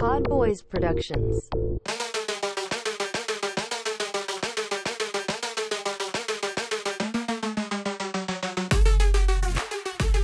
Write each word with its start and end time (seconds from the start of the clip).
Pod 0.00 0.26
Boys 0.30 0.62
Productions. 0.62 1.46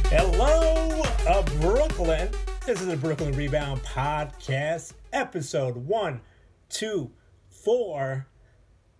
Hello, 0.08 1.02
uh, 1.26 1.42
Brooklyn. 1.60 2.30
This 2.64 2.80
is 2.80 2.86
the 2.86 2.96
Brooklyn 2.96 3.36
Rebound 3.36 3.82
Podcast, 3.82 4.94
episode 5.12 5.76
one, 5.76 6.22
two, 6.70 7.10
four. 7.50 8.26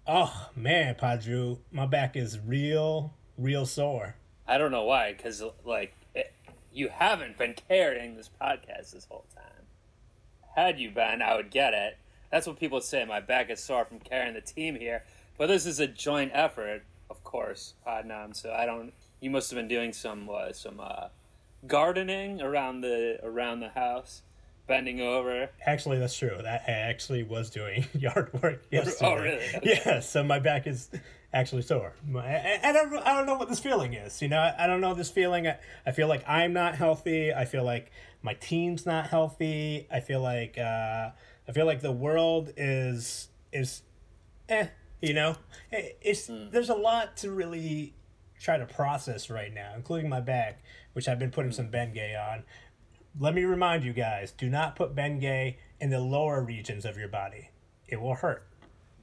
Oh 0.07 0.51
man, 0.55 0.95
PodDrew, 0.97 1.59
my 1.73 1.87
back 1.87 2.17
is 2.17 2.39
real, 2.39 3.15
real 3.39 3.65
sore. 3.65 4.17
I 4.47 4.59
don't 4.59 4.73
know 4.73 4.85
why, 4.85 5.15
because 5.15 5.43
like 5.65 5.97
it, 6.15 6.35
you 6.71 6.91
haven't 6.91 7.39
been 7.39 7.55
carrying 7.67 8.15
this 8.15 8.29
podcast 8.39 8.91
this 8.91 9.07
whole 9.09 9.25
time. 9.35 9.55
Had 10.57 10.80
you 10.80 10.91
been, 10.91 11.20
I 11.20 11.37
would 11.37 11.51
get 11.51 11.74
it. 11.74 11.98
That's 12.33 12.46
what 12.46 12.59
people 12.59 12.80
say. 12.80 13.05
My 13.05 13.20
back 13.20 13.51
is 13.51 13.62
sore 13.62 13.84
from 13.84 14.01
carrying 14.01 14.34
the 14.34 14.41
team 14.41 14.74
here, 14.74 15.05
but 15.37 15.48
this 15.48 15.66
is 15.66 15.80
a 15.80 15.87
joint 15.87 16.33
effort, 16.34 16.83
of 17.10 17.23
course, 17.23 17.74
Podnam. 17.87 18.34
So 18.34 18.52
I 18.52 18.64
don't. 18.64 18.92
You 19.20 19.30
must 19.30 19.50
have 19.50 19.59
been 19.59 19.69
doing 19.69 19.92
some 19.92 20.28
uh, 20.33 20.52
some 20.52 20.80
uh, 20.80 21.09
gardening 21.66 22.41
around 22.41 22.80
the 22.80 23.19
around 23.23 23.61
the 23.61 23.69
house, 23.69 24.23
bending 24.66 25.00
over. 25.02 25.50
Actually, 25.66 25.98
that's 25.98 26.16
true. 26.16 26.37
That 26.42 26.64
I 26.66 26.73
actually 26.73 27.23
was 27.23 27.50
doing 27.50 27.86
yard 27.95 28.30
work 28.42 28.62
yesterday. 28.70 29.06
Oh, 29.06 29.14
really? 29.14 29.56
Okay. 29.56 29.80
Yeah. 29.84 30.00
So 30.00 30.25
my 30.25 30.38
back 30.38 30.66
is 30.66 30.88
actually 31.37 31.63
sore. 31.63 31.95
My, 32.07 32.25
I, 32.27 32.61
I 32.65 32.73
don't. 32.73 32.93
I 32.99 33.15
don't 33.15 33.27
know 33.27 33.35
what 33.37 33.49
this 33.49 33.61
feeling 33.61 33.95
is. 33.95 34.21
You 34.23 34.29
know, 34.29 34.39
I, 34.39 34.65
I 34.65 34.67
don't 34.67 34.81
know 34.81 34.95
this 34.95 35.11
feeling. 35.11 35.47
I, 35.47 35.59
I 35.87 35.93
feel 35.93 36.09
like 36.09 36.25
I'm 36.29 36.53
not 36.53 36.75
healthy. 36.75 37.33
I 37.33 37.45
feel 37.45 37.65
like 37.65 37.91
my 38.23 38.35
team's 38.35 38.87
not 38.87 39.09
healthy. 39.09 39.87
I 39.91 40.01
feel 40.01 40.21
like. 40.21 40.59
Uh, 40.59 41.11
I 41.49 41.53
feel 41.53 41.67
like 41.67 41.81
the 41.81 41.93
world 41.93 42.53
is 42.57 43.28
is, 43.53 43.83
eh. 44.48 44.69
You 45.01 45.12
know, 45.15 45.37
It- 45.70 45.98
it's 46.01 46.28
there's 46.51 46.70
a 46.70 46.75
lot 46.75 47.17
to 47.19 47.31
really 47.31 47.95
try 48.41 48.56
to 48.59 48.67
process 48.67 49.31
right 49.31 49.53
now, 49.53 49.73
including 49.77 50.09
my 50.09 50.21
back, 50.21 50.62
which 50.95 51.06
I've 51.09 51.19
been 51.19 51.31
putting 51.31 51.53
some 51.53 51.69
Bengay 51.71 52.19
on. 52.19 52.43
Let 53.19 53.34
me 53.34 53.45
remind 53.45 53.84
you 53.84 53.93
guys: 53.93 54.33
do 54.33 54.48
not 54.50 54.75
put 54.75 54.95
Bengay 54.95 55.56
in 55.81 55.91
the 55.91 56.00
lower 56.00 56.43
regions 56.43 56.84
of 56.84 56.97
your 56.97 57.09
body. 57.09 57.50
It 57.87 58.00
will 58.00 58.15
hurt. 58.17 58.47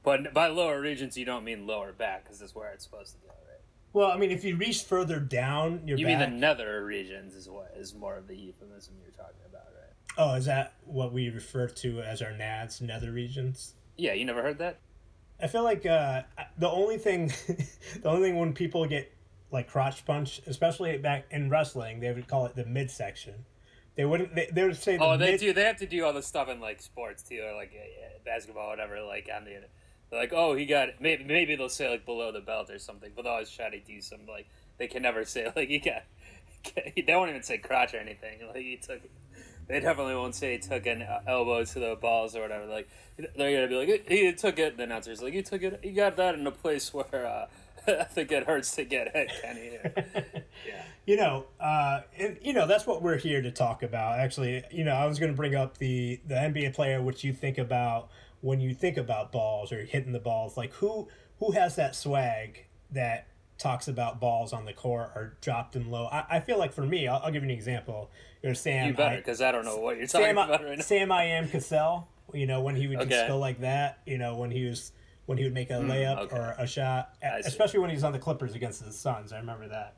But 0.04 0.32
by 0.34 0.48
lower 0.48 0.80
regions, 0.80 1.16
you 1.16 1.24
don't 1.24 1.44
mean 1.44 1.66
lower 1.66 1.92
back, 1.92 2.24
because 2.24 2.38
that's 2.38 2.54
where 2.54 2.70
it's 2.72 2.84
supposed 2.84 3.14
to 3.14 3.18
go, 3.26 3.28
right? 3.28 3.60
Well, 3.92 4.10
I 4.10 4.16
mean, 4.18 4.30
if 4.30 4.44
you 4.44 4.54
reach 4.56 4.82
further 4.84 5.18
down 5.18 5.82
your 5.88 5.98
You 5.98 6.06
back. 6.06 6.20
mean 6.20 6.30
the 6.30 6.36
nether 6.36 6.84
regions 6.84 7.34
is 7.34 7.48
what 7.48 7.72
is 7.76 7.94
more 7.94 8.16
of 8.16 8.28
the 8.28 8.36
euphemism 8.36 8.94
you're 9.02 9.10
talking 9.12 9.40
about, 9.48 9.62
right? 9.74 9.90
oh, 10.18 10.34
is 10.34 10.44
that 10.44 10.74
what 10.84 11.12
we 11.12 11.28
refer 11.30 11.66
to 11.68 12.00
as 12.02 12.22
our 12.22 12.30
nads, 12.32 12.80
nether 12.80 13.10
regions? 13.10 13.74
Yeah, 13.96 14.12
you 14.12 14.24
never 14.24 14.42
heard 14.42 14.58
that? 14.58 14.78
I 15.42 15.46
feel 15.48 15.64
like 15.64 15.84
uh, 15.86 16.22
the 16.58 16.68
only 16.70 16.98
thing, 16.98 17.28
the 18.02 18.08
only 18.08 18.28
thing 18.28 18.38
when 18.38 18.52
people 18.52 18.86
get 18.86 19.10
like 19.50 19.68
crotch 19.68 20.04
punch, 20.04 20.40
especially 20.46 20.96
back 20.98 21.24
in 21.30 21.48
wrestling, 21.48 22.00
they 22.00 22.12
would 22.12 22.28
call 22.28 22.46
it 22.46 22.54
the 22.56 22.64
midsection. 22.66 23.34
They 23.96 24.04
wouldn't. 24.04 24.34
They, 24.34 24.48
they 24.52 24.64
would 24.64 24.76
say. 24.76 24.96
The 24.96 25.04
Oh, 25.04 25.16
they 25.16 25.32
mid- 25.32 25.40
do. 25.40 25.52
They 25.52 25.62
have 25.64 25.76
to 25.78 25.86
do 25.86 26.04
all 26.04 26.12
this 26.12 26.26
stuff 26.26 26.48
in 26.48 26.60
like 26.60 26.82
sports 26.82 27.22
too, 27.22 27.40
or 27.44 27.54
like 27.54 27.72
uh, 27.74 27.82
uh, 28.06 28.08
basketball, 28.24 28.68
whatever. 28.68 29.00
Like 29.02 29.28
on 29.34 29.44
the, 29.44 29.60
they're 30.14 30.22
like, 30.22 30.32
oh, 30.32 30.54
he 30.54 30.64
got 30.64 31.00
maybe 31.00 31.24
maybe 31.24 31.56
they'll 31.56 31.68
say 31.68 31.90
like 31.90 32.06
below 32.06 32.30
the 32.30 32.40
belt 32.40 32.70
or 32.70 32.78
something, 32.78 33.10
but 33.16 33.22
they'll 33.22 33.32
always 33.32 33.50
try 33.50 33.68
to 33.68 33.80
do 33.80 34.00
some 34.00 34.20
like 34.28 34.46
they 34.78 34.86
can 34.86 35.02
never 35.02 35.24
say 35.24 35.50
like 35.56 35.68
he 35.68 35.78
got. 35.78 36.04
They 36.74 37.14
won't 37.14 37.28
even 37.28 37.42
say 37.42 37.58
crotch 37.58 37.92
or 37.92 37.98
anything. 37.98 38.38
Like 38.46 38.62
he 38.62 38.76
took. 38.78 39.00
They 39.68 39.80
definitely 39.80 40.14
won't 40.14 40.34
say 40.34 40.52
he 40.52 40.58
took 40.58 40.86
an 40.86 41.02
uh, 41.02 41.20
elbow 41.26 41.62
to 41.62 41.78
the 41.78 41.98
balls 42.00 42.34
or 42.34 42.40
whatever. 42.40 42.64
Like 42.64 42.88
they're 43.18 43.54
gonna 43.54 43.68
be 43.68 43.92
like 43.92 44.08
he 44.08 44.32
took 44.32 44.58
it. 44.58 44.78
The 44.78 44.84
announcer's 44.84 45.20
like 45.20 45.34
he 45.34 45.42
took 45.42 45.62
it. 45.62 45.80
He 45.82 45.90
got 45.90 46.16
that 46.16 46.36
in 46.36 46.46
a 46.46 46.50
place 46.50 46.94
where 46.94 47.26
uh, 47.26 47.46
I 47.86 48.04
think 48.04 48.32
it 48.32 48.44
hurts 48.44 48.74
to 48.76 48.84
get 48.84 49.14
hit, 49.14 49.30
Kenny. 49.42 49.78
yeah. 50.66 50.84
you 51.04 51.16
know, 51.18 51.44
uh, 51.60 52.00
and, 52.18 52.38
you 52.40 52.54
know 52.54 52.66
that's 52.66 52.86
what 52.86 53.02
we're 53.02 53.18
here 53.18 53.42
to 53.42 53.50
talk 53.50 53.82
about. 53.82 54.18
Actually, 54.18 54.64
you 54.70 54.84
know, 54.84 54.94
I 54.94 55.04
was 55.06 55.18
going 55.18 55.32
to 55.32 55.36
bring 55.36 55.54
up 55.54 55.76
the 55.76 56.18
the 56.26 56.34
NBA 56.34 56.74
player, 56.74 57.02
which 57.02 57.24
you 57.24 57.34
think 57.34 57.58
about 57.58 58.08
when 58.44 58.60
you 58.60 58.74
think 58.74 58.98
about 58.98 59.32
balls 59.32 59.72
or 59.72 59.84
hitting 59.84 60.12
the 60.12 60.20
balls. 60.20 60.56
Like 60.56 60.74
who 60.74 61.08
who 61.38 61.52
has 61.52 61.76
that 61.76 61.96
swag 61.96 62.66
that 62.90 63.26
talks 63.56 63.88
about 63.88 64.20
balls 64.20 64.52
on 64.52 64.66
the 64.66 64.72
court 64.74 65.12
or 65.14 65.36
dropped 65.40 65.72
them 65.72 65.90
low? 65.90 66.06
I, 66.12 66.24
I 66.28 66.40
feel 66.40 66.58
like 66.58 66.74
for 66.74 66.84
me, 66.84 67.08
I'll, 67.08 67.22
I'll 67.24 67.32
give 67.32 67.42
you 67.42 67.48
an 67.48 67.54
example. 67.54 68.10
There's 68.42 68.60
Sam. 68.60 68.88
You 68.88 68.94
better 68.94 69.16
because 69.16 69.40
I 69.40 69.50
don't 69.50 69.64
know 69.64 69.78
what 69.78 69.96
you're 69.96 70.06
talking 70.06 70.26
Sam, 70.26 70.38
about 70.38 70.62
right 70.62 70.76
now. 70.76 70.84
Sam 70.84 71.10
I 71.10 71.24
am 71.24 71.48
Cassell. 71.48 72.06
You 72.34 72.46
know 72.46 72.60
when 72.60 72.76
he 72.76 72.86
would 72.86 73.08
just 73.08 73.26
go 73.26 73.38
like 73.38 73.60
that. 73.62 74.00
You 74.04 74.18
know 74.18 74.36
when 74.36 74.50
he 74.50 74.66
was 74.66 74.92
when 75.24 75.38
he 75.38 75.44
would 75.44 75.54
make 75.54 75.70
a 75.70 75.74
layup 75.74 76.18
okay. 76.18 76.36
or 76.36 76.54
a 76.58 76.66
shot, 76.66 77.14
especially 77.22 77.80
when 77.80 77.88
he 77.88 77.96
was 77.96 78.04
on 78.04 78.12
the 78.12 78.18
Clippers 78.18 78.54
against 78.54 78.84
the 78.84 78.92
Suns. 78.92 79.32
I 79.32 79.38
remember 79.38 79.68
that. 79.68 79.96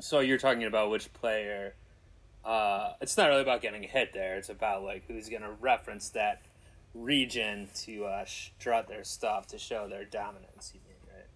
So 0.00 0.18
you're 0.18 0.38
talking 0.38 0.64
about 0.64 0.90
which 0.90 1.12
player? 1.12 1.74
Uh, 2.44 2.94
it's 3.00 3.16
not 3.16 3.28
really 3.28 3.42
about 3.42 3.62
getting 3.62 3.84
hit 3.84 4.12
there. 4.12 4.36
It's 4.36 4.48
about 4.48 4.82
like 4.82 5.04
who's 5.06 5.28
going 5.28 5.42
to 5.42 5.52
reference 5.60 6.08
that 6.10 6.42
region 6.98 7.68
to 7.74 8.04
uh, 8.04 8.24
strut 8.24 8.88
their 8.88 9.04
stuff 9.04 9.46
to 9.48 9.58
show 9.58 9.88
their 9.88 10.04
dominance. 10.04 10.72
You 10.74 10.80
mean, 10.86 10.96
right? 11.14 11.26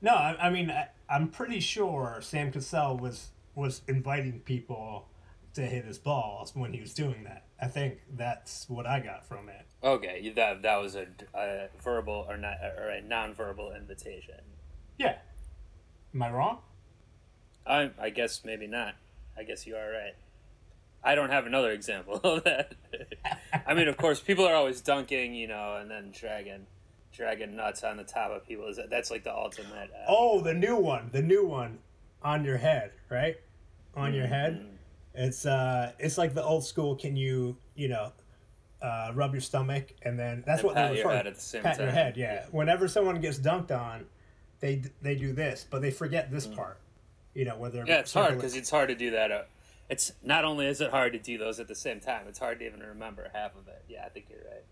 No, 0.00 0.12
I, 0.12 0.46
I 0.46 0.50
mean 0.50 0.70
I, 0.70 0.88
I'm 1.08 1.28
pretty 1.28 1.60
sure 1.60 2.18
Sam 2.22 2.52
Cassell 2.52 2.96
was 2.96 3.30
was 3.54 3.82
inviting 3.86 4.40
people 4.40 5.08
to 5.54 5.62
hit 5.62 5.84
his 5.84 5.98
balls 5.98 6.56
when 6.56 6.72
he 6.72 6.80
was 6.80 6.94
doing 6.94 7.24
that. 7.24 7.44
I 7.60 7.66
think 7.66 8.00
that's 8.16 8.68
what 8.68 8.86
I 8.86 9.00
got 9.00 9.26
from 9.26 9.48
it. 9.48 9.66
Okay, 9.84 10.32
that 10.34 10.62
that 10.62 10.76
was 10.76 10.96
a, 10.96 11.06
a 11.34 11.68
verbal 11.82 12.26
or 12.28 12.36
not 12.36 12.56
or 12.78 12.88
a 12.88 13.02
non-verbal 13.02 13.72
invitation. 13.74 14.40
Yeah. 14.98 15.16
Am 16.14 16.22
I 16.22 16.30
wrong? 16.30 16.58
I 17.66 17.90
I 18.00 18.10
guess 18.10 18.42
maybe 18.44 18.66
not. 18.66 18.94
I 19.36 19.44
guess 19.44 19.66
you 19.66 19.76
are 19.76 19.90
right. 19.90 20.14
I 21.04 21.14
don't 21.14 21.30
have 21.30 21.46
another 21.46 21.70
example 21.72 22.16
of 22.22 22.44
that. 22.44 22.74
I 23.66 23.74
mean, 23.74 23.88
of 23.88 23.96
course, 23.96 24.20
people 24.20 24.46
are 24.46 24.54
always 24.54 24.80
dunking, 24.80 25.34
you 25.34 25.48
know, 25.48 25.76
and 25.76 25.90
then 25.90 26.12
dragging, 26.12 26.66
dragging 27.12 27.56
nuts 27.56 27.82
on 27.84 27.96
the 27.96 28.04
top 28.04 28.30
of 28.30 28.46
people. 28.46 28.68
Is 28.68 28.76
that- 28.76 28.90
That's 28.90 29.10
like 29.10 29.24
the 29.24 29.34
ultimate. 29.34 29.90
Uh, 29.92 30.04
Oh, 30.08 30.40
the 30.40 30.54
new 30.54 30.76
one, 30.76 31.10
the 31.12 31.22
new 31.22 31.44
one 31.46 31.78
on 32.22 32.44
your 32.44 32.56
head, 32.58 32.92
right? 33.10 33.36
On 33.96 34.14
your 34.14 34.26
head. 34.26 34.54
Mm-hmm. 34.60 34.68
It's 35.14 35.44
uh, 35.44 35.92
it's 35.98 36.16
like 36.16 36.32
the 36.34 36.42
old 36.42 36.64
school. 36.64 36.96
Can 36.96 37.16
you, 37.16 37.56
you 37.74 37.88
know, 37.88 38.12
uh, 38.80 39.10
rub 39.14 39.32
your 39.34 39.40
stomach 39.42 39.92
and 40.02 40.18
then 40.18 40.42
that's 40.46 40.60
And 40.60 40.66
what 40.68 40.74
pat 40.76 40.90
they 40.92 40.96
your 40.98 41.04
refer. 41.06 41.16
head 41.18 41.26
at 41.26 41.34
the 41.34 41.40
same 41.40 41.62
pat 41.62 41.76
your 41.78 41.86
time. 41.88 41.94
head, 41.94 42.16
yeah. 42.16 42.46
Whenever 42.50 42.88
someone 42.88 43.20
gets 43.20 43.38
dunked 43.38 43.70
on, 43.70 44.06
they 44.60 44.82
they 45.02 45.14
do 45.14 45.32
this, 45.34 45.66
but 45.68 45.82
they 45.82 45.90
forget 45.90 46.30
this 46.30 46.46
part. 46.46 46.78
You 47.34 47.44
know, 47.44 47.56
whether. 47.58 47.84
Yeah, 47.86 47.98
it's 47.98 48.14
hard 48.14 48.36
because 48.36 48.56
it's 48.56 48.70
hard 48.70 48.88
to 48.88 48.94
do 48.94 49.10
that. 49.10 49.48
It's 49.88 50.12
not 50.22 50.44
only 50.44 50.66
is 50.66 50.80
it 50.80 50.90
hard 50.90 51.12
to 51.12 51.18
do 51.18 51.36
those 51.36 51.60
at 51.60 51.68
the 51.68 51.74
same 51.74 52.00
time, 52.00 52.26
it's 52.28 52.38
hard 52.38 52.60
to 52.60 52.66
even 52.66 52.80
remember 52.80 53.30
half 53.34 53.54
of 53.56 53.68
it. 53.68 53.84
Yeah, 53.88 54.04
I 54.06 54.08
think 54.08 54.26
you're 54.30 54.40
right. 54.40 54.64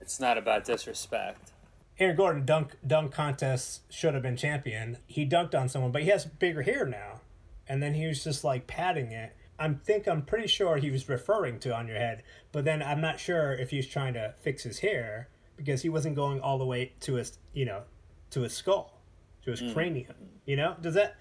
It's 0.00 0.20
not 0.20 0.38
about 0.38 0.64
disrespect. 0.64 1.52
Aaron 1.98 2.16
Gordon 2.16 2.44
dunk 2.44 2.76
dunk 2.86 3.12
contests 3.12 3.80
should 3.90 4.14
have 4.14 4.22
been 4.22 4.36
champion. 4.36 4.98
He 5.06 5.26
dunked 5.26 5.58
on 5.58 5.68
someone, 5.68 5.90
but 5.90 6.02
he 6.02 6.08
has 6.10 6.24
bigger 6.24 6.62
hair 6.62 6.86
now, 6.86 7.20
and 7.66 7.82
then 7.82 7.94
he 7.94 8.06
was 8.06 8.22
just 8.22 8.44
like 8.44 8.66
patting 8.66 9.10
it. 9.10 9.34
I 9.58 9.68
think 9.84 10.06
I'm 10.06 10.22
pretty 10.22 10.46
sure 10.46 10.76
he 10.76 10.90
was 10.90 11.08
referring 11.08 11.58
to 11.60 11.74
on 11.74 11.88
your 11.88 11.96
head, 11.96 12.22
but 12.52 12.64
then 12.64 12.82
I'm 12.82 13.00
not 13.00 13.18
sure 13.18 13.52
if 13.52 13.70
he 13.70 13.78
was 13.78 13.88
trying 13.88 14.14
to 14.14 14.34
fix 14.40 14.62
his 14.62 14.78
hair 14.78 15.28
because 15.56 15.82
he 15.82 15.88
wasn't 15.88 16.14
going 16.14 16.40
all 16.40 16.58
the 16.58 16.64
way 16.64 16.92
to 17.00 17.14
his 17.14 17.38
you 17.52 17.64
know 17.64 17.82
to 18.30 18.42
his 18.42 18.52
skull, 18.52 19.00
to 19.42 19.50
his 19.50 19.60
mm. 19.60 19.74
cranium. 19.74 20.14
You 20.46 20.56
know, 20.56 20.76
does 20.80 20.94
that? 20.94 21.16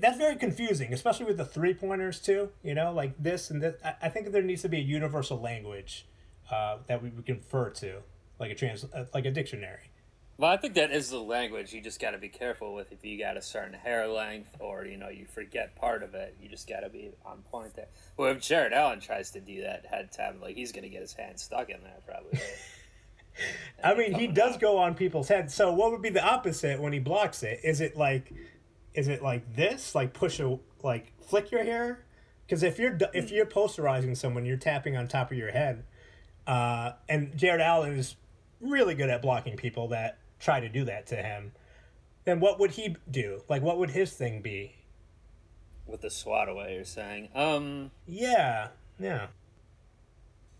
That's 0.00 0.18
very 0.18 0.36
confusing, 0.36 0.92
especially 0.92 1.26
with 1.26 1.36
the 1.36 1.44
three 1.44 1.74
pointers 1.74 2.20
too. 2.20 2.50
You 2.62 2.74
know, 2.74 2.92
like 2.92 3.14
this 3.18 3.50
and 3.50 3.62
this. 3.62 3.74
I, 3.84 3.94
I 4.02 4.08
think 4.08 4.30
there 4.32 4.42
needs 4.42 4.62
to 4.62 4.68
be 4.68 4.78
a 4.78 4.82
universal 4.82 5.40
language 5.40 6.06
uh, 6.50 6.78
that 6.86 7.02
we 7.02 7.10
would 7.10 7.26
confer 7.26 7.70
to, 7.70 7.98
like 8.38 8.50
a 8.50 8.54
trans, 8.54 8.84
uh, 8.84 9.06
like 9.14 9.24
a 9.24 9.30
dictionary. 9.30 9.90
Well, 10.38 10.50
I 10.50 10.56
think 10.56 10.74
that 10.74 10.90
is 10.90 11.10
the 11.10 11.20
language 11.20 11.72
you 11.72 11.80
just 11.80 12.00
got 12.00 12.12
to 12.12 12.18
be 12.18 12.28
careful 12.28 12.74
with. 12.74 12.90
If 12.90 13.04
you 13.04 13.18
got 13.18 13.36
a 13.36 13.42
certain 13.42 13.74
hair 13.74 14.08
length, 14.08 14.56
or 14.58 14.84
you 14.86 14.96
know, 14.96 15.08
you 15.08 15.26
forget 15.26 15.76
part 15.76 16.02
of 16.02 16.14
it, 16.14 16.36
you 16.42 16.48
just 16.48 16.68
got 16.68 16.80
to 16.80 16.88
be 16.88 17.10
on 17.24 17.42
point 17.50 17.74
there. 17.74 17.88
Well, 18.16 18.30
if 18.30 18.40
Jarrett 18.40 18.72
Allen 18.72 19.00
tries 19.00 19.30
to 19.32 19.40
do 19.40 19.62
that 19.62 19.86
head 19.86 20.10
tap, 20.10 20.36
like 20.40 20.56
he's 20.56 20.72
gonna 20.72 20.88
get 20.88 21.02
his 21.02 21.12
hand 21.12 21.38
stuck 21.38 21.68
in 21.70 21.82
there 21.82 21.98
probably. 22.06 22.40
I 23.84 23.94
mean, 23.94 24.14
he 24.14 24.26
does 24.26 24.54
out. 24.54 24.60
go 24.60 24.78
on 24.78 24.94
people's 24.94 25.28
heads. 25.28 25.54
So, 25.54 25.72
what 25.72 25.90
would 25.90 26.02
be 26.02 26.10
the 26.10 26.24
opposite 26.24 26.80
when 26.80 26.92
he 26.92 26.98
blocks 26.98 27.42
it? 27.42 27.60
Is 27.64 27.80
it 27.80 27.96
like, 27.96 28.32
is 28.94 29.08
it 29.08 29.22
like 29.22 29.54
this, 29.54 29.94
like 29.94 30.12
push 30.12 30.40
a, 30.40 30.58
like 30.82 31.12
flick 31.20 31.50
your 31.50 31.64
hair? 31.64 32.04
Because 32.46 32.62
if 32.62 32.78
you're 32.78 32.98
if 33.14 33.30
you're 33.30 33.46
posterizing 33.46 34.16
someone, 34.16 34.44
you're 34.44 34.56
tapping 34.56 34.96
on 34.96 35.08
top 35.08 35.30
of 35.30 35.38
your 35.38 35.52
head. 35.52 35.84
Uh, 36.46 36.92
and 37.08 37.36
Jarrett 37.36 37.60
Allen 37.60 37.96
is 37.96 38.16
really 38.60 38.94
good 38.94 39.08
at 39.08 39.22
blocking 39.22 39.56
people 39.56 39.88
that 39.88 40.18
try 40.40 40.60
to 40.60 40.68
do 40.68 40.84
that 40.84 41.06
to 41.06 41.16
him. 41.16 41.52
Then 42.24 42.40
what 42.40 42.58
would 42.58 42.72
he 42.72 42.96
do? 43.10 43.42
Like, 43.48 43.62
what 43.62 43.78
would 43.78 43.90
his 43.90 44.12
thing 44.12 44.42
be? 44.42 44.76
with 45.86 46.00
the 46.00 46.10
swat 46.10 46.48
away, 46.48 46.74
you're 46.74 46.84
saying. 46.84 47.28
Um, 47.34 47.90
Yeah, 48.06 48.68
yeah. 48.98 49.26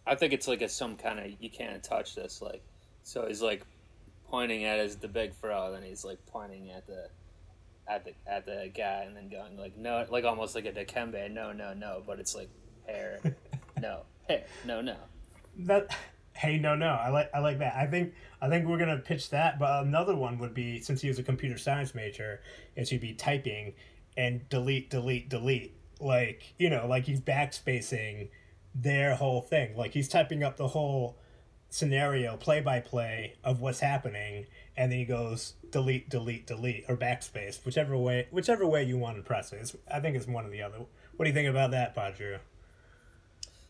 I 0.07 0.15
think 0.15 0.33
it's 0.33 0.49
like 0.49 0.63
a 0.63 0.69
some 0.69 0.97
kind 0.97 1.21
of 1.21 1.27
you 1.41 1.49
can't 1.49 1.83
touch 1.83 2.15
this. 2.15 2.43
Like, 2.43 2.63
so 3.03 3.27
he's 3.27 3.43
like 3.43 3.65
pointing 4.29 4.65
at 4.65 4.81
his 4.81 4.97
the 4.97 5.09
big 5.09 5.35
fro, 5.35 5.73
then 5.73 5.83
he's 5.83 6.05
like 6.05 6.19
pointing 6.27 6.71
at 6.71 6.87
the 6.87 7.09
at 7.89 8.05
the 8.05 8.13
at 8.27 8.47
the 8.47 8.71
guy, 8.75 9.05
and 9.07 9.17
then 9.17 9.29
going 9.29 9.57
like 9.59 9.77
no, 9.77 10.07
like 10.11 10.25
almost 10.25 10.55
like 10.55 10.67
a 10.67 10.73
Dikembe, 10.73 11.31
no, 11.31 11.53
no, 11.53 11.75
no, 11.75 12.03
but 12.07 12.19
it's 12.19 12.35
like 12.35 12.51
hair, 12.87 13.21
no, 13.81 14.03
hair, 14.29 14.45
no, 14.65 14.81
no. 14.81 14.97
That 15.59 15.95
hey 16.35 16.59
no 16.59 16.75
no 16.75 16.89
I 16.89 17.11
like 17.11 17.31
I 17.35 17.41
like 17.41 17.59
that. 17.59 17.77
I 17.77 17.87
think 17.87 18.15
I 18.41 18.49
think 18.49 18.67
we're 18.67 18.79
gonna 18.79 18.99
pitch 18.99 19.31
that. 19.31 19.59
But 19.59 19.85
another 19.85 20.17
one 20.17 20.39
would 20.39 20.55
be 20.55 20.81
since 20.81 21.01
he 21.01 21.09
was 21.09 21.19
a 21.19 21.23
computer 21.23 21.59
science 21.59 21.95
major, 21.95 22.41
is 22.77 22.91
he'd 22.91 23.01
be 23.01 23.15
typing 23.15 23.75
and 24.17 24.49
delete 24.49 24.91
delete 24.91 25.29
delete 25.29 25.75
like 26.01 26.55
you 26.59 26.69
know 26.69 26.87
like 26.87 27.05
he's 27.05 27.21
backspacing 27.21 28.29
their 28.75 29.15
whole 29.15 29.41
thing 29.41 29.77
like 29.77 29.93
he's 29.93 30.09
typing 30.09 30.43
up 30.43 30.57
the 30.57 30.69
whole 30.69 31.19
scenario 31.71 32.37
play 32.37 32.61
by 32.61 32.81
play 32.81 33.35
of 33.45 33.61
what's 33.61 33.81
happening 33.81 34.47
and 34.77 34.91
then 34.91 34.99
he 34.99 35.05
goes 35.05 35.55
delete 35.71 36.09
delete 36.09 36.47
delete 36.47 36.85
or 36.89 36.97
backspace 36.97 37.65
whichever 37.65 37.97
way 37.97 38.27
whichever 38.31 38.67
way 38.67 38.83
you 38.83 38.97
want 38.99 39.17
to 39.17 39.23
press 39.23 39.53
it 39.53 39.57
it's, 39.57 39.77
i 39.91 40.01
think 40.01 40.17
it's 40.17 40.27
one 40.27 40.45
or 40.45 40.51
the 40.51 40.63
other 40.63 40.79
what 41.17 41.25
do 41.25 41.29
you 41.29 41.35
think 41.35 41.49
about 41.49 41.71
that 41.73 41.95
Padre? 41.95 42.39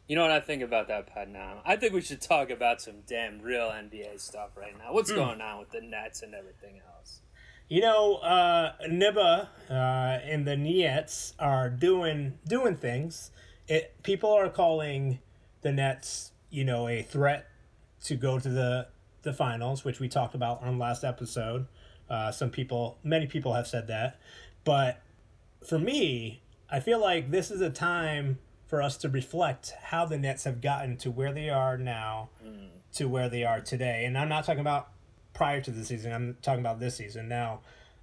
You 0.09 0.17
know 0.17 0.23
what 0.23 0.33
I 0.33 0.41
think 0.41 0.63
about 0.63 0.89
that, 0.89 1.07
Pat? 1.07 1.29
Now 1.29 1.63
I 1.65 1.77
think 1.77 1.95
we 1.95 2.01
should 2.01 2.21
talk 2.21 2.51
about 2.51 2.83
some 2.83 2.97
damn 3.07 3.41
real 3.41 3.71
NBA 3.71 4.21
stuff 4.21 4.51
right 4.57 4.77
now. 4.77 4.93
What's 4.93 5.13
going 5.13 5.41
on 5.41 5.59
with 5.59 5.71
the 5.71 5.81
Nets 5.81 6.23
and 6.23 6.35
everything 6.35 6.81
else? 6.95 7.21
You 7.69 7.81
know, 7.81 8.17
uh, 8.17 8.73
Nibba 8.87 9.49
uh, 9.71 9.73
and 9.73 10.47
the 10.47 10.57
Nets 10.57 11.35
are 11.39 11.71
doing 11.71 12.39
doing 12.47 12.77
things. 12.77 13.31
It 13.69 13.95
people 14.03 14.31
are 14.31 14.51
calling 14.51 15.21
the 15.63 15.73
Nets, 15.73 16.33
you 16.51 16.65
know, 16.65 16.89
a 16.89 17.03
threat 17.03 17.49
to 18.05 18.17
go 18.17 18.39
to 18.39 18.49
the 18.49 18.89
the 19.23 19.33
finals, 19.33 19.85
which 19.85 20.01
we 20.01 20.09
talked 20.09 20.35
about 20.35 20.63
on 20.63 20.79
last 20.79 21.05
episode. 21.05 21.67
Uh, 22.11 22.31
some 22.31 22.51
people, 22.51 22.99
many 23.03 23.27
people 23.27 23.55
have 23.55 23.67
said 23.67 23.87
that, 23.87 24.21
but 24.65 25.01
for 25.67 25.79
me, 25.79 26.43
I 26.71 26.81
feel 26.81 27.01
like 27.01 27.31
this 27.31 27.51
is 27.51 27.61
a 27.61 27.71
time 27.71 28.39
for 28.67 28.83
us 28.83 28.97
to 28.99 29.09
reflect 29.09 29.75
how 29.83 30.07
the 30.07 30.19
Nets 30.19 30.45
have 30.45 30.61
gotten 30.61 30.97
to 30.99 31.11
where 31.11 31.33
they 31.33 31.51
are 31.51 31.77
now, 31.77 32.31
mm. 32.45 32.69
to 32.95 33.07
where 33.07 33.29
they 33.29 33.45
are 33.45 33.61
today. 33.61 34.05
And 34.07 34.17
I'm 34.17 34.29
not 34.29 34.45
talking 34.45 34.61
about 34.61 34.89
prior 35.35 35.61
to 35.61 35.71
the 35.71 35.85
season. 35.85 36.13
I'm 36.13 36.37
talking 36.43 36.61
about 36.61 36.81
this 36.81 36.97
season 36.97 37.29
now. 37.29 37.61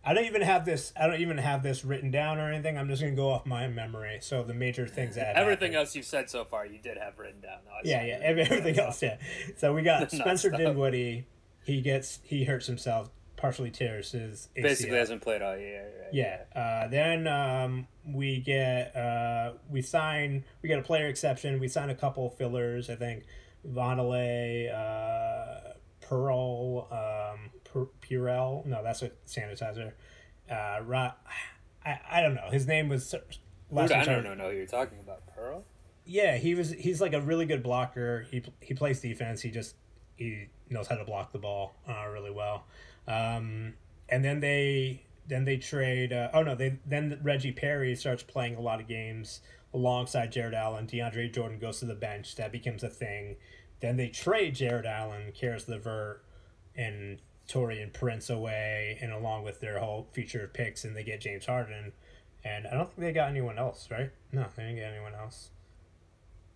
I 0.10 0.14
don't 0.14 0.26
even 0.26 0.42
have 0.42 0.66
this. 0.66 0.92
I 1.00 1.06
don't 1.06 1.22
even 1.22 1.38
have 1.38 1.62
this 1.62 1.86
written 1.86 2.10
down 2.10 2.40
or 2.40 2.52
anything. 2.52 2.80
I'm 2.80 2.88
just 2.88 3.00
gonna 3.00 3.14
go 3.14 3.30
off 3.30 3.46
my 3.46 3.68
memory. 3.68 4.18
So 4.24 4.42
the 4.42 4.56
major 4.56 4.88
things 4.88 5.14
that 5.14 5.36
everything 5.36 5.74
happened. 5.74 5.76
else 5.76 5.96
you've 5.96 6.06
said 6.06 6.32
so 6.32 6.46
far, 6.46 6.66
you 6.66 6.80
did 6.80 6.98
have 6.98 7.20
written 7.20 7.42
down. 7.42 7.60
No, 7.64 7.72
yeah, 7.84 8.04
yeah, 8.04 8.20
everything 8.24 8.80
else. 8.80 9.04
Yeah. 9.04 9.18
So 9.58 9.72
we 9.72 9.84
got 9.84 10.12
Spencer 10.12 10.50
Dinwiddie. 10.50 11.28
He 11.64 11.82
gets 11.82 12.22
he 12.24 12.44
hurts 12.46 12.66
himself, 12.66 13.12
partially 13.38 13.70
tears 13.70 14.14
his 14.14 14.50
ACL. 14.58 14.64
Basically, 14.64 14.98
hasn't 14.98 15.22
played 15.22 15.44
all 15.44 15.56
year. 15.56 15.92
Right? 16.02 16.12
Yeah. 16.12 16.40
Uh, 16.56 16.88
then 16.88 17.28
um, 17.28 17.86
we 18.04 18.40
get 18.40 18.96
uh, 18.96 19.52
we 19.70 19.84
sign 19.84 20.44
we 20.64 20.70
get 20.70 20.80
a 20.80 20.82
player 20.82 21.06
exception. 21.06 21.60
We 21.60 21.68
sign 21.68 21.92
a 21.92 21.96
couple 21.96 22.32
fillers. 22.32 22.90
I 22.90 22.96
think 22.96 23.26
Vonleh, 23.64 24.74
uh, 24.74 25.74
Pearl. 26.02 26.88
Um, 26.92 27.52
Purell. 27.74 28.66
No, 28.66 28.84
that's 28.84 29.02
a 29.02 29.12
sanitizer. 29.28 29.94
Uh, 30.50 30.80
Ra- 30.84 31.14
I, 31.86 32.00
I 32.10 32.22
don't 32.22 32.36
know. 32.36 32.50
His 32.52 32.68
name 32.68 32.90
was. 32.90 33.14
Last 33.72 33.92
I 33.92 34.04
don't 34.04 34.24
know 34.38 34.50
who 34.50 34.56
you're 34.56 34.66
talking 34.66 35.00
about. 35.00 35.28
Pearl. 35.28 35.64
Yeah, 36.06 36.38
he 36.38 36.56
was. 36.56 36.72
He's 36.72 37.00
like 37.02 37.14
a 37.14 37.22
really 37.22 37.46
good 37.46 37.62
blocker. 37.62 38.26
He 38.32 38.42
he 38.62 38.74
plays 38.74 39.00
defense. 39.00 39.42
He 39.42 39.52
just 39.52 39.76
he 40.16 40.48
knows 40.70 40.88
how 40.88 40.96
to 40.96 41.06
block 41.06 41.32
the 41.32 41.40
ball 41.40 41.76
uh, 41.88 42.08
really 42.08 42.32
well. 42.32 42.66
Um, 43.08 43.76
and 44.10 44.26
then 44.26 44.40
they 44.40 45.04
then 45.28 45.46
they 45.46 45.58
trade. 45.58 46.12
Uh, 46.12 46.30
oh 46.34 46.42
no, 46.42 46.56
they 46.56 46.80
then 46.86 47.20
Reggie 47.22 47.52
Perry 47.52 47.96
starts 47.96 48.24
playing 48.24 48.56
a 48.56 48.62
lot 48.62 48.82
of 48.82 48.88
games 48.88 49.42
alongside 49.74 50.32
Jarrett 50.32 50.56
Allen. 50.56 50.88
DeAndre 50.88 51.32
Jordan 51.32 51.60
goes 51.60 51.80
to 51.80 51.86
the 51.86 51.96
bench. 51.96 52.36
That 52.36 52.52
becomes 52.52 52.84
a 52.84 52.90
thing. 52.90 53.36
Then 53.80 53.96
they 53.96 54.10
trade 54.10 54.56
Jarrett 54.56 54.86
Allen, 54.86 55.32
Caris 55.34 55.68
LeVert, 55.68 56.24
and 56.76 57.22
Taurean 57.50 57.92
Prince 57.92 58.30
away, 58.30 58.98
and 59.02 59.12
along 59.12 59.44
with 59.44 59.60
their 59.60 59.80
whole 59.80 60.08
future 60.14 60.50
picks, 60.54 60.86
and 60.86 60.96
they 60.96 61.04
get 61.04 61.22
James 61.22 61.46
Harden. 61.46 61.94
And 62.44 62.68
I 62.68 62.76
don't 62.76 62.88
think 62.88 63.00
they 63.00 63.12
got 63.12 63.30
anyone 63.30 63.58
else, 63.58 63.90
right? 63.92 64.12
No, 64.32 64.46
they 64.56 64.64
didn't 64.64 64.78
get 64.78 64.92
anyone 64.92 65.16
else. 65.16 65.50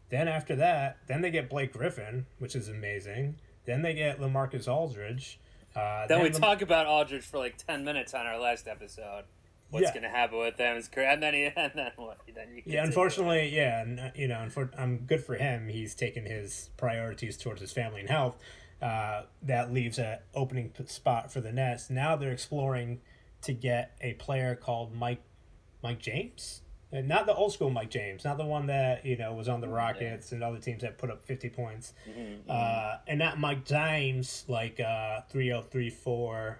Then 0.10 0.28
after 0.28 0.56
that, 0.56 0.98
then 1.07 1.22
they 1.22 1.31
get 1.31 1.50
Blake 1.50 1.74
Griffin, 1.74 2.28
which 2.38 2.56
is 2.56 2.69
amazing. 2.69 3.36
Then 3.66 3.81
they 3.81 3.94
get 3.94 4.19
LaMarcus 4.19 4.68
Aldridge. 4.68 5.40
Uh, 5.75 6.06
then, 6.06 6.19
then 6.19 6.24
we 6.24 6.30
Lam- 6.30 6.42
talk 6.42 6.62
about 6.62 6.86
Aldridge 6.86 7.24
for 7.24 7.40
like 7.40 7.57
ten 7.57 7.84
minutes 7.84 8.13
on 8.13 8.28
our 8.28 8.40
last 8.40 8.68
episode. 8.68 9.24
What's 9.72 9.86
yeah. 9.86 9.94
going 9.94 10.04
to 10.04 10.10
happen 10.10 10.38
with 10.38 10.56
them 10.57 10.78
is 10.78 10.88
and 10.95 11.24
then 11.24 11.34
he, 11.34 11.45
and 11.56 11.72
then 11.74 11.92
what? 11.95 12.19
Then 12.34 12.50
you 12.56 12.62
yeah, 12.63 12.84
unfortunately, 12.84 13.50
yeah, 13.50 13.81
and, 13.81 14.12
you 14.16 14.28
know, 14.28 14.48
I'm 14.78 14.98
good 15.00 15.24
for 15.24 15.34
him. 15.34 15.68
He's 15.68 15.95
taken 15.95 16.25
his 16.25 16.69
priorities 16.78 17.36
towards 17.38 17.60
his 17.60 17.72
family 17.72 18.01
and 18.01 18.10
health. 18.10 18.36
Uh, 18.83 19.24
that 19.41 19.71
leaves 19.71 19.97
an 19.97 20.18
opening 20.35 20.69
spot 20.88 21.31
for 21.31 21.39
the 21.39 21.53
Nets. 21.53 21.89
Now 21.89 22.18
they're 22.18 22.33
exploring 22.33 23.00
to 23.44 23.53
get 23.53 23.95
a 24.01 24.12
player 24.15 24.56
called 24.56 24.94
Mike 24.94 25.21
Mike 25.81 26.00
James. 26.00 26.63
And 26.91 27.07
not 27.07 27.25
the 27.25 27.33
old 27.33 27.53
school 27.53 27.69
Mike 27.69 27.89
James, 27.89 28.25
not 28.25 28.38
the 28.38 28.44
one 28.44 28.68
that 28.68 29.06
you 29.06 29.15
know 29.15 29.33
was 29.33 29.47
on 29.47 29.62
the 29.62 29.69
Rockets 29.69 30.31
yeah. 30.31 30.35
and 30.35 30.44
other 30.44 30.59
teams 30.59 30.81
that 30.81 30.97
put 30.97 31.09
up 31.09 31.24
fifty 31.24 31.50
points, 31.50 31.94
mm-hmm, 32.06 32.41
uh, 32.50 32.97
and 33.07 33.19
not 33.19 33.39
Mike 33.39 33.63
James 33.63 34.44
like 34.50 34.81
uh, 34.81 35.21
three 35.30 35.53
oh 35.53 35.62
three 35.62 35.89
four, 35.89 36.59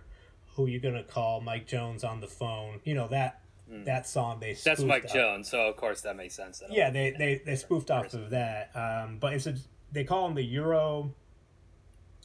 who 0.55 0.67
you're 0.67 0.79
gonna 0.79 1.03
call 1.03 1.41
Mike 1.41 1.67
Jones 1.67 2.05
on 2.05 2.21
the 2.21 2.27
phone. 2.27 2.79
You 2.85 2.95
know 2.95 3.09
that 3.09 3.41
mm. 3.69 3.83
that 3.83 4.07
song 4.07 4.39
they 4.39 4.53
that's 4.53 4.81
Mike 4.81 5.11
Jones, 5.11 5.49
so 5.49 5.67
of 5.67 5.75
course 5.75 5.99
that 6.01 6.15
makes 6.15 6.35
sense. 6.35 6.63
Yeah, 6.69 6.89
they, 6.89 7.11
they 7.11 7.41
they 7.45 7.57
spoofed 7.57 7.91
off 7.91 8.13
of 8.13 8.29
that, 8.29 8.71
um, 8.75 9.17
but 9.19 9.33
it's 9.33 9.45
a, 9.45 9.55
they 9.91 10.05
call 10.05 10.25
him 10.25 10.35
the 10.35 10.43
Euro 10.43 11.13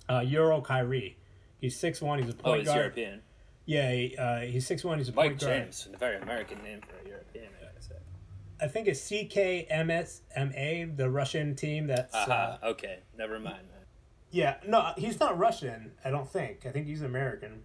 uh, 0.09 0.21
Euro 0.21 0.61
Kyrie. 0.61 1.17
He's 1.61 1.77
six 1.77 2.01
one. 2.01 2.21
He's 2.21 2.31
a 2.31 2.35
point 2.35 2.47
oh, 2.47 2.59
he's 2.59 2.67
guard. 2.67 2.79
European. 2.79 3.23
Yeah, 3.67 3.93
he, 3.93 4.17
uh, 4.17 4.39
he's 4.41 4.67
six 4.67 4.85
one. 4.85 4.99
He's 4.99 5.09
a 5.09 5.13
Mike 5.13 5.31
point 5.31 5.41
James, 5.41 5.85
guard. 5.85 5.95
a 5.95 5.99
very 5.99 6.17
American 6.23 6.63
name 6.63 6.81
for 6.81 7.05
a 7.05 7.09
European. 7.09 7.49
I 8.61 8.67
think 8.67 8.89
it's 8.89 9.01
CSKA, 9.01 10.97
the 10.97 11.11
Russian 11.11 11.55
team. 11.55 11.87
That's 11.87 12.15
uh-huh. 12.15 12.59
uh, 12.63 12.67
okay. 12.71 13.01
Never 13.17 13.39
mind. 13.39 13.59
Yeah, 14.31 14.57
no, 14.67 14.93
he's 14.97 15.19
not 15.21 15.39
Russian. 15.39 15.93
I 16.05 16.11
don't 16.11 16.31
think. 16.31 16.67
I 16.67 16.71
think 16.71 16.87
he's 16.87 17.03
American. 17.03 17.63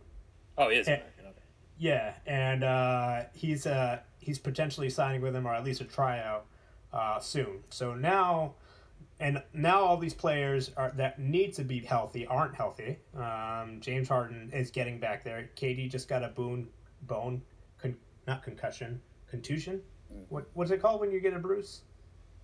Oh, 0.57 0.69
he 0.69 0.77
is 0.77 0.87
and, 0.87 1.01
American. 1.01 1.25
Okay. 1.25 1.45
Yeah, 1.77 2.13
and 2.25 2.63
uh, 2.63 3.23
he's 3.33 3.67
uh, 3.67 3.99
he's 4.19 4.39
potentially 4.39 4.89
signing 4.89 5.21
with 5.21 5.35
him, 5.35 5.45
or 5.45 5.53
at 5.53 5.63
least 5.65 5.81
a 5.81 5.85
tryout 5.85 6.45
uh, 6.93 7.19
soon. 7.19 7.63
So 7.69 7.95
now 7.95 8.53
and 9.23 9.41
now 9.53 9.79
all 9.79 9.95
these 9.95 10.13
players 10.13 10.69
are 10.75 10.91
that 10.97 11.17
need 11.17 11.53
to 11.53 11.63
be 11.63 11.79
healthy 11.79 12.27
aren't 12.27 12.53
healthy. 12.53 12.99
Um, 13.15 13.77
James 13.79 14.09
Harden 14.09 14.51
is 14.53 14.69
getting 14.69 14.99
back 14.99 15.23
there. 15.23 15.49
KD 15.55 15.89
just 15.89 16.09
got 16.09 16.23
a 16.23 16.27
bone 16.27 16.67
bone, 17.03 17.41
con, 17.81 17.95
not 18.27 18.43
concussion, 18.43 19.01
contusion. 19.27 19.81
Mm. 20.13 20.25
What 20.27 20.49
what's 20.53 20.71
it 20.71 20.81
called 20.81 20.99
when 20.99 21.09
you 21.09 21.21
get 21.21 21.33
a 21.33 21.39
bruise? 21.39 21.83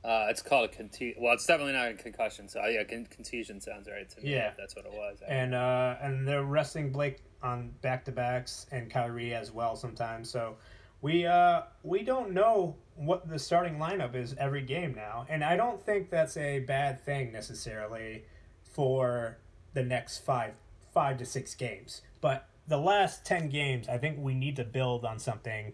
Uh, 0.05 0.27
it's 0.29 0.41
called 0.41 0.69
a 0.69 0.74
contusion. 0.74 1.21
Well, 1.21 1.33
it's 1.33 1.45
definitely 1.45 1.74
not 1.74 1.91
a 1.91 1.93
concussion. 1.95 2.48
So 2.48 2.65
yeah, 2.65 2.86
con- 2.86 3.07
contusion 3.09 3.59
sounds 3.59 3.89
right 3.89 4.09
to 4.09 4.21
me. 4.21 4.31
Yeah, 4.31 4.51
that's 4.57 4.74
what 4.74 4.86
it 4.86 4.93
was. 4.93 5.21
And 5.27 5.53
uh, 5.53 5.98
and 6.01 6.25
they're 6.25 6.45
resting 6.45 6.93
Blake 6.93 7.17
on 7.43 7.74
back 7.81 8.05
to 8.05 8.13
backs 8.13 8.67
and 8.71 8.89
Kyrie 8.89 9.33
as 9.33 9.51
well 9.51 9.75
sometimes. 9.75 10.29
So 10.29 10.55
we 11.01 11.25
uh 11.25 11.63
we 11.83 12.03
don't 12.03 12.31
know 12.31 12.77
what 13.00 13.29
the 13.29 13.39
starting 13.39 13.77
lineup 13.77 14.13
is 14.13 14.36
every 14.38 14.62
game 14.62 14.94
now, 14.94 15.25
and 15.29 15.44
I 15.44 15.56
don't 15.56 15.82
think 15.82 16.10
that's 16.10 16.36
a 16.38 16.60
bad 16.60 17.03
thing 17.03 17.32
necessarily 17.32 18.25
for 18.74 19.38
the 19.74 19.84
next 19.84 20.20
five 20.25 20.53
five 20.94 21.18
to 21.18 21.25
six 21.25 21.56
games. 21.56 22.01
But 22.22 22.48
the 22.68 22.77
last 22.77 23.25
ten 23.25 23.50
games, 23.50 23.88
I 23.88 23.98
think 23.98 24.18
we 24.20 24.34
need 24.34 24.56
to 24.58 24.63
build 24.63 25.06
on 25.06 25.18
something 25.20 25.74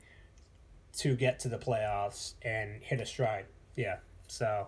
to 0.98 1.16
get 1.16 1.40
to 1.40 1.50
the 1.50 1.58
playoffs 1.58 2.36
and 2.42 2.82
hit 2.84 3.02
a 3.02 3.06
stride. 3.06 3.46
Yeah. 3.76 3.98
So. 4.28 4.68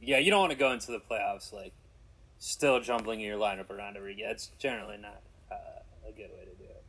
Yeah, 0.00 0.18
you 0.18 0.30
don't 0.30 0.40
want 0.40 0.52
to 0.52 0.58
go 0.58 0.72
into 0.72 0.90
the 0.90 0.98
playoffs 0.98 1.52
like 1.52 1.72
still 2.38 2.80
jumbling 2.80 3.20
your 3.20 3.38
lineup 3.38 3.70
around 3.70 3.96
every 3.96 4.16
game. 4.16 4.26
It's 4.28 4.48
generally 4.58 4.96
not 4.96 5.22
uh, 5.50 6.08
a 6.08 6.12
good 6.12 6.30
way 6.32 6.44
to 6.44 6.56
do 6.56 6.64
it. 6.64 6.82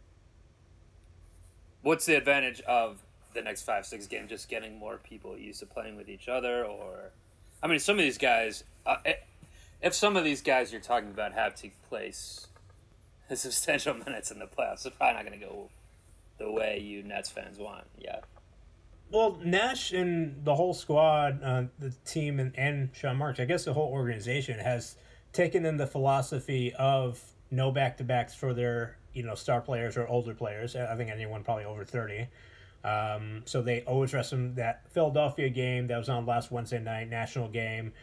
What's 1.84 2.06
the 2.06 2.16
advantage 2.16 2.60
of 2.62 3.04
the 3.34 3.42
next 3.42 3.64
five 3.64 3.86
six 3.86 4.08
games, 4.08 4.30
just 4.30 4.50
getting 4.50 4.78
more 4.78 4.98
people 4.98 5.38
used 5.38 5.60
to 5.60 5.66
playing 5.66 5.96
with 5.96 6.10
each 6.10 6.28
other, 6.28 6.66
or 6.66 7.12
I 7.64 7.68
mean, 7.68 7.80
some 7.80 7.98
of 7.98 8.04
these 8.04 8.18
guys, 8.18 8.64
uh, 8.86 8.98
eh, 9.06 9.14
if 9.82 9.94
some 9.94 10.18
of 10.18 10.24
these 10.24 10.42
guys 10.42 10.72
you're 10.72 10.82
talking 10.82 11.10
about 11.10 11.34
have 11.34 11.56
to 11.56 11.70
place 11.90 12.48
substantial 13.34 13.94
minutes 13.94 14.32
in 14.32 14.40
the 14.40 14.46
playoffs, 14.46 14.86
it's 14.86 14.96
probably 14.96 15.16
not 15.16 15.26
going 15.26 15.40
to 15.40 15.46
go 15.46 15.70
the 16.38 16.52
way 16.52 16.80
you 16.80 17.04
Nets 17.04 17.30
fans 17.30 17.58
want. 17.58 17.86
Yeah. 18.00 18.20
Well, 19.12 19.38
Nash 19.44 19.92
and 19.92 20.44
the 20.46 20.56
whole 20.56 20.74
squad, 20.74 21.44
uh, 21.44 21.64
the 21.80 21.92
team, 22.06 22.40
and, 22.40 22.54
and 22.58 22.90
Sean 22.94 23.18
Marks, 23.18 23.42
I 23.42 23.46
guess 23.46 23.66
the 23.66 23.74
whole 23.74 23.92
organization 23.92 24.58
has 24.58 24.96
taken 25.34 25.66
in 25.66 25.78
the 25.78 25.88
philosophy 25.88 26.74
of 26.74 27.22
no 27.52 27.72
back 27.72 27.98
to 27.98 28.04
backs 28.06 28.34
for 28.34 28.54
their 28.54 28.98
you 29.14 29.24
know 29.24 29.36
star 29.36 29.60
players 29.60 29.98
or 29.98 30.08
older 30.08 30.34
players. 30.34 30.76
I 30.76 30.96
think 30.96 31.10
anyone 31.10 31.44
probably 31.44 31.66
over 31.66 31.84
thirty. 31.84 32.28
Um, 32.84 33.44
so 33.46 33.62
they 33.62 33.82
always 33.82 34.14
rest 34.14 34.32
them. 34.32 34.56
That 34.56 34.90
Philadelphia 34.92 35.50
game 35.50 35.88
that 35.88 35.98
was 35.98 36.10
on 36.10 36.26
last 36.26 36.52
Wednesday 36.52 36.80
night, 36.80 37.10
national 37.10 37.48
game, 37.50 37.94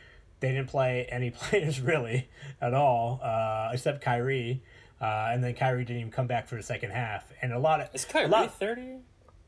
they 0.40 0.52
didn't 0.52 0.68
play 0.68 1.06
any 1.10 1.30
players 1.38 1.80
really 1.80 2.28
at 2.60 2.74
all, 2.74 3.20
uh, 3.22 3.70
except 3.72 4.02
Kyrie. 4.02 4.62
Uh, 5.00 5.28
and 5.30 5.42
then 5.44 5.54
Kyrie 5.54 5.84
didn't 5.84 6.00
even 6.00 6.12
come 6.12 6.26
back 6.26 6.48
for 6.48 6.56
the 6.56 6.62
second 6.62 6.90
half. 6.90 7.32
And 7.40 7.52
a 7.52 7.58
lot 7.58 7.80
of 7.80 7.88
Is 7.94 8.04
Kyrie 8.04 8.26
a 8.26 8.28
lot, 8.28 8.58
thirty? 8.58 8.96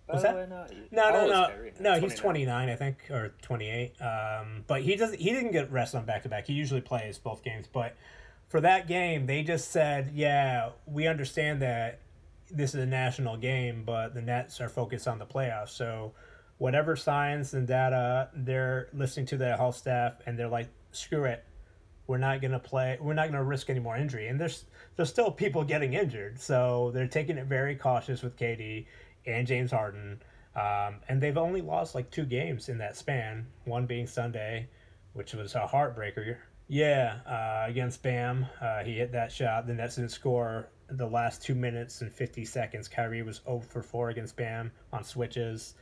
What's 0.06 0.22
that? 0.22 0.34
No, 0.34 0.44
no, 0.46 0.66
no, 1.10 1.24
is 1.24 1.30
no, 1.30 1.46
Kyrie? 1.46 1.72
no. 1.80 1.92
He's 1.94 2.14
29. 2.14 2.16
twenty 2.16 2.46
nine, 2.46 2.68
I 2.68 2.76
think, 2.76 2.98
or 3.10 3.34
twenty 3.42 3.68
eight. 3.68 3.94
Um, 4.00 4.64
but 4.66 4.82
he 4.82 4.96
doesn't. 4.96 5.20
He 5.20 5.30
didn't 5.30 5.52
get 5.52 5.70
rest 5.70 5.94
on 5.94 6.04
back 6.04 6.22
to 6.22 6.28
back. 6.28 6.46
He 6.46 6.52
usually 6.52 6.80
plays 6.80 7.18
both 7.18 7.42
games. 7.44 7.66
But 7.72 7.96
for 8.48 8.60
that 8.60 8.88
game, 8.88 9.26
they 9.26 9.42
just 9.42 9.70
said, 9.70 10.10
"Yeah, 10.14 10.70
we 10.86 11.06
understand 11.06 11.62
that 11.62 12.00
this 12.50 12.74
is 12.74 12.82
a 12.82 12.86
national 12.86 13.36
game, 13.36 13.82
but 13.84 14.14
the 14.14 14.22
Nets 14.22 14.60
are 14.60 14.68
focused 14.68 15.08
on 15.08 15.18
the 15.18 15.26
playoffs. 15.26 15.70
So 15.70 16.12
whatever 16.58 16.96
science 16.96 17.54
and 17.54 17.66
data 17.66 18.28
they're 18.34 18.88
listening 18.92 19.26
to 19.26 19.36
the 19.36 19.56
health 19.56 19.76
staff, 19.76 20.14
and 20.26 20.38
they're 20.38 20.48
like, 20.48 20.68
screw 20.92 21.24
it." 21.24 21.44
We're 22.06 22.18
not 22.18 22.42
gonna 22.42 22.58
play. 22.58 22.98
We're 23.00 23.14
not 23.14 23.30
gonna 23.30 23.44
risk 23.44 23.70
any 23.70 23.78
more 23.78 23.96
injury, 23.96 24.26
and 24.26 24.40
there's 24.40 24.64
there's 24.96 25.08
still 25.08 25.30
people 25.30 25.62
getting 25.62 25.94
injured, 25.94 26.40
so 26.40 26.90
they're 26.92 27.06
taking 27.06 27.38
it 27.38 27.46
very 27.46 27.76
cautious 27.76 28.22
with 28.22 28.36
KD 28.36 28.86
and 29.26 29.46
James 29.46 29.70
Harden. 29.70 30.20
Um, 30.56 30.96
and 31.08 31.20
they've 31.20 31.38
only 31.38 31.60
lost 31.62 31.94
like 31.94 32.10
two 32.10 32.24
games 32.24 32.68
in 32.68 32.78
that 32.78 32.96
span, 32.96 33.46
one 33.64 33.86
being 33.86 34.08
Sunday, 34.08 34.68
which 35.12 35.34
was 35.34 35.54
a 35.54 35.60
heartbreaker. 35.60 36.38
Yeah, 36.66 37.18
uh, 37.26 37.68
against 37.68 38.02
Bam. 38.02 38.46
Uh, 38.60 38.82
he 38.84 38.94
hit 38.94 39.12
that 39.12 39.32
shot. 39.32 39.66
The 39.66 39.74
Nets 39.74 39.96
didn't 39.96 40.10
score 40.10 40.68
the 40.90 41.06
last 41.06 41.42
two 41.42 41.54
minutes 41.54 42.00
and 42.00 42.12
50 42.12 42.44
seconds. 42.44 42.88
Kyrie 42.88 43.22
was 43.22 43.40
0 43.44 43.60
for 43.60 43.82
4 43.82 44.10
against 44.10 44.36
Bam 44.36 44.72
on 44.92 45.04
switches. 45.04 45.74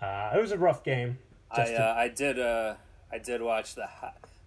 Uh, 0.00 0.32
it 0.34 0.40
was 0.40 0.52
a 0.52 0.58
rough 0.58 0.84
game. 0.84 1.18
I 1.50 1.64
to- 1.64 1.82
uh, 1.82 1.94
I 1.96 2.08
did 2.08 2.38
uh 2.38 2.74
I 3.12 3.18
did 3.18 3.40
watch 3.40 3.74
the. 3.74 3.88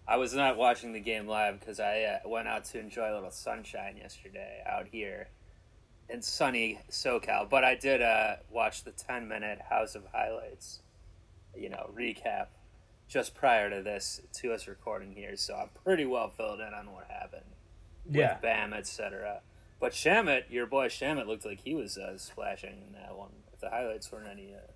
I 0.07 0.17
was 0.17 0.33
not 0.33 0.57
watching 0.57 0.91
the 0.91 0.99
game 0.99 1.27
live 1.27 1.59
because 1.59 1.79
I 1.79 2.01
uh, 2.01 2.27
went 2.27 2.47
out 2.47 2.65
to 2.65 2.79
enjoy 2.79 3.11
a 3.11 3.13
little 3.13 3.31
sunshine 3.31 3.97
yesterday 3.97 4.63
out 4.67 4.87
here 4.91 5.29
in 6.09 6.21
sunny 6.23 6.79
SoCal. 6.89 7.47
But 7.47 7.63
I 7.63 7.75
did 7.75 8.01
uh, 8.01 8.37
watch 8.49 8.83
the 8.83 8.91
ten 8.91 9.27
minute 9.27 9.59
House 9.69 9.95
of 9.95 10.03
Highlights, 10.11 10.79
you 11.55 11.69
know, 11.69 11.89
recap 11.95 12.47
just 13.07 13.33
prior 13.33 13.69
to 13.69 13.81
this 13.81 14.21
to 14.33 14.51
us 14.53 14.67
recording 14.67 15.13
here. 15.13 15.35
So 15.35 15.55
I'm 15.55 15.69
pretty 15.83 16.05
well 16.05 16.29
filled 16.29 16.59
in 16.59 16.73
on 16.73 16.91
what 16.91 17.07
happened 17.09 17.43
yeah. 18.09 18.33
with 18.33 18.41
Bam, 18.41 18.73
etc. 18.73 19.41
But 19.79 19.93
Shamet, 19.93 20.43
your 20.49 20.65
boy 20.65 20.87
Shamet, 20.87 21.27
looked 21.27 21.45
like 21.45 21.61
he 21.61 21.73
was 21.75 21.97
uh, 21.97 22.17
splashing 22.17 22.81
in 22.87 22.93
that 22.93 23.15
one. 23.15 23.29
If 23.53 23.61
the 23.61 23.69
highlights 23.69 24.11
weren't 24.11 24.27
any. 24.27 24.53
Uh, 24.53 24.71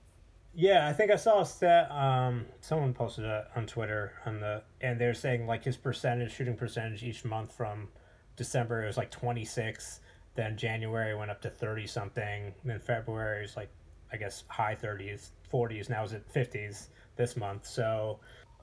Yeah, 0.56 0.88
I 0.88 0.94
think 0.94 1.12
I 1.12 1.16
saw 1.16 1.42
a 1.42 1.46
stat. 1.46 1.92
Um, 1.92 2.46
someone 2.62 2.94
posted 2.94 3.26
it 3.26 3.46
on 3.56 3.66
Twitter 3.66 4.14
on 4.26 4.40
the, 4.40 4.62
and 4.82 5.00
they're 5.00 5.14
saying 5.14 5.46
like 5.48 5.64
his 5.64 5.78
percentage, 5.78 6.34
shooting 6.34 6.56
percentage 6.56 7.04
each 7.04 7.26
month 7.26 7.52
from 7.56 7.90
December 8.36 8.84
it 8.84 8.88
was 8.88 8.98
like 8.98 9.12
twenty 9.12 9.46
six. 9.46 10.00
Then 10.36 10.58
January 10.58 11.16
went 11.16 11.32
up 11.32 11.42
to 11.42 11.50
thirty 11.50 11.86
something. 11.86 12.54
Then 12.64 12.80
February 12.80 13.44
is 13.46 13.56
like, 13.56 13.70
I 14.12 14.18
guess 14.18 14.44
high 14.48 14.76
thirties, 14.76 15.32
forties. 15.50 15.90
Now 15.90 16.04
is 16.04 16.14
at 16.14 16.26
fifties 16.32 16.90
this 17.16 17.36
month. 17.36 17.66
So 17.68 18.20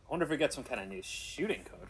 I 0.08 0.10
wonder 0.10 0.24
if 0.24 0.30
we 0.30 0.36
got 0.36 0.52
some 0.52 0.64
kind 0.64 0.80
of 0.80 0.88
new 0.88 1.02
shooting 1.02 1.64
coach. 1.64 1.89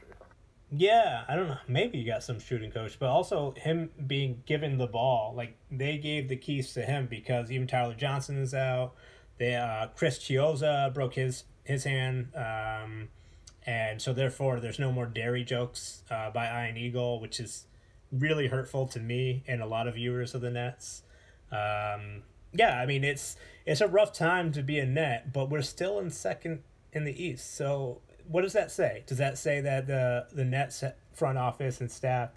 Yeah, 0.72 1.24
I 1.28 1.34
don't 1.34 1.48
know. 1.48 1.58
Maybe 1.66 1.98
you 1.98 2.06
got 2.06 2.22
some 2.22 2.38
shooting 2.38 2.70
coach, 2.70 2.98
but 2.98 3.08
also 3.08 3.54
him 3.56 3.90
being 4.06 4.42
given 4.46 4.78
the 4.78 4.86
ball. 4.86 5.34
Like 5.36 5.56
they 5.70 5.98
gave 5.98 6.28
the 6.28 6.36
keys 6.36 6.72
to 6.74 6.82
him 6.82 7.06
because 7.10 7.50
even 7.50 7.66
Tyler 7.66 7.94
Johnson 7.94 8.38
is 8.38 8.54
out. 8.54 8.94
They 9.38 9.56
uh, 9.56 9.88
Chris 9.96 10.18
Chiozza 10.18 10.92
broke 10.94 11.14
his 11.14 11.44
his 11.64 11.84
hand, 11.84 12.28
um, 12.36 13.08
and 13.66 14.00
so 14.00 14.12
therefore 14.12 14.60
there's 14.60 14.78
no 14.78 14.92
more 14.92 15.06
dairy 15.06 15.42
jokes 15.42 16.04
uh, 16.10 16.30
by 16.30 16.46
Ian 16.46 16.76
Eagle, 16.76 17.20
which 17.20 17.40
is 17.40 17.66
really 18.12 18.46
hurtful 18.48 18.86
to 18.88 19.00
me 19.00 19.42
and 19.48 19.60
a 19.62 19.66
lot 19.66 19.88
of 19.88 19.94
viewers 19.94 20.34
of 20.34 20.40
the 20.40 20.50
Nets. 20.50 21.02
Um, 21.50 22.22
yeah, 22.52 22.80
I 22.80 22.86
mean 22.86 23.02
it's 23.02 23.36
it's 23.66 23.80
a 23.80 23.88
rough 23.88 24.12
time 24.12 24.52
to 24.52 24.62
be 24.62 24.78
a 24.78 24.86
net, 24.86 25.32
but 25.32 25.50
we're 25.50 25.62
still 25.62 25.98
in 25.98 26.10
second 26.10 26.62
in 26.92 27.04
the 27.04 27.24
East. 27.24 27.56
So 27.56 28.02
what 28.30 28.42
does 28.42 28.52
that 28.52 28.70
say? 28.70 29.02
Does 29.06 29.18
that 29.18 29.38
say 29.38 29.60
that 29.60 29.86
the 29.86 30.26
the 30.32 30.44
Nets 30.44 30.84
front 31.12 31.38
office 31.38 31.80
and 31.80 31.90
staff 31.90 32.30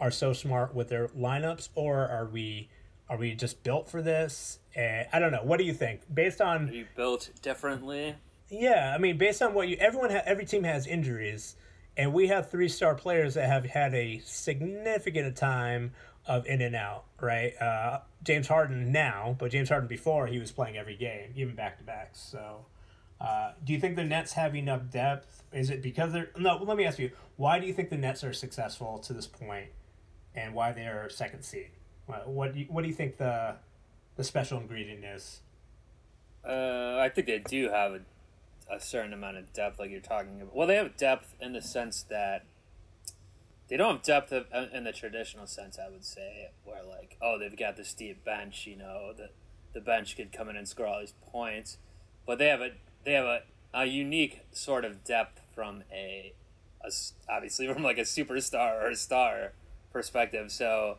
are 0.00 0.10
so 0.10 0.32
smart 0.32 0.74
with 0.74 0.88
their 0.88 1.08
lineups, 1.08 1.68
or 1.74 2.06
are 2.08 2.26
we 2.26 2.68
are 3.08 3.16
we 3.16 3.34
just 3.34 3.62
built 3.62 3.88
for 3.88 4.00
this? 4.02 4.58
And 4.74 5.06
I 5.12 5.18
don't 5.18 5.30
know. 5.32 5.42
What 5.44 5.58
do 5.58 5.64
you 5.64 5.74
think? 5.74 6.00
Based 6.12 6.40
on 6.40 6.68
Are 6.70 6.72
you 6.72 6.86
built 6.96 7.30
differently? 7.42 8.16
yeah, 8.50 8.92
I 8.94 8.98
mean, 8.98 9.18
based 9.18 9.42
on 9.42 9.54
what 9.54 9.68
you, 9.68 9.76
everyone, 9.78 10.10
ha, 10.10 10.20
every 10.24 10.44
team 10.46 10.64
has 10.64 10.86
injuries, 10.86 11.56
and 11.96 12.12
we 12.12 12.28
have 12.28 12.50
three 12.50 12.68
star 12.68 12.94
players 12.94 13.34
that 13.34 13.46
have 13.46 13.64
had 13.66 13.94
a 13.94 14.20
significant 14.24 15.36
time 15.36 15.92
of 16.26 16.46
in 16.46 16.60
and 16.62 16.74
out, 16.74 17.04
right? 17.20 17.52
Uh, 17.60 18.00
James 18.22 18.48
Harden 18.48 18.90
now, 18.90 19.36
but 19.38 19.50
James 19.50 19.68
Harden 19.68 19.88
before 19.88 20.26
he 20.26 20.38
was 20.38 20.50
playing 20.50 20.76
every 20.76 20.96
game, 20.96 21.30
even 21.36 21.54
back 21.54 21.76
to 21.78 21.84
backs. 21.84 22.18
So, 22.20 22.64
uh, 23.24 23.52
do 23.64 23.72
you 23.72 23.80
think 23.80 23.96
the 23.96 24.04
Nets 24.04 24.34
have 24.34 24.54
enough 24.54 24.90
depth? 24.90 25.42
Is 25.50 25.70
it 25.70 25.80
because 25.80 26.12
they're 26.12 26.30
no? 26.36 26.62
Let 26.62 26.76
me 26.76 26.84
ask 26.84 26.98
you, 26.98 27.10
why 27.36 27.58
do 27.58 27.66
you 27.66 27.72
think 27.72 27.88
the 27.88 27.96
Nets 27.96 28.22
are 28.22 28.34
successful 28.34 28.98
to 28.98 29.14
this 29.14 29.26
point, 29.26 29.68
and 30.34 30.52
why 30.52 30.72
they 30.72 30.82
are 30.82 31.08
second 31.08 31.42
seed? 31.42 31.70
What 32.06 32.28
what 32.28 32.52
do 32.52 32.60
you, 32.60 32.66
what 32.66 32.82
do 32.82 32.88
you 32.88 32.94
think 32.94 33.16
the 33.16 33.56
the 34.16 34.24
special 34.24 34.60
ingredient 34.60 35.04
is? 35.04 35.40
Uh, 36.46 36.98
I 37.00 37.08
think 37.08 37.26
they 37.26 37.38
do 37.38 37.70
have 37.70 37.92
a, 37.92 38.00
a 38.70 38.78
certain 38.78 39.14
amount 39.14 39.38
of 39.38 39.50
depth, 39.54 39.78
like 39.78 39.90
you're 39.90 40.00
talking 40.00 40.42
about. 40.42 40.54
Well, 40.54 40.66
they 40.66 40.76
have 40.76 40.94
depth 40.98 41.34
in 41.40 41.54
the 41.54 41.62
sense 41.62 42.02
that 42.10 42.44
they 43.68 43.78
don't 43.78 43.96
have 43.96 44.02
depth 44.02 44.32
of, 44.32 44.46
uh, 44.52 44.66
in 44.70 44.84
the 44.84 44.92
traditional 44.92 45.46
sense. 45.46 45.78
I 45.78 45.88
would 45.88 46.04
say, 46.04 46.50
where 46.64 46.82
like, 46.84 47.16
oh, 47.22 47.38
they've 47.38 47.56
got 47.56 47.78
this 47.78 47.94
deep 47.94 48.22
bench. 48.22 48.66
You 48.66 48.76
know, 48.76 49.14
the 49.16 49.30
the 49.72 49.80
bench 49.80 50.14
could 50.14 50.30
come 50.30 50.50
in 50.50 50.56
and 50.56 50.68
score 50.68 50.86
all 50.86 51.00
these 51.00 51.14
points, 51.32 51.78
but 52.26 52.38
they 52.38 52.48
have 52.48 52.60
a 52.60 52.72
they 53.04 53.12
have 53.12 53.24
a, 53.24 53.42
a 53.72 53.84
unique 53.84 54.40
sort 54.52 54.84
of 54.84 55.04
depth 55.04 55.40
from 55.54 55.82
a, 55.92 56.32
a 56.84 56.90
obviously 57.28 57.66
from 57.72 57.82
like 57.82 57.98
a 57.98 58.02
superstar 58.02 58.82
or 58.82 58.90
a 58.90 58.96
star 58.96 59.52
perspective. 59.92 60.50
So 60.50 60.98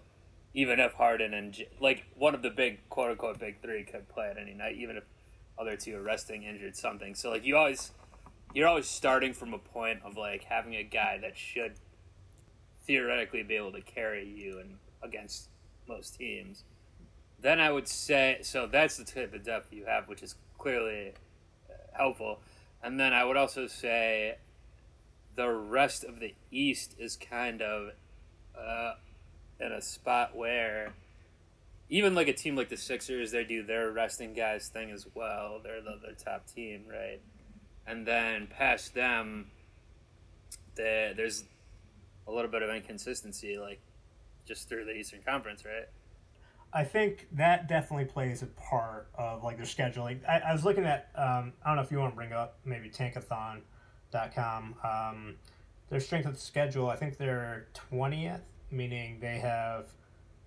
even 0.53 0.79
if 0.79 0.93
Harden 0.93 1.33
and 1.33 1.55
like 1.79 2.05
one 2.15 2.33
of 2.33 2.41
the 2.41 2.50
big 2.50 2.88
quote 2.89 3.12
unquote 3.12 3.39
big 3.39 3.62
three 3.62 3.83
could 3.83 4.07
play 4.07 4.29
at 4.29 4.38
any 4.38 4.53
night, 4.53 4.77
even 4.77 4.97
if 4.97 5.03
other 5.59 5.75
two 5.75 5.97
are 5.97 6.01
resting, 6.01 6.43
injured, 6.43 6.75
something. 6.75 7.15
So 7.15 7.29
like 7.29 7.45
you 7.45 7.57
always 7.57 7.91
you're 8.53 8.67
always 8.67 8.88
starting 8.88 9.33
from 9.33 9.53
a 9.53 9.57
point 9.59 10.00
of 10.03 10.15
like 10.15 10.45
having 10.45 10.75
a 10.75 10.83
guy 10.83 11.19
that 11.21 11.38
should 11.38 11.74
theoretically 12.85 13.43
be 13.43 13.55
able 13.55 13.74
to 13.74 13.81
carry 13.81 14.25
you 14.25 14.59
and 14.59 14.77
against 15.03 15.50
most 15.88 16.17
teams. 16.17 16.63
Then 17.39 17.59
I 17.59 17.71
would 17.71 17.88
say 17.88 18.39
so 18.41 18.65
that's 18.65 18.97
the 18.97 19.03
type 19.03 19.33
of 19.33 19.43
depth 19.43 19.74
you 19.74 19.85
have, 19.85 20.07
which 20.07 20.24
is 20.24 20.35
clearly 20.57 21.13
helpful. 21.97 22.39
And 22.83 22.99
then 22.99 23.13
I 23.13 23.23
would 23.23 23.37
also 23.37 23.67
say 23.67 24.35
the 25.35 25.49
rest 25.49 26.03
of 26.03 26.19
the 26.19 26.33
East 26.51 26.95
is 26.99 27.17
kind 27.17 27.61
of 27.61 27.91
uh, 28.57 28.93
in 29.59 29.71
a 29.71 29.81
spot 29.81 30.35
where 30.35 30.93
even 31.89 32.15
like 32.15 32.27
a 32.27 32.33
team 32.33 32.55
like 32.55 32.69
the 32.69 32.77
Sixers, 32.77 33.31
they 33.31 33.43
do 33.43 33.63
their 33.63 33.91
resting 33.91 34.33
guys 34.33 34.69
thing 34.69 34.91
as 34.91 35.05
well. 35.13 35.59
They're 35.63 35.81
the, 35.81 36.15
top 36.23 36.47
team, 36.47 36.83
right? 36.89 37.21
And 37.85 38.05
then 38.05 38.47
past 38.47 38.93
them, 38.95 39.51
the, 40.75 41.13
there's 41.15 41.43
a 42.27 42.31
little 42.31 42.49
bit 42.49 42.63
of 42.63 42.69
inconsistency, 42.69 43.57
like 43.57 43.79
just 44.47 44.67
through 44.67 44.85
the 44.85 44.93
Eastern 44.93 45.21
Conference, 45.25 45.63
right? 45.63 45.87
I 46.75 46.84
think 46.84 47.29
that 47.32 47.70
definitely 47.70 48.03
plays 48.03 48.41
a 48.41 48.48
part 48.48 49.08
of 49.17 49.46
like 49.46 49.55
their 49.55 49.65
scheduling. 49.65 50.20
I, 50.27 50.39
I 50.39 50.51
was 50.51 50.65
looking 50.65 50.84
at 50.84 51.10
um, 51.15 51.53
I 51.63 51.70
don't 51.70 51.77
know 51.77 51.82
if 51.82 51.89
you 51.89 52.00
want 52.00 52.12
to 52.12 52.15
bring 52.17 52.34
up 52.34 52.58
maybe 52.65 52.89
tankathon.com. 52.89 54.75
Um, 54.84 55.36
their 55.89 56.01
strength 56.01 56.27
of 56.27 56.38
schedule, 56.38 56.89
I 56.89 56.98
think 56.98 57.17
they're 57.17 57.67
twentieth, 57.74 58.41
meaning 58.72 59.20
they 59.22 59.38
have 59.38 59.88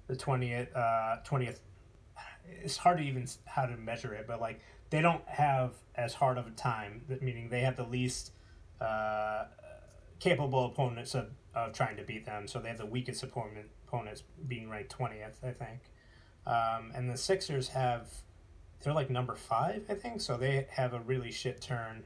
the 0.06 0.14
twentieth 0.14 0.76
uh, 0.76 1.16
twentieth. 1.24 1.62
It's 2.46 2.76
hard 2.76 2.98
to 2.98 3.04
even 3.04 3.26
how 3.46 3.64
to 3.64 3.78
measure 3.78 4.12
it, 4.12 4.26
but 4.26 4.38
like 4.38 4.60
they 4.90 5.00
don't 5.00 5.26
have 5.26 5.72
as 5.94 6.12
hard 6.12 6.36
of 6.36 6.46
a 6.46 6.50
time. 6.50 7.04
Meaning 7.22 7.48
they 7.48 7.60
have 7.60 7.76
the 7.76 7.86
least 7.86 8.32
uh, 8.82 9.44
capable 10.20 10.66
opponents 10.66 11.14
of, 11.14 11.28
of 11.54 11.72
trying 11.72 11.96
to 11.96 12.02
beat 12.02 12.26
them. 12.26 12.46
So 12.46 12.58
they 12.58 12.68
have 12.68 12.76
the 12.76 12.84
weakest 12.84 13.22
opponent 13.22 13.68
opponents 13.86 14.24
being 14.46 14.68
ranked 14.68 14.90
twentieth, 14.90 15.38
I 15.42 15.52
think. 15.52 15.80
Um, 16.48 16.92
and 16.94 17.08
the 17.08 17.16
Sixers 17.18 17.68
have 17.68 18.08
they're 18.82 18.94
like 18.94 19.10
number 19.10 19.34
five, 19.34 19.84
I 19.88 19.94
think. 19.94 20.20
So 20.20 20.36
they 20.36 20.66
have 20.70 20.94
a 20.94 21.00
really 21.00 21.30
shit 21.30 21.60
turn 21.60 22.04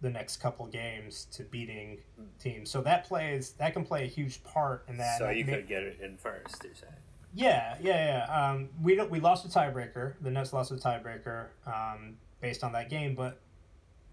the 0.00 0.10
next 0.10 0.38
couple 0.38 0.66
games 0.66 1.26
to 1.32 1.44
beating 1.44 1.98
teams. 2.40 2.70
So 2.70 2.82
that 2.82 3.04
plays 3.04 3.52
that 3.52 3.72
can 3.72 3.84
play 3.84 4.04
a 4.04 4.08
huge 4.08 4.42
part 4.42 4.84
in 4.88 4.96
that. 4.98 5.18
So 5.18 5.30
you 5.30 5.44
could 5.44 5.68
get 5.68 5.82
it 5.84 6.00
in 6.02 6.16
first, 6.16 6.62
you're 6.64 6.74
saying. 6.74 6.92
yeah, 7.34 7.76
yeah, 7.80 8.26
yeah. 8.28 8.50
Um, 8.50 8.68
we 8.82 8.94
don't. 8.94 9.10
We 9.10 9.20
lost 9.20 9.44
a 9.44 9.48
tiebreaker. 9.48 10.14
The 10.20 10.30
Nets 10.30 10.52
lost 10.52 10.72
a 10.72 10.74
tiebreaker 10.74 11.46
um, 11.66 12.16
based 12.40 12.64
on 12.64 12.72
that 12.72 12.90
game. 12.90 13.14
But 13.14 13.38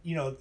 you 0.04 0.16
know, 0.16 0.38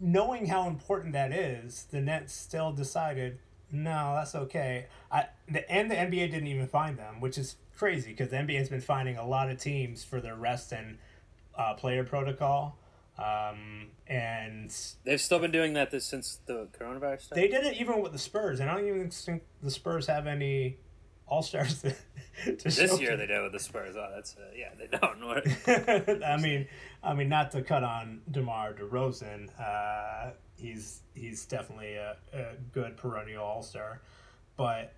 knowing 0.00 0.46
how 0.46 0.66
important 0.66 1.12
that 1.12 1.32
is, 1.32 1.86
the 1.90 2.00
Nets 2.00 2.32
still 2.32 2.72
decided, 2.72 3.38
no, 3.70 4.14
that's 4.16 4.34
okay. 4.34 4.86
I 5.12 5.26
the, 5.48 5.70
and 5.70 5.90
the 5.90 5.94
NBA 5.94 6.30
didn't 6.30 6.48
even 6.48 6.66
find 6.66 6.98
them, 6.98 7.20
which 7.20 7.38
is 7.38 7.56
crazy 7.78 8.10
because 8.10 8.30
the 8.30 8.36
NBA 8.36 8.58
has 8.58 8.68
been 8.68 8.80
finding 8.80 9.16
a 9.16 9.26
lot 9.26 9.50
of 9.50 9.58
teams 9.58 10.04
for 10.04 10.20
their 10.20 10.36
rest 10.36 10.72
and 10.72 10.98
uh, 11.56 11.74
player 11.74 12.04
protocol. 12.04 12.78
Um, 13.18 13.88
and 14.06 14.74
They've 15.04 15.20
still 15.20 15.38
been 15.38 15.50
doing 15.50 15.72
that 15.74 15.90
this 15.90 16.04
since 16.04 16.40
the 16.46 16.68
coronavirus 16.78 17.22
started. 17.22 17.42
they 17.42 17.48
did 17.48 17.64
it 17.64 17.80
even 17.80 18.00
with 18.00 18.12
the 18.12 18.18
Spurs. 18.18 18.60
And 18.60 18.70
I 18.70 18.74
don't 18.74 18.86
even 18.86 19.10
think 19.10 19.42
the 19.62 19.70
Spurs 19.70 20.06
have 20.06 20.26
any 20.26 20.76
All 21.26 21.42
Stars 21.42 21.82
to, 21.82 22.56
to 22.56 22.64
this 22.64 23.00
year 23.00 23.12
for 23.12 23.16
they 23.16 23.26
did 23.26 23.42
with 23.42 23.52
the 23.52 23.58
Spurs. 23.58 23.96
Oh, 23.96 24.08
that's 24.14 24.36
uh, 24.36 24.50
yeah, 24.56 24.70
they 24.78 24.86
don't. 24.86 25.18
I 26.24 26.36
mean, 26.36 26.68
I 27.02 27.14
mean, 27.14 27.28
not 27.28 27.50
to 27.52 27.62
cut 27.62 27.82
on 27.82 28.20
Demar 28.30 28.72
Derozan. 28.74 29.48
Uh, 29.60 30.30
he's 30.56 31.00
he's 31.14 31.44
definitely 31.46 31.94
a, 31.94 32.16
a 32.32 32.44
good 32.72 32.96
perennial 32.96 33.44
All 33.44 33.62
Star, 33.62 34.00
but 34.56 34.92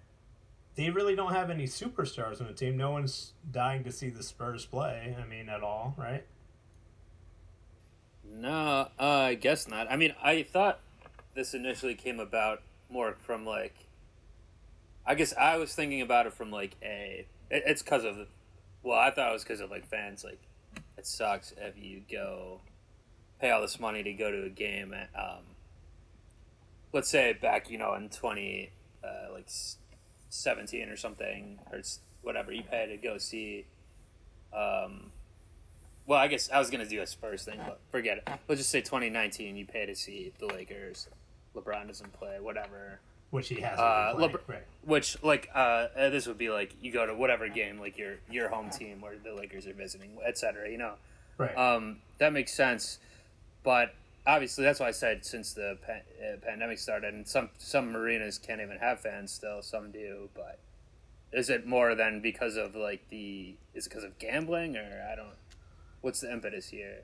they 0.80 0.88
really 0.88 1.14
don't 1.14 1.32
have 1.32 1.50
any 1.50 1.64
superstars 1.64 2.40
on 2.40 2.46
the 2.46 2.54
team. 2.54 2.76
No 2.76 2.90
one's 2.90 3.34
dying 3.52 3.84
to 3.84 3.92
see 3.92 4.08
the 4.08 4.22
Spurs 4.22 4.64
play. 4.64 5.14
I 5.20 5.28
mean, 5.28 5.50
at 5.50 5.62
all, 5.62 5.94
right? 5.98 6.24
No, 8.24 8.88
uh, 8.98 9.04
I 9.04 9.34
guess 9.34 9.68
not. 9.68 9.90
I 9.92 9.96
mean, 9.96 10.14
I 10.22 10.42
thought 10.42 10.80
this 11.34 11.52
initially 11.52 11.94
came 11.94 12.18
about 12.18 12.62
more 12.88 13.14
from 13.26 13.44
like. 13.44 13.74
I 15.04 15.14
guess 15.16 15.34
I 15.36 15.56
was 15.58 15.74
thinking 15.74 16.00
about 16.00 16.26
it 16.26 16.32
from 16.32 16.50
like 16.50 16.76
a. 16.82 17.26
It, 17.50 17.62
it's 17.66 17.82
because 17.82 18.04
of, 18.04 18.16
well, 18.82 18.98
I 18.98 19.10
thought 19.10 19.28
it 19.28 19.32
was 19.32 19.42
because 19.42 19.60
of 19.60 19.70
like 19.70 19.86
fans. 19.86 20.24
Like, 20.24 20.40
it 20.96 21.06
sucks 21.06 21.52
if 21.58 21.76
you 21.76 22.00
go, 22.10 22.60
pay 23.38 23.50
all 23.50 23.60
this 23.60 23.78
money 23.78 24.02
to 24.02 24.12
go 24.14 24.30
to 24.30 24.44
a 24.44 24.50
game 24.50 24.94
at, 24.94 25.10
um. 25.14 25.42
Let's 26.92 27.08
say 27.08 27.34
back, 27.34 27.70
you 27.70 27.76
know, 27.76 27.94
in 27.94 28.08
twenty, 28.08 28.70
uh, 29.04 29.32
like 29.32 29.48
s- 30.30 30.36
seventeen 30.36 30.88
or 30.88 30.96
something, 30.96 31.58
or 31.72 31.80
whatever 32.22 32.52
you 32.52 32.62
pay 32.62 32.86
to 32.86 32.96
go 32.96 33.18
see. 33.18 33.66
Um, 34.52 35.12
well, 36.06 36.18
I 36.18 36.28
guess 36.28 36.50
I 36.50 36.58
was 36.58 36.70
gonna 36.70 36.86
do 36.88 37.00
a 37.02 37.06
Spurs 37.06 37.44
thing, 37.44 37.60
but 37.64 37.78
forget 37.90 38.18
it. 38.18 38.28
Let's 38.48 38.60
just 38.60 38.70
say 38.70 38.80
2019. 38.80 39.56
You 39.56 39.66
pay 39.66 39.86
to 39.86 39.94
see 39.94 40.32
the 40.38 40.46
Lakers. 40.46 41.08
LeBron 41.54 41.86
doesn't 41.88 42.12
play, 42.14 42.38
whatever. 42.40 43.00
Which 43.30 43.48
he 43.48 43.60
hasn't. 43.60 43.80
Uh, 43.80 44.14
been 44.16 44.30
Lebr- 44.30 44.40
right? 44.48 44.62
Which, 44.84 45.22
like, 45.22 45.48
uh, 45.54 45.86
this 45.94 46.26
would 46.26 46.38
be 46.38 46.48
like 46.50 46.74
you 46.82 46.90
go 46.90 47.06
to 47.06 47.14
whatever 47.14 47.48
game, 47.48 47.78
like 47.78 47.96
your 47.96 48.16
your 48.28 48.48
home 48.48 48.70
team 48.70 49.02
or 49.04 49.12
the 49.22 49.32
Lakers 49.34 49.66
are 49.68 49.72
visiting, 49.72 50.16
etc. 50.26 50.68
You 50.68 50.78
know, 50.78 50.94
Right. 51.38 51.56
um, 51.56 51.98
that 52.18 52.32
makes 52.32 52.52
sense. 52.52 52.98
But 53.62 53.94
obviously, 54.26 54.64
that's 54.64 54.80
why 54.80 54.88
I 54.88 54.92
said 54.92 55.24
since 55.24 55.52
the 55.52 55.78
pa- 55.84 56.24
uh, 56.24 56.36
pandemic 56.42 56.78
started, 56.78 57.14
and 57.14 57.26
some 57.26 57.50
some 57.58 57.96
arenas 57.96 58.38
can't 58.38 58.60
even 58.60 58.78
have 58.78 59.00
fans 59.00 59.32
still. 59.32 59.62
Some 59.62 59.90
do, 59.90 60.28
but 60.34 60.58
is 61.32 61.50
it 61.50 61.66
more 61.66 61.94
than 61.94 62.20
because 62.20 62.56
of 62.56 62.74
like 62.74 63.08
the? 63.08 63.54
Is 63.74 63.86
it 63.86 63.90
because 63.90 64.04
of 64.04 64.18
gambling 64.18 64.76
or 64.76 65.08
I 65.10 65.16
don't? 65.16 65.34
What's 66.00 66.20
the 66.20 66.32
impetus 66.32 66.68
here? 66.68 67.02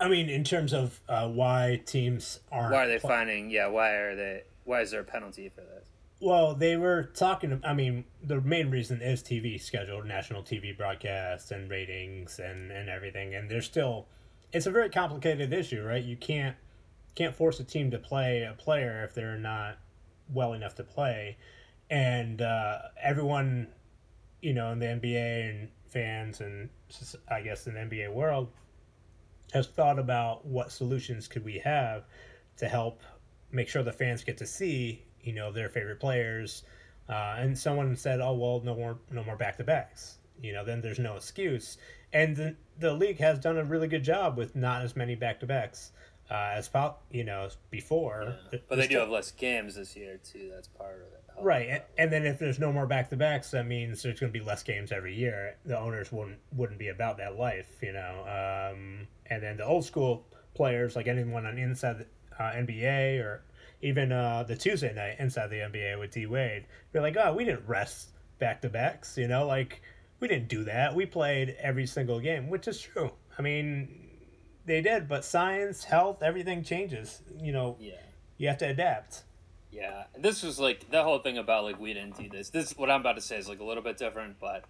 I 0.00 0.08
mean, 0.08 0.28
in 0.28 0.44
terms 0.44 0.72
of 0.72 1.00
uh, 1.08 1.28
why 1.28 1.82
teams 1.86 2.40
aren't. 2.50 2.72
Why 2.72 2.84
are 2.84 2.88
they 2.88 2.98
pl- 2.98 3.10
finding? 3.10 3.50
Yeah, 3.50 3.68
why 3.68 3.90
are 3.90 4.16
they? 4.16 4.42
Why 4.64 4.80
is 4.80 4.90
there 4.90 5.00
a 5.00 5.04
penalty 5.04 5.48
for 5.48 5.60
this? 5.60 5.88
Well, 6.20 6.54
they 6.54 6.76
were 6.76 7.04
talking. 7.14 7.60
I 7.64 7.74
mean, 7.74 8.04
the 8.22 8.40
main 8.40 8.70
reason 8.70 9.02
is 9.02 9.22
TV 9.22 9.60
scheduled 9.60 10.06
national 10.06 10.42
TV 10.42 10.76
broadcasts, 10.76 11.50
and 11.50 11.70
ratings, 11.70 12.38
and 12.38 12.70
and 12.70 12.88
everything. 12.88 13.34
And 13.34 13.50
they're 13.50 13.62
still, 13.62 14.06
it's 14.54 14.66
a 14.66 14.70
very 14.70 14.88
complicated 14.88 15.52
issue, 15.52 15.82
right? 15.82 16.02
You 16.02 16.16
can't 16.16 16.56
can't 17.16 17.34
force 17.34 17.60
a 17.60 17.64
team 17.64 17.90
to 17.90 17.98
play 17.98 18.42
a 18.42 18.54
player 18.54 19.04
if 19.04 19.14
they're 19.14 19.36
not 19.36 19.78
well 20.32 20.52
enough 20.54 20.76
to 20.76 20.84
play, 20.84 21.36
and 21.90 22.40
uh, 22.40 22.78
everyone, 23.02 23.68
you 24.40 24.54
know, 24.54 24.70
in 24.70 24.78
the 24.78 24.86
NBA 24.86 25.50
and 25.50 25.68
fans 25.88 26.40
and 26.40 26.70
I 27.28 27.40
guess 27.42 27.66
in 27.66 27.74
the 27.74 27.80
NBA 27.80 28.12
world 28.12 28.48
has 29.52 29.66
thought 29.66 29.98
about 29.98 30.46
what 30.46 30.72
solutions 30.72 31.28
could 31.28 31.44
we 31.44 31.58
have 31.58 32.04
to 32.56 32.68
help 32.68 33.02
make 33.52 33.68
sure 33.68 33.82
the 33.82 33.92
fans 33.92 34.24
get 34.24 34.36
to 34.38 34.46
see 34.46 35.04
you 35.20 35.32
know 35.32 35.50
their 35.52 35.68
favorite 35.68 36.00
players. 36.00 36.62
Uh, 37.08 37.36
and 37.38 37.58
someone 37.58 37.96
said 37.96 38.20
oh 38.20 38.34
well 38.34 38.62
no 38.64 38.74
more 38.76 38.98
no 39.10 39.24
more 39.24 39.36
back 39.36 39.56
to 39.56 39.64
backs 39.64 40.18
you 40.44 40.52
know 40.52 40.64
then 40.64 40.80
there's 40.80 40.98
no 40.98 41.16
excuse 41.16 41.78
and 42.12 42.36
the, 42.36 42.54
the 42.78 42.92
league 42.92 43.18
has 43.18 43.38
done 43.38 43.56
a 43.58 43.64
really 43.64 43.88
good 43.88 44.04
job 44.04 44.36
with 44.36 44.54
not 44.54 44.82
as 44.82 44.94
many 44.94 45.14
back 45.14 45.40
to 45.40 45.46
backs 45.46 45.92
uh, 46.30 46.52
as 46.54 46.68
po- 46.68 46.96
you 47.10 47.24
know 47.24 47.48
before 47.70 48.36
But 48.68 48.76
they 48.76 48.86
do 48.86 48.98
have 48.98 49.10
less 49.10 49.30
games 49.30 49.74
this 49.74 49.96
year 49.96 50.18
too. 50.22 50.50
That's 50.52 50.68
part 50.68 50.94
of 50.94 51.12
it. 51.12 51.20
Right, 51.40 51.68
and, 51.68 51.82
and 51.98 52.12
then 52.12 52.24
if 52.24 52.38
there's 52.38 52.60
no 52.60 52.72
more 52.72 52.86
back 52.86 53.10
to 53.10 53.16
backs, 53.16 53.50
that 53.50 53.66
means 53.66 54.02
there's 54.02 54.20
going 54.20 54.32
to 54.32 54.38
be 54.38 54.44
less 54.44 54.62
games 54.62 54.92
every 54.92 55.14
year. 55.14 55.56
The 55.64 55.78
owners 55.78 56.12
wouldn't 56.12 56.38
wouldn't 56.52 56.78
be 56.78 56.88
about 56.88 57.18
that 57.18 57.36
life, 57.36 57.68
you 57.82 57.92
know. 57.92 58.20
Um, 58.22 59.08
and 59.26 59.42
then 59.42 59.56
the 59.56 59.64
old 59.64 59.84
school 59.84 60.26
players, 60.54 60.94
like 60.94 61.08
anyone 61.08 61.44
on 61.44 61.58
inside 61.58 61.98
the 61.98 62.06
uh, 62.42 62.52
NBA 62.52 63.20
or 63.20 63.42
even 63.82 64.12
uh, 64.12 64.44
the 64.44 64.56
Tuesday 64.56 64.94
night 64.94 65.16
inside 65.18 65.48
the 65.48 65.56
NBA 65.56 65.98
with 65.98 66.12
D 66.12 66.26
Wade, 66.26 66.66
be 66.92 67.00
like, 67.00 67.16
oh, 67.16 67.34
we 67.34 67.44
didn't 67.44 67.66
rest 67.66 68.10
back 68.38 68.62
to 68.62 68.68
backs, 68.68 69.18
you 69.18 69.28
know, 69.28 69.46
like 69.46 69.82
we 70.24 70.28
didn't 70.28 70.48
do 70.48 70.64
that. 70.64 70.94
We 70.94 71.04
played 71.04 71.54
every 71.60 71.84
single 71.86 72.18
game, 72.18 72.48
which 72.48 72.66
is 72.66 72.80
true. 72.80 73.10
I 73.38 73.42
mean, 73.42 74.08
they 74.64 74.80
did, 74.80 75.06
but 75.06 75.22
science, 75.22 75.84
health, 75.84 76.22
everything 76.22 76.64
changes. 76.64 77.20
You 77.38 77.52
know, 77.52 77.76
Yeah. 77.78 77.92
you 78.38 78.48
have 78.48 78.56
to 78.58 78.66
adapt. 78.70 79.24
Yeah, 79.70 80.04
this 80.16 80.42
was 80.42 80.58
like 80.58 80.88
the 80.90 81.02
whole 81.02 81.18
thing 81.18 81.36
about 81.36 81.64
like 81.64 81.78
we 81.78 81.92
didn't 81.92 82.16
do 82.16 82.30
this. 82.30 82.48
This 82.48 82.74
what 82.78 82.90
I'm 82.90 83.00
about 83.02 83.16
to 83.16 83.20
say 83.20 83.36
is 83.36 83.50
like 83.50 83.60
a 83.60 83.64
little 83.64 83.82
bit 83.82 83.98
different, 83.98 84.40
but 84.40 84.64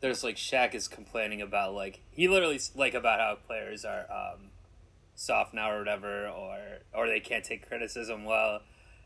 there's 0.00 0.22
like 0.22 0.36
Shaq 0.36 0.74
is 0.74 0.88
complaining 0.88 1.40
about 1.40 1.72
like 1.72 2.00
he 2.10 2.28
literally 2.28 2.60
like 2.74 2.92
about 2.92 3.18
how 3.18 3.36
players 3.46 3.86
are 3.86 4.04
um, 4.10 4.50
soft 5.14 5.54
now 5.54 5.70
or 5.70 5.78
whatever, 5.78 6.28
or 6.28 6.58
or 6.92 7.06
they 7.06 7.20
can't 7.20 7.44
take 7.44 7.66
criticism 7.66 8.24
well, 8.26 8.60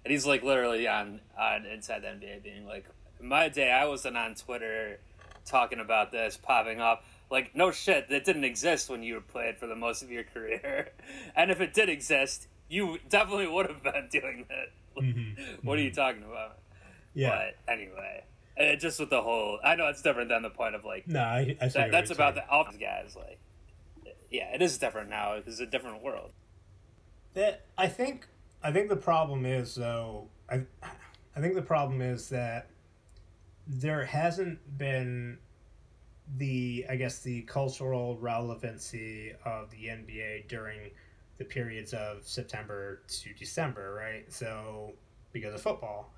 and 0.04 0.10
he's 0.10 0.26
like 0.26 0.42
literally 0.42 0.88
on 0.88 1.20
on 1.38 1.64
inside 1.64 2.02
the 2.02 2.08
NBA 2.08 2.42
being 2.42 2.66
like, 2.66 2.86
in 3.20 3.28
my 3.28 3.48
day 3.48 3.70
I 3.70 3.84
wasn't 3.84 4.16
on 4.16 4.34
Twitter 4.34 4.98
talking 5.44 5.80
about 5.80 6.12
this 6.12 6.36
popping 6.36 6.80
up. 6.80 7.04
Like 7.30 7.54
no 7.54 7.70
shit, 7.70 8.08
that 8.10 8.24
didn't 8.24 8.44
exist 8.44 8.90
when 8.90 9.02
you 9.02 9.14
were 9.14 9.20
playing 9.20 9.54
for 9.58 9.66
the 9.66 9.76
most 9.76 10.02
of 10.02 10.10
your 10.10 10.24
career, 10.24 10.90
and 11.36 11.50
if 11.50 11.60
it 11.60 11.72
did 11.72 11.88
exist, 11.88 12.46
you 12.68 12.98
definitely 13.08 13.46
would 13.46 13.68
have 13.68 13.82
been 13.82 14.08
doing 14.10 14.46
that. 14.48 14.68
What 15.62 15.78
are 15.78 15.82
you 15.82 15.90
talking 15.92 16.22
about? 16.22 16.58
Yeah. 17.14 17.30
But 17.66 17.72
anyway, 17.72 18.24
uh, 18.60 18.76
just 18.76 19.00
with 19.00 19.08
the 19.08 19.22
whole, 19.22 19.58
I 19.64 19.74
know 19.74 19.86
it's 19.88 20.02
different 20.02 20.28
than 20.28 20.42
the 20.42 20.50
point 20.50 20.74
of 20.74 20.84
like 20.84 21.08
No, 21.08 21.20
I, 21.20 21.56
I 21.60 21.68
that, 21.68 21.90
that's 21.90 22.10
about 22.10 22.34
saying. 22.34 22.46
the 22.46 22.52
office 22.54 22.76
guys. 22.76 23.16
Like, 23.16 23.38
yeah, 24.30 24.54
it 24.54 24.60
is 24.60 24.76
different 24.76 25.08
now. 25.08 25.34
It's 25.34 25.60
a 25.60 25.66
different 25.66 26.02
world. 26.02 26.32
That 27.34 27.64
I 27.78 27.86
think 27.88 28.28
I 28.62 28.70
think 28.72 28.90
the 28.90 28.96
problem 28.96 29.46
is 29.46 29.74
though 29.74 30.28
I 30.50 30.62
I 31.34 31.40
think 31.40 31.54
the 31.54 31.62
problem 31.62 32.02
is 32.02 32.28
that 32.28 32.66
there 33.66 34.04
hasn't 34.04 34.78
been 34.78 35.38
the 36.36 36.86
I 36.88 36.96
guess 36.96 37.20
the 37.20 37.42
cultural 37.42 38.16
relevancy 38.18 39.32
of 39.44 39.70
the 39.70 39.86
NBA 39.86 40.48
during 40.48 40.90
the 41.38 41.44
periods 41.44 41.92
of 41.92 42.26
September 42.26 43.02
to 43.08 43.34
December, 43.34 43.94
right? 43.94 44.32
So 44.32 44.92
because 45.32 45.54
of 45.54 45.62
football. 45.62 46.12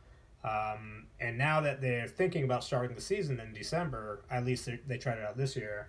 Um, 0.44 1.06
and 1.20 1.38
now 1.38 1.60
that 1.62 1.80
they're 1.80 2.06
thinking 2.06 2.44
about 2.44 2.62
starting 2.62 2.94
the 2.94 3.00
season 3.00 3.40
in 3.40 3.54
December, 3.54 4.24
at 4.30 4.44
least 4.44 4.68
they, 4.86 4.98
tried 4.98 5.18
it 5.18 5.24
out 5.24 5.38
this 5.38 5.56
year. 5.56 5.88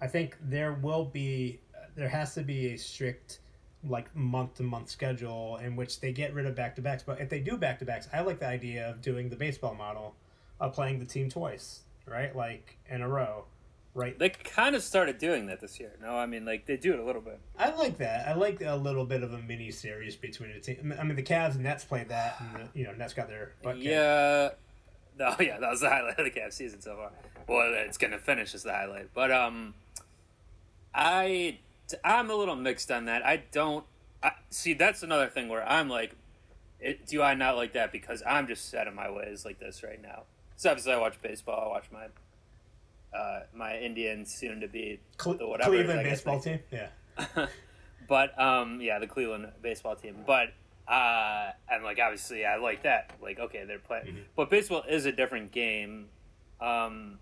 I 0.00 0.08
think 0.08 0.36
there 0.42 0.72
will 0.72 1.04
be, 1.04 1.60
there 1.94 2.08
has 2.08 2.34
to 2.34 2.42
be 2.42 2.74
a 2.74 2.76
strict, 2.76 3.38
like 3.88 4.14
month 4.16 4.54
to 4.54 4.64
month 4.64 4.88
schedule 4.88 5.58
in 5.58 5.76
which 5.76 6.00
they 6.00 6.12
get 6.12 6.34
rid 6.34 6.46
of 6.46 6.56
back 6.56 6.74
to 6.76 6.82
backs. 6.82 7.04
But 7.04 7.20
if 7.20 7.28
they 7.28 7.38
do 7.38 7.56
back 7.56 7.78
to 7.78 7.84
backs, 7.84 8.08
I 8.12 8.22
like 8.22 8.40
the 8.40 8.48
idea 8.48 8.90
of 8.90 9.00
doing 9.00 9.28
the 9.28 9.36
baseball 9.36 9.74
model 9.74 10.16
of 10.62 10.72
playing 10.72 11.00
the 11.00 11.04
team 11.04 11.28
twice, 11.28 11.80
right? 12.06 12.34
Like 12.34 12.78
in 12.88 13.02
a 13.02 13.08
row, 13.08 13.44
right? 13.94 14.16
They 14.18 14.30
kind 14.30 14.76
of 14.76 14.82
started 14.82 15.18
doing 15.18 15.46
that 15.46 15.60
this 15.60 15.80
year. 15.80 15.92
No, 16.00 16.16
I 16.16 16.26
mean 16.26 16.44
like 16.44 16.66
they 16.66 16.76
do 16.76 16.92
it 16.92 17.00
a 17.00 17.04
little 17.04 17.20
bit. 17.20 17.40
I 17.58 17.70
like 17.70 17.98
that. 17.98 18.28
I 18.28 18.34
like 18.34 18.62
a 18.62 18.76
little 18.76 19.04
bit 19.04 19.22
of 19.22 19.32
a 19.32 19.38
mini 19.38 19.72
series 19.72 20.14
between 20.14 20.52
the 20.52 20.60
team. 20.60 20.94
I 20.98 21.02
mean, 21.02 21.16
the 21.16 21.22
Cavs 21.22 21.54
and 21.54 21.64
Nets 21.64 21.84
played 21.84 22.08
that, 22.08 22.40
and 22.40 22.68
the, 22.68 22.78
you 22.78 22.86
know, 22.86 22.92
Nets 22.92 23.12
got 23.12 23.28
their 23.28 23.52
butt 23.62 23.74
kicked. 23.74 23.86
Yeah. 23.86 24.50
No, 25.18 25.36
yeah, 25.40 25.58
that 25.58 25.70
was 25.70 25.80
the 25.80 25.90
highlight 25.90 26.18
of 26.18 26.24
the 26.24 26.30
Cavs 26.30 26.54
season 26.54 26.80
so 26.80 26.96
far. 26.96 27.10
Well, 27.48 27.72
it's 27.74 27.98
gonna 27.98 28.18
finish 28.18 28.54
as 28.54 28.62
the 28.62 28.72
highlight, 28.72 29.12
but 29.12 29.32
um, 29.32 29.74
I 30.94 31.58
I'm 32.04 32.30
a 32.30 32.34
little 32.34 32.56
mixed 32.56 32.90
on 32.90 33.06
that. 33.06 33.26
I 33.26 33.42
don't 33.50 33.84
I, 34.22 34.32
see. 34.50 34.74
That's 34.74 35.02
another 35.02 35.26
thing 35.26 35.48
where 35.48 35.68
I'm 35.68 35.88
like, 35.88 36.14
it, 36.78 37.06
do 37.06 37.20
I 37.20 37.34
not 37.34 37.56
like 37.56 37.72
that 37.72 37.90
because 37.90 38.22
I'm 38.24 38.46
just 38.46 38.70
set 38.70 38.86
in 38.86 38.94
my 38.94 39.10
ways 39.10 39.44
like 39.44 39.58
this 39.58 39.82
right 39.82 40.00
now. 40.00 40.22
So 40.62 40.70
obviously, 40.70 40.92
I 40.92 40.98
watch 40.98 41.20
baseball. 41.20 41.60
I 41.64 41.68
watch 41.70 41.86
my 41.92 42.06
uh, 43.18 43.40
my 43.52 43.76
Indian 43.78 44.24
soon 44.24 44.60
to 44.60 44.68
be 44.68 45.00
Cle- 45.16 45.34
the 45.34 45.44
whatever 45.48 45.70
Cleveland 45.72 46.04
baseball 46.04 46.38
team. 46.38 46.60
Yeah. 46.70 46.86
but 48.08 48.40
um, 48.40 48.80
yeah, 48.80 49.00
the 49.00 49.08
Cleveland 49.08 49.48
baseball 49.60 49.96
team. 49.96 50.18
But 50.24 50.52
uh, 50.86 51.50
and 51.68 51.82
like 51.82 51.98
obviously, 51.98 52.46
I 52.46 52.58
like 52.58 52.84
that. 52.84 53.10
Like 53.20 53.40
okay, 53.40 53.64
they're 53.64 53.80
playing, 53.80 54.06
Mhm. 54.06 54.22
but 54.36 54.50
baseball 54.50 54.84
is 54.88 55.04
a 55.04 55.10
different 55.10 55.50
game. 55.50 56.06
Um, 56.60 57.18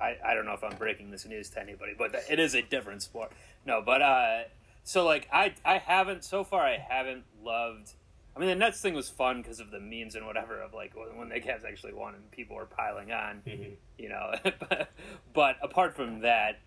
I 0.00 0.16
I 0.24 0.34
don't 0.34 0.44
know 0.44 0.54
if 0.54 0.64
I'm 0.64 0.74
breaking 0.76 1.12
this 1.12 1.24
news 1.24 1.48
to 1.50 1.60
anybody, 1.62 1.92
but 1.96 2.16
it 2.28 2.40
is 2.40 2.56
a 2.56 2.62
different 2.62 3.00
sport. 3.00 3.30
No, 3.64 3.80
but 3.80 4.02
uh, 4.02 4.40
so 4.82 5.04
like 5.04 5.28
I 5.32 5.54
I 5.64 5.78
haven't 5.78 6.24
so 6.24 6.42
far. 6.42 6.62
I 6.66 6.78
haven't 6.78 7.22
loved. 7.44 7.92
I 8.36 8.38
mean, 8.38 8.48
the 8.50 8.54
Nets 8.54 8.82
thing 8.82 8.92
was 8.92 9.08
fun 9.08 9.40
because 9.40 9.60
of 9.60 9.70
the 9.70 9.80
memes 9.80 10.14
and 10.14 10.26
whatever 10.26 10.60
of 10.60 10.74
like 10.74 10.92
when, 10.94 11.30
the 11.30 11.36
Cavs 11.40 11.64
actually 11.64 11.94
won 11.94 12.14
and 12.14 12.30
people 12.30 12.54
were 12.56 12.66
piling 12.66 13.10
on 13.10 13.40
Mhm. 13.46 13.76
you 13.96 14.10
know. 14.10 14.34
but 15.32 15.56
apart 15.62 15.96
from 15.96 16.20
that, 16.20 16.58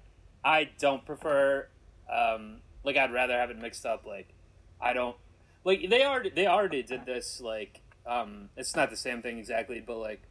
I 0.43 0.69
don't 0.79 1.05
prefer. 1.05 1.67
Um, 2.11 2.61
like 2.83 2.97
I'd 2.97 3.13
rather 3.13 3.33
have 3.33 3.51
it 3.51 3.59
mixed 3.59 3.85
up. 3.85 4.05
Like 4.05 4.33
I 4.81 4.93
don't 4.93 5.15
like 5.63 5.87
they 5.89 6.03
already 6.03 6.29
they 6.31 6.47
already 6.47 6.81
did 6.81 7.05
this. 7.05 7.39
Like 7.39 7.81
um, 8.07 8.49
it's 8.57 8.75
not 8.75 8.89
the 8.89 8.97
same 8.97 9.21
thing 9.21 9.37
exactly, 9.37 9.79
but 9.79 9.97
like 9.97 10.21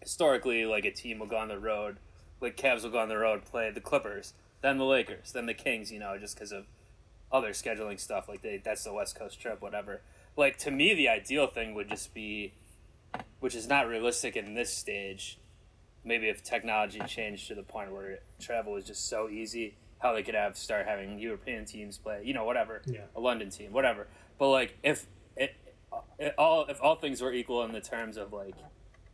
historically, 0.00 0.66
like 0.66 0.84
a 0.84 0.92
team 0.92 1.18
will 1.18 1.26
go 1.26 1.36
on 1.36 1.48
the 1.48 1.58
road. 1.58 1.96
Like 2.40 2.56
Cavs 2.56 2.84
will 2.84 2.90
go 2.90 2.98
on 3.00 3.08
the 3.08 3.18
road, 3.18 3.44
play 3.44 3.70
the 3.70 3.80
Clippers, 3.80 4.34
then 4.60 4.78
the 4.78 4.84
Lakers, 4.84 5.32
then 5.32 5.46
the 5.46 5.54
Kings. 5.54 5.90
You 5.90 5.98
know, 5.98 6.16
just 6.16 6.36
because 6.36 6.52
of 6.52 6.66
other 7.32 7.50
scheduling 7.50 7.98
stuff. 7.98 8.28
Like 8.28 8.42
they 8.42 8.58
that's 8.58 8.84
the 8.84 8.92
West 8.92 9.18
Coast 9.18 9.40
trip, 9.40 9.60
whatever. 9.60 10.00
Like 10.36 10.56
to 10.58 10.70
me, 10.70 10.94
the 10.94 11.08
ideal 11.08 11.46
thing 11.46 11.74
would 11.74 11.88
just 11.88 12.12
be, 12.14 12.54
which 13.40 13.54
is 13.54 13.68
not 13.68 13.86
realistic 13.86 14.36
in 14.36 14.54
this 14.54 14.72
stage, 14.72 15.38
maybe 16.04 16.28
if 16.28 16.42
technology 16.42 17.00
changed 17.06 17.48
to 17.48 17.54
the 17.54 17.62
point 17.62 17.92
where 17.92 18.18
travel 18.40 18.72
was 18.72 18.84
just 18.84 19.08
so 19.08 19.28
easy, 19.28 19.76
how 20.00 20.12
they 20.12 20.22
could 20.22 20.34
have 20.34 20.56
start 20.56 20.86
having 20.86 21.18
European 21.18 21.64
teams 21.64 21.98
play, 21.98 22.20
you 22.24 22.34
know, 22.34 22.44
whatever, 22.44 22.82
Yeah. 22.86 23.02
a 23.16 23.20
London 23.20 23.50
team, 23.50 23.72
whatever. 23.72 24.06
But 24.38 24.50
like 24.50 24.76
if 24.82 25.06
it, 25.36 25.54
it 26.18 26.34
all 26.36 26.66
if 26.68 26.82
all 26.82 26.96
things 26.96 27.20
were 27.22 27.32
equal 27.32 27.62
in 27.64 27.72
the 27.72 27.80
terms 27.80 28.16
of 28.16 28.32
like 28.32 28.54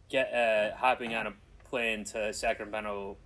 get 0.09 0.33
uh, 0.33 0.77
hopping 0.77 1.15
on 1.15 1.27
a 1.27 1.33
plane 1.69 2.05
to 2.05 2.33
Sacramento, 2.33 3.19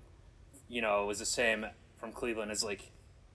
you 0.69 0.83
know, 0.83 1.07
was 1.07 1.21
the 1.21 1.27
same 1.27 1.65
from 1.99 2.13
Cleveland 2.13 2.51
as 2.51 2.65
like 2.65 2.91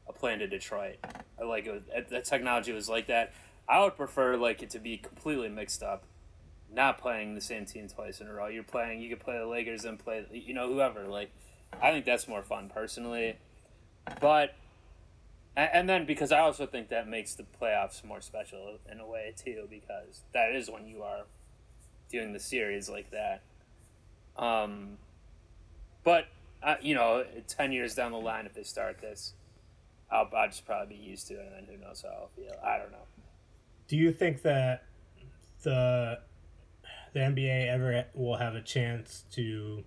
a 0.07 0.13
plane 0.13 0.39
to 0.39 0.47
Detroit. 0.47 0.97
Like 1.43 1.65
it 1.65 1.71
was, 1.71 2.05
the 2.09 2.21
technology 2.21 2.73
was 2.73 2.89
like 2.89 3.07
that. 3.07 3.31
I 3.69 3.83
would 3.83 3.95
prefer 3.95 4.35
like 4.35 4.63
it 4.63 4.71
to 4.71 4.79
be 4.79 4.97
completely 4.97 5.49
mixed 5.49 5.83
up 5.83 6.03
not 6.73 6.97
playing 6.97 7.35
the 7.35 7.41
same 7.41 7.65
team 7.65 7.87
twice 7.87 8.21
in 8.21 8.27
a 8.27 8.33
row. 8.33 8.47
You're 8.47 8.63
playing, 8.63 9.01
you 9.01 9.09
could 9.09 9.19
play 9.19 9.37
the 9.37 9.47
Lakers 9.47 9.85
and 9.85 9.97
play, 9.97 10.25
you 10.31 10.53
know, 10.53 10.71
whoever. 10.71 11.07
Like, 11.07 11.31
I 11.81 11.91
think 11.91 12.05
that's 12.05 12.27
more 12.27 12.43
fun 12.43 12.69
personally. 12.73 13.37
But, 14.21 14.55
and 15.55 15.89
then 15.89 16.05
because 16.05 16.31
I 16.31 16.39
also 16.39 16.65
think 16.65 16.89
that 16.89 17.07
makes 17.07 17.35
the 17.35 17.45
playoffs 17.59 18.03
more 18.03 18.21
special 18.21 18.77
in 18.91 18.99
a 18.99 19.05
way 19.05 19.33
too, 19.35 19.67
because 19.69 20.23
that 20.33 20.53
is 20.53 20.69
when 20.69 20.87
you 20.87 21.01
are 21.01 21.25
doing 22.11 22.33
the 22.33 22.39
series 22.39 22.89
like 22.89 23.11
that. 23.11 23.41
Um, 24.37 24.97
but, 26.03 26.27
uh, 26.63 26.75
you 26.81 26.95
know, 26.95 27.25
10 27.47 27.71
years 27.71 27.95
down 27.95 28.11
the 28.11 28.19
line, 28.19 28.45
if 28.45 28.53
they 28.53 28.63
start 28.63 29.01
this, 29.01 29.33
I'll, 30.11 30.29
I'll 30.35 30.47
just 30.47 30.65
probably 30.65 30.95
be 30.95 31.03
used 31.03 31.27
to 31.27 31.35
it, 31.35 31.45
and 31.45 31.67
then 31.67 31.75
who 31.75 31.83
knows 31.83 32.03
how 32.03 32.09
I'll 32.09 32.29
feel. 32.35 32.55
I 32.63 32.77
don't 32.77 32.91
know. 32.91 32.97
Do 33.89 33.97
you 33.97 34.13
think 34.13 34.43
that 34.43 34.83
the 35.63 36.19
the 37.11 37.19
NBA 37.19 37.67
ever 37.67 38.05
will 38.13 38.37
have 38.37 38.53
a 38.53 38.61
chance 38.61 39.25
to 39.31 39.83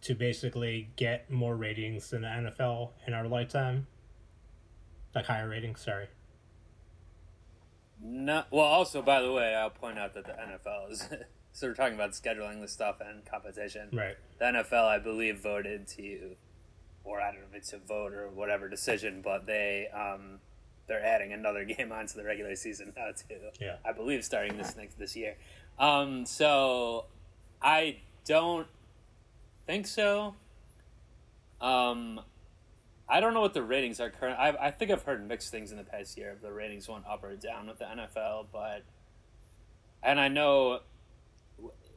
to 0.00 0.14
basically 0.14 0.90
get 0.96 1.30
more 1.30 1.54
ratings 1.54 2.10
than 2.10 2.22
the 2.22 2.28
NFL 2.28 2.92
in 3.06 3.12
our 3.12 3.28
lifetime? 3.28 3.86
Like 5.14 5.26
higher 5.26 5.46
ratings, 5.46 5.82
sorry. 5.82 6.06
No, 8.00 8.44
well, 8.50 8.64
also 8.64 9.02
by 9.02 9.20
the 9.20 9.30
way, 9.30 9.54
I'll 9.54 9.70
point 9.70 9.98
out 9.98 10.14
that 10.14 10.24
the 10.24 10.32
NFL 10.32 10.90
is. 10.90 11.08
so 11.52 11.68
we're 11.68 11.74
talking 11.74 11.94
about 11.94 12.12
scheduling 12.12 12.62
the 12.62 12.66
stuff 12.66 12.96
and 13.00 13.24
competition. 13.26 13.90
Right. 13.92 14.16
The 14.38 14.46
NFL, 14.46 14.86
I 14.86 14.98
believe, 14.98 15.40
voted 15.40 15.86
to, 15.88 16.36
or 17.04 17.20
I 17.20 17.30
don't 17.30 17.42
know 17.42 17.46
if 17.50 17.56
it's 17.56 17.74
a 17.74 17.78
vote 17.78 18.14
or 18.14 18.30
whatever 18.30 18.70
decision, 18.70 19.20
but 19.22 19.46
they 19.46 19.88
um, 19.94 20.40
they're 20.92 21.04
adding 21.04 21.32
another 21.32 21.64
game 21.76 21.90
onto 21.90 22.14
the 22.14 22.24
regular 22.24 22.54
season 22.54 22.92
now 22.96 23.10
too. 23.12 23.36
Yeah. 23.60 23.76
I 23.84 23.92
believe 23.92 24.24
starting 24.24 24.56
this 24.56 24.76
next 24.76 24.98
this 24.98 25.16
year. 25.16 25.36
Um, 25.78 26.26
so 26.26 27.06
I 27.60 27.96
don't 28.26 28.66
think 29.66 29.86
so. 29.86 30.34
Um, 31.60 32.20
I 33.08 33.20
don't 33.20 33.32
know 33.34 33.40
what 33.40 33.54
the 33.54 33.62
ratings 33.62 34.00
are 34.00 34.10
current. 34.10 34.38
I, 34.38 34.50
I 34.50 34.70
think 34.70 34.90
I've 34.90 35.02
heard 35.02 35.26
mixed 35.26 35.50
things 35.50 35.70
in 35.70 35.78
the 35.78 35.84
past 35.84 36.18
year. 36.18 36.32
If 36.32 36.42
the 36.42 36.52
ratings 36.52 36.88
went 36.88 37.06
up 37.06 37.24
or 37.24 37.34
down 37.36 37.68
with 37.68 37.78
the 37.78 37.84
NFL, 37.84 38.46
but 38.52 38.82
and 40.02 40.20
I 40.20 40.28
know 40.28 40.80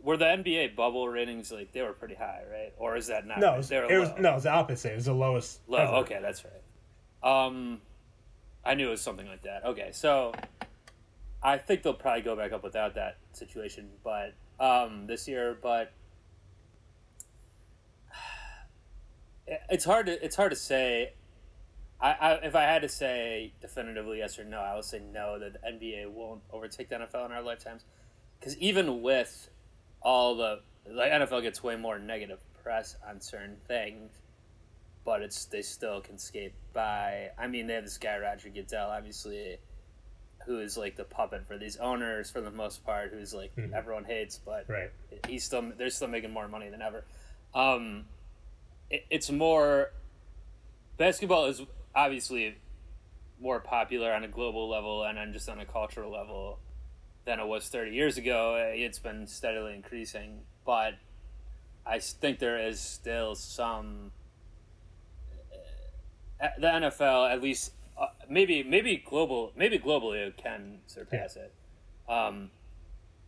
were 0.01 0.17
the 0.17 0.25
NBA 0.25 0.75
bubble 0.75 1.09
ratings 1.09 1.51
like 1.51 1.73
they 1.73 1.81
were 1.81 1.93
pretty 1.93 2.15
high, 2.15 2.43
right? 2.49 2.73
Or 2.77 2.95
is 2.95 3.07
that 3.07 3.25
not? 3.25 3.39
No, 3.39 3.55
it 3.55 3.55
right? 3.55 3.59
was, 3.59 3.71
it 3.71 3.97
was 3.97 4.13
no, 4.19 4.31
it 4.31 4.35
was 4.35 4.43
the 4.43 4.51
opposite. 4.51 4.93
It 4.93 4.95
was 4.95 5.05
the 5.05 5.13
lowest. 5.13 5.59
Low. 5.67 5.79
ever. 5.79 5.93
Okay, 5.97 6.19
that's 6.21 6.43
right. 6.45 7.45
Um, 7.47 7.81
I 8.65 8.73
knew 8.73 8.87
it 8.87 8.91
was 8.91 9.01
something 9.01 9.27
like 9.27 9.43
that. 9.43 9.63
Okay, 9.63 9.89
so 9.91 10.33
I 11.43 11.57
think 11.57 11.83
they'll 11.83 11.93
probably 11.93 12.23
go 12.23 12.35
back 12.35 12.51
up 12.51 12.63
without 12.63 12.95
that 12.95 13.17
situation, 13.33 13.89
but 14.03 14.33
um, 14.59 15.05
this 15.05 15.27
year, 15.27 15.57
but 15.61 15.93
it's 19.69 19.85
hard 19.85 20.07
to 20.07 20.25
it's 20.25 20.35
hard 20.35 20.51
to 20.51 20.57
say. 20.57 21.13
I, 22.01 22.11
I 22.11 22.33
if 22.43 22.55
I 22.55 22.63
had 22.63 22.81
to 22.81 22.89
say 22.89 23.53
definitively 23.61 24.17
yes 24.17 24.39
or 24.39 24.43
no, 24.43 24.59
I 24.59 24.75
would 24.75 24.83
say 24.83 24.99
no 25.13 25.39
that 25.39 25.53
the 25.53 25.59
NBA 25.59 26.09
won't 26.09 26.41
overtake 26.51 26.89
the 26.89 26.95
NFL 26.95 27.27
in 27.27 27.31
our 27.31 27.43
lifetimes, 27.43 27.85
because 28.39 28.57
even 28.57 29.01
with 29.01 29.49
all 30.01 30.35
the 30.35 30.61
like 30.89 31.11
NFL 31.11 31.43
gets 31.43 31.63
way 31.63 31.75
more 31.75 31.99
negative 31.99 32.39
press 32.63 32.95
on 33.07 33.21
certain 33.21 33.57
things 33.67 34.11
but 35.05 35.21
it's 35.21 35.45
they 35.45 35.61
still 35.61 36.01
can 36.01 36.17
skate 36.17 36.53
by. 36.73 37.29
I 37.37 37.47
mean, 37.47 37.67
they 37.67 37.75
have 37.75 37.83
this 37.83 37.97
guy 37.97 38.17
Roger 38.17 38.49
Goodell, 38.49 38.89
obviously, 38.89 39.57
who 40.45 40.59
is 40.59 40.77
like 40.77 40.95
the 40.95 41.03
puppet 41.05 41.47
for 41.47 41.57
these 41.57 41.77
owners 41.77 42.29
for 42.31 42.41
the 42.41 42.51
most 42.51 42.83
part, 42.85 43.11
who's 43.13 43.33
like 43.33 43.55
Mhm. 43.55 43.73
everyone 43.73 44.03
hates, 44.03 44.37
but 44.37 44.67
Right. 44.69 44.91
he's 45.27 45.43
still 45.43 45.61
they're 45.77 45.89
still 45.89 46.07
making 46.07 46.31
more 46.31 46.47
money 46.47 46.69
than 46.69 46.81
ever. 46.81 47.05
Um, 47.53 48.07
it, 48.89 49.05
it's 49.09 49.31
more 49.31 49.91
basketball 50.97 51.45
is 51.45 51.61
obviously 51.93 52.57
more 53.39 53.59
popular 53.59 54.13
on 54.13 54.23
a 54.23 54.27
global 54.27 54.69
level 54.69 55.03
and 55.03 55.17
on 55.19 55.33
just 55.33 55.49
on 55.49 55.59
a 55.59 55.65
cultural 55.65 56.11
level 56.11 56.59
than 57.25 57.39
it 57.39 57.45
was 57.47 57.67
30 57.69 57.91
years 57.91 58.17
ago. 58.17 58.55
It's 58.73 58.99
been 58.99 59.27
steadily 59.27 59.73
increasing, 59.73 60.45
but 60.65 60.93
I 61.85 61.99
think 61.99 62.39
there 62.39 62.57
is 62.59 62.79
still 62.79 63.35
some 63.35 64.11
the 66.39 66.67
NFL 66.67 67.31
at 67.31 67.41
least 67.41 67.73
uh, 67.99 68.07
maybe 68.29 68.63
maybe 68.63 68.97
global 68.97 69.51
maybe 69.55 69.79
globally 69.79 70.27
it 70.27 70.37
can 70.37 70.79
surpass 70.87 71.35
it. 71.35 71.53
Um, 72.07 72.51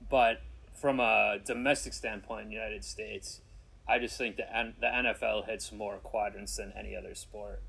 but 0.09 0.41
from 0.73 0.99
a 0.99 1.39
domestic 1.43 1.93
standpoint, 1.93 2.43
in 2.43 2.49
the 2.49 2.55
United 2.55 2.83
States, 2.85 3.41
I 3.87 3.99
just 3.99 4.17
think 4.17 4.37
the 4.37 4.55
N- 4.55 4.75
the 4.79 4.87
NFL 4.87 5.47
hits 5.47 5.71
more 5.71 5.97
quadrants 5.97 6.57
than 6.57 6.73
any 6.77 6.95
other 6.95 7.15
sport. 7.15 7.61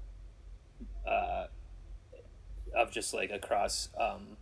Uh, 1.06 1.46
of 2.76 2.90
just 2.90 3.14
like 3.14 3.30
across 3.30 3.88
um, 3.98 4.36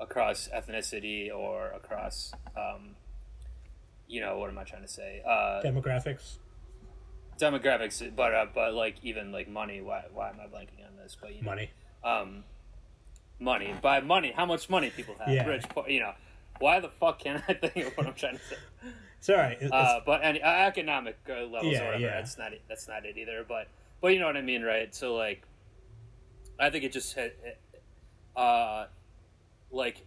across 0.00 0.48
ethnicity 0.54 1.34
or 1.34 1.68
across 1.68 2.32
um, 2.56 2.94
you 4.06 4.20
know 4.20 4.38
what 4.38 4.50
am 4.50 4.58
I 4.58 4.64
trying 4.64 4.82
to 4.82 4.88
say? 4.88 5.22
Uh, 5.26 5.62
Demographics. 5.64 6.36
Demographics, 7.38 8.14
but 8.14 8.34
uh, 8.34 8.46
but 8.54 8.74
like 8.74 8.96
even 9.02 9.32
like 9.32 9.48
money. 9.48 9.80
Why 9.80 10.04
why 10.12 10.30
am 10.30 10.36
I 10.40 10.46
blanking 10.46 10.84
on 10.86 10.96
this? 11.02 11.16
But 11.20 11.34
you 11.34 11.42
know, 11.42 11.46
Money. 11.50 11.70
um, 12.04 12.44
money 13.38 13.74
by 13.80 14.00
money. 14.00 14.32
How 14.34 14.46
much 14.46 14.68
money 14.68 14.90
people 14.90 15.14
have? 15.18 15.28
Yeah. 15.32 15.46
Rich, 15.46 15.64
poor, 15.70 15.88
you 15.88 16.00
know. 16.00 16.12
Why 16.60 16.80
the 16.80 16.88
fuck 16.88 17.20
can't 17.20 17.42
I 17.48 17.54
think 17.54 17.86
of 17.86 17.96
what 17.96 18.06
I'm 18.06 18.14
trying 18.14 18.36
to 18.38 18.42
say? 18.44 18.56
It's 19.20 19.28
all 19.30 19.36
right. 19.36 19.56
It's, 19.60 19.72
Uh, 19.72 20.00
but 20.04 20.24
any 20.24 20.42
uh, 20.42 20.48
economic 20.50 21.16
uh, 21.28 21.44
levels 21.44 21.72
Yeah, 21.72 21.82
or 21.82 21.84
whatever. 21.86 21.98
yeah. 22.02 22.10
That's 22.18 22.36
not 22.38 22.52
it, 22.52 22.62
that's 22.68 22.88
not 22.88 23.04
it 23.06 23.16
either. 23.16 23.44
But 23.48 23.68
but 24.00 24.08
you 24.12 24.18
know 24.20 24.26
what 24.26 24.36
I 24.36 24.42
mean, 24.42 24.62
right? 24.62 24.92
So 24.94 25.14
like, 25.14 25.42
I 26.58 26.70
think 26.70 26.84
it 26.84 26.92
just 26.92 27.14
hit. 27.14 27.38
it- 27.44 27.60
Uh, 28.36 28.86
like, 29.72 30.06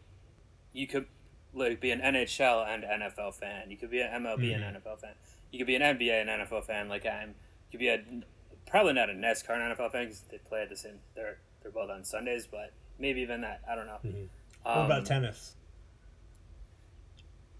you 0.73 0.87
could 0.87 1.05
like 1.53 1.81
be 1.81 1.91
an 1.91 1.99
NHL 1.99 2.65
and 2.65 2.83
NFL 2.83 3.33
fan. 3.35 3.69
You 3.69 3.75
could 3.77 3.91
be 3.91 3.99
an 3.99 4.09
MLB 4.23 4.51
Mhm. 4.51 4.55
and 4.55 4.77
NFL 4.77 4.99
fan. 5.01 5.11
You 5.51 5.57
could 5.59 5.67
be 5.67 5.75
an 5.75 5.81
NBA 5.81 6.21
and 6.21 6.29
NFL 6.29 6.63
fan, 6.65 6.87
like 6.89 7.05
I'm. 7.05 7.35
You 7.71 7.77
could 7.77 7.79
be 7.79 7.89
a 7.89 8.01
probably 8.67 8.93
not 8.93 9.09
a 9.09 9.13
NASCAR 9.13 9.51
and 9.51 9.77
NFL 9.77 9.91
fan 9.91 10.05
because 10.05 10.21
they 10.31 10.37
play 10.37 10.61
at 10.63 10.69
the 10.69 10.77
same. 10.77 10.99
They're 11.15 11.37
they're 11.61 11.71
both 11.71 11.89
on 11.89 12.03
Sundays, 12.03 12.47
but 12.47 12.71
maybe 12.99 13.21
even 13.21 13.41
that. 13.41 13.61
I 13.69 13.75
don't 13.75 13.85
know. 13.87 13.99
what 14.63 14.77
Um, 14.77 14.85
about 14.85 15.05
tennis? 15.05 15.55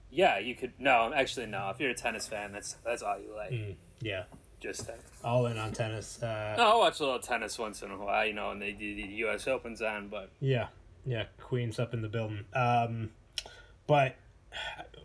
Yeah, 0.09 0.39
you 0.39 0.55
could. 0.55 0.73
No, 0.79 1.11
actually, 1.13 1.45
no. 1.45 1.69
If 1.69 1.79
you're 1.79 1.91
a 1.91 1.95
tennis 1.95 2.27
fan, 2.27 2.51
that's 2.51 2.75
that's 2.85 3.01
all 3.01 3.17
you 3.19 3.33
like. 3.35 3.51
Mm, 3.51 3.75
yeah, 4.01 4.23
Just 4.59 4.85
tennis. 4.85 5.01
all 5.23 5.45
in 5.45 5.57
on 5.57 5.71
tennis. 5.71 6.21
Uh, 6.21 6.55
No, 6.57 6.63
I'll 6.65 6.79
watch 6.79 6.99
a 6.99 7.03
little 7.03 7.19
tennis 7.19 7.57
once 7.57 7.81
in 7.81 7.91
a 7.91 7.97
while, 7.97 8.25
you 8.25 8.33
know, 8.33 8.51
and 8.51 8.61
they 8.61 8.71
do 8.73 8.93
the 8.95 9.03
U.S. 9.03 9.47
Opens 9.47 9.81
on. 9.81 10.09
But 10.09 10.29
Yeah, 10.41 10.67
yeah, 11.05 11.25
Queen's 11.39 11.79
up 11.79 11.93
in 11.93 12.01
the 12.01 12.09
building. 12.09 12.43
Um, 12.53 13.11
but 13.87 14.15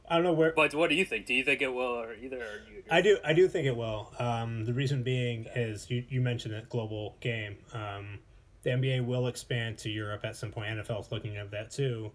I 0.08 0.14
don't 0.14 0.24
know 0.24 0.32
where. 0.32 0.52
but 0.54 0.74
what 0.74 0.90
do 0.90 0.96
you 0.96 1.04
think? 1.04 1.26
Do 1.26 1.34
you 1.34 1.44
think 1.44 1.62
it 1.62 1.72
will, 1.72 1.82
or 1.82 2.14
either? 2.14 2.38
Or 2.38 2.58
do? 2.66 2.82
I 2.90 3.00
do, 3.00 3.18
I 3.24 3.32
do 3.32 3.48
think 3.48 3.66
it 3.66 3.76
will. 3.76 4.12
Um, 4.18 4.64
the 4.64 4.72
reason 4.72 5.02
being 5.02 5.46
is 5.54 5.90
you, 5.90 6.04
you 6.08 6.20
mentioned 6.20 6.54
it, 6.54 6.68
global 6.68 7.16
game. 7.20 7.56
Um, 7.72 8.20
the 8.62 8.70
NBA 8.70 9.04
will 9.04 9.26
expand 9.26 9.78
to 9.78 9.90
Europe 9.90 10.24
at 10.24 10.36
some 10.36 10.50
point. 10.50 10.68
NFL 10.68 11.00
is 11.00 11.12
looking 11.12 11.36
at 11.36 11.50
that 11.50 11.70
too, 11.70 12.12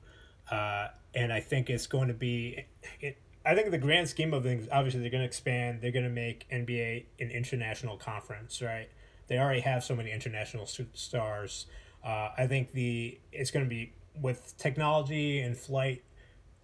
uh, 0.49 0.87
and 1.13 1.31
I 1.31 1.39
think 1.39 1.69
it's 1.69 1.87
going 1.87 2.07
to 2.07 2.13
be. 2.13 2.65
It, 2.99 3.17
I 3.45 3.55
think 3.55 3.71
the 3.71 3.77
grand 3.79 4.07
scheme 4.07 4.33
of 4.33 4.43
things, 4.43 4.67
obviously, 4.71 5.01
they're 5.01 5.09
going 5.09 5.21
to 5.21 5.27
expand. 5.27 5.81
They're 5.81 5.91
going 5.91 6.05
to 6.05 6.11
make 6.11 6.47
NBA 6.51 7.05
an 7.19 7.31
international 7.31 7.97
conference, 7.97 8.61
right? 8.61 8.87
They 9.27 9.39
already 9.39 9.61
have 9.61 9.83
so 9.83 9.95
many 9.95 10.11
international 10.11 10.67
stars. 10.67 11.65
Uh, 12.03 12.29
I 12.37 12.47
think 12.47 12.73
the 12.73 13.19
it's 13.31 13.49
going 13.49 13.65
to 13.65 13.69
be 13.69 13.93
with 14.19 14.57
technology 14.57 15.39
and 15.39 15.57
flight 15.57 16.03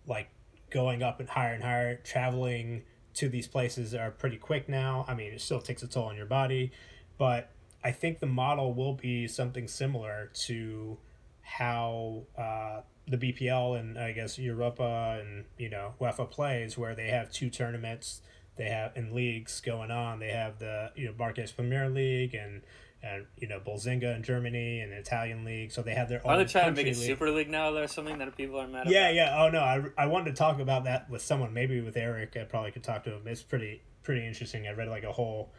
like 0.05 0.29
going 0.69 1.03
up 1.03 1.19
and 1.19 1.30
higher 1.30 1.53
and 1.53 1.63
higher, 1.63 1.95
traveling 1.95 2.84
to 3.15 3.30
these 3.30 3.47
places 3.47 3.93
are 3.93 4.12
pretty 4.12 4.38
quick 4.38 4.69
now. 4.69 5.06
I 5.08 5.15
mean, 5.15 5.34
it 5.34 5.41
still 5.41 5.62
takes 5.62 5.82
a 5.84 5.88
toll 5.88 6.06
on 6.06 6.15
your 6.15 6.25
body, 6.25 6.71
but 7.17 7.51
I 7.84 7.91
think 7.91 8.19
the 8.19 8.27
model 8.27 8.73
will 8.73 8.93
be 8.93 9.27
something 9.27 9.67
similar 9.67 10.32
to 10.45 10.97
how 11.41 12.23
uh, 12.38 12.82
the 13.08 13.17
BPL 13.17 13.80
and 13.80 13.97
I 13.97 14.12
guess 14.12 14.38
Europa 14.38 15.19
and 15.21 15.45
you 15.58 15.69
know 15.69 15.93
UEFA 15.99 16.30
plays, 16.30 16.77
where 16.77 16.93
they 16.95 17.08
have 17.08 17.32
two 17.32 17.49
tournaments. 17.49 18.21
They 18.58 18.69
have 18.69 18.91
in 18.95 19.13
leagues 19.13 19.62
going 19.62 19.91
on. 19.91 20.19
They 20.19 20.32
have 20.32 20.60
the 20.60 20.91
you 20.95 21.08
know 21.08 21.13
Barclays 21.13 21.51
Premier 21.51 21.89
League 21.89 22.34
and 22.34 22.62
and 23.03 23.25
you 23.38 23.47
know 23.47 23.60
Bundesliga 23.60 24.15
in 24.15 24.23
Germany 24.23 24.79
and 24.81 24.91
the 24.91 24.97
Italian 24.97 25.43
league. 25.45 25.71
So 25.71 25.81
they 25.81 25.93
have 25.93 26.10
their 26.10 26.25
own. 26.25 26.33
Are 26.33 26.38
they 26.38 26.45
trying 26.45 26.65
to 26.65 26.71
make 26.71 26.88
a 26.88 26.97
league. 26.97 27.05
Super 27.07 27.29
League 27.31 27.49
now? 27.49 27.71
There's 27.71 27.91
something 27.93 28.17
that 28.17 28.36
people 28.36 28.60
are 28.60 28.67
mad 28.67 28.89
Yeah, 28.89 29.10
about. 29.10 29.15
yeah. 29.15 29.43
Oh 29.43 29.49
no, 29.49 29.60
I, 29.60 30.03
I 30.03 30.05
wanted 30.07 30.31
to 30.31 30.38
talk 30.38 30.60
about 30.60 30.86
that 30.86 31.10
with 31.10 31.21
someone, 31.21 31.53
maybe 31.53 31.79
with 31.81 31.95
Eric. 31.97 32.36
I 32.39 32.43
probably 32.43 32.71
could 32.71 32.83
talk 32.83 33.03
to 33.05 33.13
him. 33.13 33.21
It's 33.25 33.43
pretty 33.43 33.81
pretty 34.03 34.25
interesting. 34.25 34.67
I 34.67 34.71
read 34.71 34.88
like 34.88 35.03
a 35.03 35.12
whole 35.12 35.51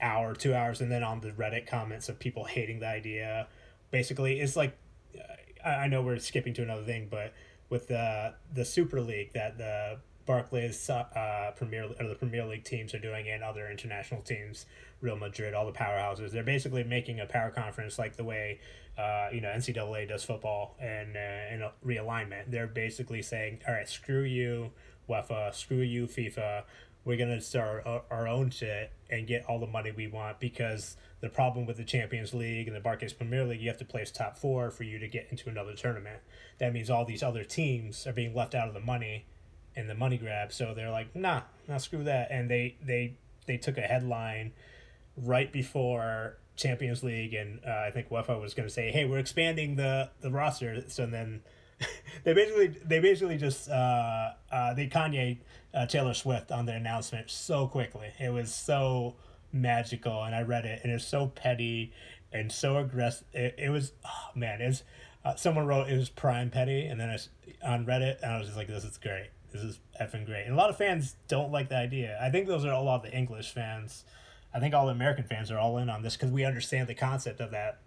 hour, 0.00 0.34
two 0.34 0.54
hours, 0.54 0.80
and 0.80 0.90
then 0.90 1.02
on 1.02 1.20
the 1.20 1.30
Reddit 1.30 1.66
comments 1.66 2.08
of 2.08 2.18
people 2.18 2.44
hating 2.44 2.80
the 2.80 2.88
idea. 2.88 3.48
Basically, 3.90 4.40
it's 4.40 4.56
like 4.56 4.76
I, 5.64 5.70
I 5.70 5.86
know 5.88 6.02
we're 6.02 6.18
skipping 6.18 6.52
to 6.54 6.62
another 6.62 6.84
thing, 6.84 7.08
but 7.10 7.32
with 7.70 7.88
the 7.88 8.34
the 8.52 8.64
Super 8.64 9.00
League 9.00 9.32
that 9.32 9.56
the 9.58 9.98
Barclays 10.26 10.88
uh, 10.88 11.52
Premier 11.56 11.84
or 12.00 12.08
the 12.08 12.14
Premier 12.14 12.44
League 12.44 12.64
teams 12.64 12.94
are 12.94 12.98
doing, 12.98 13.28
and 13.28 13.42
other 13.42 13.70
international 13.70 14.22
teams, 14.22 14.66
Real 15.00 15.16
Madrid, 15.16 15.54
all 15.54 15.66
the 15.66 15.72
powerhouses, 15.72 16.30
they're 16.30 16.42
basically 16.42 16.84
making 16.84 17.20
a 17.20 17.26
power 17.26 17.50
conference 17.50 17.98
like 17.98 18.16
the 18.16 18.24
way 18.24 18.58
uh, 18.96 19.28
you 19.32 19.40
know 19.40 19.48
NCAA 19.48 20.08
does 20.08 20.24
football 20.24 20.76
and 20.80 21.16
uh, 21.16 21.18
and 21.18 21.62
realignment. 21.84 22.44
They're 22.48 22.66
basically 22.66 23.22
saying, 23.22 23.60
all 23.66 23.74
right, 23.74 23.88
screw 23.88 24.22
you, 24.22 24.70
UEFA, 25.08 25.54
screw 25.54 25.78
you, 25.78 26.06
FIFA. 26.06 26.62
We're 27.04 27.18
gonna 27.18 27.40
start 27.40 27.82
our, 27.84 28.02
our 28.10 28.26
own 28.26 28.48
shit 28.48 28.92
and 29.10 29.26
get 29.26 29.44
all 29.46 29.58
the 29.58 29.66
money 29.66 29.92
we 29.94 30.06
want 30.06 30.40
because 30.40 30.96
the 31.20 31.28
problem 31.28 31.66
with 31.66 31.76
the 31.76 31.84
Champions 31.84 32.32
League 32.32 32.66
and 32.66 32.74
the 32.74 32.80
Barclays 32.80 33.12
Premier 33.12 33.44
League, 33.44 33.60
you 33.60 33.68
have 33.68 33.78
to 33.78 33.84
place 33.84 34.10
top 34.10 34.38
four 34.38 34.70
for 34.70 34.84
you 34.84 34.98
to 34.98 35.08
get 35.08 35.26
into 35.30 35.50
another 35.50 35.74
tournament. 35.74 36.20
That 36.58 36.72
means 36.72 36.88
all 36.88 37.04
these 37.04 37.22
other 37.22 37.44
teams 37.44 38.06
are 38.06 38.12
being 38.12 38.34
left 38.34 38.54
out 38.54 38.68
of 38.68 38.74
the 38.74 38.80
money 38.80 39.26
and 39.76 39.88
the 39.88 39.94
money 39.94 40.18
grab. 40.18 40.52
So 40.52 40.74
they're 40.74 40.90
like, 40.90 41.14
nah, 41.14 41.42
nah, 41.68 41.78
screw 41.78 42.04
that. 42.04 42.30
And 42.30 42.50
they 42.50 42.76
they 42.82 43.16
they 43.46 43.56
took 43.56 43.78
a 43.78 43.82
headline 43.82 44.52
right 45.16 45.52
before 45.52 46.38
Champions 46.56 47.02
League, 47.02 47.34
and 47.34 47.60
uh, 47.66 47.84
I 47.86 47.90
think 47.90 48.08
UEFA 48.10 48.40
was 48.40 48.54
going 48.54 48.68
to 48.68 48.72
say, 48.72 48.90
"Hey, 48.90 49.04
we're 49.04 49.18
expanding 49.18 49.76
the 49.76 50.10
the 50.20 50.30
roster." 50.30 50.84
So 50.88 51.06
then 51.06 51.42
they 52.24 52.32
basically 52.32 52.68
they 52.84 53.00
basically 53.00 53.36
just 53.36 53.68
uh, 53.68 54.30
uh, 54.50 54.74
they 54.74 54.86
Kanye 54.86 55.38
uh, 55.72 55.86
Taylor 55.86 56.14
Swift 56.14 56.52
on 56.52 56.66
the 56.66 56.72
announcement 56.72 57.30
so 57.30 57.66
quickly. 57.66 58.12
It 58.20 58.32
was 58.32 58.54
so 58.54 59.16
magical, 59.52 60.22
and 60.22 60.34
I 60.34 60.42
read 60.42 60.64
it, 60.64 60.80
and 60.82 60.92
it's 60.92 61.06
so 61.06 61.26
petty 61.26 61.92
and 62.32 62.50
so 62.50 62.76
aggressive. 62.76 63.26
It, 63.32 63.54
it 63.58 63.70
was 63.70 63.92
oh, 64.04 64.30
man, 64.34 64.60
it's 64.60 64.84
uh, 65.24 65.34
someone 65.34 65.66
wrote 65.66 65.88
it 65.88 65.96
was 65.96 66.10
prime 66.10 66.50
petty, 66.50 66.86
and 66.86 67.00
then 67.00 67.10
I, 67.10 67.66
on 67.66 67.86
Reddit, 67.86 68.22
and 68.22 68.32
I 68.32 68.38
was 68.38 68.46
just 68.46 68.56
like, 68.56 68.68
"This 68.68 68.84
is 68.84 68.98
great." 68.98 69.30
This 69.54 69.62
is 69.62 69.80
effing 70.00 70.26
great. 70.26 70.46
And 70.46 70.54
a 70.54 70.56
lot 70.56 70.68
of 70.68 70.76
fans 70.76 71.14
don't 71.28 71.52
like 71.52 71.68
the 71.68 71.76
idea. 71.76 72.18
I 72.20 72.28
think 72.28 72.48
those 72.48 72.64
are 72.64 72.72
a 72.72 72.80
lot 72.80 72.96
of 72.96 73.02
the 73.02 73.16
English 73.16 73.52
fans. 73.52 74.04
I 74.52 74.58
think 74.58 74.74
all 74.74 74.86
the 74.86 74.92
American 74.92 75.24
fans 75.24 75.50
are 75.52 75.58
all 75.58 75.78
in 75.78 75.88
on 75.88 76.02
this 76.02 76.16
because 76.16 76.32
we 76.32 76.44
understand 76.44 76.88
the 76.88 76.94
concept 76.94 77.40
of 77.40 77.52
that. 77.52 77.78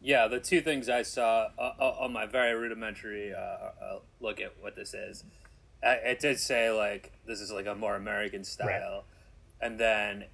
Yeah, 0.00 0.28
the 0.28 0.40
two 0.40 0.62
things 0.62 0.88
I 0.88 1.02
saw 1.02 1.48
uh, 1.58 1.72
uh, 1.78 1.96
on 2.00 2.12
my 2.12 2.24
very 2.24 2.54
rudimentary 2.54 3.34
uh, 3.34 3.38
uh, 3.38 3.98
look 4.20 4.40
at 4.40 4.54
what 4.60 4.76
this 4.76 4.94
is, 4.94 5.24
I, 5.82 5.94
it 5.94 6.20
did 6.20 6.38
say 6.38 6.70
like 6.70 7.12
this 7.26 7.40
is 7.40 7.50
like 7.50 7.66
a 7.66 7.74
more 7.74 7.96
American 7.96 8.44
style, 8.44 9.04
and 9.60 9.78
then 9.78 10.26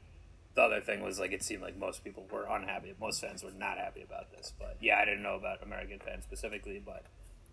the 0.54 0.62
other 0.62 0.80
thing 0.80 1.00
was 1.02 1.18
like 1.18 1.32
it 1.32 1.42
seemed 1.42 1.62
like 1.62 1.76
most 1.76 2.04
people 2.04 2.26
were 2.30 2.46
unhappy. 2.48 2.92
Most 3.00 3.20
fans 3.20 3.42
were 3.42 3.52
not 3.52 3.78
happy 3.78 4.02
about 4.02 4.30
this, 4.30 4.52
but 4.58 4.76
yeah, 4.80 4.98
I 4.98 5.04
didn't 5.04 5.22
know 5.22 5.36
about 5.36 5.62
American 5.62 5.98
fans 5.98 6.24
specifically, 6.24 6.80
but 6.84 7.04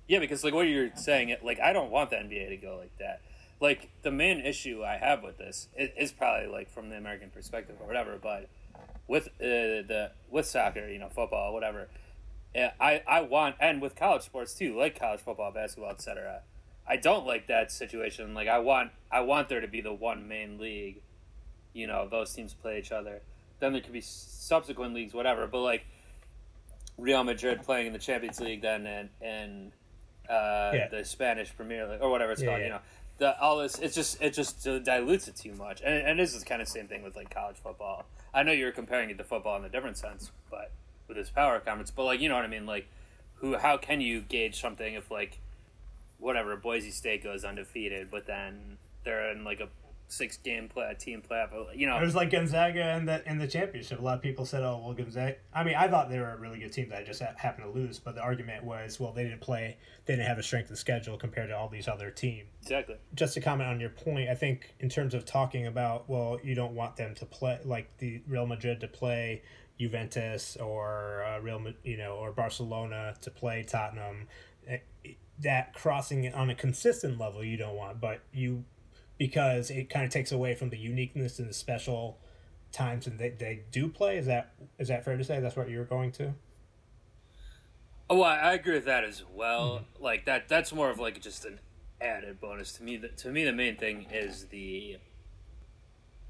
yeah, 0.09 0.17
because 0.17 0.43
like 0.43 0.55
what 0.55 0.67
you're 0.67 0.89
saying, 0.95 1.29
it 1.29 1.45
like 1.45 1.59
I 1.59 1.71
don't 1.71 1.91
want 1.91 2.09
the 2.09 2.15
NBA 2.15 2.49
to 2.49 2.57
go 2.57 2.77
like 2.77 2.97
that. 2.97 3.21
Like 3.61 3.91
the 4.01 4.09
main 4.09 4.39
issue 4.39 4.83
I 4.83 4.97
have 4.97 5.21
with 5.21 5.37
this 5.37 5.67
is, 5.77 5.89
is 5.95 6.11
probably 6.11 6.47
like 6.47 6.67
from 6.67 6.89
the 6.89 6.97
American 6.97 7.29
perspective 7.29 7.75
or 7.79 7.85
whatever, 7.85 8.17
but 8.19 8.49
with 9.07 9.27
uh, 9.39 9.85
the 9.85 10.11
with 10.27 10.47
soccer, 10.47 10.89
you 10.89 10.97
know, 10.97 11.09
football, 11.09 11.53
whatever. 11.53 11.89
Yeah, 12.55 12.71
I, 12.79 13.03
I 13.07 13.21
want 13.21 13.57
and 13.59 13.83
with 13.83 13.95
college 13.95 14.23
sports 14.23 14.55
too, 14.55 14.75
like 14.75 14.99
college 14.99 15.19
football, 15.19 15.51
basketball, 15.51 15.91
etc. 15.91 16.41
I 16.87 16.95
don't 16.95 17.27
like 17.27 17.45
that 17.45 17.71
situation. 17.71 18.33
Like 18.33 18.47
I 18.47 18.57
want 18.57 18.89
I 19.11 19.21
want 19.21 19.47
there 19.47 19.61
to 19.61 19.67
be 19.67 19.81
the 19.81 19.93
one 19.93 20.27
main 20.27 20.57
league. 20.57 21.03
You 21.71 21.85
know, 21.85 22.07
those 22.09 22.33
teams 22.33 22.55
play 22.55 22.79
each 22.79 22.91
other. 22.91 23.21
Then 23.59 23.73
there 23.73 23.81
could 23.83 23.93
be 23.93 24.01
subsequent 24.01 24.95
leagues, 24.95 25.13
whatever. 25.13 25.45
But 25.45 25.59
like 25.59 25.85
Real 26.97 27.23
Madrid 27.23 27.61
playing 27.61 27.85
in 27.85 27.93
the 27.93 27.99
Champions 27.99 28.39
League, 28.39 28.63
then 28.63 28.87
and 28.87 29.09
and 29.21 29.71
uh, 30.29 30.71
Yeah. 30.75 30.87
the 30.89 31.03
Spanish 31.03 31.55
Premier 31.55 31.87
League 31.87 32.01
or 32.01 32.09
whatever 32.09 32.31
it's 32.31 32.41
Yeah, 32.41 32.49
called. 32.49 32.59
yeah. 32.61 32.65
You 32.67 32.73
know, 32.73 32.79
the 33.17 33.39
all 33.41 33.57
this 33.57 33.77
it's 33.79 33.95
just 33.95 34.21
it 34.21 34.33
just 34.33 34.63
dilutes 34.63 35.27
it 35.27 35.35
too 35.35 35.53
much. 35.53 35.81
And 35.81 35.93
and 36.07 36.19
this 36.19 36.33
is 36.35 36.43
kind 36.43 36.61
of 36.61 36.67
the 36.67 36.71
same 36.71 36.87
thing 36.87 37.03
with 37.03 37.15
like 37.15 37.29
college 37.29 37.57
football. 37.57 38.05
I 38.33 38.43
know 38.43 38.51
you're 38.51 38.71
comparing 38.71 39.09
it 39.09 39.17
to 39.17 39.23
football 39.23 39.57
in 39.57 39.65
a 39.65 39.69
different 39.69 39.97
sense, 39.97 40.31
but 40.51 40.71
with 41.07 41.17
this 41.17 41.29
power 41.29 41.59
conference, 41.59 41.91
but 41.91 42.03
like 42.05 42.21
you 42.21 42.29
know 42.29 42.35
what 42.35 42.45
I 42.45 42.47
mean, 42.47 42.65
like 42.65 42.87
who 43.35 43.57
how 43.57 43.77
can 43.77 43.99
you 44.01 44.21
gauge 44.21 44.59
something 44.61 44.93
if 44.93 45.09
like 45.11 45.39
whatever 46.17 46.55
Boise 46.55 46.91
State 46.91 47.23
goes 47.23 47.43
undefeated, 47.43 48.09
but 48.11 48.25
then 48.27 48.77
they're 49.03 49.31
in 49.31 49.43
like 49.43 49.59
a 49.59 49.67
six 50.11 50.37
game 50.37 50.67
play 50.67 50.93
team 50.99 51.21
playoff, 51.21 51.51
you 51.77 51.87
know. 51.87 51.97
It 51.97 52.01
was 52.01 52.15
like 52.15 52.31
Gonzaga 52.31 52.95
in 52.97 53.05
the 53.05 53.27
in 53.29 53.37
the 53.37 53.47
championship. 53.47 53.99
A 53.99 54.01
lot 54.01 54.15
of 54.17 54.21
people 54.21 54.45
said, 54.45 54.63
"Oh, 54.63 54.81
well, 54.83 54.93
Gonzaga." 54.93 55.35
I 55.53 55.63
mean, 55.63 55.75
I 55.75 55.87
thought 55.87 56.09
they 56.09 56.19
were 56.19 56.31
a 56.31 56.37
really 56.37 56.59
good 56.59 56.73
team 56.73 56.89
that 56.89 57.05
just 57.05 57.21
ha- 57.21 57.33
happened 57.37 57.71
to 57.71 57.79
lose. 57.79 57.99
But 57.99 58.15
the 58.15 58.21
argument 58.21 58.63
was, 58.63 58.99
well, 58.99 59.13
they 59.13 59.23
didn't 59.23 59.41
play. 59.41 59.77
They 60.05 60.15
didn't 60.15 60.27
have 60.27 60.37
a 60.39 60.43
strength 60.43 60.69
of 60.71 60.77
schedule 60.77 61.17
compared 61.17 61.49
to 61.49 61.55
all 61.57 61.69
these 61.69 61.87
other 61.87 62.09
teams. 62.11 62.49
Exactly. 62.63 62.95
just 63.15 63.33
to 63.35 63.41
comment 63.41 63.69
on 63.69 63.79
your 63.79 63.89
point, 63.91 64.29
I 64.29 64.35
think 64.35 64.73
in 64.79 64.89
terms 64.89 65.13
of 65.13 65.23
talking 65.25 65.65
about, 65.67 66.09
well, 66.09 66.39
you 66.43 66.55
don't 66.55 66.73
want 66.75 66.97
them 66.97 67.15
to 67.15 67.25
play 67.25 67.59
like 67.63 67.95
the 67.99 68.21
Real 68.27 68.45
Madrid 68.45 68.81
to 68.81 68.87
play 68.87 69.41
Juventus 69.79 70.57
or 70.57 71.23
uh, 71.23 71.39
Real, 71.39 71.61
you 71.83 71.97
know, 71.97 72.15
or 72.15 72.31
Barcelona 72.31 73.15
to 73.21 73.31
play 73.31 73.63
Tottenham. 73.63 74.27
eh, 74.67 74.79
That 75.39 75.73
crossing 75.73 76.25
it 76.25 76.33
on 76.33 76.49
a 76.49 76.55
consistent 76.55 77.17
level, 77.17 77.43
you 77.43 77.55
don't 77.57 77.75
want, 77.75 78.01
but 78.01 78.19
you 78.33 78.65
because 79.19 79.69
it 79.69 79.89
kind 79.89 80.05
of 80.05 80.11
takes 80.11 80.31
away 80.31 80.55
from 80.55 80.69
the 80.69 80.77
uniqueness 80.77 81.37
and 81.37 81.47
the 81.47 81.53
special 81.53 82.17
times 82.71 83.05
and 83.05 83.19
they, 83.19 83.29
they 83.29 83.61
do 83.71 83.87
play. 83.87 84.17
Is 84.17 84.25
that 84.25 84.53
is 84.79 84.87
that 84.87 85.05
fair 85.05 85.17
to 85.17 85.23
say? 85.23 85.39
That's 85.39 85.55
what 85.55 85.69
you're 85.69 85.85
going 85.85 86.11
to. 86.13 86.33
Oh, 88.09 88.21
I, 88.21 88.37
I 88.37 88.53
agree 88.53 88.73
with 88.73 88.85
that 88.85 89.03
as 89.03 89.23
well. 89.35 89.81
Like 89.99 90.25
that 90.25 90.49
that's 90.49 90.73
more 90.73 90.89
of 90.89 90.97
like 90.97 91.21
just 91.21 91.45
an 91.45 91.59
added 92.01 92.39
bonus 92.39 92.73
to 92.73 92.83
me. 92.83 92.97
The, 92.97 93.09
to 93.09 93.29
me, 93.29 93.43
the 93.43 93.53
main 93.53 93.75
thing 93.75 94.07
is 94.11 94.45
the 94.45 94.97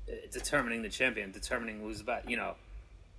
uh, 0.09 0.15
determining 0.31 0.81
the 0.81 0.89
champion, 0.89 1.31
determining 1.31 1.79
who's 1.79 2.01
about. 2.01 2.29
You 2.29 2.37
know, 2.37 2.55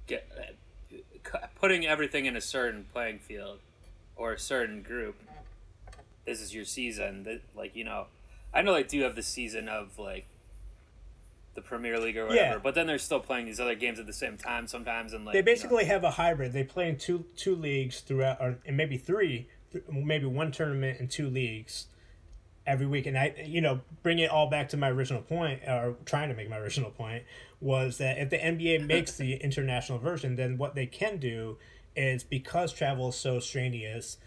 get 0.07 0.29
uh, 0.37 1.39
putting 1.61 1.87
everything 1.87 2.27
in 2.27 2.37
a 2.37 2.41
certain 2.41 2.87
playing 2.93 3.21
field 3.21 3.61
or 4.17 4.33
a 4.33 4.39
certain 4.39 4.83
group. 4.83 5.17
This 6.27 6.41
is 6.41 6.55
your 6.55 6.65
season. 6.65 7.23
That 7.23 7.43
like 7.55 7.77
you 7.77 7.85
know, 7.85 8.07
I 8.53 8.63
know 8.63 8.75
they 8.75 8.83
do 8.83 9.03
have 9.03 9.15
the 9.15 9.23
season 9.23 9.69
of 9.69 9.99
like 9.99 10.27
the 11.55 11.63
Premier 11.63 11.99
League 11.99 12.17
or 12.17 12.27
whatever. 12.27 12.55
Yeah. 12.55 12.59
But 12.59 12.75
then 12.75 12.87
they're 12.87 12.99
still 12.99 13.21
playing 13.21 13.47
these 13.47 13.61
other 13.61 13.75
games 13.75 13.99
at 13.99 14.07
the 14.07 14.13
same 14.13 14.37
time 14.37 14.67
sometimes, 14.67 15.13
and 15.13 15.25
like 15.25 15.33
They 15.33 15.39
you 15.39 15.43
know. 15.43 15.53
basically 15.53 15.85
have 15.85 16.05
a 16.05 16.13
hybrid. 16.13 16.53
They 16.53 16.65
play 16.65 16.89
in 16.89 16.97
two 16.97 17.25
two 17.37 17.55
leagues 17.55 18.01
throughout, 18.01 18.39
or 18.41 18.59
and 18.67 18.77
maybe 18.77 18.97
three, 18.97 19.49
th- 19.73 19.85
maybe 19.91 20.27
one 20.27 20.53
tournament 20.53 21.01
and 21.01 21.11
two 21.11 21.29
leagues 21.29 21.87
every 22.67 22.87
week. 22.87 23.07
And 23.07 23.19
I, 23.19 23.35
you 23.45 23.61
know, 23.61 23.81
bring 24.03 24.19
it 24.19 24.31
all 24.31 24.49
back 24.49 24.69
to 24.71 24.77
my 24.77 24.91
original 24.91 25.23
point, 25.23 25.63
or 25.67 25.97
trying 26.05 26.29
to 26.29 26.35
make 26.35 26.49
my 26.49 26.59
original 26.65 26.91
point, 26.91 27.25
was 27.61 27.99
that 27.99 28.19
if 28.19 28.31
the 28.31 28.39
NBA 28.39 28.87
makes 28.87 29.17
the 29.17 29.35
international 29.35 29.99
version, 29.99 30.37
then 30.37 30.57
what 30.59 30.75
they 30.75 30.87
can 30.87 31.19
do 31.19 31.59
is 31.97 32.23
because 32.23 32.73
travel 32.73 33.09
is 33.09 33.17
so 33.17 33.41
strenuous, 33.41 34.19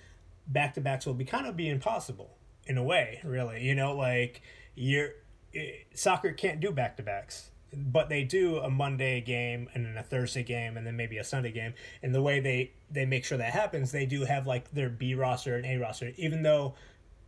back 0.48 0.74
to 0.74 0.82
backs 0.82 1.06
will 1.06 1.14
be 1.14 1.26
kind 1.26 1.48
of 1.48 1.56
be 1.56 1.70
impossible 1.70 2.36
in 2.68 2.78
a 2.78 2.84
way. 2.84 3.20
Really, 3.24 3.64
you 3.64 3.76
know, 3.76 3.96
like 3.96 4.42
you're 4.76 5.10
eh, 5.56 5.72
soccer 5.94 6.32
can't 6.32 6.60
do 6.60 6.72
back 6.72 6.98
to 6.98 7.04
backs 7.04 7.50
but 7.76 8.10
they 8.10 8.24
do 8.24 8.58
a 8.58 8.70
Monday 8.70 9.22
game 9.22 9.70
and 9.74 9.86
then 9.86 9.98
a 9.98 10.04
Thursday 10.04 10.44
game 10.44 10.78
and 10.78 10.86
then 10.86 10.96
maybe 10.96 11.18
a 11.18 11.24
Sunday 11.24 11.52
game. 11.52 11.74
And 12.02 12.14
the 12.14 12.22
way 12.22 12.40
they 12.40 12.72
they 12.90 13.06
make 13.06 13.26
sure 13.26 13.38
that 13.38 13.54
happens, 13.54 13.92
they 13.92 14.06
do 14.06 14.26
have 14.26 14.46
like 14.46 14.72
their 14.72 14.90
B 14.90 15.16
roster 15.16 15.56
and 15.56 15.66
A 15.66 15.78
roster, 15.78 16.12
even 16.18 16.44
though 16.44 16.76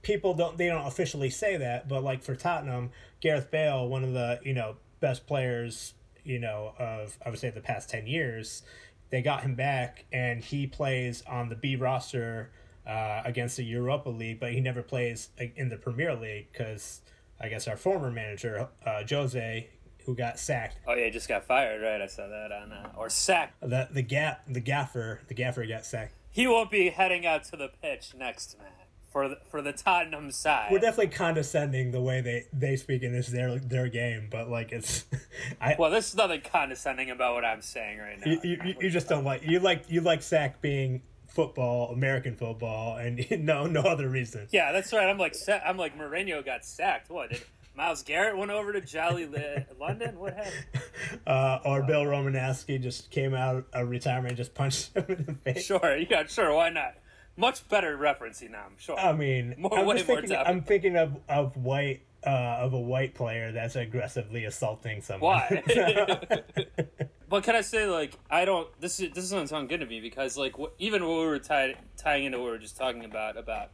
people 0.02 0.34
don't 0.34 0.58
they 0.58 0.67
don't 0.67 0.86
officially 0.86 1.30
say 1.30 1.58
that. 1.58 1.88
But 1.88 2.04
like 2.04 2.24
for 2.24 2.36
Tottenham, 2.36 2.91
Gareth 3.21 3.50
Bale, 3.52 3.88
one 3.88 4.04
of 4.04 4.13
the 4.13 4.39
you 4.43 4.54
know 4.54 4.76
best 5.00 5.28
players 5.28 5.93
you 6.24 6.39
know 6.39 6.74
of 6.78 7.17
I 7.26 7.30
would 7.30 7.39
say 7.39 7.50
the 7.50 7.62
past 7.62 7.89
ten 7.89 8.08
years, 8.08 8.63
they 9.10 9.21
got 9.21 9.41
him 9.41 9.56
back 9.56 10.06
and 10.12 10.43
he 10.43 10.67
plays 10.67 11.24
on 11.28 11.50
the 11.50 11.56
B 11.56 11.76
roster. 11.76 12.52
Uh, 12.88 13.21
against 13.26 13.58
the 13.58 13.63
Europa 13.63 14.10
League, 14.10 14.39
but 14.39 14.52
he 14.54 14.60
never 14.62 14.84
plays 14.84 15.30
in 15.56 15.69
the 15.69 15.78
Premier 15.78 16.13
League 16.13 16.48
because 16.52 17.02
I 17.41 17.50
guess 17.50 17.67
our 17.67 17.78
former 17.78 18.12
manager, 18.12 18.67
uh, 18.86 19.02
Jose, 19.10 19.67
who 20.06 20.13
got 20.13 20.38
sacked, 20.38 20.78
Oh 20.88 20.93
yeah, 20.93 21.10
just 21.10 21.28
got 21.28 21.45
fired, 21.45 21.82
right? 21.82 22.00
I 22.00 22.06
saw 22.06 22.28
that 22.28 22.52
on 22.52 22.71
uh, 22.71 22.91
or 22.95 23.10
sacked. 23.10 23.60
the 23.62 23.88
the 23.91 24.04
gap 24.04 24.43
the 24.48 24.60
gaffer 24.60 25.21
the 25.28 25.34
gaffer 25.34 25.65
got 25.65 25.84
sacked. 25.84 26.13
He 26.30 26.45
won't 26.45 26.69
be 26.69 26.89
heading 26.89 27.26
out 27.26 27.43
to 27.45 27.56
the 27.58 27.69
pitch 27.82 28.13
next 28.15 28.56
match 28.60 28.67
for 29.12 29.30
the, 29.30 29.39
for 29.50 29.63
the 29.63 29.71
Tottenham 29.74 30.30
side. 30.30 30.69
We're 30.71 30.78
definitely 30.78 31.15
condescending 31.15 31.89
the 31.89 32.02
way 32.02 32.21
they 32.21 32.45
they 32.54 32.76
speak 32.76 33.02
in 33.02 33.13
this 33.13 33.26
their 33.30 33.58
their 33.58 33.88
game, 33.89 34.28
but 34.30 34.48
like 34.48 34.71
it's 34.71 35.06
I 35.60 35.76
well, 35.80 35.89
there's 35.89 36.13
nothing 36.15 36.41
condescending 36.41 37.10
about 37.10 37.34
what 37.34 37.45
I'm 37.45 37.62
saying 37.63 37.98
right 37.98 38.19
now. 38.24 38.32
you, 38.32 38.39
you, 38.43 38.58
you- 38.63 38.76
you 38.82 38.89
just 38.91 39.08
don't 39.10 39.24
like 39.24 39.41
you 39.43 39.60
like 39.60 39.86
you 39.89 40.02
like 40.02 40.21
sack 40.21 40.62
being 40.62 41.02
football 41.36 41.91
American 41.91 42.36
football 42.36 42.98
and 42.98 43.24
no 43.45 43.67
no 43.67 43.82
other 43.82 44.10
reason. 44.10 44.48
Yeah, 44.52 44.71
that's 44.71 44.91
right. 44.93 45.08
I'm 45.08 45.17
like, 45.19 45.36
I'm 45.65 45.78
like, 45.78 45.98
Mourinho 45.98 46.43
got 46.43 46.65
sacked. 46.65 47.10
What 47.12 47.30
did 47.30 47.43
Myles 47.76 48.02
Garrett 48.04 48.38
went 48.38 48.52
over 48.52 48.71
to 48.74 48.82
Jolly 48.82 49.28
London? 49.80 50.17
What 50.17 50.34
happened? 50.34 50.54
Uh, 51.28 51.60
or 51.65 51.84
Bill 51.84 52.04
Romanowski 52.04 52.82
just 52.82 53.12
came 53.12 53.34
out 53.34 53.65
of 53.74 53.89
retirement 53.89 54.30
and 54.30 54.38
just 54.38 54.54
punched 54.54 54.95
him 54.95 55.06
in 55.10 55.26
the 55.26 55.34
face. 55.34 55.65
Sure, 55.65 55.98
yeah, 55.98 56.26
sure. 56.26 56.54
Why 56.54 56.69
not? 56.69 56.95
Much 57.38 57.67
better 57.67 57.98
referencing 57.98 58.52
now. 58.52 58.63
I'm 58.65 58.78
sure. 58.78 58.98
I 58.98 59.12
mean, 59.13 59.56
More- 59.58 59.78
I'm 59.78 59.98
thinking. 59.98 60.36
I'm 60.36 60.62
thinking 60.62 60.95
of 60.95 61.17
of 61.28 61.58
white 61.58 62.02
uh, 62.25 62.57
of 62.59 62.73
a 62.73 62.79
white 62.79 63.13
player 63.13 63.51
that's 63.51 63.75
aggressively 63.75 64.45
assaulting 64.45 65.01
someone. 65.01 65.39
Why? 65.39 65.63
but 67.29 67.43
can 67.43 67.55
I 67.55 67.61
say 67.61 67.85
like 67.88 68.17
I 68.29 68.45
don't? 68.45 68.67
This 68.79 68.99
is, 68.99 69.13
this 69.13 69.29
doesn't 69.29 69.47
sound 69.47 69.69
good 69.69 69.79
to 69.79 69.85
me 69.85 70.01
because 70.01 70.38
like 70.38 70.55
wh- 70.57 70.73
even 70.79 71.05
what 71.05 71.19
we 71.19 71.25
were 71.25 71.39
tie, 71.39 71.75
tying 71.97 72.25
into 72.25 72.39
what 72.39 72.45
we 72.45 72.51
were 72.51 72.57
just 72.57 72.77
talking 72.77 73.05
about 73.05 73.38
about 73.38 73.69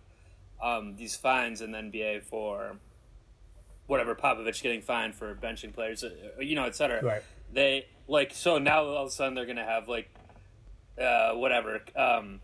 um, 0.61 0.95
these 0.95 1.15
fines 1.15 1.61
in 1.61 1.71
the 1.71 1.77
NBA 1.79 2.23
for 2.23 2.77
whatever 3.87 4.15
Popovich 4.15 4.61
getting 4.61 4.81
fined 4.81 5.15
for 5.15 5.35
benching 5.35 5.73
players, 5.73 6.03
uh, 6.03 6.09
you 6.39 6.55
know, 6.55 6.65
et 6.65 6.75
cetera. 6.75 7.03
Right. 7.03 7.21
They 7.51 7.87
like 8.07 8.33
so 8.33 8.57
now 8.57 8.83
all 8.83 9.03
of 9.03 9.07
a 9.07 9.11
sudden 9.11 9.33
they're 9.33 9.45
gonna 9.45 9.65
have 9.65 9.87
like 9.87 10.09
uh, 11.01 11.33
whatever. 11.33 11.81
Um, 11.95 12.41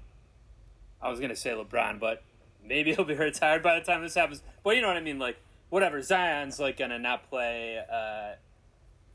I 1.02 1.10
was 1.10 1.20
gonna 1.20 1.36
say 1.36 1.52
LeBron, 1.52 2.00
but 2.00 2.24
maybe 2.64 2.94
he'll 2.96 3.06
be 3.06 3.16
retired 3.16 3.64
by 3.64 3.80
the 3.80 3.86
time 3.86 4.02
this 4.02 4.16
happens. 4.16 4.42
But 4.64 4.76
you 4.76 4.82
know 4.82 4.88
what 4.88 4.98
I 4.98 5.02
mean, 5.02 5.20
like 5.20 5.38
whatever. 5.70 6.02
Zion's 6.02 6.60
like 6.60 6.78
gonna 6.78 7.00
not 7.00 7.30
play. 7.30 7.80
Uh, 7.92 8.36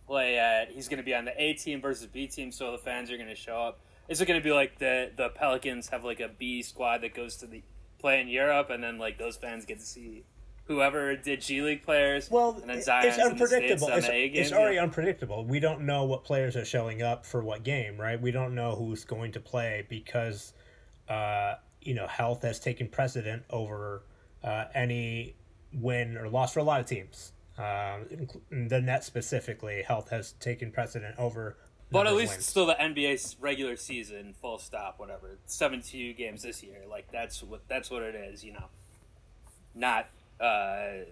play 0.06 0.38
at. 0.38 0.70
He's 0.70 0.88
gonna 0.88 1.02
be 1.02 1.14
on 1.14 1.24
the 1.24 1.42
A 1.42 1.54
team 1.54 1.80
versus 1.80 2.06
B 2.06 2.26
team, 2.26 2.52
so 2.52 2.72
the 2.72 2.78
fans 2.78 3.10
are 3.10 3.18
gonna 3.18 3.34
show 3.34 3.56
up. 3.56 3.80
Is 4.08 4.20
it 4.20 4.26
gonna 4.26 4.40
be 4.40 4.52
like 4.52 4.78
the 4.78 5.10
the 5.16 5.30
Pelicans 5.30 5.88
have 5.88 6.04
like 6.04 6.20
a 6.20 6.28
B 6.28 6.62
squad 6.62 6.98
that 7.02 7.14
goes 7.14 7.36
to 7.36 7.46
the 7.46 7.62
play 7.98 8.20
in 8.20 8.28
Europe, 8.28 8.70
and 8.70 8.82
then 8.82 8.98
like 8.98 9.18
those 9.18 9.36
fans 9.36 9.64
get 9.64 9.78
to 9.78 9.86
see 9.86 10.24
whoever 10.64 11.16
did 11.16 11.40
G 11.40 11.62
League 11.62 11.82
players. 11.82 12.30
Well, 12.30 12.58
and 12.60 12.68
then 12.68 12.78
it's 12.78 12.86
Zion's 12.86 13.14
States 13.14 13.30
unpredictable. 13.30 13.88
It's, 13.88 14.08
it's 14.10 14.52
already 14.52 14.76
yeah. 14.76 14.82
unpredictable. 14.82 15.44
We 15.44 15.60
don't 15.60 15.82
know 15.82 16.04
what 16.04 16.24
players 16.24 16.56
are 16.56 16.64
showing 16.64 17.02
up 17.02 17.24
for 17.24 17.42
what 17.42 17.62
game, 17.62 17.98
right? 17.98 18.20
We 18.20 18.30
don't 18.30 18.54
know 18.54 18.74
who's 18.74 19.04
going 19.04 19.32
to 19.32 19.40
play 19.40 19.86
because, 19.88 20.52
uh, 21.08 21.54
you 21.80 21.94
know, 21.94 22.06
health 22.06 22.42
has 22.42 22.60
taken 22.60 22.88
precedent 22.88 23.44
over 23.50 24.02
uh, 24.44 24.66
any 24.74 25.34
win 25.74 26.16
or 26.16 26.28
loss 26.28 26.52
for 26.52 26.60
a 26.60 26.64
lot 26.64 26.80
of 26.80 26.86
teams. 26.86 27.32
Um, 27.58 28.28
the 28.50 28.80
net 28.80 29.04
specifically, 29.04 29.82
health 29.82 30.10
has 30.10 30.32
taken 30.32 30.72
precedent 30.72 31.16
over. 31.18 31.56
But 31.90 32.06
at 32.06 32.14
least 32.14 32.36
it's 32.36 32.46
still 32.46 32.64
the 32.64 32.74
NBA's 32.74 33.36
regular 33.38 33.76
season, 33.76 34.34
full 34.40 34.58
stop, 34.58 34.98
whatever. 34.98 35.38
Seventy-two 35.44 36.14
games 36.14 36.42
this 36.42 36.62
year, 36.62 36.78
like 36.88 37.12
that's 37.12 37.42
what 37.42 37.60
that's 37.68 37.90
what 37.90 38.02
it 38.02 38.14
is, 38.14 38.42
you 38.42 38.54
know. 38.54 38.64
Not 39.74 40.08
uh, 40.40 41.04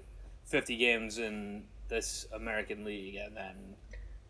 fifty 0.46 0.76
games 0.76 1.18
in 1.18 1.64
this 1.88 2.26
American 2.32 2.84
League, 2.84 3.16
and 3.16 3.36
then 3.36 3.54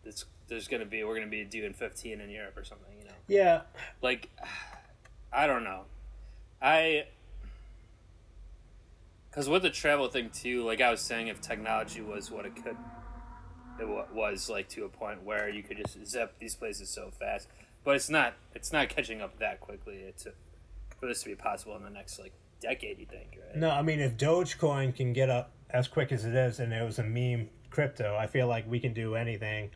it's, 0.03 0.25
there's 0.49 0.67
gonna 0.67 0.85
be 0.85 1.05
we're 1.05 1.15
gonna 1.15 1.27
be 1.27 1.45
doing 1.45 1.73
fifteen 1.73 2.19
in 2.19 2.29
Europe 2.29 2.57
or 2.57 2.65
something, 2.65 2.93
you 2.99 3.05
know. 3.05 3.15
yeah, 3.29 3.61
Like, 4.01 4.29
I 5.33 5.47
don't 5.47 5.63
know, 5.63 5.83
I. 6.61 7.05
Because 9.31 9.47
with 9.47 9.61
the 9.61 9.69
travel 9.69 10.09
thing 10.09 10.29
too, 10.29 10.65
like 10.65 10.81
I 10.81 10.91
was 10.91 10.99
saying, 10.99 11.27
if 11.27 11.39
technology 11.39 12.01
was 12.01 12.29
what 12.29 12.45
it 12.45 12.53
could, 12.55 12.75
it 13.79 13.87
wa- 13.87 14.05
was 14.13 14.49
like 14.49 14.67
to 14.69 14.83
a 14.83 14.89
point 14.89 15.23
where 15.23 15.49
you 15.49 15.63
could 15.63 15.77
just 15.77 16.05
zip 16.05 16.35
these 16.39 16.53
places 16.53 16.89
so 16.89 17.11
fast. 17.17 17.47
But 17.85 17.95
it's 17.95 18.09
not. 18.09 18.33
It's 18.53 18.73
not 18.73 18.89
catching 18.89 19.21
up 19.21 19.39
that 19.39 19.61
quickly. 19.61 19.95
It's 19.95 20.27
for 20.99 21.07
this 21.07 21.23
to 21.23 21.29
be 21.29 21.35
possible 21.35 21.75
in 21.77 21.83
the 21.83 21.89
next 21.89 22.19
like 22.19 22.33
decade. 22.59 22.99
You 22.99 23.05
think, 23.05 23.39
right? 23.47 23.55
No, 23.55 23.69
I 23.69 23.81
mean 23.81 23.99
if 24.01 24.17
Dogecoin 24.17 24.95
can 24.95 25.13
get 25.13 25.29
up 25.29 25.51
as 25.69 25.87
quick 25.87 26.11
as 26.11 26.25
it 26.25 26.35
is, 26.35 26.59
and 26.59 26.73
it 26.73 26.83
was 26.83 26.99
a 26.99 27.03
meme 27.03 27.49
crypto, 27.69 28.15
I 28.17 28.27
feel 28.27 28.47
like 28.47 28.69
we 28.69 28.79
can 28.79 28.93
do 28.93 29.15
anything. 29.15 29.71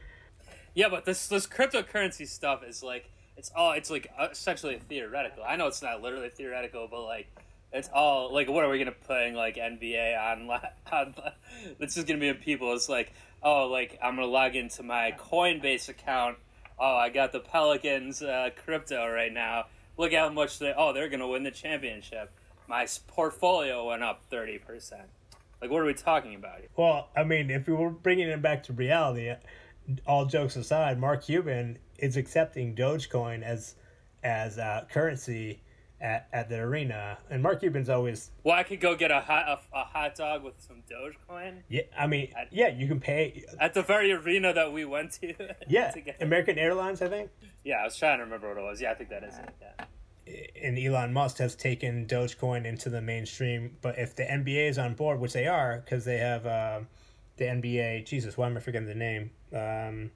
Yeah, 0.73 0.89
but 0.89 1.05
this 1.05 1.27
this 1.27 1.47
cryptocurrency 1.47 2.27
stuff 2.27 2.61
is 2.61 2.83
like 2.83 3.09
it's 3.37 3.51
all 3.55 3.71
it's 3.71 3.89
like 3.89 4.11
uh, 4.19 4.27
essentially 4.31 4.79
theoretical. 4.89 5.43
I 5.47 5.55
know 5.55 5.67
it's 5.67 5.81
not 5.81 6.01
literally 6.01 6.29
theoretical, 6.29 6.87
but 6.91 7.03
like 7.03 7.27
it's 7.71 7.89
all 7.93 8.33
like 8.33 8.49
what 8.49 8.63
are 8.63 8.69
we 8.69 8.79
gonna 8.79 8.91
playing 8.91 9.33
like 9.35 9.55
NBA 9.57 10.17
on? 10.17 10.49
on 10.91 11.15
it's 11.79 11.95
just 11.95 12.07
gonna 12.07 12.19
be 12.19 12.29
in 12.29 12.37
people. 12.37 12.73
It's 12.73 12.89
like 12.89 13.13
oh 13.43 13.67
like 13.67 13.97
I'm 14.01 14.15
gonna 14.15 14.27
log 14.27 14.55
into 14.55 14.83
my 14.83 15.13
Coinbase 15.17 15.89
account. 15.89 16.37
Oh, 16.77 16.95
I 16.95 17.09
got 17.09 17.31
the 17.31 17.39
Pelicans 17.39 18.21
uh, 18.21 18.49
crypto 18.63 19.07
right 19.07 19.31
now. 19.31 19.65
Look 19.97 20.13
how 20.13 20.29
much 20.29 20.59
they 20.59 20.73
oh 20.75 20.93
they're 20.93 21.09
gonna 21.09 21.27
win 21.27 21.43
the 21.43 21.51
championship. 21.51 22.31
My 22.67 22.87
portfolio 23.07 23.87
went 23.87 24.03
up 24.03 24.23
thirty 24.29 24.57
percent. 24.57 25.07
Like 25.61 25.71
what 25.71 25.81
are 25.81 25.85
we 25.85 25.93
talking 25.93 26.35
about 26.35 26.59
here? 26.59 26.69
Well, 26.75 27.09
I 27.15 27.23
mean, 27.23 27.49
if 27.49 27.67
we 27.67 27.73
were 27.73 27.89
bringing 27.89 28.27
it 28.27 28.41
back 28.41 28.63
to 28.63 28.73
reality, 28.73 29.33
all 30.05 30.25
jokes 30.25 30.55
aside, 30.55 30.99
Mark 30.99 31.25
Cuban 31.25 31.79
is 31.97 32.17
accepting 32.17 32.75
Dogecoin 32.75 33.41
as 33.41 33.75
as 34.23 34.57
uh, 34.57 34.85
currency 34.89 35.61
at, 36.01 36.27
at 36.33 36.49
the 36.49 36.57
arena, 36.59 37.17
and 37.29 37.41
Mark 37.41 37.61
Cuban's 37.61 37.89
always 37.89 38.31
Well, 38.43 38.55
I 38.55 38.63
could 38.63 38.79
go 38.81 38.95
get 38.95 39.11
a 39.11 39.21
hot 39.21 39.47
a, 39.73 39.77
a 39.77 39.83
hot 39.83 40.15
dog 40.15 40.43
with 40.43 40.55
some 40.61 40.83
Dogecoin. 40.89 41.61
yeah. 41.69 41.81
I 41.97 42.07
mean, 42.07 42.33
yeah, 42.51 42.67
you 42.69 42.87
can 42.87 42.99
pay. 42.99 43.45
at 43.59 43.73
the 43.73 43.81
very 43.81 44.11
arena 44.11 44.53
that 44.53 44.71
we 44.73 44.85
went 44.85 45.11
to. 45.21 45.33
Yeah, 45.67 45.91
together. 45.91 46.17
American 46.21 46.57
Airlines, 46.59 47.01
I 47.01 47.07
think, 47.07 47.31
yeah. 47.63 47.77
I 47.77 47.83
was 47.85 47.97
trying 47.97 48.17
to 48.19 48.23
remember 48.25 48.49
what 48.49 48.57
it 48.57 48.63
was. 48.63 48.81
Yeah, 48.81 48.91
I 48.91 48.95
think 48.95 49.09
that 49.09 49.23
is 49.23 49.37
it. 49.37 49.49
Yeah. 49.61 49.85
and 50.63 50.77
Elon 50.77 51.13
Musk 51.13 51.37
has 51.37 51.55
taken 51.55 52.05
Dogecoin 52.07 52.65
into 52.65 52.89
the 52.89 53.01
mainstream. 53.01 53.77
But 53.81 53.97
if 53.97 54.15
the 54.15 54.23
NBA 54.23 54.69
is 54.69 54.77
on 54.77 54.93
board, 54.95 55.19
which 55.19 55.33
they 55.33 55.47
are, 55.47 55.81
because 55.83 56.03
they 56.05 56.17
have 56.17 56.45
uh, 56.45 56.79
the 57.37 57.45
NBA. 57.45 58.05
Jesus, 58.05 58.37
why 58.37 58.47
am 58.47 58.57
I 58.57 58.59
forgetting 58.59 58.87
the 58.87 58.95
name? 58.95 59.31
Um, 59.53 60.11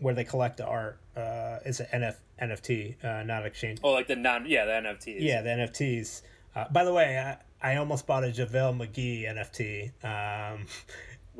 where 0.00 0.14
they 0.14 0.24
collect 0.24 0.56
the 0.56 0.66
art. 0.66 0.98
Uh, 1.16 1.58
it's 1.64 1.80
an 1.80 1.86
NF, 2.02 2.16
NFT, 2.42 3.04
uh, 3.04 3.22
not 3.22 3.46
exchange. 3.46 3.78
Oh, 3.82 3.92
like 3.92 4.06
the 4.08 4.16
non. 4.16 4.46
Yeah, 4.46 4.64
the 4.64 4.72
NFTs. 4.72 5.16
Yeah, 5.20 5.42
the 5.42 5.50
NFTs. 5.50 6.22
Uh, 6.56 6.64
by 6.70 6.84
the 6.84 6.92
way, 6.92 7.18
I, 7.62 7.72
I 7.72 7.76
almost 7.76 8.06
bought 8.06 8.24
a 8.24 8.28
JaVale 8.28 8.76
McGee 8.78 9.24
NFT. 9.26 9.92
Um, 10.04 10.66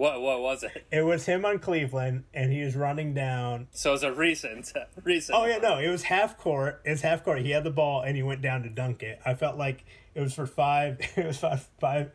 What 0.00 0.22
What 0.22 0.40
was 0.40 0.62
it? 0.62 0.86
it 0.90 1.02
was 1.02 1.26
him 1.26 1.44
on 1.44 1.58
Cleveland, 1.58 2.24
and 2.32 2.50
he 2.50 2.62
was 2.64 2.74
running 2.74 3.12
down. 3.12 3.66
So 3.72 3.92
it's 3.92 4.02
a 4.02 4.10
recent, 4.10 4.72
recent. 5.04 5.36
Oh 5.38 5.44
yeah, 5.44 5.58
no, 5.58 5.76
it 5.78 5.88
was 5.88 6.04
half 6.04 6.38
court. 6.38 6.80
It's 6.86 7.02
half 7.02 7.22
court. 7.22 7.40
He 7.42 7.50
had 7.50 7.64
the 7.64 7.70
ball, 7.70 8.00
and 8.00 8.16
he 8.16 8.22
went 8.22 8.40
down 8.40 8.62
to 8.62 8.70
dunk 8.70 9.02
it. 9.02 9.20
I 9.26 9.34
felt 9.34 9.58
like 9.58 9.84
it 10.14 10.20
was 10.22 10.32
for 10.32 10.46
five. 10.46 11.00
It 11.16 11.26
was 11.26 11.36
five 11.36 11.68
five 11.80 12.12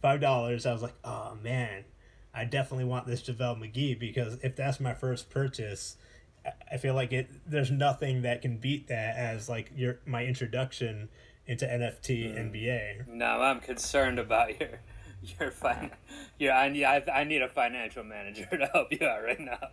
five 0.00 0.20
dollars. 0.20 0.64
I 0.64 0.72
was 0.72 0.80
like, 0.80 0.94
oh 1.04 1.36
man, 1.42 1.84
I 2.36 2.44
definitely 2.44 2.84
want 2.84 3.06
this 3.06 3.22
JaVale 3.22 3.58
McGee 3.58 3.98
because 3.98 4.38
if 4.42 4.54
that's 4.54 4.78
my 4.78 4.92
first 4.92 5.30
purchase, 5.30 5.96
I- 6.70 6.76
feel 6.76 6.94
like 6.94 7.12
it. 7.12 7.28
There's 7.46 7.70
nothing 7.70 8.22
that 8.22 8.42
can 8.42 8.58
beat 8.58 8.88
that 8.88 9.16
as 9.16 9.48
like 9.48 9.72
your 9.74 9.98
my 10.04 10.24
introduction 10.24 11.08
into 11.46 11.64
NFT 11.64 12.34
mm. 12.34 12.52
NBA. 12.52 13.08
No, 13.08 13.40
I'm 13.40 13.60
concerned 13.60 14.18
about 14.18 14.60
your 14.60 14.80
your 15.40 15.50
fin- 15.50 15.90
your 16.38 16.52
I 16.52 16.68
need 16.68 16.84
I, 16.84 17.02
I 17.12 17.24
need 17.24 17.42
a 17.42 17.48
financial 17.48 18.04
manager 18.04 18.46
to 18.50 18.66
help 18.66 18.92
you 18.92 19.06
out 19.06 19.24
right 19.24 19.40
now. 19.40 19.68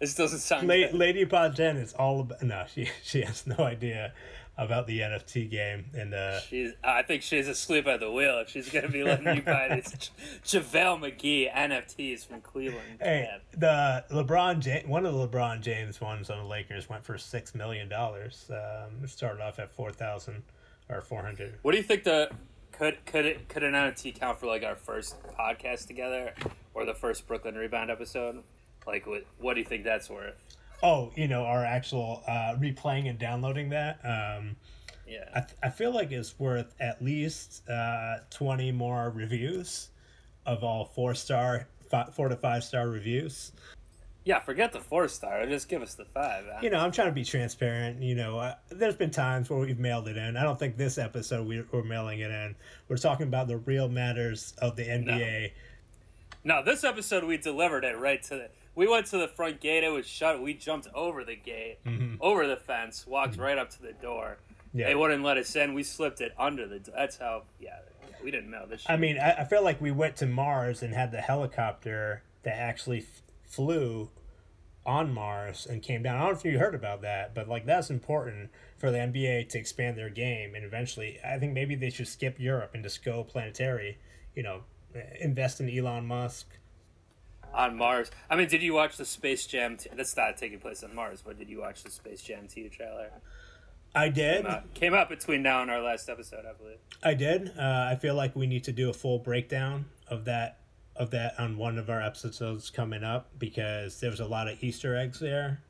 This 0.00 0.14
doesn't 0.14 0.40
sound 0.40 0.66
La-. 0.66 0.90
Lady 0.92 1.24
Podgen 1.24 1.80
is 1.80 1.92
all 1.94 2.20
about. 2.20 2.42
No, 2.42 2.64
she 2.72 2.90
she 3.02 3.22
has 3.22 3.46
no 3.46 3.58
idea 3.58 4.12
about 4.58 4.86
the 4.88 4.98
NFT 4.98 5.48
game, 5.48 5.86
and 5.94 6.12
uh, 6.12 6.40
She's, 6.40 6.72
I 6.82 7.02
think 7.02 7.22
she's 7.22 7.46
asleep 7.46 7.86
at 7.86 8.00
the 8.00 8.10
wheel 8.10 8.40
if 8.40 8.48
she's 8.50 8.68
gonna 8.68 8.88
be 8.88 9.04
letting 9.04 9.36
you 9.36 9.42
buy 9.42 9.68
these 9.74 10.10
J- 10.44 10.58
JaVale 10.60 11.00
McGee 11.00 11.54
NFTs 11.54 12.26
from 12.26 12.40
Cleveland. 12.40 12.98
hey, 13.00 13.28
the 13.56 14.04
LeBron 14.10 14.58
James, 14.58 14.86
one 14.88 15.06
of 15.06 15.14
the 15.14 15.28
LeBron 15.28 15.60
James 15.60 16.00
ones 16.00 16.28
on 16.28 16.38
the 16.38 16.44
Lakers 16.44 16.88
went 16.88 17.04
for 17.04 17.16
six 17.16 17.54
million 17.54 17.88
dollars. 17.88 18.50
Um, 18.50 19.04
it 19.04 19.10
started 19.10 19.40
off 19.42 19.58
at 19.60 19.70
four 19.70 19.92
thousand 19.92 20.42
or 20.88 21.00
four 21.00 21.22
hundred. 21.22 21.54
What 21.62 21.70
do 21.72 21.78
you 21.78 21.84
think 21.84 22.02
the 22.02 22.28
could 22.72 22.98
could 23.06 23.26
it 23.26 23.48
could 23.48 23.62
an 23.62 23.74
NFT 23.74 24.18
count 24.18 24.40
for 24.40 24.46
like 24.46 24.64
our 24.64 24.76
first 24.76 25.16
podcast 25.38 25.86
together 25.86 26.34
or 26.74 26.84
the 26.84 26.94
first 26.94 27.26
Brooklyn 27.28 27.54
Rebound 27.54 27.90
episode? 27.90 28.42
Like 28.86 29.06
what 29.06 29.24
what 29.38 29.54
do 29.54 29.60
you 29.60 29.66
think 29.66 29.84
that's 29.84 30.10
worth? 30.10 30.34
Oh, 30.82 31.10
you 31.16 31.26
know, 31.28 31.44
our 31.44 31.64
actual 31.64 32.22
uh, 32.26 32.54
replaying 32.58 33.08
and 33.08 33.18
downloading 33.18 33.70
that. 33.70 33.98
Um, 34.04 34.56
Yeah. 35.06 35.24
I, 35.34 35.40
th- 35.40 35.56
I 35.62 35.70
feel 35.70 35.92
like 35.92 36.12
it's 36.12 36.38
worth 36.38 36.74
at 36.80 37.02
least 37.02 37.68
uh, 37.68 38.18
20 38.30 38.72
more 38.72 39.10
reviews 39.10 39.88
of 40.46 40.62
all 40.62 40.84
four 40.84 41.14
star, 41.14 41.66
fi- 41.90 42.08
four 42.12 42.28
to 42.28 42.36
five 42.36 42.62
star 42.62 42.88
reviews. 42.88 43.52
Yeah, 44.24 44.40
forget 44.40 44.72
the 44.72 44.80
four 44.80 45.08
star. 45.08 45.46
Just 45.46 45.68
give 45.70 45.80
us 45.80 45.94
the 45.94 46.04
five. 46.04 46.44
huh? 46.46 46.58
You 46.62 46.68
know, 46.68 46.78
I'm 46.78 46.92
trying 46.92 47.08
to 47.08 47.14
be 47.14 47.24
transparent. 47.24 48.02
You 48.02 48.14
know, 48.14 48.38
uh, 48.38 48.54
there's 48.68 48.94
been 48.96 49.10
times 49.10 49.48
where 49.48 49.58
we've 49.58 49.78
mailed 49.78 50.06
it 50.06 50.18
in. 50.18 50.36
I 50.36 50.42
don't 50.42 50.58
think 50.58 50.76
this 50.76 50.98
episode 50.98 51.46
we, 51.46 51.64
we're 51.72 51.82
mailing 51.82 52.20
it 52.20 52.30
in. 52.30 52.54
We're 52.88 52.98
talking 52.98 53.26
about 53.26 53.48
the 53.48 53.56
real 53.56 53.88
matters 53.88 54.52
of 54.58 54.76
the 54.76 54.84
NBA. 54.84 55.52
No, 56.44 56.62
this 56.62 56.84
episode 56.84 57.24
we 57.24 57.36
delivered 57.38 57.84
it 57.84 57.98
right 57.98 58.22
to 58.24 58.28
the. 58.36 58.48
We 58.78 58.86
went 58.86 59.06
to 59.06 59.18
the 59.18 59.26
front 59.26 59.58
gate. 59.58 59.82
It 59.82 59.88
was 59.88 60.06
shut. 60.06 60.40
We 60.40 60.54
jumped 60.54 60.86
over 60.94 61.24
the 61.24 61.34
gate, 61.34 61.78
mm-hmm. 61.84 62.14
over 62.20 62.46
the 62.46 62.56
fence, 62.56 63.08
walked 63.08 63.32
mm-hmm. 63.32 63.42
right 63.42 63.58
up 63.58 63.70
to 63.70 63.82
the 63.82 63.92
door. 63.92 64.38
Yeah. 64.72 64.86
They 64.86 64.94
wouldn't 64.94 65.24
let 65.24 65.36
us 65.36 65.56
in. 65.56 65.74
We 65.74 65.82
slipped 65.82 66.20
it 66.20 66.32
under 66.38 66.68
the. 66.68 66.78
That's 66.94 67.16
how. 67.18 67.42
Yeah, 67.58 67.80
we 68.22 68.30
didn't 68.30 68.52
know 68.52 68.66
this. 68.66 68.82
Shit. 68.82 68.90
I 68.92 68.96
mean, 68.96 69.18
I, 69.18 69.32
I 69.40 69.44
feel 69.46 69.64
like 69.64 69.80
we 69.80 69.90
went 69.90 70.14
to 70.18 70.26
Mars 70.26 70.84
and 70.84 70.94
had 70.94 71.10
the 71.10 71.20
helicopter 71.20 72.22
that 72.44 72.54
actually 72.54 72.98
f- 72.98 73.22
flew 73.42 74.10
on 74.86 75.12
Mars 75.12 75.66
and 75.68 75.82
came 75.82 76.04
down. 76.04 76.14
I 76.14 76.20
don't 76.20 76.34
know 76.34 76.38
if 76.38 76.44
you 76.44 76.60
heard 76.60 76.76
about 76.76 77.02
that, 77.02 77.34
but 77.34 77.48
like 77.48 77.66
that's 77.66 77.90
important 77.90 78.48
for 78.76 78.92
the 78.92 78.98
NBA 78.98 79.48
to 79.48 79.58
expand 79.58 79.98
their 79.98 80.08
game 80.08 80.54
and 80.54 80.64
eventually, 80.64 81.18
I 81.26 81.40
think 81.40 81.52
maybe 81.52 81.74
they 81.74 81.90
should 81.90 82.06
skip 82.06 82.38
Europe 82.38 82.70
and 82.74 82.84
just 82.84 83.04
go 83.04 83.24
planetary. 83.24 83.98
You 84.36 84.44
know, 84.44 84.60
invest 85.18 85.60
in 85.60 85.68
Elon 85.68 86.06
Musk. 86.06 86.46
On 87.54 87.76
Mars. 87.76 88.10
I 88.30 88.36
mean, 88.36 88.48
did 88.48 88.62
you 88.62 88.74
watch 88.74 88.96
the 88.96 89.04
Space 89.04 89.46
Jam? 89.46 89.76
T- 89.76 89.90
that's 89.96 90.16
not 90.16 90.36
taking 90.36 90.58
place 90.58 90.82
on 90.82 90.94
Mars, 90.94 91.22
but 91.24 91.38
did 91.38 91.48
you 91.48 91.60
watch 91.60 91.82
the 91.82 91.90
Space 91.90 92.22
Jam 92.22 92.46
2 92.48 92.68
trailer? 92.68 93.10
I 93.94 94.08
did. 94.10 94.44
Came 94.44 94.46
out, 94.52 94.74
came 94.74 94.94
out 94.94 95.08
between 95.08 95.42
now 95.42 95.62
and 95.62 95.70
our 95.70 95.80
last 95.80 96.08
episode, 96.08 96.44
I 96.48 96.52
believe. 96.52 96.78
I 97.02 97.14
did. 97.14 97.52
Uh, 97.58 97.88
I 97.90 97.96
feel 97.96 98.14
like 98.14 98.36
we 98.36 98.46
need 98.46 98.64
to 98.64 98.72
do 98.72 98.90
a 98.90 98.92
full 98.92 99.18
breakdown 99.18 99.86
of 100.08 100.24
that 100.26 100.58
of 100.94 101.10
that 101.12 101.38
on 101.38 101.56
one 101.56 101.78
of 101.78 101.88
our 101.88 102.02
episodes 102.02 102.70
coming 102.70 103.04
up 103.04 103.28
because 103.38 104.00
there 104.00 104.10
was 104.10 104.18
a 104.18 104.24
lot 104.26 104.48
of 104.48 104.62
Easter 104.62 104.96
eggs 104.96 105.20
there, 105.20 105.62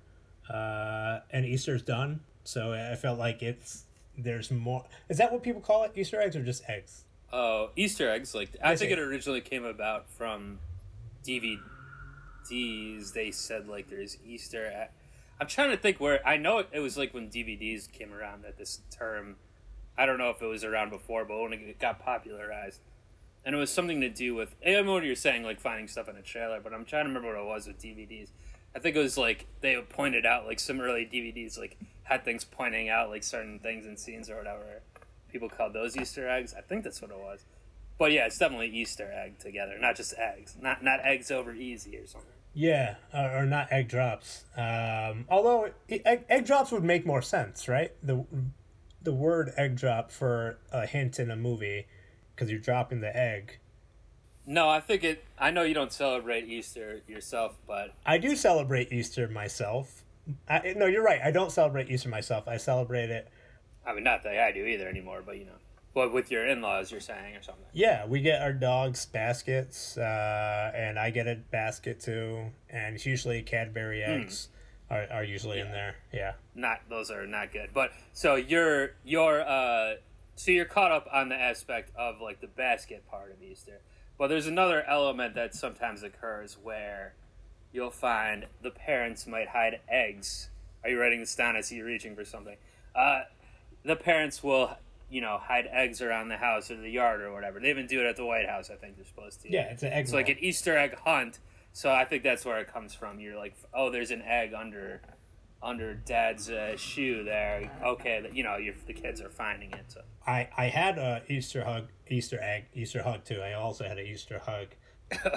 uh, 0.51 1.21
and 1.31 1.45
Easter's 1.45 1.83
done. 1.83 2.21
So 2.45 2.73
I 2.73 2.97
felt 2.97 3.19
like 3.19 3.43
it's 3.43 3.85
there's 4.17 4.51
more. 4.51 4.85
Is 5.09 5.19
that 5.19 5.33
what 5.33 5.43
people 5.43 5.61
call 5.61 5.85
it? 5.85 5.93
Easter 5.95 6.21
eggs 6.21 6.35
or 6.35 6.43
just 6.43 6.63
eggs? 6.69 7.05
Oh, 7.33 7.71
Easter 7.77 8.11
eggs! 8.11 8.35
Like 8.35 8.51
I 8.65 8.73
I 8.73 8.77
think 8.77 8.89
see. 8.89 8.95
it 8.95 8.99
originally 8.99 9.43
came 9.43 9.65
about 9.65 10.09
from 10.11 10.59
DVDs. 11.29 13.13
They 13.13 13.31
said 13.31 13.69
like 13.69 13.91
there's 13.91 14.17
Easter. 14.27 14.67
Egg. 14.67 14.89
I'm 15.41 15.47
trying 15.47 15.71
to 15.71 15.77
think 15.77 16.01
where. 16.01 16.27
I 16.27 16.37
know 16.37 16.59
it, 16.59 16.69
it 16.73 16.81
was 16.81 16.97
like 16.97 17.13
when 17.15 17.29
DVDs 17.29 17.91
came 17.91 18.13
around 18.13 18.45
that 18.45 18.57
this 18.57 18.81
term. 18.91 19.37
I 19.97 20.07
don't 20.07 20.19
know 20.19 20.31
if 20.31 20.41
it 20.41 20.47
was 20.47 20.65
around 20.65 20.91
before, 20.91 21.25
but 21.25 21.41
when 21.41 21.53
it 21.53 21.79
got 21.81 21.99
popularized, 21.99 22.81
and 23.45 23.55
it 23.55 23.59
was 23.59 23.71
something 23.71 24.01
to 24.01 24.09
do 24.09 24.35
with. 24.35 24.55
I 24.67 24.81
know 24.81 24.93
what 24.93 25.05
you're 25.05 25.17
saying, 25.17 25.43
like 25.43 25.61
finding 25.61 25.89
stuff 25.89 26.09
in 26.09 26.17
a 26.17 26.23
trailer, 26.23 26.61
but 26.61 26.73
I'm 26.73 26.85
trying 26.85 27.05
to 27.05 27.09
remember 27.09 27.35
what 27.35 27.41
it 27.41 27.47
was 27.47 27.67
with 27.67 27.79
DVDs. 27.79 28.29
I 28.75 28.79
think 28.79 28.97
it 28.97 29.01
was 29.01 29.19
like 29.19 29.47
they 29.61 29.77
pointed 29.89 30.25
out 30.25 30.47
like 30.47 30.61
some 30.61 30.81
early 30.81 31.09
DVDs 31.11 31.59
like 31.59 31.77
had 32.05 32.25
things 32.25 32.45
pointing 32.45 32.89
out 32.89 33.11
like 33.11 33.23
certain 33.23 33.59
things 33.59 33.87
and 33.87 33.99
scenes 33.99 34.31
or 34.31 34.37
whatever. 34.37 34.83
People 35.31 35.49
called 35.49 35.73
those 35.73 35.97
Easter 35.97 36.29
eggs. 36.29 36.55
I 36.57 36.63
think 36.63 36.85
that's 36.85 37.03
what 37.03 37.11
it 37.11 37.19
was. 37.19 37.45
But 37.99 38.13
yeah, 38.13 38.27
it's 38.27 38.39
definitely 38.39 38.69
Easter 38.69 39.11
egg 39.13 39.39
together, 39.39 39.77
not 39.81 39.97
just 39.97 40.15
eggs, 40.17 40.57
not 40.61 40.83
not 40.83 41.01
eggs 41.05 41.31
over 41.31 41.53
easy 41.53 41.97
or 41.97 42.07
something. 42.07 42.31
Yeah, 42.55 42.97
uh, 43.13 43.31
or 43.35 43.45
not 43.45 43.73
egg 43.73 43.89
drops. 43.89 44.45
Um, 44.57 45.27
although 45.29 45.71
egg, 45.89 46.25
egg 46.29 46.47
drops 46.47 46.73
would 46.73 46.85
make 46.85 47.05
more 47.05 47.23
sense, 47.23 47.69
right? 47.69 47.93
The 48.03 48.25
the 49.03 49.13
word 49.13 49.53
egg 49.57 49.77
drop 49.77 50.11
for 50.11 50.59
a 50.73 50.87
hint 50.87 51.19
in 51.19 51.31
a 51.31 51.37
movie 51.37 51.87
because 52.35 52.51
you're 52.51 52.61
dropping 52.61 53.01
the 53.01 53.17
egg. 53.17 53.59
No, 54.47 54.69
I 54.69 54.81
think 54.81 55.05
it. 55.05 55.25
I 55.39 55.51
know 55.51 55.63
you 55.63 55.75
don't 55.75 55.93
celebrate 55.93 56.49
Easter 56.49 57.03
yourself, 57.07 57.59
but 57.67 57.95
I 58.07 58.19
do 58.19 58.35
celebrate 58.35 58.93
Easter 58.93 59.29
myself. 59.29 60.05
I, 60.49 60.75
no, 60.77 60.87
you're 60.87 61.03
right. 61.03 61.21
I 61.23 61.31
don't 61.31 61.53
celebrate 61.53 61.91
Easter 61.91 62.09
myself. 62.09 62.49
I 62.49 62.57
celebrate 62.57 63.11
it. 63.11 63.29
I 63.87 63.95
mean, 63.95 64.05
not 64.05 64.23
that 64.23 64.39
I 64.39 64.53
do 64.53 64.65
either 64.65 64.89
anymore. 64.89 65.23
But 65.25 65.39
you 65.39 65.47
know, 65.47 65.53
but 65.99 66.13
with 66.13 66.31
your 66.31 66.47
in-laws, 66.47 66.93
you're 66.93 67.01
saying 67.01 67.35
or 67.35 67.43
something. 67.43 67.65
Yeah, 67.73 68.07
we 68.07 68.21
get 68.21 68.41
our 68.41 68.53
dogs 68.53 69.05
baskets, 69.05 69.99
uh, 69.99 70.71
and 70.73 70.97
I 70.97 71.11
get 71.11 71.27
a 71.27 71.35
basket 71.35 71.99
too. 71.99 72.53
And 72.71 72.95
it's 72.95 73.05
usually 73.05 73.43
Cadbury 73.43 74.05
eggs 74.05 74.49
are, 74.91 75.09
are 75.11 75.25
usually 75.25 75.59
in 75.59 75.73
there. 75.73 75.97
Yeah. 76.13 76.35
Not 76.55 76.83
those 76.89 77.11
are 77.11 77.27
not 77.27 77.53
good. 77.53 77.71
But 77.75 77.91
so 78.13 78.37
you're 78.37 78.93
you're 79.05 79.43
uh 79.43 79.95
so 80.37 80.53
you're 80.53 80.67
caught 80.67 80.93
up 80.93 81.09
on 81.13 81.31
the 81.31 81.35
aspect 81.35 81.91
of 81.97 82.21
like 82.21 82.41
the 82.41 82.47
basket 82.47 83.03
part 83.11 83.33
of 83.33 83.43
Easter. 83.43 83.81
But 84.19 84.29
there's 84.29 84.47
another 84.47 84.85
element 84.85 85.35
that 85.35 85.53
sometimes 85.53 86.05
occurs 86.05 86.57
where 86.63 87.15
you'll 87.73 87.91
find 87.91 88.47
the 88.63 88.71
parents 88.71 89.27
might 89.27 89.49
hide 89.49 89.81
eggs. 89.89 90.51
Are 90.85 90.91
you 90.91 91.01
writing 91.01 91.19
this 91.19 91.35
down? 91.35 91.57
I 91.57 91.61
see 91.61 91.75
you 91.75 91.85
reaching 91.85 92.15
for 92.15 92.25
something. 92.25 92.57
Uh, 92.95 93.23
the 93.85 93.97
parents 93.97 94.45
will, 94.45 94.77
you 95.11 95.21
know, 95.21 95.39
hide 95.39 95.69
eggs 95.73 96.03
around 96.03 96.29
the 96.29 96.37
house 96.37 96.71
or 96.71 96.77
the 96.77 96.91
yard 96.91 97.21
or 97.21 97.33
whatever. 97.33 97.61
They 97.61 97.71
even 97.71 97.87
do 97.87 98.01
it 98.01 98.07
at 98.07 98.17
the 98.17 98.25
White 98.25 98.49
House. 98.49 98.71
I 98.71 98.75
think 98.75 98.97
they're 98.97 99.07
supposed 99.07 99.43
to. 99.43 99.51
Yeah, 99.51 99.71
it's 99.71 99.83
an 99.83 99.93
egg. 99.93 100.05
It's 100.05 100.13
like 100.13 100.29
an 100.29 100.39
Easter 100.41 100.77
egg 100.77 100.97
hunt. 100.99 101.39
So 101.73 101.93
I 101.93 102.05
think 102.05 102.23
that's 102.23 102.45
where 102.45 102.59
it 102.59 102.73
comes 102.73 102.95
from. 102.95 103.21
You're 103.21 103.37
like, 103.37 103.57
oh, 103.73 103.91
there's 103.91 104.11
an 104.11 104.23
egg 104.23 104.53
under 104.55 105.01
under 105.63 105.95
Dad's 105.95 106.51
uh, 106.51 106.77
shoe 106.77 107.25
there. 107.25 107.71
Okay, 107.85 108.29
you 108.33 108.43
know, 108.43 108.57
the 108.87 108.93
kids 108.93 109.21
are 109.21 109.31
finding 109.31 109.73
it. 109.73 109.85
So 109.89 110.03
I, 110.27 110.49
I 110.57 110.67
had 110.67 110.99
a 110.99 111.23
Easter 111.29 111.65
hug, 111.65 111.89
Easter 112.09 112.39
egg, 112.41 112.67
Easter 112.75 113.03
hug 113.03 113.25
too. 113.25 113.41
I 113.41 113.55
also 113.55 113.85
had 113.85 113.99
an 113.99 114.07
Easter 114.07 114.41
hug. 114.41 114.69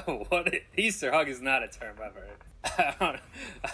what 0.30 0.53
Easter 0.78 1.11
hug 1.11 1.30
is 1.30 1.41
not 1.41 1.63
a 1.63 1.67
term 1.67 1.95
I've 2.03 2.13
heard. 2.13 2.38
I 2.63 2.95
don't, 2.99 3.19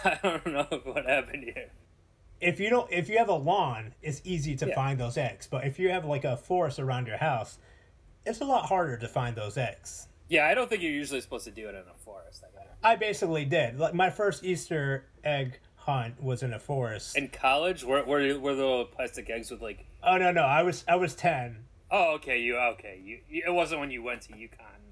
I 0.05 0.19
don't 0.23 0.53
know 0.53 0.81
what 0.91 1.05
happened 1.05 1.43
here. 1.43 1.71
If 2.39 2.59
you 2.59 2.69
don't, 2.69 2.91
if 2.91 3.09
you 3.09 3.17
have 3.17 3.29
a 3.29 3.33
lawn, 3.35 3.93
it's 4.01 4.21
easy 4.23 4.55
to 4.57 4.67
Yeah. 4.67 4.75
find 4.75 4.99
those 4.99 5.17
eggs. 5.17 5.47
But 5.47 5.65
if 5.65 5.79
you 5.79 5.89
have 5.89 6.05
like 6.05 6.23
a 6.23 6.37
forest 6.37 6.79
around 6.79 7.07
your 7.07 7.17
house, 7.17 7.57
it's 8.25 8.41
a 8.41 8.45
lot 8.45 8.65
harder 8.67 8.97
to 8.97 9.07
find 9.07 9.35
those 9.35 9.57
eggs. 9.57 10.07
Yeah, 10.29 10.45
I 10.45 10.53
don't 10.53 10.69
think 10.69 10.81
you're 10.83 10.91
usually 10.91 11.21
supposed 11.21 11.45
to 11.45 11.51
do 11.51 11.67
it 11.69 11.75
in 11.75 11.81
a 11.89 11.97
forest. 12.03 12.43
I. 12.83 12.91
I 12.91 12.95
basically 12.95 13.45
did. 13.45 13.79
Like 13.79 13.93
my 13.93 14.09
first 14.09 14.43
Easter 14.43 15.05
egg 15.23 15.59
hunt 15.77 16.21
was 16.21 16.43
in 16.43 16.53
a 16.53 16.59
forest. 16.59 17.17
In 17.17 17.29
college, 17.29 17.83
were 17.83 18.03
were, 18.03 18.37
were 18.39 18.53
the 18.55 18.63
little 18.63 18.85
plastic 18.85 19.29
eggs 19.29 19.49
with 19.49 19.61
like? 19.61 19.85
oh 20.03 20.17
no, 20.17 20.31
no, 20.31 20.43
I 20.43 20.61
was 20.63 20.83
I 20.87 20.95
was 20.95 21.15
ten. 21.15 21.63
Oh, 21.89 22.15
okay, 22.15 22.39
you 22.41 22.57
okay. 22.57 22.99
You, 23.03 23.19
you 23.29 23.43
it 23.47 23.51
wasn't 23.51 23.79
when 23.79 23.89
you 23.91 24.03
went 24.03 24.21
to 24.23 24.33
UConn 24.33 24.83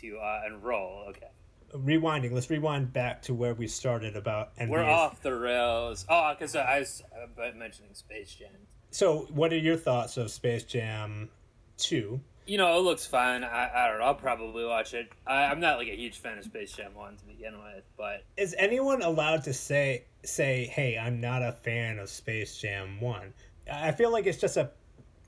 to 0.00 0.16
uh, 0.18 0.40
enroll. 0.46 1.04
Okay. 1.10 1.28
Rewinding. 1.74 2.32
Let's 2.32 2.50
rewind 2.50 2.92
back 2.92 3.22
to 3.22 3.34
where 3.34 3.54
we 3.54 3.66
started 3.66 4.16
about 4.16 4.56
NBA. 4.56 4.68
We're 4.68 4.84
off 4.84 5.22
the 5.22 5.34
rails. 5.34 6.04
Oh, 6.08 6.34
because 6.34 6.54
I 6.54 6.80
was 6.80 7.02
uh, 7.14 7.50
mentioning 7.56 7.94
Space 7.94 8.34
Jam. 8.34 8.50
So, 8.90 9.26
what 9.30 9.52
are 9.52 9.58
your 9.58 9.76
thoughts 9.76 10.16
of 10.16 10.30
Space 10.30 10.64
Jam 10.64 11.30
Two? 11.78 12.20
You 12.46 12.58
know, 12.58 12.76
it 12.76 12.82
looks 12.82 13.06
fine. 13.06 13.44
I, 13.44 13.70
I 13.72 13.88
don't 13.88 14.00
know. 14.00 14.04
I'll 14.04 14.14
probably 14.14 14.64
watch 14.64 14.94
it. 14.94 15.10
I, 15.26 15.44
I'm 15.44 15.60
not 15.60 15.78
like 15.78 15.88
a 15.88 15.96
huge 15.96 16.18
fan 16.18 16.38
of 16.38 16.44
Space 16.44 16.72
Jam 16.72 16.94
One 16.94 17.16
to 17.16 17.24
begin 17.24 17.54
with, 17.58 17.84
but 17.96 18.24
Is 18.36 18.54
anyone 18.58 19.02
allowed 19.02 19.44
to 19.44 19.54
say 19.54 20.04
say, 20.24 20.66
"Hey, 20.66 20.98
I'm 20.98 21.20
not 21.20 21.42
a 21.42 21.52
fan 21.52 21.98
of 21.98 22.08
Space 22.08 22.58
Jam 22.58 23.00
1?" 23.00 23.32
I 23.72 23.92
feel 23.92 24.10
like 24.10 24.26
it's 24.26 24.38
just 24.38 24.56
a 24.56 24.70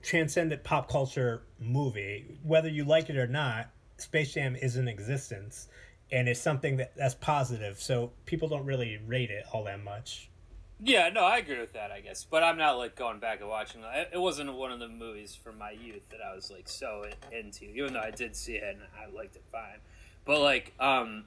transcendent 0.03 0.65
pop 0.65 0.91
culture 0.91 1.43
movie. 1.59 2.39
Whether 2.43 2.69
you 2.69 2.85
like 2.85 3.09
it 3.09 3.17
or 3.17 3.27
not, 3.27 3.71
Space 3.97 4.35
Jam 4.35 4.57
is 4.57 4.77
in 4.77 4.89
existence 4.89 5.69
and 6.15 6.29
it's 6.29 6.41
something 6.41 6.77
that 6.77 6.97
that's 6.97 7.15
positive. 7.15 7.81
So 7.81 8.13
people 8.25 8.49
don't 8.49 8.65
really 8.65 9.01
rate 9.05 9.31
it 9.31 9.45
all 9.53 9.65
that 9.65 9.83
much. 9.83 10.31
Yeah, 10.81 11.09
no, 11.09 11.25
I 11.25 11.39
agree 11.39 11.59
with 11.59 11.73
that. 11.73 11.91
I 11.91 12.01
guess, 12.01 12.25
but 12.29 12.43
I'm 12.45 12.57
not 12.57 12.79
like 12.79 12.95
going 12.95 13.19
back 13.19 13.41
and 13.41 13.49
watching. 13.49 13.83
it. 13.85 14.19
Wasn't 14.19 14.53
one 14.55 14.71
of 14.71 14.79
the 14.79 14.89
movies 14.89 15.35
from 15.35 15.59
my 15.59 15.73
youth 15.73 16.09
that 16.11 16.21
I 16.25 16.35
was 16.35 16.51
like 16.51 16.69
so 16.69 17.05
into. 17.33 17.65
Even 17.65 17.95
though 17.95 18.01
I 18.01 18.13
did 18.13 18.37
see 18.37 18.55
it 18.55 18.63
and 18.65 18.79
I 18.97 19.15
liked 19.15 19.35
it 19.35 19.43
fine, 19.51 19.79
but 20.25 20.41
like, 20.41 20.73
um, 20.79 21.25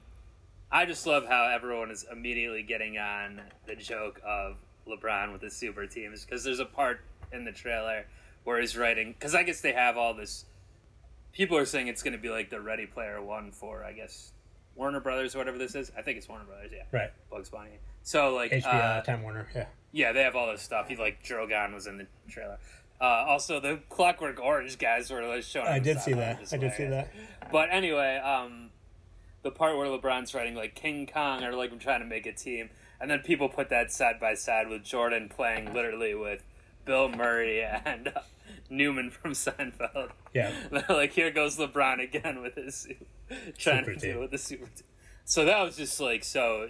I 0.71 0.85
just 0.85 1.05
love 1.05 1.25
how 1.27 1.49
everyone 1.53 1.91
is 1.91 2.05
immediately 2.09 2.63
getting 2.63 2.97
on 2.97 3.41
the 3.65 3.75
joke 3.75 4.21
of 4.25 4.55
LeBron 4.87 5.33
with 5.33 5.41
the 5.41 5.51
super 5.51 5.85
teams 5.85 6.23
because 6.23 6.43
there's 6.43 6.59
a 6.59 6.65
part 6.65 7.01
in 7.33 7.43
the 7.43 7.51
trailer 7.51 8.05
where 8.45 8.61
he's 8.61 8.77
writing 8.77 9.11
because 9.11 9.35
I 9.35 9.43
guess 9.43 9.59
they 9.59 9.73
have 9.73 9.97
all 9.97 10.13
this. 10.13 10.45
People 11.33 11.57
are 11.57 11.65
saying 11.65 11.87
it's 11.87 12.03
going 12.03 12.13
to 12.13 12.19
be 12.19 12.29
like 12.29 12.49
the 12.49 12.61
Ready 12.61 12.85
Player 12.85 13.21
One 13.21 13.51
for 13.51 13.83
I 13.83 13.91
guess 13.91 14.31
Warner 14.77 14.99
Brothers 14.99 15.35
or 15.35 15.39
whatever 15.39 15.57
this 15.57 15.75
is. 15.75 15.91
I 15.97 16.01
think 16.01 16.17
it's 16.17 16.29
Warner 16.29 16.45
Brothers. 16.45 16.71
Yeah, 16.73 16.83
Right. 16.91 17.11
Bugs 17.29 17.49
Bunny. 17.49 17.71
So 18.03 18.33
like 18.35 18.51
HBO, 18.51 18.65
uh, 18.73 19.01
Time 19.01 19.23
Warner. 19.23 19.47
Yeah. 19.53 19.65
yeah, 19.91 20.11
they 20.13 20.21
have 20.23 20.35
all 20.35 20.47
this 20.51 20.61
stuff. 20.61 20.87
He 20.87 20.95
like 20.95 21.23
Drogon 21.23 21.73
was 21.73 21.87
in 21.87 21.97
the 21.97 22.07
trailer. 22.29 22.57
Uh, 22.99 23.25
also, 23.27 23.59
the 23.59 23.79
Clockwork 23.89 24.39
Orange 24.39 24.77
guys 24.79 25.11
were 25.11 25.21
like 25.27 25.43
showing. 25.43 25.67
I 25.67 25.79
did 25.79 25.99
see 25.99 26.13
that. 26.13 26.39
I 26.51 26.57
did 26.57 26.73
see 26.73 26.85
that. 26.85 27.11
But 27.51 27.69
anyway, 27.71 28.17
um, 28.17 28.69
the 29.43 29.51
part 29.51 29.77
where 29.77 29.87
LeBron's 29.87 30.33
writing 30.33 30.55
like 30.55 30.73
King 30.75 31.07
Kong 31.11 31.43
or 31.43 31.53
like 31.53 31.71
I'm 31.71 31.79
trying 31.79 31.99
to 31.99 32.05
make 32.07 32.25
a 32.25 32.33
team, 32.33 32.69
and 32.99 33.09
then 33.11 33.19
people 33.19 33.49
put 33.49 33.69
that 33.69 33.91
side 33.91 34.19
by 34.19 34.33
side 34.33 34.67
with 34.69 34.83
Jordan 34.83 35.29
playing 35.29 35.73
literally 35.73 36.15
with 36.15 36.43
Bill 36.85 37.09
Murray 37.09 37.61
and 37.85 38.07
uh, 38.09 38.21
Newman 38.69 39.09
from 39.11 39.31
Seinfeld. 39.33 40.11
Yeah. 40.33 40.53
like 40.89 41.13
here 41.13 41.31
goes 41.31 41.57
LeBron 41.57 42.03
again 42.03 42.41
with 42.41 42.55
his 42.55 42.87
trying 43.57 43.83
Super 43.85 43.95
to 43.95 43.99
deal 43.99 44.19
with 44.19 44.31
the 44.31 44.37
super 44.37 44.65
team. 44.65 44.85
So 45.25 45.45
that 45.45 45.61
was 45.61 45.75
just 45.75 45.99
like 45.99 46.23
so. 46.23 46.69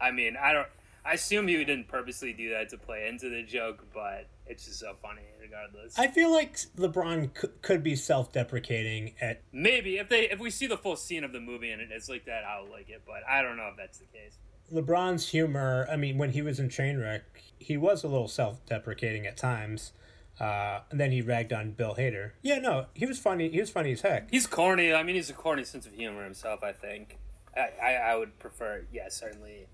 I 0.00 0.10
mean, 0.10 0.36
I 0.40 0.52
don't. 0.52 0.68
I 1.04 1.12
assume 1.12 1.48
he 1.48 1.56
didn't 1.56 1.88
purposely 1.88 2.32
do 2.32 2.50
that 2.50 2.68
to 2.70 2.76
play 2.78 3.08
into 3.08 3.30
the 3.30 3.42
joke, 3.42 3.86
but 3.94 4.26
it's 4.46 4.66
just 4.66 4.80
so 4.80 4.94
funny 5.00 5.22
regardless. 5.40 5.98
I 5.98 6.08
feel 6.08 6.30
like 6.30 6.56
LeBron 6.76 7.30
c- 7.38 7.48
could 7.62 7.82
be 7.82 7.96
self-deprecating 7.96 9.14
at 9.20 9.42
Maybe 9.52 9.96
if 9.98 10.08
they 10.08 10.28
if 10.28 10.38
we 10.38 10.50
see 10.50 10.66
the 10.66 10.76
full 10.76 10.96
scene 10.96 11.24
of 11.24 11.32
the 11.32 11.40
movie 11.40 11.70
and 11.70 11.80
it's 11.80 12.08
like 12.08 12.26
that, 12.26 12.44
I'll 12.44 12.70
like 12.70 12.88
it. 12.90 13.02
But 13.06 13.22
I 13.28 13.42
don't 13.42 13.56
know 13.56 13.68
if 13.70 13.76
that's 13.76 13.98
the 13.98 14.06
case. 14.06 14.38
LeBron's 14.72 15.28
humor. 15.30 15.88
I 15.90 15.96
mean, 15.96 16.18
when 16.18 16.30
he 16.30 16.42
was 16.42 16.60
in 16.60 16.68
Trainwreck, 16.68 17.22
he 17.58 17.76
was 17.76 18.04
a 18.04 18.08
little 18.08 18.28
self-deprecating 18.28 19.26
at 19.26 19.36
times. 19.36 19.92
Uh, 20.40 20.80
and 20.90 21.00
then 21.00 21.10
he 21.10 21.20
ragged 21.20 21.52
on 21.52 21.72
Bill 21.72 21.94
Hader. 21.98 22.32
Yeah, 22.42 22.58
no, 22.58 22.86
he 22.94 23.06
was 23.06 23.18
funny. 23.18 23.48
He 23.48 23.60
was 23.60 23.70
funny 23.70 23.92
as 23.92 24.02
heck. 24.02 24.30
He's 24.30 24.46
corny. 24.46 24.94
I 24.94 25.02
mean, 25.02 25.16
he's 25.16 25.30
a 25.30 25.34
corny 25.34 25.64
sense 25.64 25.86
of 25.86 25.92
humor 25.92 26.24
himself. 26.24 26.62
I 26.62 26.72
think. 26.72 27.18
I 27.56 27.70
I, 27.82 27.92
I 27.94 28.16
would 28.16 28.38
prefer, 28.38 28.84
yeah, 28.92 29.08
certainly, 29.08 29.66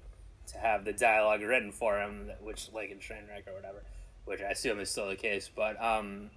to 0.47 0.59
have 0.59 0.85
the 0.85 0.93
dialogue 0.93 1.43
written 1.43 1.71
for 1.71 2.01
him, 2.01 2.31
which 2.41 2.71
like 2.73 2.91
in 2.91 2.99
Trainwreck 2.99 3.47
or 3.47 3.55
whatever, 3.55 3.83
which 4.25 4.41
I 4.41 4.51
assume 4.51 4.81
is 4.81 4.91
still 4.91 5.09
the 5.09 5.17
case. 5.17 5.51
But 5.55 5.83
um, 5.83 6.31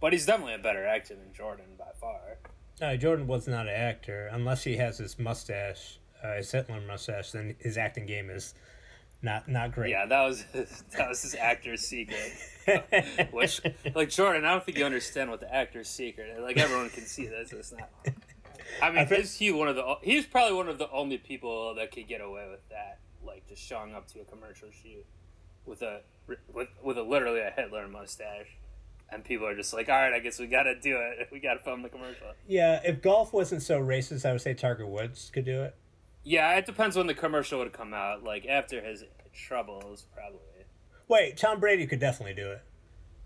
but 0.00 0.12
he's 0.12 0.26
definitely 0.26 0.54
a 0.54 0.58
better 0.58 0.86
actor 0.86 1.14
than 1.14 1.32
Jordan 1.34 1.66
by 1.78 1.92
far. 2.00 2.38
Uh, 2.80 2.96
Jordan 2.96 3.26
was 3.26 3.46
not 3.46 3.68
an 3.68 3.74
actor 3.74 4.28
unless 4.32 4.64
he 4.64 4.76
has 4.76 4.98
his 4.98 5.18
mustache, 5.18 5.98
uh, 6.22 6.34
his 6.34 6.50
Hitler 6.50 6.80
mustache. 6.80 7.30
Then 7.32 7.54
his 7.60 7.78
acting 7.78 8.06
game 8.06 8.30
is 8.30 8.54
not 9.24 9.48
not 9.48 9.72
great. 9.72 9.90
Yeah, 9.90 10.06
that 10.06 10.22
was 10.22 10.42
his, 10.52 10.84
that 10.98 11.08
was 11.08 11.22
his 11.22 11.34
actor's 11.34 11.80
secret. 11.80 12.32
Which, 13.32 13.60
like 13.94 14.10
Jordan, 14.10 14.44
I 14.44 14.52
don't 14.52 14.64
think 14.64 14.78
you 14.78 14.84
understand 14.84 15.30
what 15.30 15.40
the 15.40 15.52
actor's 15.52 15.88
secret. 15.88 16.30
is. 16.36 16.40
Like 16.42 16.56
everyone 16.58 16.90
can 16.90 17.04
see 17.04 17.26
this. 17.26 17.52
It's 17.52 17.72
not. 17.72 17.90
I 18.82 18.90
mean, 18.90 18.98
I 18.98 19.04
think- 19.04 19.22
is 19.22 19.36
he 19.36 19.50
one 19.50 19.68
of 19.68 19.76
the? 19.76 19.96
He's 20.02 20.26
probably 20.26 20.54
one 20.56 20.68
of 20.68 20.78
the 20.78 20.90
only 20.90 21.18
people 21.18 21.74
that 21.74 21.90
could 21.92 22.06
get 22.08 22.20
away 22.20 22.46
with 22.50 22.66
that. 22.70 22.98
Like 23.26 23.46
just 23.48 23.62
showing 23.62 23.94
up 23.94 24.06
to 24.12 24.20
a 24.20 24.24
commercial 24.24 24.68
shoot 24.70 25.04
with 25.66 25.82
a 25.82 26.00
with 26.52 26.68
with 26.82 26.98
a 26.98 27.02
literally 27.02 27.40
a 27.40 27.50
Hitler 27.50 27.88
mustache, 27.88 28.58
and 29.10 29.24
people 29.24 29.46
are 29.46 29.54
just 29.56 29.72
like, 29.72 29.88
"All 29.88 29.94
right, 29.96 30.12
I 30.12 30.18
guess 30.18 30.38
we 30.38 30.46
got 30.46 30.64
to 30.64 30.78
do 30.78 30.98
it. 30.98 31.28
We 31.32 31.40
got 31.40 31.54
to 31.54 31.60
film 31.60 31.82
the 31.82 31.88
commercial." 31.88 32.26
yeah, 32.46 32.80
if 32.84 33.00
golf 33.02 33.32
wasn't 33.32 33.62
so 33.62 33.80
racist, 33.80 34.26
I 34.26 34.32
would 34.32 34.42
say 34.42 34.52
Tiger 34.54 34.86
Woods 34.86 35.30
could 35.32 35.44
do 35.46 35.62
it. 35.62 35.74
Yeah, 36.26 36.54
it 36.56 36.64
depends 36.64 36.96
when 36.96 37.06
the 37.06 37.14
commercial 37.14 37.58
would 37.58 37.72
come 37.74 37.92
out. 37.94 38.22
Like 38.24 38.46
after 38.46 38.80
his 38.82 39.04
troubles, 39.34 40.06
probably. 40.14 40.40
Wait, 41.08 41.36
Tom 41.36 41.60
Brady 41.60 41.86
could 41.86 42.00
definitely 42.00 42.34
do 42.34 42.52
it. 42.52 42.62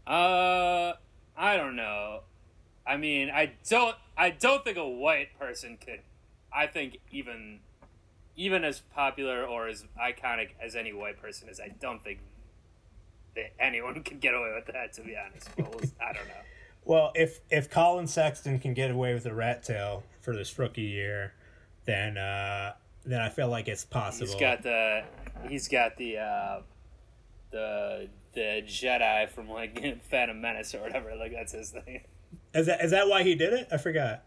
Uh, 0.06 0.94
I 1.36 1.56
don't 1.56 1.76
know. 1.76 2.20
I 2.86 2.96
mean, 2.96 3.30
I 3.30 3.52
don't. 3.68 3.94
I 4.16 4.30
don't 4.30 4.64
think 4.64 4.78
a 4.78 4.88
white 4.88 5.38
person 5.38 5.76
could. 5.76 6.00
I 6.52 6.66
think 6.66 6.98
even, 7.11 7.61
even 8.34 8.64
as 8.64 8.80
popular 8.80 9.44
or 9.44 9.68
as 9.68 9.84
iconic 10.00 10.50
as 10.61 10.74
any 10.74 10.92
white 10.92 11.20
person 11.20 11.48
is, 11.48 11.61
I 11.61 11.68
don't 11.80 12.02
think 12.02 12.20
that 13.36 13.52
anyone 13.61 14.02
can 14.04 14.18
get 14.18 14.34
away 14.34 14.52
with 14.54 14.74
that. 14.74 14.94
To 14.94 15.02
be 15.02 15.14
honest, 15.16 15.48
I 16.00 16.12
don't 16.12 16.26
know. 16.26 16.34
Well, 16.84 17.12
if 17.14 17.40
if 17.50 17.68
Collin 17.68 18.06
Sexton 18.06 18.61
can 18.61 18.72
get 18.72 18.90
away 18.90 19.12
with 19.12 19.26
a 19.26 19.34
rat 19.34 19.62
tail 19.62 20.04
for 20.22 20.34
this 20.34 20.59
rookie 20.59 20.80
year, 20.80 21.34
then 21.84 22.16
uh, 22.16 22.72
then 23.12 23.20
I 23.20 23.28
feel 23.28 23.48
like 23.48 23.68
it's 23.68 23.84
possible. 23.84 24.26
He's 24.26 24.40
got 24.40 24.62
the. 24.62 25.04
He's 25.48 25.68
got 25.68 25.96
the. 25.96 26.18
Uh, 26.18 26.61
the 27.50 28.09
the 28.34 28.62
Jedi 28.66 29.28
from 29.28 29.48
like 29.48 30.02
Phantom 30.11 30.40
Menace 30.40 30.74
or 30.74 30.80
whatever. 30.80 31.14
Like 31.16 31.32
that's 31.32 31.52
his 31.52 31.70
thing. 31.70 32.02
Is 32.54 32.66
that 32.66 32.82
is 32.82 32.90
that 32.90 33.09
why 33.09 33.22
he 33.22 33.34
did 33.34 33.52
it? 33.52 33.68
I 33.72 33.76
forgot. 33.76 34.24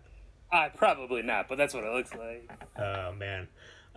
Uh, 0.52 0.70
probably 0.76 1.22
not, 1.22 1.48
but 1.48 1.58
that's 1.58 1.74
what 1.74 1.84
it 1.84 1.94
looks 1.94 2.14
like. 2.14 2.50
Oh 2.78 3.14
man. 3.14 3.48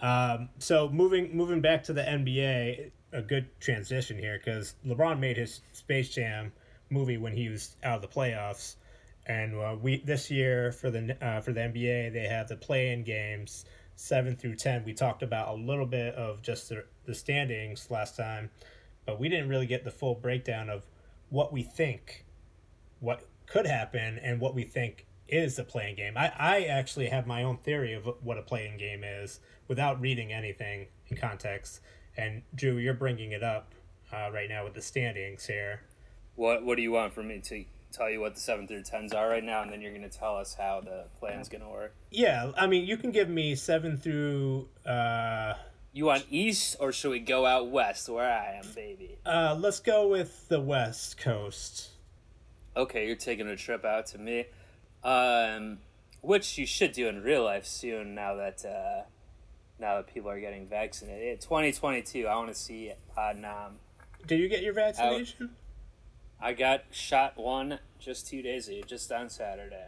Um, 0.00 0.48
so 0.58 0.88
moving 0.88 1.36
moving 1.36 1.60
back 1.60 1.84
to 1.84 1.92
the 1.92 2.02
NBA, 2.02 2.90
a 3.12 3.22
good 3.22 3.48
transition 3.60 4.18
here 4.18 4.40
because 4.42 4.74
LeBron 4.86 5.18
made 5.18 5.36
his 5.36 5.60
Space 5.72 6.10
Jam 6.10 6.52
movie 6.90 7.16
when 7.16 7.32
he 7.32 7.48
was 7.48 7.76
out 7.82 7.96
of 7.96 8.02
the 8.02 8.08
playoffs, 8.08 8.76
and 9.26 9.54
uh, 9.56 9.76
we 9.80 9.98
this 9.98 10.30
year 10.30 10.72
for 10.72 10.90
the 10.90 11.16
uh, 11.24 11.40
for 11.40 11.52
the 11.52 11.60
NBA 11.60 12.12
they 12.12 12.26
have 12.28 12.48
the 12.48 12.56
play-in 12.56 13.04
games 13.04 13.64
seven 13.96 14.36
through 14.36 14.56
ten. 14.56 14.84
We 14.84 14.92
talked 14.94 15.22
about 15.22 15.48
a 15.48 15.60
little 15.60 15.86
bit 15.86 16.14
of 16.14 16.42
just 16.42 16.68
the, 16.68 16.84
the 17.04 17.14
standings 17.14 17.90
last 17.90 18.16
time, 18.16 18.50
but 19.06 19.20
we 19.20 19.28
didn't 19.28 19.48
really 19.48 19.66
get 19.66 19.84
the 19.84 19.90
full 19.90 20.14
breakdown 20.14 20.68
of 20.68 20.84
what 21.30 21.52
we 21.52 21.62
think, 21.62 22.24
what 23.00 23.26
could 23.46 23.66
happen, 23.66 24.18
and 24.18 24.40
what 24.40 24.54
we 24.54 24.64
think 24.64 25.06
is 25.26 25.58
a 25.58 25.64
play-in 25.64 25.96
game. 25.96 26.16
I, 26.16 26.32
I 26.38 26.60
actually 26.64 27.06
have 27.06 27.26
my 27.26 27.42
own 27.42 27.56
theory 27.56 27.94
of 27.94 28.08
what 28.22 28.38
a 28.38 28.42
play-in 28.42 28.76
game 28.76 29.02
is 29.02 29.40
without 29.68 30.00
reading 30.00 30.32
anything 30.32 30.88
in 31.08 31.16
context. 31.16 31.80
And 32.16 32.42
Drew, 32.54 32.76
you're 32.76 32.94
bringing 32.94 33.32
it 33.32 33.42
up 33.42 33.74
uh, 34.12 34.30
right 34.32 34.48
now 34.48 34.64
with 34.64 34.74
the 34.74 34.82
standings 34.82 35.46
here. 35.46 35.80
What 36.36 36.64
What 36.64 36.76
do 36.76 36.82
you 36.82 36.92
want 36.92 37.14
from 37.14 37.28
me 37.28 37.40
to 37.40 37.64
tell 37.94 38.10
you 38.10 38.20
what 38.20 38.34
the 38.34 38.40
seven 38.40 38.66
through 38.66 38.82
tens 38.82 39.12
are 39.12 39.28
right 39.28 39.44
now, 39.44 39.62
and 39.62 39.72
then 39.72 39.80
you're 39.80 39.92
going 39.92 40.08
to 40.08 40.18
tell 40.18 40.36
us 40.36 40.54
how 40.54 40.80
the 40.80 41.04
plan's 41.18 41.48
going 41.48 41.62
to 41.62 41.68
work? 41.68 41.94
Yeah, 42.10 42.52
I 42.56 42.66
mean, 42.66 42.86
you 42.86 42.96
can 42.96 43.10
give 43.10 43.28
me 43.28 43.54
seven 43.54 43.96
through. 43.96 44.68
Uh, 44.86 45.54
You 45.92 46.06
want 46.06 46.24
east, 46.30 46.76
or 46.80 46.90
should 46.92 47.10
we 47.10 47.20
go 47.20 47.46
out 47.46 47.70
west, 47.70 48.08
where 48.08 48.30
I 48.30 48.54
am, 48.62 48.66
baby? 48.74 49.16
uh, 49.24 49.56
let's 49.58 49.78
go 49.80 50.08
with 50.08 50.48
the 50.48 50.60
West 50.60 51.18
Coast. 51.18 51.90
Okay, 52.76 53.06
you're 53.06 53.14
taking 53.16 53.46
a 53.46 53.54
trip 53.56 53.84
out 53.84 54.06
to 54.06 54.18
me, 54.18 54.46
um, 55.04 55.78
which 56.22 56.58
you 56.58 56.66
should 56.66 56.90
do 56.92 57.06
in 57.08 57.22
real 57.22 57.44
life 57.44 57.64
soon. 57.66 58.14
Now 58.16 58.34
that 58.34 58.64
uh, 58.64 59.02
now 59.78 59.96
that 59.96 60.12
people 60.12 60.30
are 60.30 60.40
getting 60.40 60.66
vaccinated, 60.66 61.40
2022. 61.40 62.26
I 62.26 62.34
want 62.34 62.48
to 62.48 62.54
see 62.54 62.92
PodNam. 63.16 63.74
Did 64.26 64.40
you 64.40 64.48
get 64.48 64.62
your 64.62 64.72
vaccination? 64.72 65.50
I 66.44 66.52
got 66.52 66.84
shot 66.90 67.38
one 67.38 67.78
just 67.98 68.26
two 68.28 68.42
days 68.42 68.68
ago, 68.68 68.82
just 68.86 69.10
on 69.10 69.30
Saturday. 69.30 69.86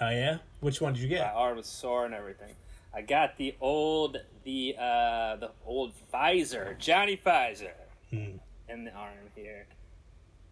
Oh 0.00 0.10
yeah. 0.10 0.38
Which 0.60 0.80
one 0.82 0.92
did 0.92 1.02
you 1.02 1.08
get? 1.08 1.22
My 1.26 1.32
arm 1.32 1.56
was 1.56 1.66
sore 1.66 2.04
and 2.04 2.12
everything. 2.12 2.54
I 2.94 3.00
got 3.00 3.38
the 3.38 3.54
old 3.58 4.18
the 4.44 4.76
uh 4.78 5.36
the 5.36 5.50
old 5.64 5.94
Pfizer, 6.12 6.78
Johnny 6.78 7.16
Pfizer, 7.16 7.72
Hmm. 8.10 8.36
in 8.68 8.84
the 8.84 8.92
arm 8.92 9.14
here. 9.34 9.66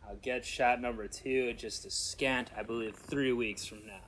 I'll 0.09 0.17
get 0.17 0.45
shot 0.47 0.81
number 0.81 1.07
two 1.07 1.53
just 1.53 1.85
a 1.85 1.91
scant, 1.91 2.49
I 2.57 2.63
believe, 2.63 2.97
three 2.97 3.33
weeks 3.33 3.67
from 3.67 3.87
now. 3.87 4.01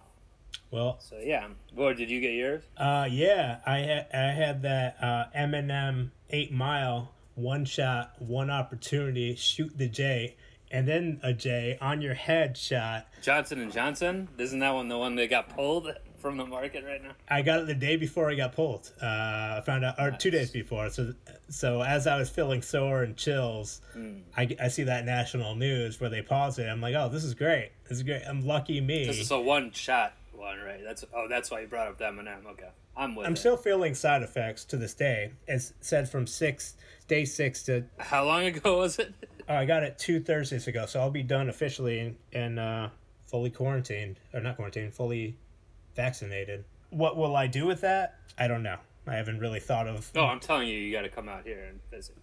Well, 0.70 0.96
So 0.98 1.18
yeah, 1.22 1.48
Boy, 1.74 1.92
did 1.92 2.10
you 2.10 2.20
get 2.22 2.32
yours? 2.32 2.62
uh, 2.78 3.06
yeah, 3.10 3.58
I 3.66 3.78
had 3.80 4.06
I 4.14 4.32
had 4.32 4.62
that 4.62 4.96
uh, 5.02 5.24
Eminem 5.36 6.10
Eight 6.30 6.52
Mile 6.52 7.12
one 7.34 7.64
shot, 7.66 8.14
one 8.18 8.48
opportunity, 8.50 9.34
shoot 9.34 9.76
the 9.76 9.88
J, 9.88 10.36
and 10.74 10.88
then 10.88 11.20
a 11.22 11.32
J 11.32 11.78
on 11.80 12.02
your 12.02 12.14
head 12.14 12.56
shot. 12.56 13.06
Johnson 13.22 13.60
and 13.60 13.72
Johnson. 13.72 14.28
Isn't 14.36 14.58
that 14.58 14.74
one 14.74 14.88
the 14.88 14.98
one 14.98 15.14
that 15.14 15.30
got 15.30 15.48
pulled 15.48 15.94
from 16.18 16.36
the 16.36 16.44
market 16.44 16.84
right 16.84 17.00
now? 17.00 17.12
I 17.28 17.42
got 17.42 17.60
it 17.60 17.66
the 17.68 17.74
day 17.74 17.94
before 17.94 18.28
I 18.28 18.34
got 18.34 18.54
pulled. 18.54 18.90
Uh, 19.00 19.06
I 19.06 19.62
found 19.64 19.84
out, 19.84 19.94
or 20.00 20.10
two 20.10 20.32
days 20.32 20.50
before. 20.50 20.90
So, 20.90 21.14
so 21.48 21.82
as 21.82 22.08
I 22.08 22.18
was 22.18 22.28
feeling 22.28 22.60
sore 22.60 23.04
and 23.04 23.16
chills, 23.16 23.82
I, 24.36 24.56
I 24.60 24.66
see 24.66 24.82
that 24.82 25.04
national 25.04 25.54
news 25.54 26.00
where 26.00 26.10
they 26.10 26.22
pause 26.22 26.58
it. 26.58 26.66
I'm 26.66 26.80
like, 26.80 26.96
oh, 26.96 27.08
this 27.08 27.22
is 27.22 27.34
great. 27.34 27.70
This 27.88 27.98
is 27.98 28.02
great. 28.02 28.22
I'm 28.28 28.44
lucky 28.44 28.80
me. 28.80 29.06
This 29.06 29.20
is 29.20 29.30
a 29.30 29.40
one 29.40 29.70
shot 29.70 30.14
one. 30.32 30.58
one, 30.58 30.66
right? 30.66 30.80
That's 30.82 31.04
oh, 31.14 31.28
that's 31.28 31.52
why 31.52 31.60
you 31.60 31.68
brought 31.68 31.86
up 31.86 31.98
the 31.98 32.04
Eminem. 32.04 32.46
Okay, 32.50 32.68
I'm 32.96 33.14
with 33.14 33.28
I'm 33.28 33.34
it. 33.34 33.38
still 33.38 33.56
feeling 33.56 33.94
side 33.94 34.22
effects 34.24 34.64
to 34.66 34.76
this 34.76 34.94
day. 34.94 35.34
It's 35.46 35.72
said 35.80 36.08
from 36.08 36.26
six 36.26 36.74
day 37.06 37.24
six 37.24 37.62
to 37.64 37.84
How 37.98 38.24
long 38.24 38.44
ago 38.46 38.78
was 38.78 38.98
it? 38.98 39.14
I 39.48 39.64
got 39.64 39.82
it 39.82 39.98
two 39.98 40.20
Thursdays 40.20 40.66
ago, 40.66 40.86
so 40.86 41.00
I'll 41.00 41.10
be 41.10 41.22
done 41.22 41.48
officially 41.48 41.98
and, 42.00 42.16
and 42.32 42.58
uh, 42.58 42.88
fully 43.26 43.50
quarantined 43.50 44.18
or 44.32 44.40
not 44.40 44.56
quarantined, 44.56 44.94
fully 44.94 45.36
vaccinated. 45.94 46.64
What 46.90 47.16
will 47.16 47.36
I 47.36 47.46
do 47.46 47.66
with 47.66 47.80
that? 47.82 48.16
I 48.38 48.48
don't 48.48 48.62
know. 48.62 48.78
I 49.06 49.14
haven't 49.14 49.38
really 49.38 49.60
thought 49.60 49.86
of. 49.86 50.10
Oh, 50.16 50.24
I'm 50.24 50.40
telling 50.40 50.68
you, 50.68 50.78
you 50.78 50.92
got 50.92 51.02
to 51.02 51.08
come 51.08 51.28
out 51.28 51.44
here 51.44 51.64
and 51.68 51.80
visit. 51.90 52.16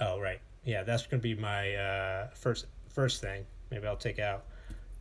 Oh 0.00 0.18
right, 0.18 0.40
yeah, 0.64 0.82
that's 0.82 1.06
gonna 1.06 1.22
be 1.22 1.34
my 1.34 1.74
uh, 1.74 2.28
first 2.34 2.66
first 2.88 3.20
thing. 3.20 3.44
Maybe 3.70 3.86
I'll 3.86 3.96
take 3.96 4.18
out 4.18 4.44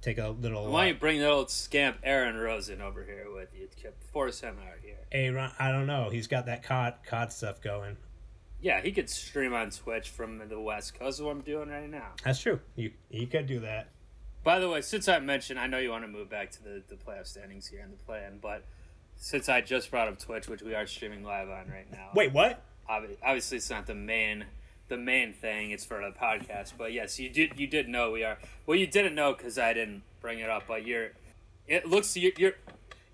take 0.01 0.17
a 0.17 0.29
little. 0.29 0.69
Why 0.69 0.85
don't 0.85 0.95
you 0.95 0.99
bring 0.99 1.19
that 1.19 1.29
old 1.29 1.49
scamp 1.49 1.97
Aaron 2.03 2.35
Rosen 2.35 2.81
over 2.81 3.03
here 3.03 3.27
with 3.33 3.49
you? 3.55 3.67
Force 4.11 4.41
him 4.41 4.57
out 4.67 4.79
here. 4.81 4.97
Aaron, 5.11 5.51
I 5.57 5.71
don't 5.71 5.87
know. 5.87 6.09
He's 6.09 6.27
got 6.27 6.47
that 6.47 6.63
COD 6.63 6.95
COD 7.05 7.31
stuff 7.31 7.61
going. 7.61 7.97
Yeah, 8.61 8.81
he 8.81 8.91
could 8.91 9.09
stream 9.09 9.53
on 9.53 9.71
Twitch 9.71 10.09
from 10.09 10.47
the 10.47 10.59
West 10.59 10.97
Coast. 10.99 11.19
Is 11.19 11.23
what 11.23 11.31
I'm 11.31 11.41
doing 11.41 11.69
right 11.69 11.89
now. 11.89 12.09
That's 12.23 12.39
true. 12.39 12.59
You 12.75 12.91
you 13.09 13.27
could 13.27 13.47
do 13.47 13.59
that. 13.61 13.89
By 14.43 14.59
the 14.59 14.69
way, 14.69 14.81
since 14.81 15.07
I 15.07 15.19
mentioned, 15.19 15.59
I 15.59 15.67
know 15.67 15.77
you 15.77 15.91
want 15.91 16.03
to 16.03 16.07
move 16.07 16.29
back 16.29 16.51
to 16.51 16.63
the, 16.63 16.81
the 16.87 16.95
playoff 16.95 17.27
standings 17.27 17.67
here 17.67 17.81
and 17.81 17.93
the 17.93 18.03
plan, 18.03 18.39
but 18.41 18.63
since 19.15 19.49
I 19.49 19.61
just 19.61 19.91
brought 19.91 20.07
up 20.07 20.17
Twitch, 20.17 20.47
which 20.47 20.63
we 20.63 20.73
are 20.73 20.87
streaming 20.87 21.23
live 21.23 21.47
on 21.49 21.69
right 21.69 21.91
now. 21.91 22.09
Wait, 22.15 22.33
what? 22.33 22.63
obviously 23.23 23.57
it's 23.57 23.69
not 23.69 23.85
the 23.85 23.95
main 23.95 24.45
the 24.89 24.97
main 24.97 25.33
thing 25.33 25.71
it's 25.71 25.85
for 25.85 26.01
the 26.01 26.11
podcast 26.11 26.73
but 26.77 26.91
yes 26.91 27.19
you 27.19 27.29
did 27.29 27.57
you 27.57 27.67
did 27.67 27.87
know 27.87 28.11
we 28.11 28.23
are 28.23 28.37
well 28.65 28.77
you 28.77 28.87
didn't 28.87 29.15
know 29.15 29.33
because 29.33 29.57
i 29.57 29.73
didn't 29.73 30.01
bring 30.19 30.39
it 30.39 30.49
up 30.49 30.63
but 30.67 30.85
you're 30.85 31.09
it 31.67 31.85
looks 31.85 32.15
your 32.17 32.31
your, 32.37 32.51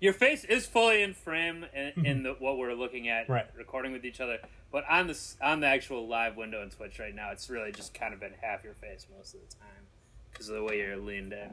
your 0.00 0.12
face 0.12 0.44
is 0.44 0.66
fully 0.66 1.02
in 1.02 1.14
frame 1.14 1.64
in, 1.74 2.04
in 2.06 2.22
the 2.22 2.34
what 2.38 2.56
we're 2.58 2.74
looking 2.74 3.08
at 3.08 3.28
Right. 3.28 3.46
recording 3.56 3.92
with 3.92 4.04
each 4.04 4.20
other 4.20 4.38
but 4.70 4.84
on 4.88 5.06
the 5.06 5.18
on 5.42 5.60
the 5.60 5.66
actual 5.66 6.06
live 6.06 6.36
window 6.36 6.62
in 6.62 6.70
twitch 6.70 6.98
right 6.98 7.14
now 7.14 7.30
it's 7.32 7.48
really 7.50 7.72
just 7.72 7.94
kind 7.94 8.14
of 8.14 8.20
been 8.20 8.34
half 8.40 8.62
your 8.64 8.74
face 8.74 9.06
most 9.16 9.34
of 9.34 9.40
the 9.40 9.54
time 9.56 9.84
because 10.30 10.48
of 10.48 10.54
the 10.56 10.62
way 10.62 10.78
you're 10.78 10.96
leaned 10.96 11.32
in 11.32 11.52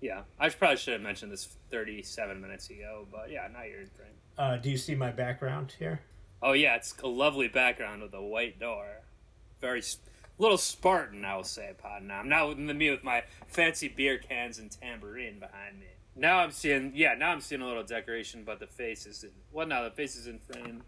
yeah 0.00 0.22
i 0.38 0.48
probably 0.48 0.76
should 0.76 0.92
have 0.94 1.02
mentioned 1.02 1.30
this 1.32 1.48
37 1.70 2.40
minutes 2.40 2.70
ago 2.70 3.06
but 3.12 3.30
yeah 3.30 3.46
now 3.52 3.62
you're 3.62 3.80
in 3.80 3.88
frame 3.90 4.08
Uh, 4.38 4.56
do 4.56 4.70
you 4.70 4.76
see 4.76 4.94
my 4.94 5.10
background 5.10 5.72
here? 5.78 6.00
Oh 6.42 6.52
yeah, 6.52 6.76
it's 6.76 6.94
a 7.02 7.06
lovely 7.08 7.48
background 7.48 8.02
with 8.02 8.12
a 8.12 8.20
white 8.22 8.60
door. 8.60 8.86
Very 9.62 9.78
s- 9.78 9.96
little 10.36 10.58
Spartan, 10.58 11.24
I 11.24 11.34
will 11.34 11.42
say, 11.44 11.70
upon 11.70 12.06
now. 12.08 12.18
I'm 12.20 12.28
not 12.28 12.48
with 12.48 12.58
me 12.58 12.90
with 12.90 13.02
my 13.02 13.24
fancy 13.48 13.88
beer 13.88 14.18
cans 14.18 14.58
and 14.58 14.70
tambourine 14.70 15.38
behind 15.38 15.80
me. 15.80 15.86
Now 16.16 16.38
I'm 16.38 16.50
seeing, 16.50 16.92
yeah, 16.94 17.14
now 17.14 17.30
I'm 17.30 17.40
seeing 17.42 17.60
a 17.60 17.66
little 17.66 17.82
decoration, 17.84 18.42
but 18.44 18.58
the 18.58 18.66
face 18.66 19.06
is 19.06 19.22
in. 19.22 19.30
Well, 19.52 19.66
now 19.66 19.84
the 19.84 19.90
face 19.90 20.16
is 20.16 20.26
in 20.26 20.38
frame, 20.38 20.82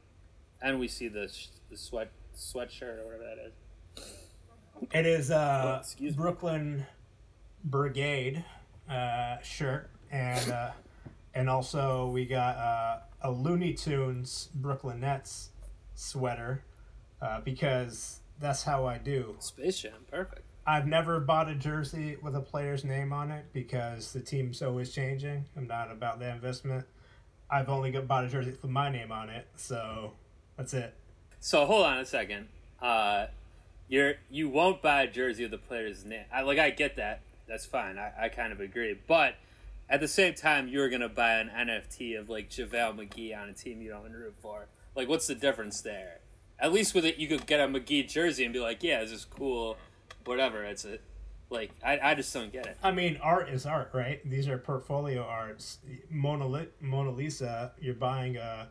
and 0.62 0.79
we 0.81 0.89
see 0.89 1.09
the 1.09 1.31
the 1.70 1.76
sweat 1.76 2.11
sweatshirt 2.35 2.99
or 2.99 3.05
whatever 3.05 3.24
that 3.24 3.39
is. 3.47 3.53
It 4.95 5.07
is 5.07 5.31
Oh, 5.31 5.37
uh, 5.37 5.83
me. 6.01 6.11
Brooklyn 6.12 6.87
Brigade 7.64 8.43
uh, 8.89 9.39
shirt, 9.43 9.91
and 10.11 10.51
uh, 10.51 10.70
and 11.35 11.51
also 11.51 12.09
we 12.09 12.24
got 12.24 12.57
uh, 12.57 12.99
a 13.20 13.31
Looney 13.31 13.74
Tunes 13.74 14.49
Brooklyn 14.55 15.01
Nets 15.01 15.51
sweater 15.95 16.64
uh, 17.20 17.41
because 17.43 18.20
that's 18.41 18.62
how 18.62 18.87
I 18.87 18.97
do. 18.99 19.37
Space 19.41 19.81
Jam, 19.81 19.93
perfect. 20.11 20.47
I've 20.69 20.87
never 20.87 21.19
bought 21.19 21.49
a 21.49 21.55
jersey 21.55 22.19
with 22.21 22.37
a 22.37 22.43
player's 22.43 22.85
name 22.85 23.11
on 23.11 23.31
it 23.31 23.47
because 23.55 24.12
the 24.12 24.21
team's 24.21 24.61
always 24.61 24.93
changing. 24.93 25.47
I'm 25.57 25.66
not 25.66 25.91
about 25.91 26.19
the 26.19 26.31
investment. 26.31 26.85
I've 27.51 27.71
only 27.71 27.91
got 27.91 28.07
bought 28.07 28.27
a 28.27 28.29
jersey 28.29 28.51
with 28.51 28.71
my 28.71 28.91
name 28.91 29.11
on 29.11 29.31
it, 29.31 29.47
so 29.57 30.12
that's 30.59 30.75
it. 30.75 30.93
So 31.41 31.64
hold 31.64 31.87
on 31.87 31.97
a 31.97 32.05
second. 32.05 32.49
Uh, 32.83 33.29
you're 33.89 34.16
you 34.29 34.51
won't 34.51 34.83
buy 34.83 35.05
a 35.05 35.11
jersey 35.11 35.45
with 35.45 35.53
the 35.53 35.59
player's 35.59 36.05
name. 36.05 36.27
I 36.31 36.43
like 36.43 36.59
I 36.59 36.69
get 36.69 36.97
that. 36.97 37.23
That's 37.49 37.64
fine. 37.64 37.97
I, 37.97 38.12
I 38.25 38.29
kind 38.29 38.53
of 38.53 38.61
agree. 38.61 38.95
But 39.07 39.37
at 39.89 40.01
the 40.01 40.09
same 40.09 40.35
time, 40.35 40.69
you're 40.69 40.91
gonna 40.91 41.09
buy 41.09 41.37
an 41.37 41.49
NFT 41.49 42.21
of 42.21 42.29
like 42.29 42.51
JaVale 42.51 42.95
McGee 42.95 43.35
on 43.35 43.49
a 43.49 43.55
team 43.55 43.81
you 43.81 43.89
don't 43.89 44.12
root 44.12 44.35
for. 44.43 44.66
Like, 44.95 45.09
what's 45.09 45.29
the 45.29 45.35
difference 45.35 45.81
there? 45.81 46.19
At 46.61 46.75
least 46.75 46.95
with 46.95 47.07
it, 47.07 47.16
you 47.16 47.27
could 47.27 47.47
get 47.47 47.59
a 47.59 47.69
McGee 47.69 48.07
jersey 48.07 48.45
and 48.45 48.53
be 48.53 48.61
like, 48.61 48.83
yeah, 48.83 49.01
this 49.01 49.12
is 49.12 49.25
cool. 49.25 49.79
Whatever. 50.25 50.64
It's 50.64 50.85
a 50.85 50.99
like 51.51 51.71
I, 51.85 51.99
I 52.03 52.14
just 52.14 52.33
don't 52.33 52.53
get 52.53 52.66
it. 52.66 52.77
I 52.83 52.91
mean, 52.91 53.19
art 53.23 53.49
is 53.49 53.64
art, 53.66 53.91
right? 53.93 54.21
These 54.29 54.49
are 54.49 54.59
portfolio 54.59 55.23
arts. 55.23 55.79
Mona, 56.11 56.66
Mona 56.81 57.11
Lisa, 57.11 57.73
you're 57.81 57.95
buying 57.95 58.37
a, 58.37 58.69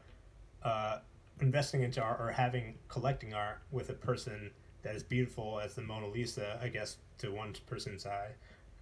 uh, 0.64 1.00
investing 1.42 1.82
into 1.82 2.02
art 2.02 2.20
or 2.20 2.32
having 2.32 2.76
collecting 2.88 3.34
art 3.34 3.60
with 3.72 3.90
a 3.90 3.94
person 3.94 4.52
that 4.84 4.96
is 4.96 5.04
beautiful 5.04 5.60
as 5.60 5.74
the 5.74 5.82
Mona 5.82 6.08
Lisa. 6.08 6.60
I 6.62 6.68
guess 6.68 6.98
to 7.20 7.32
one 7.32 7.56
person's 7.66 8.06
eye, 8.06 8.30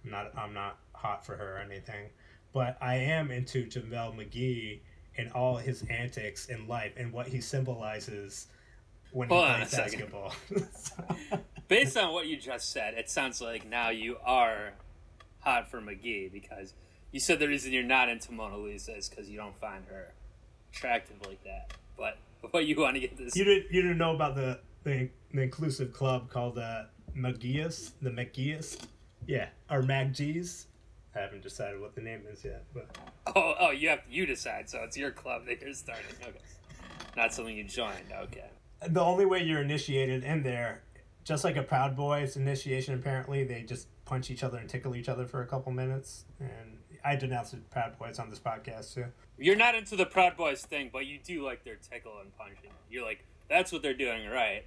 I'm 0.04 0.10
not 0.10 0.32
I'm 0.36 0.52
not 0.52 0.78
hot 0.92 1.24
for 1.24 1.36
her 1.36 1.56
or 1.56 1.58
anything, 1.58 2.10
but 2.52 2.76
I 2.80 2.96
am 2.96 3.30
into 3.30 3.66
JaVale 3.66 4.14
McGee 4.16 4.80
and 5.18 5.32
all 5.32 5.56
his 5.56 5.82
antics 5.88 6.46
in 6.46 6.68
life 6.68 6.92
and 6.96 7.12
what 7.12 7.28
he 7.28 7.40
symbolizes 7.40 8.48
when 9.12 9.28
Hold 9.28 9.46
he 9.48 9.54
plays 9.54 9.74
basketball. 9.74 10.32
Based 11.68 11.96
on 11.96 12.12
what 12.12 12.26
you 12.26 12.36
just 12.36 12.70
said, 12.70 12.94
it 12.94 13.10
sounds 13.10 13.40
like 13.40 13.68
now 13.68 13.90
you 13.90 14.16
are 14.24 14.72
hot 15.40 15.70
for 15.70 15.80
McGee 15.80 16.32
because 16.32 16.74
you 17.12 17.20
said 17.20 17.38
the 17.38 17.48
reason 17.48 17.72
you're 17.72 17.82
not 17.82 18.08
into 18.08 18.32
Mona 18.32 18.56
Lisa 18.56 18.96
is 18.96 19.08
because 19.08 19.28
you 19.28 19.36
don't 19.36 19.56
find 19.56 19.84
her 19.88 20.12
attractive 20.72 21.16
like 21.26 21.42
that. 21.44 21.72
But 21.96 22.18
what 22.52 22.66
you 22.66 22.76
want 22.76 22.94
to 22.94 23.00
get 23.00 23.16
this? 23.16 23.34
You 23.36 23.44
didn't 23.44 23.72
you 23.72 23.82
didn't 23.82 23.98
know 23.98 24.14
about 24.14 24.34
the 24.34 24.60
the, 24.84 25.08
the 25.32 25.42
inclusive 25.42 25.92
club 25.92 26.30
called 26.30 26.58
uh, 26.58 26.84
McGeeus, 27.16 27.92
the 28.00 28.10
McGeeus, 28.10 28.78
yeah, 29.26 29.48
or 29.70 29.82
MagGees. 29.82 30.66
I 31.14 31.20
haven't 31.20 31.42
decided 31.42 31.80
what 31.80 31.94
the 31.94 32.02
name 32.02 32.22
is 32.30 32.44
yet, 32.44 32.64
but 32.74 32.96
Oh, 33.34 33.54
oh, 33.58 33.70
you 33.70 33.88
have 33.88 34.00
you 34.08 34.26
decide. 34.26 34.70
So 34.70 34.80
it's 34.84 34.96
your 34.96 35.10
club 35.10 35.46
that 35.46 35.60
you're 35.60 35.72
starting. 35.72 36.04
Okay, 36.22 36.38
not 37.16 37.32
something 37.32 37.56
you 37.56 37.64
joined. 37.64 38.12
Okay. 38.24 38.44
The 38.86 39.00
only 39.00 39.24
way 39.24 39.42
you're 39.42 39.62
initiated 39.62 40.24
in 40.24 40.42
there, 40.42 40.82
just 41.24 41.44
like 41.44 41.56
a 41.56 41.62
Proud 41.62 41.96
Boys 41.96 42.36
initiation, 42.36 42.94
apparently 42.94 43.44
they 43.44 43.62
just 43.62 43.88
punch 44.04 44.30
each 44.30 44.44
other 44.44 44.58
and 44.58 44.68
tickle 44.68 44.94
each 44.94 45.08
other 45.08 45.26
for 45.26 45.42
a 45.42 45.46
couple 45.46 45.72
minutes. 45.72 46.24
And 46.40 46.78
I 47.04 47.16
denounced 47.16 47.52
the 47.52 47.58
Proud 47.58 47.98
Boys 47.98 48.18
on 48.18 48.30
this 48.30 48.38
podcast 48.38 48.94
too. 48.94 49.06
You're 49.38 49.56
not 49.56 49.74
into 49.74 49.96
the 49.96 50.06
Proud 50.06 50.36
Boys 50.36 50.62
thing, 50.62 50.90
but 50.92 51.06
you 51.06 51.18
do 51.22 51.44
like 51.44 51.64
their 51.64 51.76
tickle 51.76 52.14
and 52.20 52.36
punching. 52.36 52.70
You're 52.90 53.04
like, 53.04 53.24
that's 53.48 53.72
what 53.72 53.82
they're 53.82 53.94
doing 53.94 54.28
right. 54.28 54.64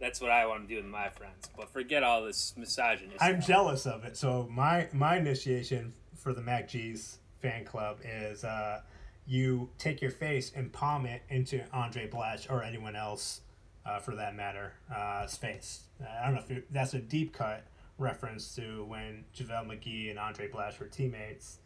That's 0.00 0.20
what 0.20 0.30
I 0.30 0.46
want 0.46 0.68
to 0.68 0.68
do 0.68 0.76
with 0.76 0.90
my 0.90 1.08
friends. 1.08 1.48
But 1.56 1.72
forget 1.72 2.02
all 2.02 2.24
this 2.24 2.54
misogynist. 2.56 3.22
I'm 3.22 3.40
stuff. 3.40 3.46
jealous 3.46 3.86
of 3.86 4.04
it. 4.04 4.16
So 4.16 4.48
my 4.50 4.88
my 4.92 5.16
initiation 5.16 5.94
for 6.16 6.32
the 6.32 6.42
Mac 6.42 6.68
G's 6.68 7.18
fan 7.40 7.64
club 7.64 7.98
is 8.04 8.44
uh, 8.44 8.80
you 9.26 9.70
take 9.78 10.00
your 10.00 10.10
face 10.10 10.52
and 10.54 10.72
palm 10.72 11.06
it 11.06 11.22
into 11.28 11.58
Andray 11.74 12.10
Blatche 12.10 12.50
or 12.50 12.62
anyone 12.62 12.96
else, 12.96 13.40
uh, 13.86 13.98
for 13.98 14.14
that 14.16 14.34
matter, 14.34 14.72
uh, 14.94 15.26
face. 15.26 15.84
Uh, 16.00 16.06
I 16.22 16.26
don't 16.26 16.34
know 16.34 16.40
if 16.40 16.50
you, 16.50 16.62
that's 16.70 16.94
a 16.94 16.98
deep 16.98 17.32
cut 17.32 17.64
reference 17.98 18.54
to 18.56 18.84
when 18.84 19.24
JaVale 19.36 19.66
McGee 19.66 20.10
and 20.10 20.18
Andray 20.18 20.50
Blatche 20.50 20.78
were 20.80 20.86
teammates, 20.86 21.58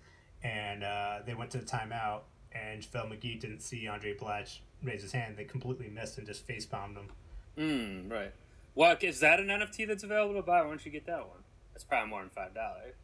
and 0.42 0.84
uh, 0.84 1.18
they 1.26 1.34
went 1.34 1.50
to 1.52 1.58
the 1.58 1.66
timeout, 1.66 2.20
and 2.52 2.82
JaVale 2.82 3.12
McGee 3.12 3.40
didn't 3.40 3.60
see 3.60 3.84
Andray 3.84 4.18
Blatche 4.18 4.58
raise 4.82 5.02
his 5.02 5.12
hand. 5.12 5.36
They 5.36 5.44
completely 5.44 5.88
missed 5.88 6.18
and 6.18 6.26
just 6.26 6.46
face 6.46 6.66
palmed 6.66 6.96
him. 6.96 7.08
Mm, 7.56 8.10
right. 8.10 8.32
Well, 8.74 8.96
is 9.00 9.20
that 9.20 9.40
an 9.40 9.48
NFT 9.48 9.88
that's 9.88 10.04
available 10.04 10.34
to 10.34 10.42
buy? 10.42 10.62
Why 10.62 10.68
don't 10.68 10.84
you 10.84 10.92
get 10.92 11.06
that 11.06 11.26
one? 11.26 11.38
That's 11.72 11.84
probably 11.84 12.10
more 12.10 12.20
than 12.20 12.30
five 12.30 12.54
dollars. 12.54 12.94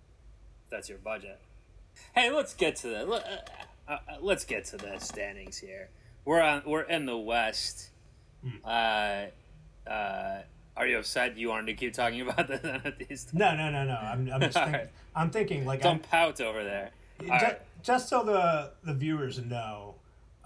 If 0.64 0.70
that's 0.70 0.88
your 0.88 0.98
budget. 0.98 1.40
Hey, 2.14 2.30
let's 2.30 2.54
get 2.54 2.76
to 2.76 2.88
the 2.88 3.04
let, 3.04 3.68
uh, 3.88 3.92
uh, 3.92 3.98
let's 4.20 4.44
get 4.44 4.64
to 4.66 4.76
the 4.76 4.98
standings 4.98 5.58
here. 5.58 5.88
We're 6.24 6.40
on. 6.40 6.62
We're 6.66 6.82
in 6.82 7.06
the 7.06 7.16
West. 7.16 7.90
Uh, 8.64 9.26
uh, 9.88 10.42
are 10.76 10.86
you 10.86 10.98
upset? 10.98 11.36
You 11.36 11.48
wanted 11.48 11.66
to 11.66 11.74
keep 11.74 11.94
talking 11.94 12.20
about 12.28 12.48
the 12.48 12.58
NFTs? 12.58 13.32
No, 13.34 13.54
no, 13.54 13.70
no, 13.70 13.84
no. 13.84 13.94
I'm, 13.94 14.30
I'm 14.32 14.40
just 14.40 14.54
thinking, 14.54 14.72
right. 14.72 14.88
I'm 15.14 15.30
thinking 15.30 15.64
like 15.66 15.82
Don't 15.82 16.02
pout 16.02 16.40
over 16.40 16.62
there. 16.64 16.90
All 17.20 17.26
Ju- 17.26 17.44
right. 17.44 17.60
just 17.82 18.08
so 18.08 18.24
the 18.24 18.72
the 18.82 18.94
viewers 18.94 19.38
know, 19.38 19.94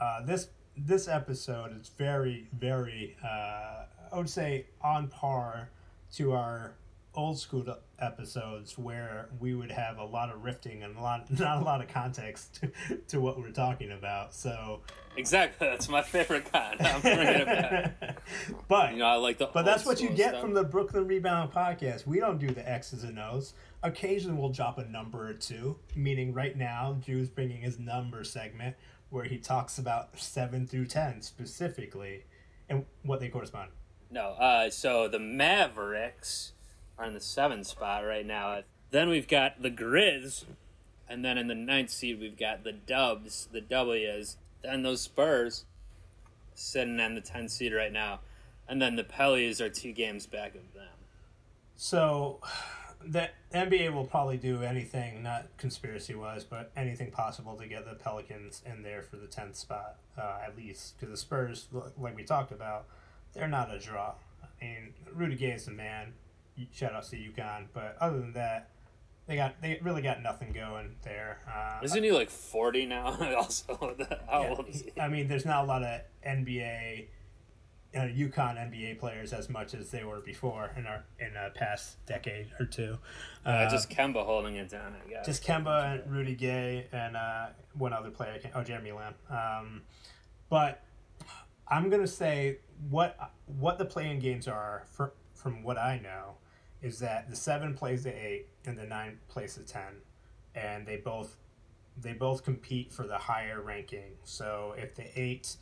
uh, 0.00 0.22
this 0.24 0.48
this 0.76 1.08
episode 1.08 1.80
is 1.80 1.90
very 1.96 2.46
very 2.52 3.16
uh, 3.24 3.84
I 4.12 4.16
would 4.16 4.30
say 4.30 4.66
on 4.82 5.08
par 5.08 5.70
to 6.14 6.32
our 6.32 6.72
old 7.18 7.36
school 7.36 7.66
episodes 7.98 8.78
where 8.78 9.28
we 9.40 9.52
would 9.52 9.72
have 9.72 9.98
a 9.98 10.04
lot 10.04 10.30
of 10.30 10.44
rifting 10.44 10.84
and 10.84 10.96
a 10.96 11.00
lot 11.00 11.28
not 11.38 11.60
a 11.60 11.64
lot 11.64 11.80
of 11.80 11.88
context 11.88 12.60
to, 12.60 12.96
to 13.08 13.20
what 13.20 13.38
we're 13.38 13.50
talking 13.50 13.90
about. 13.90 14.32
So 14.32 14.80
Exactly. 15.16 15.66
That's 15.66 15.88
my 15.88 16.00
favorite 16.00 16.50
kind. 16.52 16.80
I'm 16.80 17.00
bringing 17.00 17.26
it 17.26 17.46
back. 17.46 18.22
but 18.68 18.92
You 18.92 18.98
know, 18.98 19.06
I 19.06 19.14
like 19.14 19.38
the. 19.38 19.48
but 19.52 19.64
that's 19.64 19.84
what 19.84 20.00
you 20.00 20.10
get 20.10 20.30
stuff. 20.30 20.40
from 20.40 20.54
the 20.54 20.62
Brooklyn 20.62 21.08
Rebound 21.08 21.52
podcast. 21.52 22.06
We 22.06 22.20
don't 22.20 22.38
do 22.38 22.46
the 22.46 22.66
X's 22.68 23.02
and 23.02 23.18
O's. 23.18 23.54
Occasionally, 23.82 24.38
we'll 24.38 24.50
drop 24.50 24.78
a 24.78 24.84
number 24.84 25.28
or 25.28 25.32
two. 25.32 25.76
Meaning, 25.96 26.32
right 26.32 26.56
now, 26.56 26.98
Drew's 27.04 27.28
bringing 27.28 27.60
his 27.60 27.80
number 27.80 28.22
segment 28.22 28.76
where 29.10 29.24
he 29.24 29.38
talks 29.38 29.76
about 29.76 30.16
seven 30.16 30.68
through 30.68 30.86
ten 30.86 31.20
specifically, 31.20 32.24
and 32.68 32.84
what 33.02 33.18
they 33.18 33.28
correspond. 33.28 33.70
No, 34.12 34.30
uh, 34.32 34.70
so 34.70 35.08
the 35.08 35.18
Mavericks 35.18 36.52
are 36.98 37.06
in 37.06 37.14
the 37.14 37.20
seventh 37.20 37.66
spot 37.66 38.04
right 38.04 38.26
now. 38.26 38.62
Then 38.90 39.08
we've 39.08 39.28
got 39.28 39.62
the 39.62 39.70
Grizz, 39.70 40.44
and 41.08 41.24
then 41.24 41.38
in 41.38 41.46
the 41.46 41.54
ninth 41.54 41.90
seed 41.90 42.20
we've 42.20 42.38
got 42.38 42.64
the 42.64 42.72
Dubs, 42.72 43.48
the 43.52 43.60
W's. 43.60 44.36
Then 44.62 44.82
those 44.82 45.02
Spurs 45.02 45.64
sitting 46.54 46.98
in 46.98 47.14
the 47.14 47.20
tenth 47.20 47.52
seed 47.52 47.72
right 47.72 47.92
now, 47.92 48.20
and 48.68 48.82
then 48.82 48.96
the 48.96 49.04
Pellies 49.04 49.60
are 49.60 49.68
two 49.68 49.92
games 49.92 50.26
back 50.26 50.54
of 50.54 50.74
them. 50.74 50.88
So, 51.76 52.40
the 53.04 53.30
NBA 53.54 53.94
will 53.94 54.06
probably 54.06 54.36
do 54.36 54.62
anything, 54.62 55.22
not 55.22 55.46
conspiracy 55.56 56.14
wise, 56.14 56.44
but 56.44 56.72
anything 56.76 57.10
possible 57.10 57.54
to 57.56 57.66
get 57.66 57.84
the 57.84 57.94
Pelicans 57.94 58.62
in 58.66 58.82
there 58.82 59.02
for 59.02 59.16
the 59.16 59.28
tenth 59.28 59.56
spot, 59.56 59.96
uh, 60.18 60.38
at 60.44 60.56
least. 60.56 60.98
Because 60.98 61.12
the 61.12 61.16
Spurs, 61.16 61.68
like 61.96 62.16
we 62.16 62.24
talked 62.24 62.50
about, 62.50 62.86
they're 63.34 63.48
not 63.48 63.72
a 63.72 63.78
draw. 63.78 64.14
I 64.42 64.64
mean, 64.64 64.94
Rudy 65.14 65.36
Gay 65.36 65.52
is 65.52 65.66
the 65.66 65.70
man. 65.70 66.14
Shout 66.72 66.92
outs 66.92 67.10
to 67.10 67.16
UConn, 67.16 67.66
but 67.72 67.96
other 68.00 68.18
than 68.18 68.32
that, 68.32 68.70
they 69.28 69.36
got 69.36 69.60
they 69.60 69.78
really 69.82 70.02
got 70.02 70.22
nothing 70.22 70.52
going 70.52 70.96
there. 71.02 71.38
Uh, 71.46 71.80
Isn't 71.82 72.02
he 72.02 72.10
like 72.10 72.30
forty 72.30 72.86
now? 72.86 73.06
also, 73.36 73.94
how 74.28 74.42
yeah, 74.42 74.54
old 74.56 74.68
is 74.68 74.82
he? 74.82 75.00
I 75.00 75.08
mean, 75.08 75.28
there's 75.28 75.44
not 75.44 75.64
a 75.64 75.66
lot 75.66 75.82
of 75.82 76.00
NBA, 76.26 77.08
uh, 77.94 77.98
UConn 77.98 78.56
NBA 78.56 78.98
players 78.98 79.34
as 79.34 79.50
much 79.50 79.74
as 79.74 79.90
they 79.90 80.02
were 80.02 80.20
before 80.20 80.72
in 80.76 80.86
our 80.86 81.04
in 81.20 81.36
a 81.36 81.50
past 81.50 82.04
decade 82.06 82.48
or 82.58 82.64
two. 82.64 82.96
Uh, 83.44 83.68
just 83.68 83.90
Kemba 83.90 84.24
holding 84.24 84.56
it 84.56 84.70
down. 84.70 84.94
I 84.94 85.10
guess. 85.10 85.26
Just 85.26 85.44
Kemba 85.44 86.00
and 86.00 86.10
Rudy 86.10 86.34
Gay 86.34 86.86
and 86.90 87.14
uh, 87.14 87.48
one 87.74 87.92
other 87.92 88.10
player. 88.10 88.40
Oh, 88.54 88.62
Jeremy 88.62 88.92
Lamb. 88.92 89.14
Um, 89.28 89.82
but 90.48 90.82
I'm 91.68 91.90
gonna 91.90 92.06
say 92.06 92.60
what 92.88 93.32
what 93.58 93.76
the 93.76 93.84
play-in 93.84 94.20
games 94.20 94.48
are 94.48 94.84
for, 94.90 95.12
from 95.34 95.62
what 95.62 95.76
I 95.76 95.98
know 95.98 96.36
is 96.82 96.98
that 97.00 97.28
the 97.28 97.36
seven 97.36 97.74
plays 97.74 98.04
the 98.04 98.14
eight 98.14 98.48
and 98.66 98.78
the 98.78 98.86
nine 98.86 99.18
plays 99.28 99.56
the 99.56 99.64
ten, 99.64 100.02
and 100.54 100.86
they 100.86 100.96
both 100.96 101.36
they 102.00 102.12
both 102.12 102.44
compete 102.44 102.92
for 102.92 103.06
the 103.06 103.18
higher 103.18 103.60
ranking. 103.60 104.16
So 104.24 104.74
if 104.76 104.94
the 104.94 105.06
eight 105.18 105.56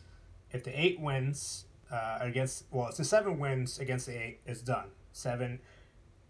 if 0.50 0.64
the 0.64 0.78
eight 0.78 1.00
wins 1.00 1.64
uh, 1.90 2.18
against 2.20 2.64
well, 2.70 2.88
if 2.88 2.96
the 2.96 3.04
seven 3.04 3.38
wins 3.38 3.78
against 3.78 4.06
the 4.06 4.16
eight, 4.16 4.40
it's 4.46 4.60
done. 4.60 4.88
Seven 5.12 5.60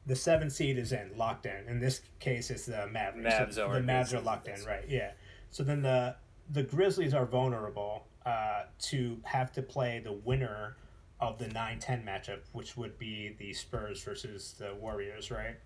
the 0.06 0.16
seven 0.16 0.48
seed 0.50 0.78
is 0.78 0.92
in, 0.92 1.10
locked 1.16 1.46
in. 1.46 1.66
In 1.66 1.80
this 1.80 2.00
case, 2.20 2.50
it's 2.50 2.66
the 2.66 2.86
Mavericks. 2.86 3.34
Mavs 3.34 3.54
So 3.54 3.72
the 3.72 3.80
Mavs 3.80 4.14
are 4.14 4.20
locked 4.20 4.46
in, 4.46 4.62
right? 4.64 4.84
Yeah. 4.88 5.10
So 5.50 5.64
then 5.64 5.82
the 5.82 6.16
the 6.50 6.62
Grizzlies 6.62 7.12
are 7.12 7.26
vulnerable 7.26 8.06
uh, 8.24 8.64
to 8.78 9.18
have 9.24 9.52
to 9.52 9.62
play 9.62 10.00
the 10.02 10.12
winner 10.12 10.76
of 11.20 11.38
the 11.38 11.46
9-10 11.46 12.04
matchup, 12.04 12.40
which 12.52 12.76
would 12.76 12.98
be 12.98 13.34
the 13.38 13.52
Spurs 13.52 14.02
versus 14.02 14.54
the 14.58 14.74
Warriors, 14.74 15.30
right? 15.30 15.56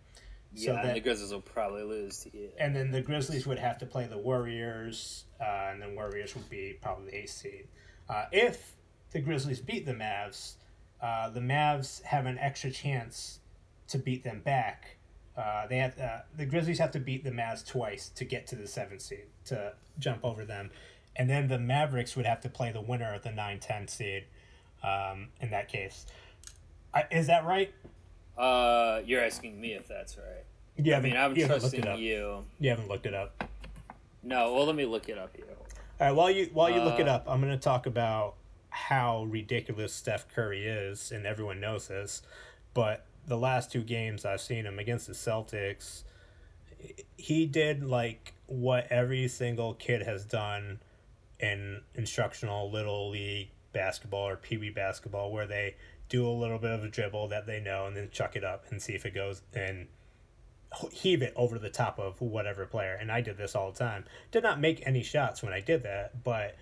yeah, 0.52 0.72
that- 0.74 0.84
and 0.86 0.96
the 0.96 1.00
Grizzlies 1.00 1.32
will 1.32 1.40
probably 1.40 1.82
lose 1.84 2.18
to 2.24 2.30
and 2.58 2.74
then 2.74 2.90
the 2.90 3.00
Grizzlies 3.00 3.46
would 3.46 3.58
have 3.58 3.78
to 3.78 3.86
play 3.86 4.06
the 4.06 4.18
Warriors, 4.18 5.24
uh, 5.40 5.68
and 5.70 5.80
then 5.80 5.94
Warriors 5.94 6.34
would 6.34 6.48
be 6.50 6.76
probably 6.80 7.10
the 7.10 7.18
eighth 7.18 7.30
seed. 7.30 7.68
Uh, 8.08 8.24
if 8.32 8.72
the 9.12 9.20
Grizzlies 9.20 9.60
beat 9.60 9.86
the 9.86 9.92
Mavs, 9.94 10.54
uh, 11.00 11.30
the 11.30 11.40
Mavs 11.40 12.02
have 12.02 12.26
an 12.26 12.36
extra 12.38 12.70
chance 12.70 13.38
to 13.88 13.98
beat 13.98 14.24
them 14.24 14.40
back. 14.40 14.96
Uh, 15.36 15.66
they 15.68 15.78
have 15.78 15.98
uh, 15.98 16.18
the 16.36 16.44
Grizzlies 16.46 16.78
have 16.80 16.90
to 16.92 16.98
beat 17.00 17.22
the 17.24 17.30
Mavs 17.30 17.64
twice 17.66 18.08
to 18.10 18.24
get 18.24 18.46
to 18.48 18.56
the 18.56 18.66
seventh 18.66 19.00
seed 19.02 19.26
to 19.46 19.72
jump 19.98 20.24
over 20.24 20.44
them, 20.44 20.70
and 21.16 21.30
then 21.30 21.46
the 21.48 21.58
Mavericks 21.58 22.16
would 22.16 22.26
have 22.26 22.40
to 22.40 22.48
play 22.48 22.72
the 22.72 22.80
winner 22.80 23.14
of 23.14 23.22
the 23.22 23.30
9-10 23.30 23.88
seed. 23.88 24.24
Um, 24.82 25.28
in 25.40 25.50
that 25.50 25.68
case, 25.68 26.06
I, 26.94 27.04
is 27.10 27.26
that 27.26 27.44
right? 27.44 27.72
Uh, 28.38 29.00
you're 29.04 29.22
asking 29.22 29.60
me 29.60 29.74
if 29.74 29.86
that's 29.86 30.16
right. 30.16 30.44
You 30.76 30.94
I 30.94 31.00
mean, 31.00 31.16
I'm 31.16 31.36
you 31.36 31.46
trusting 31.46 31.80
it 31.80 31.88
up. 31.88 31.98
you. 31.98 32.44
You 32.58 32.70
haven't 32.70 32.88
looked 32.88 33.04
it 33.06 33.14
up. 33.14 33.44
No, 34.22 34.54
well, 34.54 34.66
let 34.66 34.74
me 34.76 34.86
look 34.86 35.08
it 35.08 35.18
up 35.18 35.34
here. 35.36 35.44
All 36.00 36.06
right, 36.06 36.12
while 36.16 36.30
you 36.30 36.48
while 36.52 36.70
you 36.70 36.80
look 36.80 36.98
it 36.98 37.08
Uh, 37.08 37.16
up, 37.16 37.24
I'm 37.28 37.40
going 37.40 37.52
to 37.52 37.58
talk 37.58 37.84
about 37.86 38.36
how 38.70 39.24
ridiculous 39.24 39.92
Steph 39.92 40.26
Curry 40.34 40.66
is, 40.66 41.12
and 41.12 41.26
everyone 41.26 41.60
knows 41.60 41.88
this. 41.88 42.22
But 42.72 43.04
the 43.26 43.36
last 43.36 43.70
two 43.70 43.82
games 43.82 44.24
I've 44.24 44.40
seen 44.40 44.64
him 44.64 44.78
against 44.78 45.06
the 45.06 45.12
Celtics, 45.12 46.04
he 47.18 47.44
did 47.46 47.82
like 47.84 48.32
what 48.46 48.86
every 48.90 49.28
single 49.28 49.74
kid 49.74 50.02
has 50.02 50.24
done 50.24 50.80
in 51.38 51.82
instructional 51.94 52.70
little 52.70 53.10
league 53.10 53.50
basketball 53.72 54.28
or 54.28 54.36
pee 54.36 54.56
wee 54.56 54.70
basketball, 54.70 55.30
where 55.30 55.46
they 55.46 55.76
do 56.08 56.26
a 56.26 56.30
little 56.30 56.58
bit 56.58 56.72
of 56.72 56.84
a 56.84 56.88
dribble 56.88 57.28
that 57.28 57.46
they 57.46 57.60
know 57.60 57.86
and 57.86 57.96
then 57.96 58.08
chuck 58.10 58.36
it 58.36 58.44
up 58.44 58.64
and 58.70 58.82
see 58.82 58.94
if 58.94 59.06
it 59.06 59.14
goes 59.14 59.42
and 59.54 59.86
heave 60.92 61.22
it 61.22 61.32
over 61.36 61.58
the 61.58 61.70
top 61.70 61.98
of 61.98 62.20
whatever 62.20 62.66
player. 62.66 62.96
And 63.00 63.10
I 63.10 63.20
did 63.20 63.36
this 63.36 63.54
all 63.54 63.72
the 63.72 63.78
time. 63.78 64.04
Did 64.30 64.42
not 64.42 64.60
make 64.60 64.86
any 64.86 65.02
shots 65.02 65.42
when 65.42 65.52
I 65.52 65.60
did 65.60 65.82
that, 65.84 66.22
but 66.22 66.56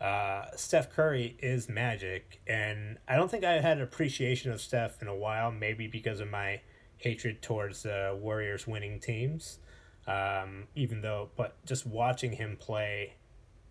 uh, 0.00 0.46
Steph 0.56 0.90
Curry 0.90 1.36
is 1.38 1.68
magic. 1.68 2.40
And 2.46 2.98
I 3.08 3.16
don't 3.16 3.30
think 3.30 3.44
I 3.44 3.60
had 3.60 3.78
an 3.78 3.82
appreciation 3.82 4.52
of 4.52 4.60
Steph 4.60 5.00
in 5.00 5.08
a 5.08 5.14
while, 5.14 5.50
maybe 5.50 5.86
because 5.86 6.20
of 6.20 6.30
my 6.30 6.60
hatred 6.98 7.42
towards 7.42 7.82
the 7.82 8.18
Warriors 8.20 8.66
winning 8.66 9.00
teams. 9.00 9.58
Um, 10.06 10.64
even 10.74 11.00
though, 11.00 11.30
but 11.34 11.56
just 11.64 11.86
watching 11.86 12.32
him 12.32 12.58
play 12.60 13.14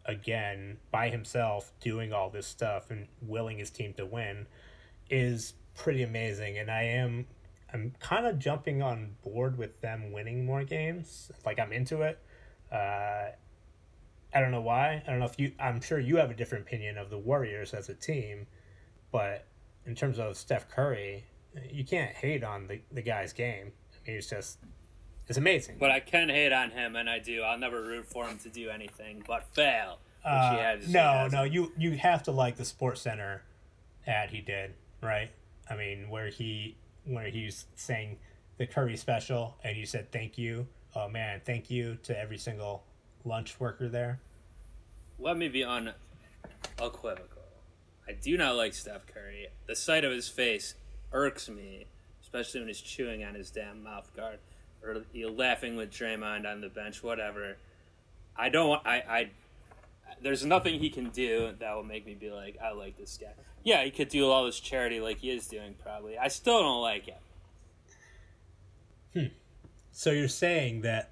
again 0.05 0.77
by 0.91 1.09
himself, 1.09 1.71
doing 1.79 2.13
all 2.13 2.29
this 2.29 2.47
stuff 2.47 2.91
and 2.91 3.07
willing 3.21 3.57
his 3.57 3.69
team 3.69 3.93
to 3.93 4.05
win 4.05 4.47
is 5.09 5.53
pretty 5.75 6.03
amazing. 6.03 6.57
And 6.57 6.69
I 6.69 6.83
am 6.83 7.27
I'm 7.73 7.93
kind 7.99 8.27
of 8.27 8.37
jumping 8.37 8.83
on 8.83 9.15
board 9.23 9.57
with 9.57 9.81
them 9.81 10.11
winning 10.11 10.45
more 10.45 10.63
games. 10.63 11.31
Like 11.45 11.59
I'm 11.59 11.73
into 11.73 12.03
it. 12.03 12.19
Uh, 12.71 13.31
I 14.35 14.39
don't 14.39 14.51
know 14.51 14.61
why. 14.61 15.03
I 15.05 15.09
don't 15.09 15.19
know 15.19 15.25
if 15.25 15.39
you. 15.39 15.53
I'm 15.59 15.81
sure 15.81 15.99
you 15.99 16.17
have 16.17 16.29
a 16.29 16.35
different 16.35 16.65
opinion 16.65 16.97
of 16.97 17.09
the 17.09 17.17
Warriors 17.17 17.73
as 17.73 17.89
a 17.89 17.93
team, 17.93 18.47
but 19.11 19.47
in 19.85 19.95
terms 19.95 20.19
of 20.19 20.37
Steph 20.37 20.69
Curry, 20.69 21.25
you 21.71 21.83
can't 21.83 22.15
hate 22.15 22.43
on 22.43 22.67
the 22.67 22.81
the 22.91 23.01
guy's 23.01 23.33
game. 23.33 23.71
I 23.71 24.07
mean, 24.07 24.17
it's 24.17 24.29
just 24.29 24.59
it's 25.27 25.37
amazing. 25.37 25.77
But 25.79 25.91
I 25.91 25.99
can 25.99 26.29
hate 26.29 26.51
on 26.51 26.71
him, 26.71 26.95
and 26.95 27.09
I 27.09 27.19
do. 27.19 27.41
I'll 27.41 27.57
never 27.57 27.81
root 27.81 28.05
for 28.05 28.25
him 28.25 28.37
to 28.39 28.49
do 28.49 28.69
anything 28.69 29.23
but 29.25 29.45
fail. 29.53 29.99
Uh, 30.23 30.57
has, 30.57 30.87
no, 30.87 31.27
no, 31.27 31.43
you 31.43 31.71
you 31.77 31.91
have 31.91 32.23
to 32.23 32.31
like 32.31 32.55
the 32.55 32.65
Sports 32.65 33.01
Center 33.01 33.43
ad 34.07 34.29
he 34.29 34.41
did, 34.41 34.73
right? 35.01 35.29
I 35.69 35.75
mean, 35.75 36.09
where 36.09 36.27
he 36.27 36.77
where 37.05 37.27
he's 37.27 37.65
saying 37.75 38.17
the 38.57 38.65
Curry 38.65 38.97
special, 38.97 39.57
and 39.63 39.75
he 39.75 39.85
said 39.85 40.11
thank 40.11 40.37
you. 40.37 40.67
Oh 40.95 41.09
man, 41.09 41.41
thank 41.43 41.69
you 41.69 41.97
to 42.03 42.17
every 42.17 42.37
single 42.37 42.83
lunch 43.25 43.59
worker 43.59 43.89
there. 43.89 44.19
Let 45.19 45.37
me 45.37 45.47
be 45.47 45.63
unequivocal. 45.63 47.43
I 48.07 48.11
do 48.11 48.37
not 48.37 48.55
like 48.55 48.73
Steph 48.73 49.07
Curry. 49.07 49.47
The 49.67 49.75
sight 49.75 50.03
of 50.03 50.11
his 50.11 50.27
face 50.27 50.75
irks 51.11 51.49
me, 51.49 51.85
especially 52.21 52.61
when 52.61 52.67
he's 52.67 52.81
chewing 52.81 53.23
on 53.23 53.35
his 53.35 53.49
damn 53.49 53.83
mouth 53.83 54.13
guard 54.15 54.39
or 54.83 55.03
you 55.13 55.29
laughing 55.29 55.75
with 55.75 55.91
Draymond 55.91 56.51
on 56.51 56.61
the 56.61 56.69
bench, 56.69 57.03
whatever. 57.03 57.57
I 58.35 58.49
don't. 58.49 58.85
I, 58.85 58.95
I. 58.95 59.29
There's 60.21 60.45
nothing 60.45 60.79
he 60.79 60.89
can 60.89 61.09
do 61.09 61.53
that 61.59 61.75
will 61.75 61.83
make 61.83 62.05
me 62.05 62.13
be 62.13 62.29
like, 62.29 62.57
I 62.63 62.71
like 62.71 62.97
this 62.97 63.17
guy. 63.19 63.33
Yeah, 63.63 63.83
he 63.83 63.91
could 63.91 64.09
do 64.09 64.29
all 64.29 64.45
this 64.45 64.59
charity 64.59 64.99
like 64.99 65.19
he 65.19 65.31
is 65.31 65.47
doing, 65.47 65.75
probably. 65.81 66.17
I 66.17 66.27
still 66.27 66.59
don't 66.61 66.81
like 66.81 67.05
him. 67.05 67.15
Hmm. 69.13 69.33
So 69.91 70.11
you're 70.11 70.27
saying 70.27 70.81
that 70.81 71.11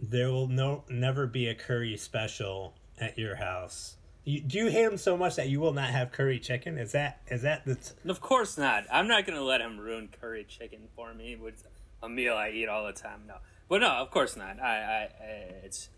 there 0.00 0.30
will 0.30 0.48
no 0.48 0.84
never 0.88 1.26
be 1.26 1.48
a 1.48 1.54
Curry 1.54 1.96
special 1.96 2.74
at 3.00 3.18
your 3.18 3.36
house. 3.36 3.96
You, 4.24 4.40
do 4.40 4.58
you 4.58 4.66
hate 4.68 4.84
him 4.84 4.98
so 4.98 5.16
much 5.16 5.36
that 5.36 5.48
you 5.48 5.60
will 5.60 5.72
not 5.72 5.90
have 5.90 6.12
curry 6.12 6.38
chicken? 6.38 6.76
Is 6.76 6.92
that 6.92 7.20
is 7.28 7.42
that 7.42 7.64
the 7.64 7.76
t- 7.76 7.94
of 8.06 8.20
course 8.20 8.58
not. 8.58 8.84
I'm 8.92 9.08
not 9.08 9.26
going 9.26 9.38
to 9.38 9.44
let 9.44 9.60
him 9.60 9.78
ruin 9.78 10.08
curry 10.20 10.44
chicken 10.48 10.80
for 10.94 11.14
me, 11.14 11.36
which 11.36 11.56
a 12.02 12.08
meal 12.08 12.34
I 12.34 12.50
eat 12.50 12.68
all 12.68 12.86
the 12.86 12.92
time. 12.92 13.22
No, 13.26 13.34
but 13.68 13.80
no, 13.80 13.88
of 13.88 14.10
course 14.10 14.36
not. 14.36 14.60
I, 14.60 15.08
I, 15.12 15.24
it's, 15.64 15.88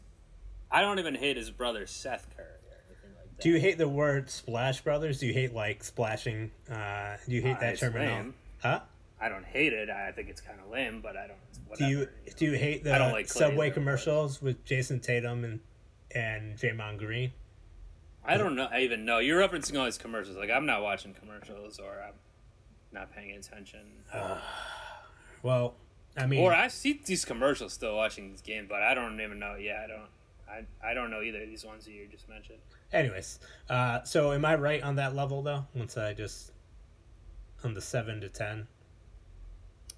I 0.71 0.81
don't 0.81 0.99
even 0.99 1.15
hate 1.15 1.37
his 1.37 1.51
brother 1.51 1.87
Seth 1.87 2.27
Curry 2.37 2.47
or 2.47 2.77
anything 2.89 3.11
like 3.19 3.37
that. 3.37 3.43
Do 3.43 3.51
you 3.51 3.59
hate 3.61 3.79
the 3.79 3.89
word 3.89 4.31
Splash 4.31 4.81
Brothers? 4.83 5.21
Do 5.21 5.27
you 5.27 5.33
hate 5.33 5.55
like 5.55 5.85
splashing? 5.85 6.51
Uh, 6.71 7.17
do 7.29 7.35
you 7.35 7.43
hate 7.43 7.57
Uh, 7.57 7.61
that 7.61 7.79
terminology? 7.79 8.33
Huh? 8.63 8.81
I 9.21 9.29
don't 9.29 9.45
hate 9.45 9.73
it. 9.73 9.89
I 9.89 10.11
think 10.13 10.29
it's 10.29 10.41
kind 10.41 10.59
of 10.65 10.71
lame, 10.71 11.01
but 11.01 11.17
I 11.17 11.29
don't. 11.29 11.39
Do 11.55 11.85
Whatever. 11.85 11.91
you 11.91 12.09
do 12.37 12.45
you 12.47 12.53
hate 12.53 12.83
the 12.85 12.91
like 12.91 13.29
Subway 13.29 13.67
either, 13.67 13.71
but- 13.71 13.75
commercials 13.75 14.43
with 14.43 14.65
Jayson 14.65 15.01
Tatum 15.01 15.45
and 15.45 15.61
and 16.15 16.57
Draymond 16.59 16.99
Green? 16.99 17.33
I 18.25 18.37
don't 18.37 18.55
know. 18.57 18.69
I 18.71 18.81
even 18.81 19.05
know 19.05 19.19
you're 19.19 19.41
referencing 19.41 19.79
all 19.79 19.85
these 19.85 19.99
commercials. 19.99 20.37
Like 20.37 20.51
I'm 20.51 20.67
not 20.67 20.83
watching 20.83 21.15
commercials 21.15 21.79
or 21.79 22.03
I'm 22.07 22.15
not 22.93 23.15
paying 23.15 23.31
attention. 23.33 23.81
Well, 25.43 25.75
I 26.17 26.27
mean, 26.27 26.41
Or 26.41 26.53
I 26.53 26.69
see 26.69 27.01
these 27.05 27.25
commercials 27.25 27.73
still 27.73 27.97
watching 27.97 28.33
this 28.33 28.41
game, 28.43 28.67
but 28.69 28.83
I 28.83 28.95
don't 28.95 29.21
even 29.21 29.39
know. 29.39 29.55
Yeah, 29.55 29.81
I 29.85 29.87
don't. 29.87 30.09
I, 30.85 30.91
I 30.91 30.95
don't 30.95 31.11
know 31.11 31.23
either 31.23 31.43
of 31.43 31.49
these 31.49 31.65
ones 31.65 31.87
that 31.87 31.93
you 31.93 32.07
just 32.11 32.29
mentioned. 32.29 32.59
anyways, 32.93 33.39
uh, 33.71 34.03
so 34.03 34.33
am 34.33 34.45
I 34.45 34.55
right 34.57 34.83
on 34.83 34.97
that 34.97 35.15
level 35.15 35.41
though? 35.43 35.65
Once 35.75 35.97
I 35.97 36.13
just 36.13 36.53
on 37.65 37.73
the 37.75 37.81
seven 37.81 38.21
to 38.21 38.29
ten. 38.29 38.67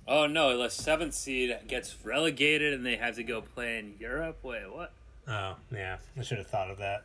Oh 0.07 0.27
no, 0.27 0.57
the 0.57 0.69
seventh 0.69 1.15
seed 1.15 1.57
gets 1.67 1.97
relegated 2.05 2.75
and 2.75 2.87
they 2.87 2.95
have 2.97 3.17
to 3.17 3.25
go 3.25 3.41
play 3.41 3.79
in 3.79 3.95
Europe. 3.99 4.39
Wait, 4.45 4.63
what? 4.73 4.93
Oh 5.27 5.57
yeah, 5.73 5.97
I 6.17 6.23
should 6.23 6.39
have 6.39 6.47
thought 6.47 6.71
of 6.71 6.79
that. 6.79 7.05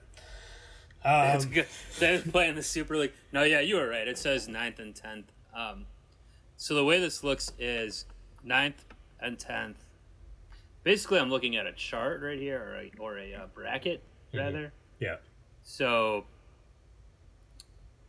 That's 1.03 1.45
Um, 1.45 1.51
good. 1.51 1.67
They're 1.97 2.19
playing 2.21 2.55
the 2.55 2.61
Super 2.63 2.97
League. 2.97 3.13
No, 3.31 3.43
yeah, 3.43 3.61
you 3.61 3.77
were 3.77 3.87
right. 3.87 4.07
It 4.07 4.17
says 4.17 4.47
ninth 4.47 4.77
and 4.79 4.93
tenth. 4.93 5.31
Um, 5.55 5.85
so 6.57 6.75
the 6.75 6.83
way 6.83 6.99
this 6.99 7.23
looks 7.23 7.51
is 7.57 8.05
ninth 8.43 8.83
and 9.21 9.37
tenth. 9.39 9.83
Basically, 10.83 11.19
I'm 11.19 11.29
looking 11.29 11.55
at 11.57 11.65
a 11.67 11.73
chart 11.73 12.21
right 12.21 12.39
here, 12.39 12.59
or 12.61 12.75
a, 12.77 12.91
or 12.99 13.17
a 13.17 13.33
uh, 13.33 13.47
bracket 13.53 14.01
rather. 14.33 14.71
yeah, 14.99 15.15
So 15.63 16.25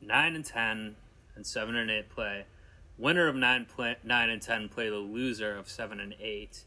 nine 0.01 0.35
and 0.37 0.45
ten, 0.45 0.97
and 1.35 1.47
seven 1.47 1.75
and 1.77 1.91
eight 1.91 2.09
play. 2.11 2.45
Winner 2.97 3.27
of 3.29 3.35
nine 3.35 3.65
play 3.67 3.97
nine 4.05 4.29
and 4.31 4.41
ten 4.43 4.69
play 4.69 4.89
the 4.89 4.97
loser 4.97 5.57
of 5.57 5.69
seven 5.69 6.01
and 6.01 6.15
eight. 6.21 6.65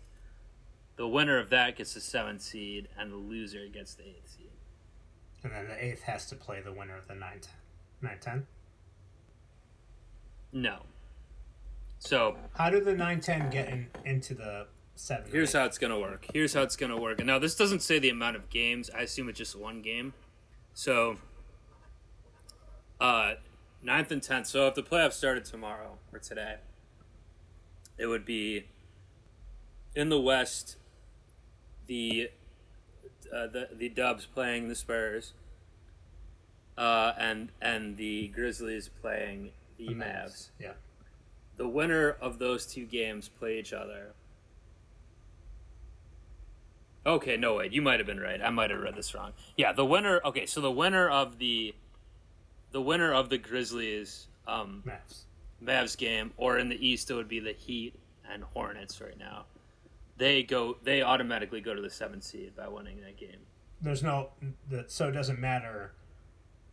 The 0.95 1.07
winner 1.07 1.37
of 1.39 1.49
that 1.49 1.75
gets 1.77 1.93
the 1.93 2.01
seventh 2.01 2.41
seed, 2.41 2.87
and 2.99 3.11
the 3.11 3.15
loser 3.17 3.67
gets 3.67 3.93
the 3.95 4.03
eighth 4.03 4.35
seed. 4.37 4.49
and 5.43 5.51
then 5.53 5.67
the 5.67 5.83
eighth 5.83 6.03
has 6.03 6.25
to 6.27 6.35
play 6.35 6.61
the 6.61 6.71
winner 6.73 6.95
of 6.97 7.07
the 7.07 7.15
nine 7.15 7.39
ten. 7.41 7.53
Nine 8.01 8.17
ten. 8.19 8.47
No. 10.51 10.83
So 12.03 12.35
How 12.53 12.69
did 12.69 12.83
the 12.83 12.93
nine 12.93 13.21
ten 13.21 13.49
get 13.49 13.69
in, 13.69 13.87
into 14.03 14.33
the 14.35 14.67
seven? 14.95 15.31
here's 15.31 15.53
how 15.53 15.63
it's 15.63 15.77
gonna 15.77 15.97
work. 15.99 16.25
Here's 16.33 16.53
how 16.53 16.61
it's 16.61 16.75
gonna 16.75 16.99
work. 16.99 17.19
And 17.19 17.27
now 17.27 17.39
this 17.39 17.55
doesn't 17.55 17.81
say 17.81 17.97
the 17.97 18.09
amount 18.09 18.35
of 18.35 18.49
games. 18.49 18.89
I 18.93 19.01
assume 19.01 19.29
it's 19.29 19.37
just 19.37 19.55
one 19.55 19.81
game. 19.81 20.13
So, 20.73 21.15
uh, 22.99 23.35
ninth 23.81 24.11
and 24.11 24.21
tenth. 24.21 24.47
So 24.47 24.67
if 24.67 24.75
the 24.75 24.83
playoffs 24.83 25.13
started 25.13 25.45
tomorrow 25.45 25.97
or 26.11 26.19
today, 26.19 26.57
it 27.97 28.07
would 28.07 28.25
be 28.25 28.65
in 29.95 30.09
the 30.09 30.19
West. 30.19 30.75
The 31.87 32.31
uh, 33.33 33.47
the 33.47 33.69
the 33.73 33.87
Dubs 33.87 34.25
playing 34.25 34.67
the 34.67 34.75
Spurs, 34.75 35.33
uh, 36.77 37.13
and 37.17 37.51
and 37.61 37.95
the 37.95 38.27
Grizzlies 38.27 38.89
playing 38.89 39.51
the, 39.77 39.87
The 39.87 39.93
Mavs. 39.95 40.49
Yeah. 40.59 40.73
The 41.57 41.67
winner 41.67 42.09
of 42.09 42.39
those 42.39 42.65
two 42.65 42.85
games 42.85 43.29
play 43.29 43.59
each 43.59 43.73
other. 43.73 44.13
Okay, 47.05 47.35
no 47.35 47.55
wait, 47.55 47.73
you 47.73 47.81
might 47.81 47.99
have 47.99 48.07
been 48.07 48.19
right. 48.19 48.41
I 48.41 48.49
might 48.49 48.71
have 48.71 48.79
read 48.79 48.95
this 48.95 49.13
wrong. 49.13 49.33
Yeah, 49.57 49.73
the 49.73 49.85
winner. 49.85 50.21
Okay, 50.23 50.45
so 50.45 50.61
the 50.61 50.71
winner 50.71 51.09
of 51.09 51.37
the, 51.37 51.75
the 52.71 52.81
winner 52.81 53.13
of 53.13 53.29
the 53.29 53.37
Grizzlies 53.37 54.27
um, 54.47 54.83
Mavs. 54.85 55.23
Mavs 55.63 55.97
game, 55.97 56.31
or 56.37 56.57
in 56.57 56.69
the 56.69 56.87
East, 56.87 57.11
it 57.11 57.15
would 57.15 57.27
be 57.27 57.39
the 57.39 57.51
Heat 57.51 57.93
and 58.31 58.43
Hornets 58.43 59.01
right 59.01 59.17
now. 59.17 59.45
They 60.17 60.43
go. 60.43 60.77
They 60.83 61.01
automatically 61.01 61.59
go 61.59 61.73
to 61.73 61.81
the 61.81 61.89
seventh 61.89 62.23
seed 62.23 62.55
by 62.55 62.67
winning 62.67 63.01
that 63.01 63.17
game. 63.17 63.39
There's 63.81 64.03
no 64.03 64.29
the 64.69 64.85
so 64.87 65.09
it 65.09 65.11
doesn't 65.11 65.39
matter. 65.39 65.93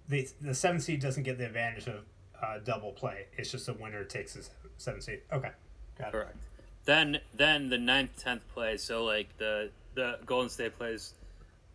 The 0.09 0.29
the 0.41 0.55
seven 0.55 0.81
seed 0.81 1.01
doesn't 1.01 1.23
get 1.23 1.39
the 1.39 1.47
advantage 1.47 1.87
of 1.89 2.05
uh, 2.43 2.59
double 2.65 2.93
play. 2.93 3.27
It's 3.37 3.51
just 3.51 3.67
the 3.67 3.75
winner 3.75 4.05
takes 4.05 4.35
the 4.35 4.47
seventh 4.79 5.05
seed. 5.05 5.21
Okay, 5.33 5.51
got 5.99 6.09
it. 6.09 6.13
Correct. 6.13 6.37
Then 6.85 7.19
then 7.35 7.69
the 7.69 7.79
ninth, 7.79 8.19
tenth 8.23 8.43
play. 8.55 8.77
So 8.77 9.05
like 9.05 9.37
the 9.39 9.71
the 9.95 10.19
Golden 10.27 10.49
State 10.49 10.77
plays 10.79 11.15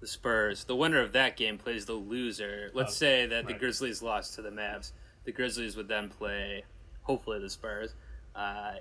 the 0.01 0.07
Spurs. 0.07 0.63
The 0.63 0.76
winner 0.76 0.99
of 1.01 1.11
that 1.13 1.38
game 1.38 1.57
plays 1.57 1.86
the 1.86 1.93
loser. 1.93 2.72
Let's 2.74 2.91
Oh, 2.93 2.95
say 2.95 3.26
that 3.28 3.47
the. 3.47 3.53
Grizzlies 3.53 4.01
lost 4.01 4.36
to 4.36 4.41
the 4.41 4.49
Mavs. 4.49 4.91
The 5.24 5.32
Grizzlies 5.32 5.76
would 5.76 5.88
then 5.88 6.09
play, 6.09 6.63
hopefully, 7.03 7.39
the 7.39 7.49
Spurs. 7.49 7.93
Uh, 8.36 8.74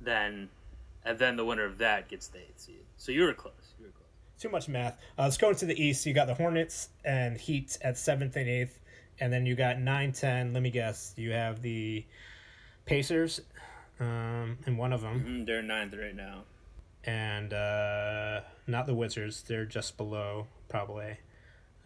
then 0.00 0.48
and 1.04 1.18
then 1.18 1.36
the 1.36 1.44
winner 1.44 1.64
of 1.64 1.78
that 1.78 2.08
gets 2.08 2.28
the 2.28 2.38
eighth 2.38 2.60
seed. 2.60 2.84
So 2.96 3.12
you 3.12 3.22
were 3.24 3.32
close. 3.34 3.54
You 3.78 3.86
were 3.86 3.92
close. 3.92 4.06
Too 4.38 4.48
much 4.48 4.68
math. 4.68 4.98
Uh, 5.18 5.22
let's 5.24 5.36
go 5.38 5.50
into 5.50 5.66
the 5.66 5.80
East. 5.82 6.04
You 6.04 6.12
got 6.14 6.26
the 6.26 6.34
Hornets 6.34 6.88
and 7.04 7.38
Heat 7.38 7.78
at 7.82 7.96
seventh 7.96 8.36
and 8.36 8.48
eighth, 8.48 8.79
and 9.20 9.32
then 9.32 9.46
you 9.46 9.54
got 9.54 9.78
nine, 9.78 10.12
ten. 10.12 10.52
Let 10.52 10.62
me 10.62 10.70
guess. 10.70 11.12
You 11.16 11.32
have 11.32 11.62
the 11.62 12.04
Pacers, 12.86 13.40
um, 14.00 14.58
and 14.66 14.76
one 14.78 14.92
of 14.92 15.00
them, 15.02 15.24
Mm, 15.26 15.46
they're 15.46 15.62
ninth 15.62 15.94
right 15.94 16.14
now. 16.16 16.42
and 17.04 17.52
uh, 17.52 18.40
not 18.66 18.86
the 18.86 18.94
Wizards. 18.94 19.42
They're 19.42 19.64
just 19.66 19.96
below, 19.96 20.46
probably. 20.68 21.18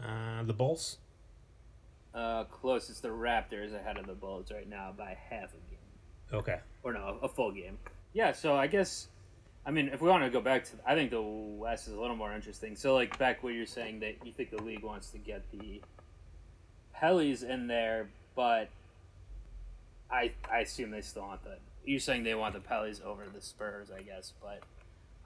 Uh, 0.03 0.43
the 0.45 0.53
Bulls. 0.53 0.99
Uh, 2.15 2.45
close. 2.45 2.89
It's 2.91 3.01
the 3.01 3.09
Raptors 3.09 3.75
ahead 3.75 3.97
of 3.99 4.07
the 4.07 4.15
Bulls 4.15 4.51
right 4.53 4.69
now 4.69 4.93
by 4.97 5.17
half 5.31 5.51
a 5.51 5.71
game. 5.71 5.79
Okay. 6.33 6.59
or 6.83 6.93
no, 6.93 7.19
a 7.23 7.29
full 7.29 7.53
game. 7.53 7.79
Yeah, 8.13 8.33
so 8.33 8.55
I 8.57 8.67
guess, 8.69 9.09
I 9.67 9.71
mean, 9.73 9.89
if 9.93 10.01
we 10.01 10.09
want 10.09 10.23
to 10.25 10.31
go 10.31 10.41
back 10.41 10.65
to, 10.67 10.71
I 10.87 10.95
think 10.95 11.11
the 11.11 11.21
West 11.21 11.89
is 11.89 11.95
a 11.95 12.01
little 12.01 12.17
more 12.17 12.33
interesting. 12.33 12.77
So, 12.77 12.95
like, 12.95 13.19
back 13.19 13.43
where 13.43 13.53
you're 13.53 13.67
saying 13.67 14.01
that 14.01 14.25
you 14.25 14.33
think 14.33 14.51
the 14.51 14.63
league 14.63 14.83
wants 14.85 15.11
to 15.11 15.19
get 15.19 15.43
the 15.51 15.81
Pellies 17.05 17.43
in 17.43 17.67
there, 17.67 18.09
but 18.35 18.71
I 20.11 20.33
I 20.51 20.61
assume 20.61 20.91
they 20.91 21.03
still 21.03 21.23
want 21.23 21.45
the. 21.45 21.57
You're 21.85 22.01
saying 22.01 22.25
they 22.25 22.35
want 22.35 22.55
the 22.55 22.61
Pellies 22.61 23.05
over 23.05 23.25
the 23.33 23.43
Spurs, 23.43 23.89
I 23.95 24.01
guess, 24.03 24.33
but 24.41 24.61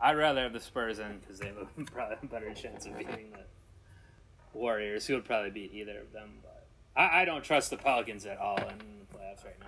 I'd 0.00 0.16
rather 0.16 0.42
have 0.42 0.52
the 0.52 0.60
Spurs 0.60 0.98
in 0.98 1.18
because 1.18 1.38
they 1.38 1.46
have 1.46 1.56
a 1.56 1.84
probably 1.84 2.16
a 2.22 2.26
better 2.26 2.52
chance 2.52 2.86
of 2.86 2.98
beating 2.98 3.30
the 3.32 4.58
Warriors, 4.58 5.06
who 5.06 5.14
would 5.14 5.24
probably 5.24 5.50
beat 5.50 5.72
either 5.72 6.00
of 6.00 6.12
them. 6.12 6.30
But 6.42 6.66
I, 6.96 7.22
I 7.22 7.24
don't 7.24 7.44
trust 7.44 7.70
the 7.70 7.76
Pelicans 7.76 8.26
at 8.26 8.38
all 8.38 8.56
in 8.56 8.64
the 8.78 9.16
playoffs 9.16 9.44
right 9.44 9.54
now. 9.60 9.66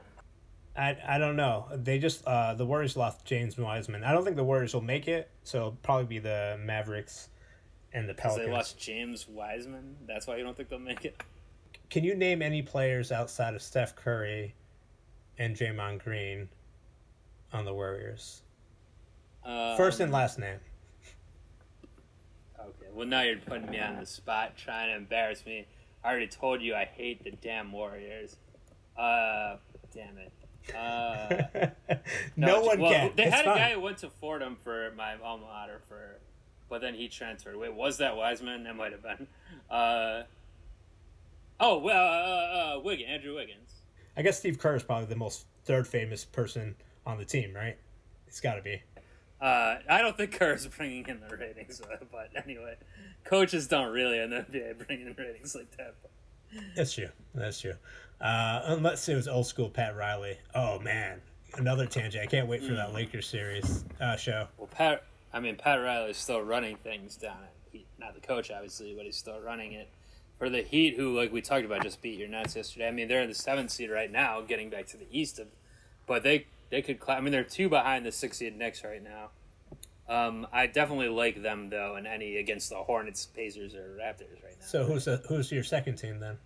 I, 0.77 1.17
I 1.17 1.19
don't 1.19 1.37
know. 1.37 1.67
They 1.75 1.99
just 1.99 2.25
uh, 2.27 2.55
the 2.55 2.67
Warriors 2.67 2.97
lost 2.97 3.25
James 3.25 3.57
Wiseman. 3.57 4.03
I 4.03 4.13
don't 4.13 4.25
think 4.25 4.37
the 4.37 4.45
Warriors 4.45 4.75
will 4.75 4.81
make 4.81 5.07
it, 5.07 5.31
so 5.45 5.59
it'll 5.59 5.73
probably 5.83 6.07
be 6.07 6.19
the 6.19 6.59
Mavericks 6.61 7.29
and 7.93 8.09
the 8.09 8.15
Pelicans. 8.15 8.47
they 8.47 8.53
lost 8.53 8.79
James 8.79 9.29
Wiseman. 9.29 9.97
That's 10.07 10.27
why 10.27 10.37
you 10.37 10.45
don't 10.45 10.57
think 10.57 10.69
they'll 10.71 10.79
make 10.79 11.05
it. 11.05 11.23
Can 11.91 12.05
you 12.05 12.15
name 12.15 12.41
any 12.41 12.63
players 12.63 13.11
outside 13.11 13.55
of 13.55 13.63
Steph 13.63 13.97
Curry 13.97 14.55
and 15.39 15.57
Draymond 15.57 16.03
Green 16.05 16.49
on 17.53 17.65
the 17.65 17.75
Warriors? 17.75 18.43
Um, 19.45 19.77
First 19.77 19.99
and 20.01 20.13
last 20.13 20.39
name. 20.39 20.59
Okay. 22.59 22.87
Well, 22.95 23.07
now 23.07 23.23
you're 23.23 23.39
putting 23.39 23.71
me 23.71 23.81
on 23.81 23.99
the 23.99 24.07
spot, 24.07 24.57
trying 24.57 24.91
to 24.91 24.97
embarrass 24.97 25.45
me. 25.45 25.67
I 26.05 26.11
already 26.11 26.29
told 26.29 26.63
you 26.63 26.75
I 26.75 26.85
hate 26.85 27.25
the 27.25 27.33
damn 27.33 27.73
Warriors. 27.73 28.37
Uh, 28.97 29.57
damn 29.95 30.17
it. 30.19 30.33
Uh, 30.77 31.43
no, 32.37 32.61
one 32.61 32.79
well, 32.79 32.93
can. 32.93 33.13
They 33.17 33.25
It's 33.25 33.35
had 33.35 33.45
fine. 33.47 33.57
a 33.57 33.59
guy 33.61 33.73
who 33.73 33.81
went 33.81 33.99
to 33.99 34.11
Fordham 34.11 34.57
for 34.63 34.93
my 34.97 35.15
alma 35.21 35.47
mater 35.47 35.81
for, 35.89 36.19
but 36.69 36.81
then 36.81 36.95
he 36.95 37.09
transferred. 37.09 37.57
Wait, 37.57 37.75
was 37.75 37.97
that 37.97 38.15
Wiseman? 38.17 38.63
That 38.65 38.77
might 38.77 38.93
have 38.93 39.03
been. 39.03 39.27
Uh, 39.69 40.25
oh 41.61 41.79
well, 41.79 42.05
uh, 42.07 42.77
uh, 42.77 42.81
Wiggins, 42.81 43.09
Andrew 43.11 43.35
Wiggins. 43.37 43.75
I 44.17 44.23
guess 44.23 44.39
Steve 44.39 44.59
Kerr 44.59 44.75
is 44.77 44.83
probably 44.83 45.07
the 45.07 45.17
most 45.17 45.47
third 45.65 45.87
famous 45.87 46.25
person 46.25 46.75
on 47.07 47.19
the 47.19 47.25
team, 47.25 47.55
right? 47.55 47.77
It's 48.27 48.41
got 48.41 48.55
to 48.55 48.63
be. 48.63 48.83
Uh, 49.41 49.77
I 49.89 50.03
don't 50.03 50.17
think 50.17 50.33
Kerr 50.33 50.53
is 50.55 50.67
bringing 50.67 51.07
in 51.09 51.21
the 51.21 51.35
ratings, 51.35 51.81
uh, 51.81 51.97
but 52.13 52.29
anyway, 52.45 52.77
coaches 53.25 53.67
don't 53.69 53.93
really 53.93 54.19
in 54.19 54.31
the 54.31 54.37
NBA 54.37 54.87
bring 54.87 55.01
in 55.01 55.15
ratings 55.17 55.55
like 55.55 55.75
that. 55.79 55.95
That's 56.77 56.93
true. 56.93 57.09
That's 57.35 57.61
true. 57.61 57.75
Uh, 58.21 58.61
unless 58.65 59.09
it 59.09 59.15
was 59.15 59.27
old 59.29 59.47
school 59.47 59.71
Pat 59.71 59.97
Riley. 59.97 60.37
Oh 60.55 60.79
man, 60.81 61.23
another 61.57 61.87
tangent. 61.87 62.23
I 62.23 62.27
can't 62.27 62.49
wait 62.49 62.61
for 62.63 62.69
Hmm. 62.71 62.75
that 62.77 62.93
Lakers 62.93 63.27
series 63.27 63.85
uh, 64.01 64.17
show. 64.17 64.47
Well, 64.59 64.67
Pat, 64.69 65.05
I 65.33 65.41
mean, 65.41 65.57
Pat 65.57 65.81
Riley 65.81 66.11
is 66.11 66.17
still 66.19 66.43
running 66.43 66.77
things 66.77 67.17
down 67.17 67.39
Heat. 67.73 67.87
Not 67.99 68.15
the 68.15 68.21
coach, 68.21 68.51
obviously, 68.51 68.93
but 68.95 69.07
he's 69.07 69.17
still 69.17 69.41
running 69.41 69.73
it. 69.73 69.89
For 70.41 70.51
the 70.51 70.63
Heat, 70.63 70.97
who, 70.97 71.17
like 71.17 71.33
we 71.33 71.41
talked 71.43 71.65
about, 71.65 71.83
just 71.83 72.03
beat 72.03 72.19
your 72.19 72.27
Nets 72.27 72.57
yesterday. 72.57 72.89
I 72.89 72.91
mean, 72.91 73.07
they're 73.07 73.23
in 73.23 73.29
the 73.29 73.35
seventh 73.35 73.71
seed 73.71 73.91
right 73.91 74.11
now, 74.11 74.41
getting 74.41 74.71
back 74.71 74.87
to 74.89 74.97
the 74.97 75.07
East 75.13 75.39
of, 75.39 75.47
but 76.07 76.25
they 76.25 76.47
they 76.71 76.83
could. 76.83 76.99
Cl- 77.01 77.19
I 77.19 77.21
mean, 77.21 77.31
they're 77.31 77.45
two 77.45 77.69
behind 77.69 78.05
the 78.05 78.11
six 78.11 78.39
seed 78.39 78.57
Knicks 78.57 78.83
right 78.83 79.05
now. 79.05 79.29
Um, 80.09 80.49
I 80.53 80.67
definitely 80.67 81.09
like 81.09 81.43
them 81.43 81.71
though 81.71 81.95
in 81.95 82.07
any 82.07 82.39
against 82.39 82.71
the 82.71 82.77
Hornets, 82.77 83.27
Pacers, 83.27 83.77
or 83.77 83.97
Raptors 84.01 84.43
right 84.43 84.57
now. 84.59 84.67
So 84.67 84.85
who's 84.85 85.05
the, 85.05 85.23
who's 85.29 85.53
your 85.53 85.63
second 85.63 85.97
team 85.97 86.19
then? 86.19 86.39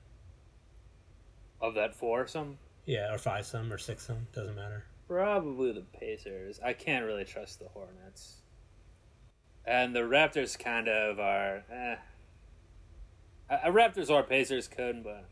of 1.64 1.74
that 1.74 1.95
four, 1.95 2.26
some. 2.26 2.59
Yeah, 2.84 3.14
or 3.14 3.18
five 3.18 3.47
some 3.47 3.72
or 3.72 3.78
six 3.78 4.07
some 4.07 4.26
doesn't 4.34 4.55
matter. 4.55 4.84
Probably 5.09 5.72
the 5.72 5.80
Pacers. 5.99 6.61
I 6.62 6.74
can't 6.74 7.07
really 7.07 7.24
trust 7.24 7.59
the 7.59 7.68
Hornets. 7.68 8.36
And 9.64 9.95
the 9.95 10.01
Raptors 10.01 10.59
kind 10.59 10.88
of 10.88 11.18
are. 11.18 11.64
Eh. 11.70 11.97
A, 13.49 13.70
Raptors 13.70 14.11
or 14.11 14.22
Pacers 14.22 14.68
could, 14.68 15.05
but 15.05 15.24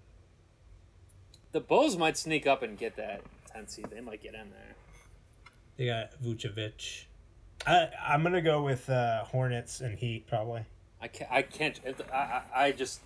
the 1.52 1.60
Bulls 1.60 1.96
might 1.96 2.16
sneak 2.16 2.46
up 2.46 2.62
and 2.62 2.78
get 2.78 2.96
that 2.96 3.22
10 3.52 3.68
seed. 3.68 3.86
They 3.90 4.00
might 4.00 4.22
get 4.22 4.34
in 4.34 4.50
there. 4.50 4.74
They 5.76 5.86
got 5.86 6.22
Vucevic. 6.22 7.04
I 7.66 7.88
I'm 8.06 8.22
gonna 8.22 8.42
go 8.42 8.62
with 8.62 8.90
uh, 8.90 9.24
Hornets 9.24 9.80
and 9.80 9.98
Heat 9.98 10.26
probably. 10.26 10.64
I 11.00 11.08
can't. 11.08 11.30
I 11.32 11.42
can't. 11.42 11.80
I, 12.12 12.16
I, 12.16 12.42
I 12.54 12.72
just. 12.72 13.00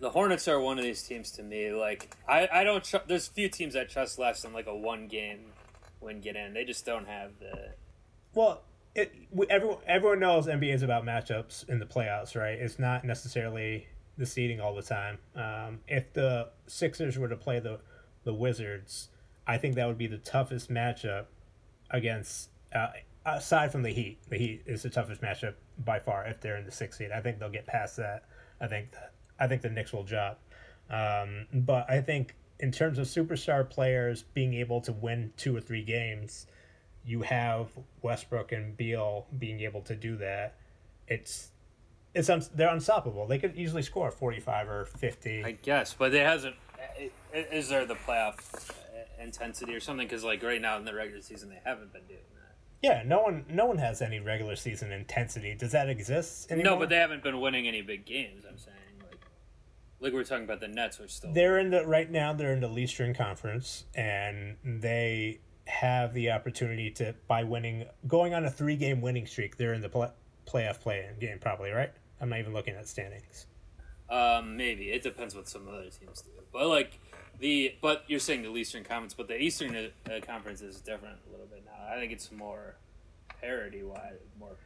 The 0.00 0.10
Hornets 0.10 0.48
are 0.48 0.58
one 0.60 0.78
of 0.78 0.84
these 0.84 1.02
teams 1.02 1.30
to 1.32 1.42
me. 1.42 1.72
Like 1.72 2.14
I, 2.28 2.48
I 2.52 2.64
don't. 2.64 2.82
Tr- 2.82 2.96
there's 3.06 3.28
few 3.28 3.48
teams 3.48 3.76
I 3.76 3.84
trust 3.84 4.18
less 4.18 4.42
than 4.42 4.52
like 4.52 4.66
a 4.66 4.74
one 4.74 5.08
game 5.08 5.40
win 6.00 6.20
get 6.20 6.36
in. 6.36 6.54
They 6.54 6.64
just 6.64 6.84
don't 6.84 7.06
have 7.06 7.32
the. 7.38 7.74
Well, 8.34 8.62
it 8.94 9.14
everyone 9.48 9.78
everyone 9.86 10.20
knows 10.20 10.46
NBA 10.46 10.74
is 10.74 10.82
about 10.82 11.04
matchups 11.04 11.68
in 11.68 11.78
the 11.78 11.86
playoffs, 11.86 12.34
right? 12.34 12.58
It's 12.58 12.78
not 12.78 13.04
necessarily 13.04 13.86
the 14.16 14.26
seeding 14.26 14.60
all 14.60 14.74
the 14.74 14.82
time. 14.82 15.18
Um, 15.34 15.80
if 15.88 16.12
the 16.12 16.50
Sixers 16.66 17.18
were 17.18 17.28
to 17.28 17.36
play 17.36 17.60
the 17.60 17.80
the 18.24 18.34
Wizards, 18.34 19.08
I 19.46 19.58
think 19.58 19.74
that 19.74 19.86
would 19.86 19.98
be 19.98 20.06
the 20.06 20.18
toughest 20.18 20.70
matchup 20.70 21.26
against. 21.90 22.50
Uh, 22.74 22.88
aside 23.26 23.70
from 23.70 23.82
the 23.82 23.90
Heat, 23.90 24.18
the 24.28 24.38
Heat 24.38 24.62
is 24.66 24.82
the 24.82 24.90
toughest 24.90 25.20
matchup 25.20 25.54
by 25.84 25.98
far 25.98 26.26
if 26.26 26.40
they're 26.40 26.56
in 26.56 26.64
the 26.64 26.72
sixth 26.72 26.98
seed. 26.98 27.10
I 27.12 27.20
think 27.20 27.38
they'll 27.38 27.50
get 27.50 27.66
past 27.66 27.96
that. 27.96 28.24
I 28.60 28.66
think 28.66 28.88
I 29.38 29.46
think 29.46 29.62
the 29.62 29.70
Knicks 29.70 29.92
will 29.92 30.04
drop. 30.04 30.40
Um, 30.90 31.46
but 31.52 31.90
I 31.90 32.00
think 32.00 32.34
in 32.60 32.70
terms 32.70 32.98
of 32.98 33.06
superstar 33.06 33.68
players 33.68 34.22
being 34.34 34.54
able 34.54 34.80
to 34.82 34.92
win 34.92 35.32
two 35.36 35.56
or 35.56 35.60
three 35.60 35.82
games, 35.82 36.46
you 37.04 37.22
have 37.22 37.68
Westbrook 38.02 38.52
and 38.52 38.76
Beal 38.76 39.26
being 39.38 39.60
able 39.60 39.80
to 39.82 39.96
do 39.96 40.16
that. 40.16 40.56
It's 41.08 41.51
it's 42.14 42.28
un- 42.28 42.44
they're 42.54 42.72
unstoppable. 42.72 43.26
They 43.26 43.38
could 43.38 43.56
easily 43.56 43.82
score 43.82 44.10
forty 44.10 44.40
five 44.40 44.68
or 44.68 44.84
fifty. 44.84 45.42
I 45.44 45.52
guess, 45.52 45.94
but 45.94 46.14
it 46.14 46.24
hasn't. 46.24 46.56
Is 47.32 47.68
there 47.68 47.86
the 47.86 47.94
playoff 47.94 48.70
uh, 48.70 49.22
intensity 49.22 49.74
or 49.74 49.80
something? 49.80 50.06
Because 50.06 50.24
like 50.24 50.42
right 50.42 50.60
now 50.60 50.76
in 50.76 50.84
the 50.84 50.94
regular 50.94 51.22
season, 51.22 51.48
they 51.48 51.60
haven't 51.64 51.92
been 51.92 52.02
doing 52.06 52.20
that. 52.34 52.54
Yeah, 52.82 53.02
no 53.06 53.22
one 53.22 53.44
no 53.48 53.66
one 53.66 53.78
has 53.78 54.02
any 54.02 54.20
regular 54.20 54.56
season 54.56 54.92
intensity. 54.92 55.54
Does 55.54 55.72
that 55.72 55.88
exist 55.88 56.50
anymore? 56.50 56.72
No, 56.72 56.78
but 56.78 56.88
they 56.88 56.96
haven't 56.96 57.22
been 57.22 57.40
winning 57.40 57.66
any 57.66 57.80
big 57.82 58.04
games. 58.04 58.44
I'm 58.48 58.58
saying 58.58 58.76
like 59.08 59.20
like 60.00 60.12
we're 60.12 60.24
talking 60.24 60.44
about 60.44 60.60
the 60.60 60.68
Nets 60.68 61.00
are 61.00 61.08
still. 61.08 61.32
They're 61.32 61.58
in 61.58 61.70
the 61.70 61.86
right 61.86 62.10
now. 62.10 62.32
They're 62.32 62.52
in 62.52 62.60
the 62.60 62.76
Eastern 62.76 63.14
Conference, 63.14 63.84
and 63.94 64.56
they 64.64 65.40
have 65.66 66.12
the 66.12 66.30
opportunity 66.30 66.90
to 66.90 67.14
by 67.28 67.44
winning, 67.44 67.86
going 68.06 68.34
on 68.34 68.44
a 68.44 68.50
three 68.50 68.76
game 68.76 69.00
winning 69.00 69.26
streak. 69.26 69.56
They're 69.56 69.74
in 69.74 69.80
the 69.80 69.88
play, 69.88 70.10
playoff 70.46 70.80
play 70.80 71.06
in 71.08 71.18
game, 71.18 71.38
probably 71.38 71.70
right. 71.70 71.92
I'm 72.22 72.30
not 72.30 72.38
even 72.38 72.54
looking 72.54 72.74
at 72.74 72.88
standings. 72.88 73.46
Um, 74.08 74.56
maybe 74.56 74.84
it 74.84 75.02
depends 75.02 75.34
what 75.34 75.48
some 75.48 75.68
other 75.68 75.90
teams 75.90 76.22
do, 76.22 76.30
but 76.52 76.68
like 76.68 76.98
the 77.40 77.74
but 77.82 78.04
you're 78.06 78.20
saying 78.20 78.42
the 78.42 78.54
Eastern 78.56 78.84
Conference, 78.84 79.12
but 79.12 79.26
the 79.26 79.36
Eastern 79.36 79.74
uh, 79.76 80.20
Conference 80.24 80.62
is 80.62 80.80
different 80.80 81.18
a 81.28 81.30
little 81.32 81.46
bit 81.46 81.64
now. 81.66 81.92
I 81.92 81.98
think 81.98 82.12
it's 82.12 82.30
more 82.30 82.76
parity 83.40 83.82
wide, 83.82 84.18
more 84.38 84.56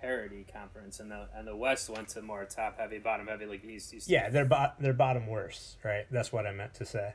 parity 0.00 0.44
conference, 0.52 1.00
and 1.00 1.10
the 1.10 1.28
and 1.34 1.48
the 1.48 1.56
West 1.56 1.88
went 1.88 2.08
to 2.08 2.20
more 2.20 2.44
top 2.44 2.78
heavy, 2.78 2.98
bottom 2.98 3.26
heavy, 3.26 3.46
like 3.46 3.64
East. 3.64 3.94
East 3.94 4.10
Yeah, 4.10 4.28
they're 4.28 4.44
bo- 4.44 4.72
they're 4.78 4.92
bottom 4.92 5.26
worse, 5.26 5.76
right? 5.82 6.04
That's 6.10 6.32
what 6.32 6.46
I 6.46 6.52
meant 6.52 6.74
to 6.74 6.84
say. 6.84 7.14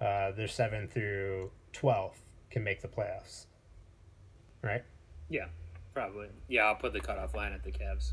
Uh, 0.00 0.30
they're 0.30 0.48
seven 0.48 0.86
through 0.86 1.50
twelve 1.72 2.16
can 2.50 2.62
make 2.62 2.82
the 2.82 2.88
playoffs, 2.88 3.46
right? 4.62 4.84
Yeah, 5.28 5.46
probably. 5.94 6.28
Yeah, 6.48 6.66
I'll 6.66 6.76
put 6.76 6.92
the 6.92 7.00
cutoff 7.00 7.34
line 7.34 7.52
at 7.52 7.64
the 7.64 7.72
Cavs. 7.72 8.12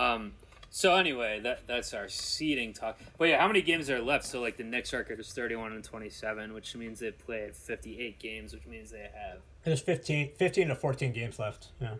Um, 0.00 0.32
so 0.70 0.94
anyway, 0.94 1.40
that 1.40 1.66
that's 1.66 1.92
our 1.92 2.08
seeding 2.08 2.72
talk. 2.72 2.98
But 3.18 3.28
yeah, 3.28 3.40
how 3.40 3.48
many 3.48 3.60
games 3.60 3.90
are 3.90 4.00
left? 4.00 4.24
So 4.24 4.40
like 4.40 4.56
the 4.56 4.64
Knicks 4.64 4.92
record 4.92 5.20
is 5.20 5.32
thirty-one 5.32 5.72
and 5.72 5.84
twenty-seven, 5.84 6.54
which 6.54 6.74
means 6.76 7.00
they've 7.00 7.18
played 7.18 7.54
fifty-eight 7.54 8.18
games, 8.18 8.54
which 8.54 8.66
means 8.66 8.90
they 8.90 9.08
have. 9.14 9.40
There's 9.62 9.80
15, 9.80 10.30
15 10.36 10.68
to 10.68 10.74
fourteen 10.74 11.12
games 11.12 11.38
left. 11.38 11.68
Yeah. 11.80 11.94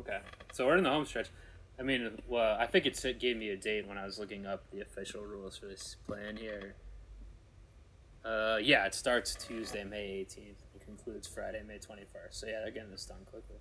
Okay, 0.00 0.20
so 0.52 0.66
we're 0.66 0.78
in 0.78 0.84
the 0.84 0.90
home 0.90 1.04
stretch. 1.04 1.28
I 1.78 1.82
mean, 1.82 2.22
well, 2.28 2.56
I 2.58 2.66
think 2.66 2.86
it 2.86 3.18
gave 3.18 3.36
me 3.36 3.50
a 3.50 3.56
date 3.56 3.86
when 3.86 3.98
I 3.98 4.04
was 4.04 4.18
looking 4.18 4.46
up 4.46 4.70
the 4.70 4.80
official 4.80 5.22
rules 5.22 5.58
for 5.58 5.66
this 5.66 5.96
plan 6.06 6.36
here. 6.36 6.76
Uh, 8.24 8.58
yeah, 8.62 8.86
it 8.86 8.94
starts 8.94 9.34
Tuesday, 9.34 9.82
May 9.82 10.24
18th, 10.24 10.62
and 10.72 10.82
concludes 10.84 11.26
Friday, 11.26 11.60
May 11.66 11.78
21st. 11.78 12.06
So 12.30 12.46
yeah, 12.46 12.60
they're 12.62 12.70
getting 12.70 12.90
this 12.90 13.04
done 13.04 13.18
quickly. 13.26 13.56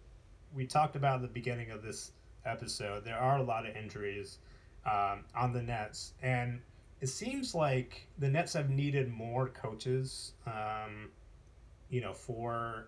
We 0.54 0.68
talked 0.68 0.96
about 0.96 1.22
the 1.22 1.28
beginning 1.28 1.72
of 1.72 1.82
this 1.82 2.12
episode. 2.46 3.06
There 3.06 3.18
are 3.18 3.38
a 3.38 3.44
lot 3.44 3.68
of 3.68 3.76
injuries 3.76 4.40
um, 4.86 5.26
on 5.36 5.54
the 5.54 5.62
Nets, 5.62 6.14
and 6.22 6.60
it 7.00 7.08
seems 7.08 7.56
like 7.56 8.08
the 8.20 8.30
Nets 8.30 8.54
have 8.54 8.70
needed 8.70 9.12
more 9.12 9.48
coaches. 9.50 10.34
Um, 10.46 11.10
you 11.92 12.02
know, 12.02 12.14
for 12.14 12.88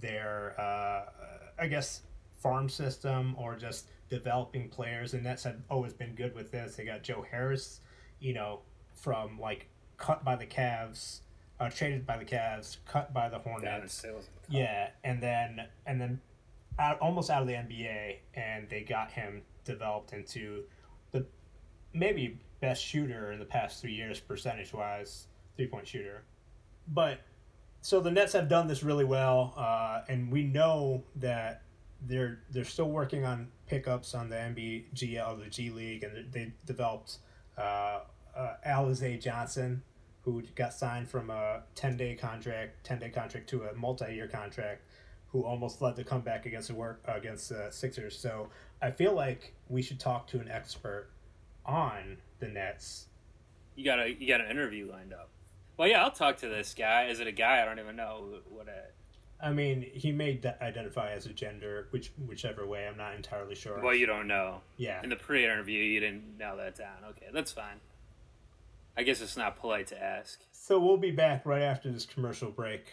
their, 0.00 0.54
uh, 0.60 1.06
I 1.58 1.66
guess, 1.66 2.02
farm 2.38 2.68
system 2.68 3.34
or 3.38 3.56
just 3.56 3.86
developing 4.08 4.68
players. 4.68 5.14
And 5.14 5.24
Nets 5.24 5.42
have 5.44 5.56
always 5.70 5.92
been 5.94 6.14
good 6.14 6.34
with 6.34 6.52
this. 6.52 6.76
They 6.76 6.84
got 6.84 7.02
Joe 7.02 7.24
Harris, 7.28 7.80
you 8.20 8.34
know, 8.34 8.60
from 8.94 9.40
like 9.40 9.68
cut 9.96 10.22
by 10.22 10.36
the 10.36 10.46
Cavs, 10.46 11.20
uh, 11.58 11.70
traded 11.70 12.06
by 12.06 12.18
the 12.18 12.26
Cavs, 12.26 12.76
cut 12.86 13.12
by 13.12 13.28
the 13.30 13.38
Hornets. 13.38 14.04
Yeah, 14.48 14.90
and 15.02 15.22
then 15.22 15.62
and 15.86 16.00
then 16.00 16.20
out, 16.78 16.98
almost 17.00 17.30
out 17.30 17.42
of 17.42 17.48
the 17.48 17.54
NBA, 17.54 18.16
and 18.34 18.68
they 18.68 18.82
got 18.82 19.10
him 19.10 19.42
developed 19.64 20.12
into 20.12 20.64
the 21.12 21.26
maybe 21.92 22.38
best 22.60 22.84
shooter 22.84 23.32
in 23.32 23.38
the 23.38 23.44
past 23.44 23.80
three 23.80 23.94
years, 23.94 24.20
percentage 24.20 24.72
wise, 24.72 25.26
three 25.56 25.66
point 25.66 25.86
shooter. 25.86 26.24
But 26.88 27.20
so 27.80 28.00
the 28.00 28.10
Nets 28.10 28.32
have 28.32 28.48
done 28.48 28.66
this 28.66 28.82
really 28.82 29.04
well, 29.04 29.54
uh, 29.56 30.02
and 30.08 30.30
we 30.30 30.44
know 30.44 31.04
that 31.16 31.62
they're 32.06 32.40
they're 32.50 32.64
still 32.64 32.90
working 32.90 33.24
on 33.24 33.48
pickups 33.66 34.14
on 34.14 34.28
the 34.28 34.36
NBGL, 34.36 35.42
the 35.42 35.50
G 35.50 35.70
League, 35.70 36.04
and 36.04 36.32
they 36.32 36.52
developed 36.64 37.18
uh, 37.56 38.00
uh, 38.36 38.54
Alize 38.66 39.20
Johnson, 39.20 39.82
who 40.22 40.42
got 40.54 40.74
signed 40.74 41.08
from 41.08 41.30
a 41.30 41.62
ten 41.74 41.96
day 41.96 42.14
contract, 42.14 42.84
ten 42.84 42.98
day 42.98 43.08
contract 43.08 43.48
to 43.50 43.62
a 43.64 43.74
multi 43.74 44.14
year 44.14 44.28
contract, 44.28 44.82
who 45.32 45.42
almost 45.42 45.82
led 45.82 45.96
the 45.96 46.04
comeback 46.04 46.46
against 46.46 46.68
the 46.68 46.74
work 46.74 47.02
against 47.06 47.48
the 47.48 47.68
Sixers. 47.70 48.18
So 48.18 48.48
I 48.80 48.90
feel 48.90 49.12
like 49.12 49.54
we 49.68 49.82
should 49.82 50.00
talk 50.00 50.26
to 50.28 50.40
an 50.40 50.48
expert 50.48 51.08
on 51.64 52.18
the 52.38 52.48
Nets. 52.48 53.06
You 53.74 53.84
got 53.84 53.98
a 54.00 54.10
you 54.12 54.26
got 54.28 54.40
an 54.40 54.50
interview 54.50 54.90
lined 54.90 55.12
up. 55.12 55.28
Well, 55.76 55.88
yeah, 55.88 56.02
I'll 56.02 56.10
talk 56.10 56.38
to 56.38 56.48
this 56.48 56.74
guy. 56.74 57.06
Is 57.06 57.20
it 57.20 57.26
a 57.26 57.32
guy? 57.32 57.60
I 57.60 57.64
don't 57.64 57.78
even 57.78 57.96
know 57.96 58.40
what 58.48 58.68
a. 58.68 58.84
I 59.38 59.52
mean, 59.52 59.82
he 59.92 60.12
may 60.12 60.32
d- 60.32 60.48
identify 60.62 61.10
as 61.10 61.26
a 61.26 61.32
gender, 61.32 61.88
which 61.90 62.10
whichever 62.26 62.66
way. 62.66 62.86
I'm 62.86 62.96
not 62.96 63.14
entirely 63.14 63.54
sure. 63.54 63.82
Well, 63.82 63.94
you 63.94 64.06
don't 64.06 64.26
know. 64.26 64.62
Yeah. 64.78 65.02
In 65.02 65.10
the 65.10 65.16
pre-interview, 65.16 65.78
you 65.82 66.00
didn't 66.00 66.38
nail 66.38 66.56
that 66.56 66.76
down. 66.76 67.04
Okay, 67.10 67.26
that's 67.34 67.52
fine. 67.52 67.80
I 68.96 69.02
guess 69.02 69.20
it's 69.20 69.36
not 69.36 69.58
polite 69.58 69.88
to 69.88 70.02
ask. 70.02 70.40
So 70.52 70.80
we'll 70.80 70.96
be 70.96 71.10
back 71.10 71.44
right 71.44 71.60
after 71.62 71.92
this 71.92 72.06
commercial 72.06 72.50
break. 72.50 72.86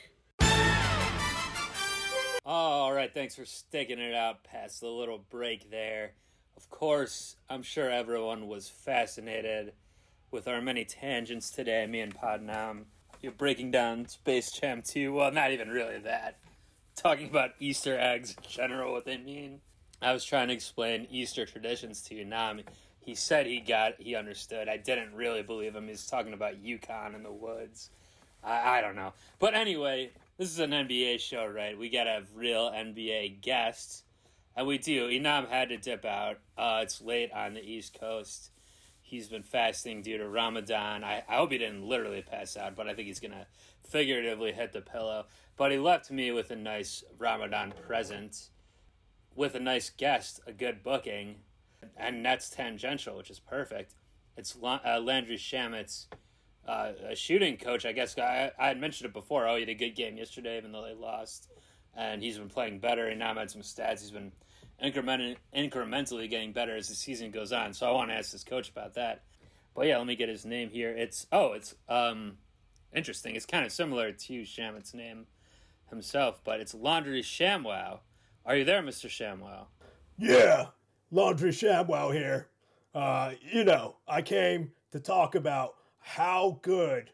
Oh, 2.45 2.51
all 2.51 2.93
right, 2.93 3.13
thanks 3.13 3.35
for 3.35 3.45
sticking 3.45 3.99
it 3.99 4.13
out 4.13 4.43
past 4.43 4.81
the 4.81 4.89
little 4.89 5.23
break 5.29 5.71
there. 5.71 6.11
Of 6.57 6.69
course, 6.69 7.37
I'm 7.49 7.63
sure 7.63 7.89
everyone 7.89 8.49
was 8.49 8.67
fascinated 8.67 9.71
with 10.29 10.49
our 10.49 10.59
many 10.59 10.83
tangents 10.83 11.51
today, 11.51 11.87
me 11.87 12.01
and 12.01 12.13
PodNam. 12.13 12.83
You're 13.21 13.31
breaking 13.31 13.71
down 13.71 14.09
Space 14.09 14.51
Jam 14.51 14.81
2. 14.81 15.13
Well, 15.13 15.31
not 15.31 15.51
even 15.51 15.69
really 15.69 15.99
that. 15.99 16.39
Talking 16.97 17.29
about 17.29 17.51
Easter 17.61 17.97
eggs 17.97 18.35
in 18.35 18.43
general, 18.49 18.91
what 18.91 19.05
they 19.05 19.17
mean. 19.17 19.61
I 20.01 20.11
was 20.11 20.25
trying 20.25 20.49
to 20.49 20.53
explain 20.53 21.07
Easter 21.09 21.45
traditions 21.45 22.01
to 22.03 22.15
you. 22.15 22.25
Nam, 22.25 22.59
he 22.99 23.15
said 23.15 23.45
he 23.45 23.61
got, 23.61 23.93
he 23.99 24.15
understood. 24.15 24.67
I 24.67 24.75
didn't 24.75 25.15
really 25.15 25.43
believe 25.43 25.77
him. 25.77 25.87
He's 25.87 26.07
talking 26.07 26.33
about 26.33 26.61
Yukon 26.61 27.15
in 27.15 27.23
the 27.23 27.31
woods. 27.31 27.89
I, 28.43 28.79
I 28.79 28.81
don't 28.81 28.97
know. 28.97 29.13
But 29.39 29.53
anyway, 29.53 30.11
this 30.37 30.49
is 30.49 30.59
an 30.59 30.71
NBA 30.71 31.19
show, 31.19 31.45
right? 31.45 31.77
We 31.77 31.89
gotta 31.89 32.11
have 32.11 32.27
real 32.35 32.71
NBA 32.71 33.41
guests. 33.41 34.03
And 34.55 34.67
we 34.67 34.77
do. 34.77 35.07
Inam 35.07 35.49
had 35.49 35.69
to 35.69 35.77
dip 35.77 36.05
out. 36.05 36.39
Uh, 36.57 36.81
it's 36.83 37.01
late 37.01 37.31
on 37.31 37.53
the 37.53 37.63
East 37.63 37.99
Coast. 37.99 38.51
He's 39.01 39.27
been 39.27 39.43
fasting 39.43 40.01
due 40.01 40.17
to 40.17 40.27
Ramadan. 40.27 41.03
I, 41.03 41.23
I 41.27 41.35
hope 41.37 41.51
he 41.51 41.57
didn't 41.57 41.87
literally 41.87 42.21
pass 42.21 42.55
out, 42.55 42.75
but 42.75 42.87
I 42.87 42.93
think 42.93 43.07
he's 43.07 43.19
to 43.19 43.47
figuratively 43.83 44.51
hit 44.51 44.73
the 44.73 44.81
pillow. 44.81 45.25
But 45.55 45.71
he 45.71 45.77
left 45.77 46.09
me 46.11 46.31
with 46.31 46.51
a 46.51 46.55
nice 46.55 47.03
Ramadan 47.17 47.73
present, 47.87 48.49
with 49.35 49.55
a 49.55 49.59
nice 49.59 49.89
guest, 49.89 50.39
a 50.47 50.51
good 50.51 50.83
booking, 50.83 51.35
and 51.97 52.25
that's 52.25 52.49
tangential, 52.49 53.17
which 53.17 53.29
is 53.29 53.39
perfect. 53.39 53.93
It's 54.35 54.55
uh, 54.63 54.99
Landry 54.99 55.37
Shamet's 55.37 56.07
uh, 56.67 56.91
a 57.09 57.15
shooting 57.15 57.57
coach, 57.57 57.85
I 57.85 57.91
guess. 57.91 58.17
I, 58.17 58.51
I 58.57 58.67
had 58.67 58.79
mentioned 58.79 59.09
it 59.09 59.13
before. 59.13 59.47
Oh, 59.47 59.55
he 59.55 59.61
had 59.61 59.69
a 59.69 59.75
good 59.75 59.95
game 59.95 60.17
yesterday, 60.17 60.57
even 60.57 60.71
though 60.71 60.83
they 60.83 60.93
lost. 60.93 61.49
And 61.95 62.23
he's 62.23 62.37
been 62.37 62.49
playing 62.49 62.79
better. 62.79 63.07
And 63.07 63.19
now 63.19 63.33
had 63.35 63.51
some 63.51 63.61
stats. 63.61 64.01
He's 64.01 64.11
been 64.11 64.31
increment- 64.81 65.37
incrementally 65.55 66.29
getting 66.29 66.53
better 66.53 66.75
as 66.75 66.89
the 66.89 66.95
season 66.95 67.31
goes 67.31 67.51
on. 67.51 67.73
So 67.73 67.87
I 67.87 67.91
want 67.91 68.09
to 68.09 68.15
ask 68.15 68.31
this 68.31 68.43
coach 68.43 68.69
about 68.69 68.95
that. 68.95 69.23
But 69.75 69.87
yeah, 69.87 69.97
let 69.97 70.07
me 70.07 70.15
get 70.15 70.29
his 70.29 70.45
name 70.45 70.69
here. 70.69 70.91
It's 70.95 71.25
oh, 71.31 71.53
it's 71.53 71.73
um, 71.89 72.37
interesting. 72.95 73.35
It's 73.35 73.47
kind 73.47 73.65
of 73.65 73.71
similar 73.71 74.11
to 74.11 74.41
Shamet's 74.43 74.93
name 74.93 75.25
himself, 75.89 76.41
but 76.43 76.59
it's 76.59 76.75
Laundry 76.75 77.23
Shamwow. 77.23 77.99
Are 78.45 78.55
you 78.55 78.65
there, 78.65 78.83
Mister 78.83 79.07
Shamwow? 79.07 79.65
Yeah, 80.17 80.67
Laundry 81.09 81.49
Shamwow 81.49 82.13
here. 82.13 82.49
Uh, 82.93 83.31
you 83.51 83.63
know, 83.63 83.95
I 84.07 84.21
came 84.21 84.73
to 84.91 84.99
talk 84.99 85.33
about 85.33 85.73
how 86.03 86.59
good 86.61 87.09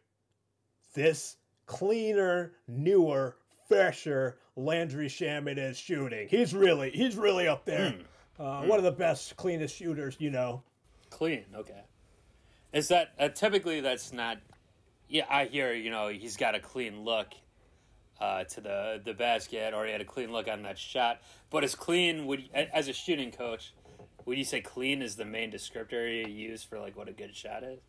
this 0.93 1.37
cleaner, 1.67 2.53
newer, 2.67 3.37
fresher 3.67 4.39
Landry 4.55 5.07
Shamet 5.07 5.57
is 5.57 5.77
shooting. 5.77 6.27
He's 6.27 6.53
really, 6.53 6.89
he's 6.89 7.15
really 7.15 7.47
up 7.47 7.65
there. 7.65 7.95
Uh, 8.37 8.63
One 8.63 8.77
of 8.77 8.83
the 8.83 8.91
best, 8.91 9.35
cleanest 9.37 9.75
shooters, 9.75 10.15
you 10.19 10.31
know. 10.31 10.63
Clean. 11.09 11.45
Okay. 11.55 11.81
Is 12.73 12.87
that 12.89 13.09
uh, 13.19 13.29
typically 13.29 13.81
that's 13.81 14.13
not? 14.13 14.37
Yeah, 15.07 15.25
I 15.29 15.45
hear. 15.45 15.73
You 15.73 15.89
know, 15.91 16.07
he's 16.07 16.37
got 16.37 16.55
a 16.55 16.59
clean 16.59 17.03
look 17.03 17.33
uh, 18.21 18.43
to 18.45 18.61
the 18.61 19.01
the 19.03 19.13
basket, 19.13 19.73
or 19.73 19.85
he 19.85 19.91
had 19.91 20.01
a 20.01 20.05
clean 20.05 20.31
look 20.31 20.47
on 20.47 20.63
that 20.63 20.77
shot. 20.77 21.21
But 21.49 21.63
is 21.63 21.75
clean? 21.75 22.27
Would 22.27 22.49
as 22.53 22.87
a 22.87 22.93
shooting 22.93 23.31
coach, 23.31 23.73
would 24.25 24.37
you 24.37 24.43
say 24.43 24.61
clean 24.61 25.01
is 25.01 25.15
the 25.15 25.25
main 25.25 25.51
descriptor 25.51 26.27
you 26.27 26.31
use 26.31 26.63
for 26.63 26.79
like 26.79 26.95
what 26.95 27.09
a 27.09 27.13
good 27.13 27.35
shot 27.35 27.63
is? 27.63 27.79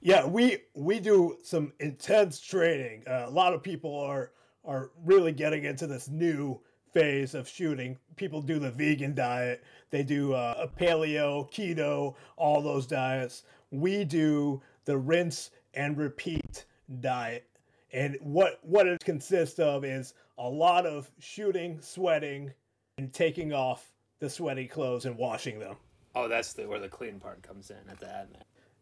Yeah, 0.00 0.26
we 0.26 0.58
we 0.74 1.00
do 1.00 1.36
some 1.42 1.72
intense 1.80 2.40
training. 2.40 3.04
Uh, 3.06 3.24
a 3.26 3.30
lot 3.30 3.54
of 3.54 3.62
people 3.62 3.98
are 3.98 4.32
are 4.64 4.90
really 5.04 5.32
getting 5.32 5.64
into 5.64 5.86
this 5.86 6.08
new 6.08 6.60
phase 6.92 7.34
of 7.34 7.48
shooting. 7.48 7.98
People 8.16 8.40
do 8.40 8.58
the 8.58 8.70
vegan 8.70 9.14
diet. 9.14 9.62
They 9.90 10.02
do 10.02 10.32
uh, 10.32 10.54
a 10.58 10.68
paleo, 10.68 11.50
keto, 11.52 12.14
all 12.36 12.62
those 12.62 12.86
diets. 12.86 13.44
We 13.70 14.04
do 14.04 14.62
the 14.84 14.96
rinse 14.96 15.50
and 15.74 15.96
repeat 15.96 16.64
diet. 17.00 17.46
And 17.92 18.16
what 18.20 18.58
what 18.62 18.86
it 18.86 19.04
consists 19.04 19.58
of 19.58 19.84
is 19.84 20.14
a 20.38 20.48
lot 20.48 20.86
of 20.86 21.10
shooting, 21.18 21.80
sweating, 21.80 22.52
and 22.98 23.12
taking 23.12 23.52
off 23.52 23.92
the 24.18 24.30
sweaty 24.30 24.66
clothes 24.66 25.04
and 25.04 25.16
washing 25.16 25.58
them. 25.58 25.76
Oh, 26.14 26.28
that's 26.28 26.54
the 26.54 26.66
where 26.66 26.80
the 26.80 26.88
clean 26.88 27.20
part 27.20 27.42
comes 27.42 27.70
in 27.70 27.90
at 27.90 28.00
the 28.00 28.18
end. 28.18 28.38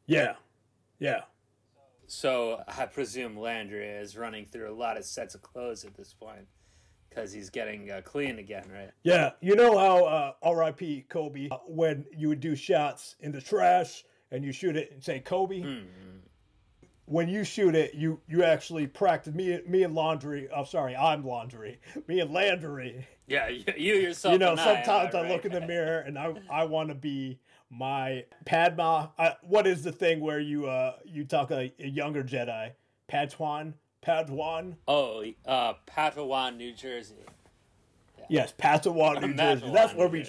Yeah. 0.06 0.34
Yeah. 0.98 1.22
So 2.06 2.62
I 2.68 2.86
presume 2.86 3.38
Landry 3.38 3.86
is 3.86 4.16
running 4.16 4.46
through 4.46 4.70
a 4.70 4.76
lot 4.76 4.96
of 4.96 5.04
sets 5.04 5.34
of 5.34 5.42
clothes 5.42 5.84
at 5.84 5.94
this 5.94 6.12
point 6.12 6.46
because 7.08 7.32
he's 7.32 7.50
getting 7.50 7.90
uh, 7.90 8.00
clean 8.04 8.38
again, 8.38 8.64
right? 8.72 8.90
Yeah, 9.02 9.30
you 9.40 9.54
know 9.56 9.78
how 9.78 10.04
uh, 10.04 10.32
R.I.P. 10.42 11.06
Kobe 11.08 11.48
uh, 11.50 11.58
when 11.66 12.04
you 12.16 12.28
would 12.28 12.40
do 12.40 12.54
shots 12.54 13.16
in 13.20 13.32
the 13.32 13.40
trash 13.40 14.04
and 14.30 14.44
you 14.44 14.52
shoot 14.52 14.76
it 14.76 14.90
and 14.92 15.02
say 15.02 15.20
Kobe. 15.20 15.62
When 17.06 17.28
you 17.28 17.44
shoot 17.44 17.74
it, 17.74 17.94
you 17.94 18.18
you 18.26 18.42
actually 18.44 18.86
practice. 18.86 19.34
Me 19.34 19.60
me 19.68 19.82
and 19.82 19.94
Laundry. 19.94 20.48
I'm 20.50 20.64
sorry, 20.64 20.96
I'm 20.96 21.22
Laundry. 21.22 21.78
Me 22.08 22.20
and 22.20 22.32
Landry. 22.32 23.06
Yeah, 23.26 23.48
you, 23.48 23.64
you 23.76 23.94
yourself. 23.96 24.32
You 24.32 24.38
know, 24.38 24.52
and 24.52 24.60
I, 24.60 24.64
sometimes 24.64 25.14
I, 25.14 25.20
right? 25.20 25.30
look 25.30 25.44
in 25.44 25.52
the 25.52 25.60
mirror 25.66 25.98
and 25.98 26.18
I 26.18 26.32
I 26.50 26.64
want 26.64 26.88
to 26.88 26.94
be 26.94 27.38
my 27.76 28.24
Padma. 28.44 29.12
Uh, 29.18 29.32
what 29.42 29.66
is 29.66 29.82
the 29.82 29.92
thing 29.92 30.20
where 30.20 30.40
you 30.40 30.66
uh 30.66 30.96
you 31.04 31.24
talk 31.24 31.50
a, 31.50 31.72
a 31.78 31.86
younger 31.86 32.22
Jedi? 32.22 32.72
Padawan. 33.10 33.74
Padawan. 34.04 34.76
Oh, 34.86 35.24
uh, 35.46 35.74
Padawan, 35.86 36.56
New 36.56 36.72
Jersey. 36.72 37.14
Yes, 38.28 38.52
Padawan, 38.56 39.20
New 39.22 39.34
Jersey. 39.34 39.70
That's 39.72 39.94
where 39.94 40.08
we. 40.08 40.24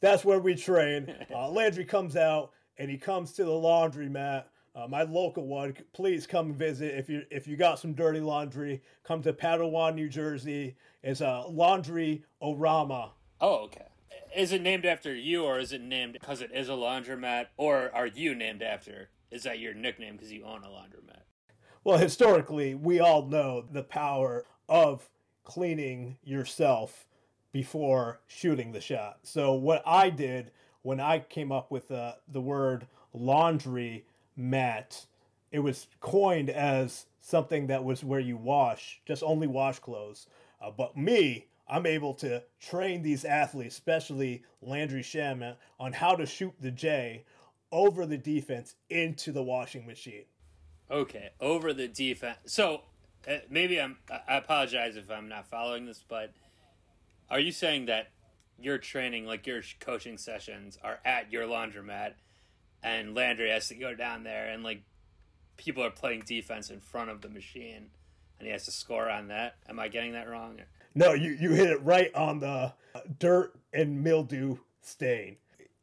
That's 0.00 0.24
where 0.24 0.40
we 0.40 0.54
train. 0.54 1.14
Uh, 1.34 1.48
Landry 1.48 1.84
comes 1.84 2.16
out 2.16 2.50
and 2.78 2.90
he 2.90 2.98
comes 2.98 3.32
to 3.32 3.44
the 3.44 3.50
laundromat. 3.50 4.44
Uh, 4.74 4.86
my 4.88 5.02
local 5.02 5.46
one. 5.46 5.74
Please 5.92 6.26
come 6.26 6.52
visit 6.52 6.96
if 6.96 7.08
you 7.08 7.22
if 7.30 7.46
you 7.46 7.56
got 7.56 7.78
some 7.78 7.92
dirty 7.92 8.20
laundry. 8.20 8.82
Come 9.04 9.22
to 9.22 9.32
Padawan, 9.32 9.94
New 9.94 10.08
Jersey. 10.08 10.76
It's 11.02 11.20
a 11.20 11.44
laundry 11.48 12.24
orama. 12.42 13.10
Oh, 13.40 13.64
okay. 13.64 13.89
Is 14.36 14.52
it 14.52 14.62
named 14.62 14.86
after 14.86 15.14
you, 15.14 15.44
or 15.44 15.58
is 15.58 15.72
it 15.72 15.80
named 15.80 16.12
because 16.12 16.40
it 16.40 16.50
is 16.52 16.68
a 16.68 16.72
laundromat, 16.72 17.46
or 17.56 17.90
are 17.94 18.06
you 18.06 18.34
named 18.34 18.62
after? 18.62 19.10
Is 19.30 19.42
that 19.44 19.58
your 19.58 19.74
nickname 19.74 20.14
because 20.16 20.32
you 20.32 20.44
own 20.44 20.64
a 20.64 20.68
laundromat? 20.68 21.22
Well, 21.82 21.98
historically, 21.98 22.74
we 22.74 23.00
all 23.00 23.26
know 23.26 23.64
the 23.70 23.82
power 23.82 24.44
of 24.68 25.08
cleaning 25.44 26.18
yourself 26.22 27.06
before 27.52 28.20
shooting 28.26 28.72
the 28.72 28.80
shot. 28.80 29.20
So 29.22 29.54
what 29.54 29.82
I 29.86 30.10
did 30.10 30.52
when 30.82 31.00
I 31.00 31.20
came 31.20 31.52
up 31.52 31.70
with 31.70 31.90
uh, 31.90 32.14
the 32.28 32.40
word 32.40 32.86
laundry 33.12 34.06
mat, 34.36 35.06
it 35.50 35.58
was 35.58 35.88
coined 36.00 36.50
as 36.50 37.06
something 37.20 37.66
that 37.66 37.84
was 37.84 38.04
where 38.04 38.20
you 38.20 38.36
wash, 38.36 39.00
just 39.04 39.22
only 39.22 39.46
wash 39.46 39.78
clothes. 39.78 40.26
Uh, 40.60 40.70
but 40.70 40.96
me, 40.96 41.46
I'm 41.70 41.86
able 41.86 42.14
to 42.14 42.42
train 42.58 43.02
these 43.02 43.24
athletes, 43.24 43.76
especially 43.76 44.42
Landry 44.60 45.04
Shaman, 45.04 45.54
on 45.78 45.92
how 45.92 46.16
to 46.16 46.26
shoot 46.26 46.52
the 46.60 46.72
J 46.72 47.24
over 47.70 48.04
the 48.06 48.18
defense 48.18 48.74
into 48.90 49.30
the 49.30 49.42
washing 49.42 49.86
machine. 49.86 50.24
Okay, 50.90 51.30
over 51.40 51.72
the 51.72 51.86
defense. 51.86 52.38
So 52.46 52.82
uh, 53.28 53.36
maybe 53.48 53.80
I'm. 53.80 53.98
I 54.10 54.38
apologize 54.38 54.96
if 54.96 55.08
I'm 55.10 55.28
not 55.28 55.46
following 55.46 55.86
this, 55.86 56.04
but 56.06 56.32
are 57.30 57.38
you 57.38 57.52
saying 57.52 57.86
that 57.86 58.10
your 58.58 58.78
training, 58.78 59.24
like 59.24 59.46
your 59.46 59.62
coaching 59.78 60.18
sessions, 60.18 60.76
are 60.82 60.98
at 61.04 61.30
your 61.30 61.46
laundromat, 61.46 62.14
and 62.82 63.14
Landry 63.14 63.50
has 63.50 63.68
to 63.68 63.76
go 63.76 63.94
down 63.94 64.24
there 64.24 64.48
and 64.48 64.64
like 64.64 64.82
people 65.56 65.84
are 65.84 65.90
playing 65.90 66.24
defense 66.26 66.70
in 66.70 66.80
front 66.80 67.10
of 67.10 67.20
the 67.20 67.28
machine, 67.28 67.90
and 68.38 68.46
he 68.46 68.50
has 68.50 68.64
to 68.64 68.72
score 68.72 69.08
on 69.08 69.28
that? 69.28 69.54
Am 69.68 69.78
I 69.78 69.86
getting 69.86 70.12
that 70.12 70.28
wrong? 70.28 70.58
No, 70.94 71.12
you, 71.12 71.32
you 71.32 71.50
hit 71.50 71.70
it 71.70 71.82
right 71.82 72.12
on 72.14 72.40
the 72.40 72.72
uh, 72.94 73.00
dirt 73.18 73.54
and 73.72 74.02
mildew 74.02 74.56
stain. 74.82 75.36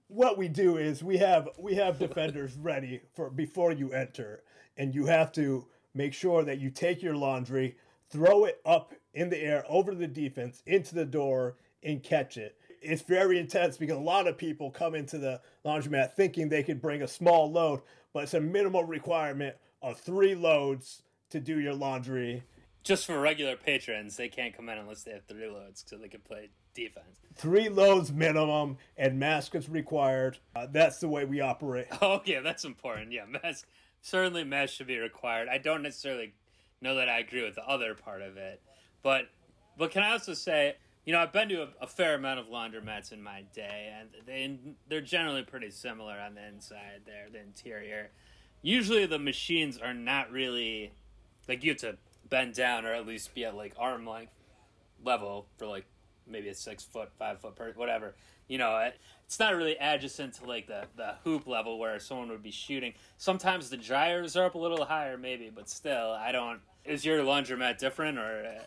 What 0.09 0.37
we 0.37 0.47
do 0.47 0.77
is 0.77 1.03
we 1.03 1.17
have 1.17 1.49
we 1.57 1.75
have 1.75 1.99
defenders 1.99 2.55
ready 2.61 3.01
for 3.15 3.29
before 3.29 3.71
you 3.71 3.91
enter, 3.91 4.43
and 4.77 4.93
you 4.93 5.05
have 5.05 5.31
to 5.33 5.65
make 5.93 6.13
sure 6.13 6.43
that 6.43 6.59
you 6.59 6.69
take 6.69 7.01
your 7.01 7.15
laundry, 7.15 7.77
throw 8.09 8.45
it 8.45 8.59
up 8.65 8.93
in 9.13 9.29
the 9.29 9.37
air 9.41 9.63
over 9.69 9.95
the 9.95 10.07
defense 10.07 10.61
into 10.65 10.93
the 10.93 11.05
door, 11.05 11.55
and 11.83 12.03
catch 12.03 12.37
it. 12.37 12.57
It's 12.81 13.01
very 13.01 13.39
intense 13.39 13.77
because 13.77 13.97
a 13.97 14.01
lot 14.01 14.27
of 14.27 14.37
people 14.37 14.71
come 14.71 14.93
into 14.93 15.17
the 15.17 15.41
laundromat 15.65 16.13
thinking 16.13 16.47
they 16.49 16.63
could 16.63 16.81
bring 16.81 17.01
a 17.01 17.07
small 17.07 17.51
load, 17.51 17.81
but 18.13 18.23
it's 18.23 18.33
a 18.33 18.41
minimal 18.41 18.83
requirement 18.83 19.55
of 19.81 19.99
three 19.99 20.35
loads 20.35 21.01
to 21.29 21.39
do 21.39 21.59
your 21.59 21.73
laundry 21.73 22.43
Just 22.83 23.05
for 23.05 23.19
regular 23.19 23.57
patrons, 23.57 24.15
they 24.15 24.29
can't 24.29 24.55
come 24.55 24.69
in 24.69 24.77
unless 24.77 25.03
they 25.03 25.11
have 25.11 25.25
three 25.25 25.49
loads, 25.49 25.83
so 25.85 25.97
they 25.97 26.07
can 26.07 26.21
play 26.21 26.49
defense. 26.73 27.19
three 27.35 27.67
loads 27.67 28.13
minimum 28.13 28.77
and 28.97 29.19
mask 29.19 29.55
is 29.55 29.67
required. 29.67 30.37
Uh, 30.55 30.67
that's 30.71 30.99
the 30.99 31.07
way 31.09 31.25
we 31.25 31.41
operate. 31.41 31.87
Oh 32.01 32.21
yeah, 32.25 32.39
that's 32.39 32.63
important. 32.63 33.11
Yeah, 33.11 33.25
mask 33.25 33.65
certainly 34.01 34.43
mask 34.45 34.73
should 34.75 34.87
be 34.87 34.97
required. 34.99 35.49
I 35.49 35.57
don't 35.57 35.81
necessarily 35.83 36.33
know 36.81 36.95
that 36.95 37.09
I 37.09 37.19
agree 37.19 37.43
with 37.43 37.55
the 37.55 37.65
other 37.67 37.93
part 37.93 38.21
of 38.21 38.37
it, 38.37 38.61
but 39.03 39.27
but 39.77 39.91
can 39.91 40.01
I 40.03 40.11
also 40.11 40.33
say, 40.33 40.75
you 41.05 41.11
know, 41.13 41.19
I've 41.19 41.33
been 41.33 41.49
to 41.49 41.63
a, 41.63 41.67
a 41.81 41.87
fair 41.87 42.15
amount 42.15 42.39
of 42.39 42.45
laundromats 42.47 43.11
in 43.11 43.21
my 43.21 43.43
day, 43.53 43.93
and 43.99 44.09
they 44.25 44.57
they're 44.87 45.01
generally 45.01 45.43
pretty 45.43 45.71
similar 45.71 46.17
on 46.19 46.35
the 46.35 46.47
inside. 46.47 47.01
There, 47.05 47.27
the 47.31 47.41
interior. 47.41 48.11
Usually, 48.61 49.05
the 49.05 49.19
machines 49.19 49.77
are 49.77 49.93
not 49.93 50.31
really 50.31 50.93
like 51.49 51.63
you 51.63 51.71
have 51.71 51.79
to 51.81 51.97
bend 52.29 52.53
down 52.53 52.85
or 52.85 52.93
at 52.93 53.05
least 53.05 53.33
be 53.33 53.45
at 53.45 53.55
like 53.55 53.73
arm 53.77 54.05
length 54.07 54.33
level 55.03 55.47
for 55.57 55.65
like 55.67 55.85
maybe 56.27 56.49
a 56.49 56.55
six 56.55 56.83
foot, 56.83 57.09
five 57.17 57.39
foot 57.39 57.55
per 57.55 57.71
whatever. 57.73 58.15
You 58.47 58.57
know, 58.57 58.77
it, 58.77 58.97
it's 59.25 59.39
not 59.39 59.55
really 59.55 59.75
adjacent 59.79 60.35
to 60.35 60.45
like 60.45 60.67
the 60.67 60.85
the 60.95 61.15
hoop 61.23 61.47
level 61.47 61.79
where 61.79 61.99
someone 61.99 62.29
would 62.29 62.43
be 62.43 62.51
shooting. 62.51 62.93
Sometimes 63.17 63.69
the 63.69 63.77
dryers 63.77 64.35
are 64.35 64.45
up 64.45 64.55
a 64.55 64.59
little 64.59 64.85
higher, 64.85 65.17
maybe, 65.17 65.51
but 65.53 65.69
still, 65.69 66.11
I 66.11 66.31
don't. 66.31 66.59
Is 66.85 67.03
your 67.03 67.19
laundromat 67.19 67.77
different 67.77 68.17
or? 68.17 68.45
Uh, 68.45 68.63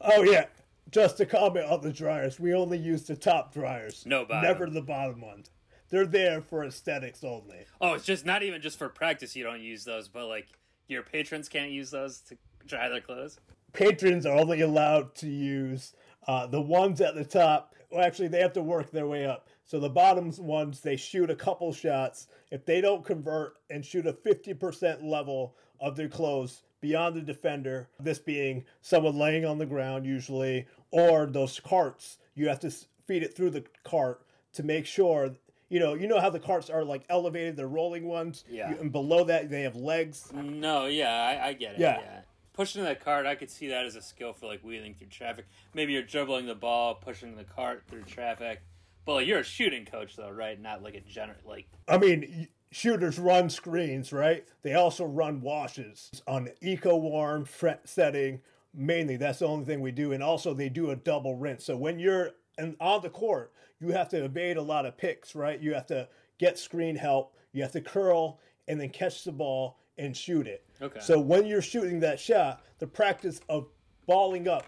Oh 0.00 0.22
yeah, 0.22 0.46
just 0.90 1.18
to 1.18 1.26
comment 1.26 1.66
on 1.70 1.80
the 1.82 1.92
dryers, 1.92 2.40
we 2.40 2.54
only 2.54 2.78
use 2.78 3.02
the 3.04 3.16
top 3.16 3.52
dryers. 3.52 4.04
No 4.06 4.24
bottom. 4.24 4.42
Never 4.42 4.66
the 4.70 4.82
bottom 4.82 5.20
ones. 5.20 5.50
They're 5.90 6.06
there 6.06 6.40
for 6.40 6.64
aesthetics 6.64 7.22
only. 7.22 7.66
oh, 7.80 7.94
it's 7.94 8.04
just 8.04 8.24
not 8.24 8.42
even 8.42 8.60
just 8.62 8.78
for 8.78 8.88
practice. 8.88 9.36
You 9.36 9.44
don't 9.44 9.60
use 9.60 9.84
those, 9.84 10.08
but 10.08 10.26
like 10.26 10.48
your 10.88 11.02
patrons 11.02 11.48
can't 11.48 11.70
use 11.70 11.90
those 11.90 12.20
to 12.22 12.36
dry 12.66 12.88
their 12.88 13.00
clothes. 13.00 13.38
Patrons 13.72 14.24
are 14.26 14.36
only 14.36 14.60
allowed 14.60 15.14
to 15.16 15.28
use 15.28 15.94
uh, 16.28 16.46
the 16.46 16.60
ones 16.60 17.00
at 17.00 17.14
the 17.14 17.24
top. 17.24 17.74
Well, 17.90 18.04
actually, 18.04 18.28
they 18.28 18.40
have 18.40 18.52
to 18.54 18.62
work 18.62 18.90
their 18.90 19.06
way 19.06 19.26
up. 19.26 19.48
So 19.64 19.80
the 19.80 19.88
bottoms 19.88 20.38
ones, 20.40 20.80
they 20.80 20.96
shoot 20.96 21.30
a 21.30 21.34
couple 21.36 21.72
shots. 21.72 22.28
If 22.50 22.64
they 22.66 22.80
don't 22.80 23.04
convert 23.04 23.54
and 23.70 23.84
shoot 23.84 24.06
a 24.06 24.12
50% 24.12 25.02
level 25.02 25.56
of 25.80 25.96
their 25.96 26.08
clothes 26.08 26.62
beyond 26.80 27.16
the 27.16 27.20
defender, 27.22 27.88
this 27.98 28.18
being 28.18 28.64
someone 28.82 29.16
laying 29.18 29.44
on 29.44 29.58
the 29.58 29.66
ground 29.66 30.04
usually, 30.06 30.66
or 30.90 31.26
those 31.26 31.58
carts, 31.60 32.18
you 32.34 32.48
have 32.48 32.60
to 32.60 32.70
feed 33.06 33.22
it 33.22 33.34
through 33.34 33.50
the 33.50 33.64
cart 33.84 34.24
to 34.52 34.62
make 34.62 34.86
sure, 34.86 35.34
You 35.70 35.80
know, 35.80 35.94
you 35.94 36.06
know 36.06 36.20
how 36.20 36.30
the 36.30 36.38
carts 36.38 36.68
are 36.70 36.84
like 36.84 37.02
elevated, 37.08 37.56
they're 37.56 37.66
rolling 37.66 38.06
ones. 38.06 38.44
Yeah. 38.48 38.70
You- 38.70 38.76
and 38.80 38.92
below 38.92 39.24
that 39.24 39.48
they 39.50 39.62
have 39.62 39.74
legs. 39.76 40.30
No, 40.32 40.86
yeah, 40.86 41.40
I, 41.42 41.48
I 41.48 41.52
get 41.54 41.74
it. 41.74 41.80
Yeah. 41.80 42.00
Yeah. 42.00 42.20
Pushing 42.54 42.84
that 42.84 43.04
cart, 43.04 43.26
I 43.26 43.34
could 43.34 43.50
see 43.50 43.68
that 43.68 43.84
as 43.84 43.96
a 43.96 44.02
skill 44.02 44.32
for 44.32 44.46
like 44.46 44.60
wheeling 44.62 44.94
through 44.94 45.08
traffic. 45.08 45.46
Maybe 45.74 45.92
you're 45.92 46.02
dribbling 46.02 46.46
the 46.46 46.54
ball, 46.54 46.94
pushing 46.94 47.36
the 47.36 47.44
cart 47.44 47.82
through 47.88 48.04
traffic. 48.04 48.62
But 49.04 49.14
like, 49.14 49.26
you're 49.26 49.40
a 49.40 49.44
shooting 49.44 49.84
coach, 49.84 50.16
though, 50.16 50.30
right? 50.30 50.60
Not 50.60 50.82
like 50.82 50.94
a 50.94 51.00
general 51.00 51.36
like. 51.44 51.66
I 51.88 51.98
mean, 51.98 52.48
shooters 52.70 53.18
run 53.18 53.50
screens, 53.50 54.12
right? 54.12 54.46
They 54.62 54.74
also 54.74 55.04
run 55.04 55.40
washes 55.40 56.22
on 56.26 56.48
eco 56.62 56.96
warm 56.96 57.46
setting. 57.84 58.40
Mainly, 58.72 59.16
that's 59.16 59.40
the 59.40 59.46
only 59.46 59.64
thing 59.64 59.80
we 59.80 59.92
do, 59.92 60.12
and 60.12 60.22
also 60.22 60.54
they 60.54 60.68
do 60.68 60.90
a 60.90 60.96
double 60.96 61.36
rinse. 61.36 61.64
So 61.64 61.76
when 61.76 61.98
you're 61.98 62.30
and 62.56 62.76
on 62.80 63.02
the 63.02 63.10
court, 63.10 63.52
you 63.80 63.88
have 63.92 64.08
to 64.10 64.24
evade 64.24 64.56
a 64.56 64.62
lot 64.62 64.86
of 64.86 64.96
picks, 64.96 65.34
right? 65.34 65.60
You 65.60 65.74
have 65.74 65.86
to 65.86 66.08
get 66.38 66.58
screen 66.58 66.96
help, 66.96 67.34
you 67.52 67.62
have 67.62 67.72
to 67.72 67.80
curl, 67.80 68.38
and 68.68 68.80
then 68.80 68.90
catch 68.90 69.24
the 69.24 69.32
ball 69.32 69.78
and 69.98 70.16
shoot 70.16 70.46
it. 70.46 70.64
Okay. 70.82 71.00
So 71.00 71.20
when 71.20 71.46
you're 71.46 71.62
shooting 71.62 72.00
that 72.00 72.18
shot, 72.18 72.62
the 72.78 72.86
practice 72.86 73.40
of 73.48 73.68
balling 74.06 74.48
up 74.48 74.66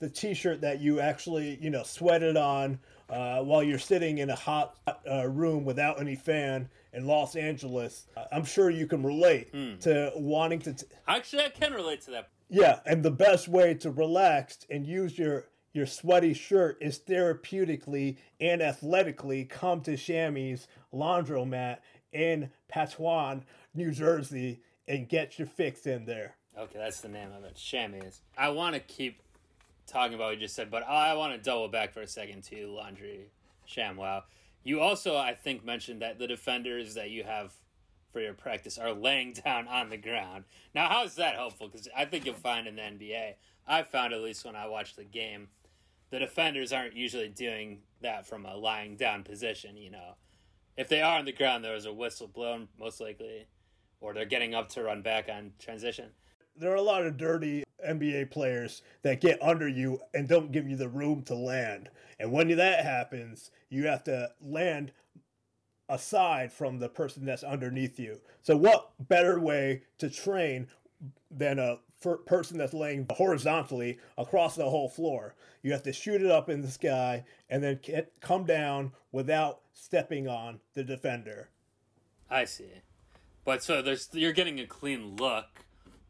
the 0.00 0.08
t-shirt 0.10 0.60
that 0.60 0.80
you 0.80 1.00
actually 1.00 1.56
you 1.60 1.70
know 1.70 1.82
sweated 1.82 2.36
on 2.36 2.78
uh, 3.08 3.40
while 3.40 3.62
you're 3.62 3.78
sitting 3.78 4.18
in 4.18 4.30
a 4.30 4.34
hot 4.34 4.76
uh, 5.10 5.26
room 5.28 5.64
without 5.64 6.00
any 6.00 6.16
fan 6.16 6.68
in 6.92 7.06
Los 7.06 7.36
Angeles. 7.36 8.06
Uh, 8.16 8.24
I'm 8.32 8.44
sure 8.44 8.70
you 8.70 8.86
can 8.86 9.02
relate 9.02 9.52
to 9.80 10.12
wanting 10.16 10.58
to. 10.60 10.72
T- 10.74 10.86
Actually, 11.06 11.44
I 11.44 11.48
can 11.50 11.72
relate 11.72 12.00
to 12.02 12.10
that. 12.12 12.28
yeah, 12.48 12.80
and 12.86 13.02
the 13.02 13.10
best 13.10 13.46
way 13.48 13.74
to 13.74 13.90
relax 13.90 14.58
and 14.70 14.84
use 14.86 15.18
your 15.18 15.46
your 15.72 15.86
sweaty 15.86 16.32
shirt 16.34 16.78
is 16.80 16.98
therapeutically 17.00 18.16
and 18.40 18.62
athletically 18.62 19.44
come 19.44 19.80
to 19.82 19.96
Chamois 19.96 20.66
Laundromat 20.92 21.78
in 22.12 22.50
Padawan, 22.72 23.42
New 23.74 23.90
Jersey, 23.90 24.60
and 24.86 25.08
get 25.08 25.38
your 25.38 25.48
fix 25.48 25.86
in 25.86 26.04
there. 26.04 26.36
Okay, 26.56 26.78
that's 26.78 27.00
the 27.00 27.08
name 27.08 27.32
of 27.36 27.44
it. 27.44 27.56
Chamois. 27.56 28.20
I 28.38 28.50
want 28.50 28.74
to 28.74 28.80
keep 28.80 29.20
talking 29.86 30.14
about 30.14 30.26
what 30.26 30.34
you 30.34 30.40
just 30.40 30.54
said, 30.54 30.70
but 30.70 30.86
I 30.86 31.14
want 31.14 31.34
to 31.34 31.38
double 31.38 31.68
back 31.68 31.92
for 31.92 32.00
a 32.00 32.06
second 32.06 32.44
to 32.44 32.68
Laundry 32.68 33.30
Shamwow. 33.68 34.22
You 34.62 34.80
also, 34.80 35.16
I 35.16 35.34
think, 35.34 35.64
mentioned 35.64 36.02
that 36.02 36.18
the 36.18 36.26
defenders 36.26 36.94
that 36.94 37.10
you 37.10 37.24
have 37.24 37.52
for 38.10 38.20
your 38.20 38.32
practice 38.34 38.78
are 38.78 38.92
laying 38.92 39.32
down 39.44 39.68
on 39.68 39.90
the 39.90 39.96
ground. 39.96 40.44
Now, 40.74 40.88
how 40.88 41.04
is 41.04 41.16
that 41.16 41.34
helpful? 41.34 41.68
Because 41.68 41.88
I 41.96 42.04
think 42.04 42.24
you'll 42.24 42.34
find 42.34 42.66
in 42.66 42.76
the 42.76 42.82
NBA, 42.82 43.34
I 43.66 43.82
found 43.82 44.12
at 44.12 44.20
least 44.20 44.44
when 44.44 44.56
I 44.56 44.66
watched 44.68 44.96
the 44.96 45.04
game, 45.04 45.48
the 46.10 46.18
defenders 46.18 46.72
aren't 46.72 46.94
usually 46.94 47.28
doing 47.28 47.80
that 48.00 48.26
from 48.26 48.46
a 48.46 48.56
lying 48.56 48.96
down 48.96 49.24
position, 49.24 49.76
you 49.76 49.90
know. 49.90 50.14
If 50.76 50.88
they 50.88 51.02
are 51.02 51.18
on 51.18 51.24
the 51.24 51.32
ground, 51.32 51.64
there 51.64 51.74
is 51.74 51.86
a 51.86 51.92
whistle 51.92 52.28
blown, 52.28 52.68
most 52.78 53.00
likely, 53.00 53.46
or 54.04 54.12
they're 54.12 54.26
getting 54.26 54.54
up 54.54 54.68
to 54.68 54.82
run 54.82 55.00
back 55.00 55.28
on 55.34 55.50
transition. 55.58 56.10
there 56.56 56.70
are 56.70 56.76
a 56.76 56.82
lot 56.82 57.04
of 57.04 57.16
dirty 57.16 57.64
NBA 57.88 58.30
players 58.30 58.82
that 59.02 59.20
get 59.20 59.42
under 59.42 59.66
you 59.66 59.98
and 60.12 60.28
don't 60.28 60.52
give 60.52 60.68
you 60.68 60.76
the 60.76 60.88
room 60.88 61.22
to 61.22 61.34
land. 61.34 61.88
And 62.20 62.30
when 62.30 62.54
that 62.56 62.84
happens, 62.84 63.50
you 63.70 63.86
have 63.86 64.04
to 64.04 64.30
land 64.40 64.92
aside 65.88 66.52
from 66.52 66.78
the 66.78 66.88
person 66.88 67.24
that's 67.24 67.42
underneath 67.42 67.98
you. 67.98 68.20
So, 68.42 68.56
what 68.56 68.92
better 69.08 69.40
way 69.40 69.82
to 69.98 70.08
train 70.08 70.68
than 71.30 71.58
a 71.58 71.78
person 72.26 72.58
that's 72.58 72.74
laying 72.74 73.06
horizontally 73.10 73.98
across 74.16 74.54
the 74.54 74.68
whole 74.68 74.88
floor? 74.88 75.34
You 75.62 75.72
have 75.72 75.82
to 75.84 75.92
shoot 75.92 76.22
it 76.22 76.30
up 76.30 76.48
in 76.48 76.60
the 76.60 76.70
sky 76.70 77.24
and 77.48 77.62
then 77.62 77.80
come 78.20 78.44
down 78.44 78.92
without 79.12 79.62
stepping 79.72 80.28
on 80.28 80.60
the 80.74 80.84
defender. 80.84 81.48
I 82.30 82.44
see. 82.44 82.70
But 83.44 83.62
so 83.62 83.82
there's 83.82 84.08
you're 84.12 84.32
getting 84.32 84.60
a 84.60 84.66
clean 84.66 85.16
look, 85.16 85.46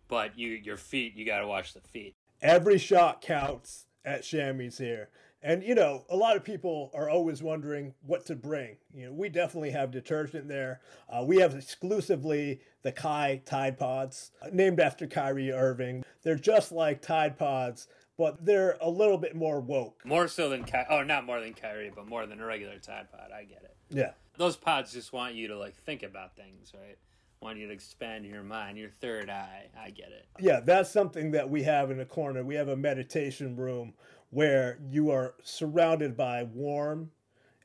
but 0.09 0.39
you 0.39 0.51
your 0.51 0.77
feet 0.77 1.15
you 1.17 1.25
got 1.25 1.41
to 1.41 1.47
watch 1.47 1.73
the 1.75 1.81
feet. 1.81 2.15
every 2.43 2.79
shot 2.79 3.21
counts 3.21 3.87
at 4.05 4.23
Chamois 4.23 4.77
here. 4.79 5.09
And 5.43 5.63
you 5.63 5.75
know, 5.75 6.05
a 6.09 6.17
lot 6.17 6.37
of 6.37 6.45
people 6.45 6.91
are 6.95 7.11
always 7.11 7.43
wondering 7.43 7.93
what 8.07 8.25
to 8.27 8.35
bring. 8.37 8.77
You 8.95 9.07
know, 9.07 9.13
we 9.13 9.29
definitely 9.29 9.73
have 9.73 9.91
detergent 9.91 10.49
there. 10.49 10.81
Uh, 11.09 11.23
we 11.23 11.37
have 11.39 11.55
exclusively 11.55 12.61
the 12.83 12.93
Kai 12.93 13.43
Tide 13.45 13.79
Pods, 13.79 14.31
uh, 14.41 14.49
named 14.53 14.81
after 14.81 15.07
Kyrie 15.07 15.53
Irving. 15.53 16.03
They're 16.23 16.37
just 16.37 16.73
like 16.73 17.03
Tide 17.03 17.37
Pods, 17.39 17.89
but 18.17 18.43
they're 18.45 18.79
a 18.81 18.89
little 18.89 19.19
bit 19.19 19.35
more 19.37 19.61
woke. 19.61 20.01
More 20.07 20.29
so 20.29 20.49
than 20.49 20.65
Ky- 20.65 20.87
oh 20.89 21.03
not 21.03 21.27
more 21.27 21.41
than 21.41 21.53
Kyrie, 21.53 21.93
but 21.95 22.07
more 22.09 22.25
than 22.27 22.41
a 22.41 22.47
regular 22.47 22.79
Tide 22.79 23.11
Pod. 23.13 23.31
I 23.35 23.45
get 23.45 23.65
it. 23.65 23.77
Yeah. 23.91 24.13
Those 24.39 24.57
pods 24.57 24.93
just 24.93 25.13
want 25.13 25.35
you 25.35 25.49
to 25.49 25.59
like 25.59 25.75
think 25.77 26.03
about 26.03 26.37
things, 26.37 26.73
right? 26.75 26.97
Want 27.45 27.59
you 27.59 27.67
to 27.67 27.75
expand 27.75 28.25
your 28.25 28.43
mind, 28.43 28.79
your 28.79 28.89
third 29.03 29.29
eye. 29.29 29.67
I 29.79 29.91
get 29.91 30.09
it. 30.13 30.27
Yeah, 30.41 30.61
that's 30.61 30.91
something 30.91 31.31
that 31.33 31.51
we 31.51 31.63
have 31.65 31.91
in 31.91 31.99
the 31.99 32.07
corner. 32.07 32.43
We 32.43 32.55
have 32.55 32.69
a 32.69 32.77
meditation 32.77 33.55
room 33.55 33.93
where 34.31 34.79
you 34.89 35.11
are 35.11 35.35
surrounded 35.43 36.17
by 36.17 36.45
warm 36.45 37.11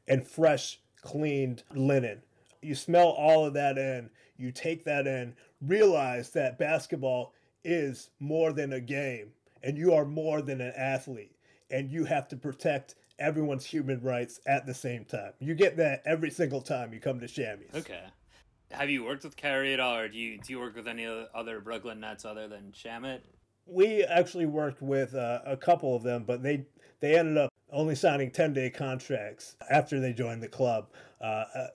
and 0.06 0.28
fresh, 0.28 0.82
cleaned 1.02 1.64
linen. 1.74 2.22
You 2.62 2.76
smell 2.76 3.08
all 3.08 3.46
of 3.46 3.54
that 3.54 3.78
in, 3.78 4.10
you 4.36 4.52
take 4.52 4.84
that 4.84 5.08
in, 5.08 5.34
realize 5.62 6.32
that 6.32 6.60
basketball 6.60 7.34
is 7.64 8.10
more 8.20 8.52
than 8.52 8.74
a 8.74 8.82
game, 8.82 9.32
and 9.64 9.78
you 9.78 9.94
are 9.94 10.04
more 10.04 10.42
than 10.42 10.60
an 10.60 10.74
athlete, 10.76 11.38
and 11.72 11.90
you 11.90 12.04
have 12.04 12.28
to 12.28 12.36
protect 12.36 12.96
everyone's 13.18 13.66
human 13.66 14.02
rights 14.02 14.42
at 14.46 14.66
the 14.66 14.74
same 14.74 15.06
time. 15.06 15.32
You 15.40 15.56
get 15.56 15.78
that 15.78 16.04
every 16.06 16.32
single 16.32 16.60
time 16.60 16.94
you 16.94 17.00
come 17.00 17.22
to 17.22 17.28
Chamois. 17.30 17.64
Okay. 17.74 18.04
Have 18.72 18.90
you 18.90 19.04
worked 19.04 19.24
with 19.24 19.36
Kyrie 19.36 19.74
at 19.74 19.80
all, 19.80 19.96
or 19.96 20.08
do 20.08 20.18
you 20.18 20.38
do 20.38 20.54
you 20.54 20.60
work 20.60 20.76
with 20.76 20.88
any 20.88 21.08
other 21.34 21.60
Brooklyn 21.60 22.00
Nets 22.00 22.24
other 22.26 22.48
than 22.48 22.72
Shamet? 22.72 23.22
we 23.70 24.04
actually 24.04 24.46
worked 24.46 24.82
with 24.82 25.16
uh, 25.16 25.40
a 25.46 25.56
couple 25.56 25.96
of 25.96 26.04
them, 26.04 26.24
but 26.26 26.44
they 26.44 26.66
they 27.00 27.18
ended 27.18 27.38
up 27.38 27.54
only 27.72 27.96
signing 27.96 28.32
ten 28.32 28.54
day 28.54 28.70
contracts 28.70 29.56
after 29.70 30.00
they 30.00 30.14
joined 30.14 30.41
the 30.41 30.48
club. 30.48 30.88
Uh, 31.22 31.46
uh, 31.56 31.68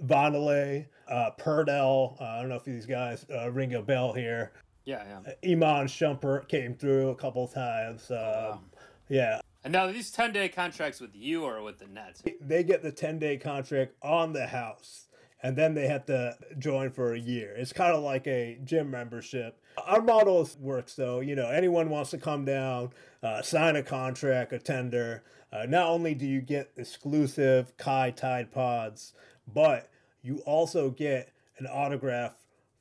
uh, 1.09 1.31
Purdell, 1.39 2.17
uh, 2.21 2.25
I 2.25 2.41
don't 2.41 2.49
know 2.49 2.57
if 2.57 2.65
these 2.65 2.87
guys 2.87 3.27
uh, 3.33 3.51
ring 3.51 3.75
a 3.75 3.83
bell 3.83 4.13
here. 4.13 4.53
Yeah, 4.85 5.05
yeah. 5.45 5.53
Iman 5.53 5.87
Shumpert 5.87 6.49
came 6.49 6.75
through 6.75 7.11
a 7.11 7.15
couple 7.15 7.47
times. 7.49 8.11
Um, 8.11 8.17
wow. 8.17 8.61
Yeah, 9.09 9.41
And 9.65 9.73
now 9.73 9.87
these 9.87 10.11
ten 10.11 10.33
day 10.33 10.49
contracts 10.49 11.01
with 11.01 11.15
you 11.15 11.45
or 11.45 11.63
with 11.63 11.79
the 11.79 11.87
Nets? 11.87 12.23
they 12.41 12.63
get 12.65 12.83
the 12.83 12.93
ten 12.93 13.19
day 13.19 13.37
contract 13.37 13.95
on 14.03 14.33
the 14.33 14.47
house. 14.47 15.09
And 15.45 15.57
then 15.57 15.75
they 15.75 15.87
have 15.89 16.07
to 16.07 16.39
join 16.59 16.91
for 16.91 17.13
a 17.13 17.19
year. 17.21 17.55
It's 17.55 17.75
kind 17.75 17.95
of 17.95 18.03
like 18.03 18.27
a 18.27 18.59
gym 18.65 18.91
membership. 18.91 19.61
Our 19.87 20.01
model 20.01 20.49
works 20.59 20.95
though. 20.95 21.21
You 21.21 21.37
know, 21.37 21.51
anyone 21.51 21.91
wants 21.91 22.11
to 22.13 22.19
come 22.19 22.47
down, 22.47 22.95
uh, 23.23 23.43
sign 23.43 23.77
a 23.77 23.83
contract, 23.83 24.55
a 24.55 24.59
tender. 24.59 25.23
Uh, 25.53 25.67
not 25.67 25.89
only 25.89 26.15
do 26.15 26.25
you 26.25 26.41
get 26.41 26.71
exclusive 26.79 27.77
Kai 27.77 28.11
Tide 28.13 28.53
Pods, 28.53 29.13
but 29.47 29.91
you 30.23 30.39
also 30.47 30.89
get 30.89 31.31
an 31.59 31.67
autograph 31.67 32.35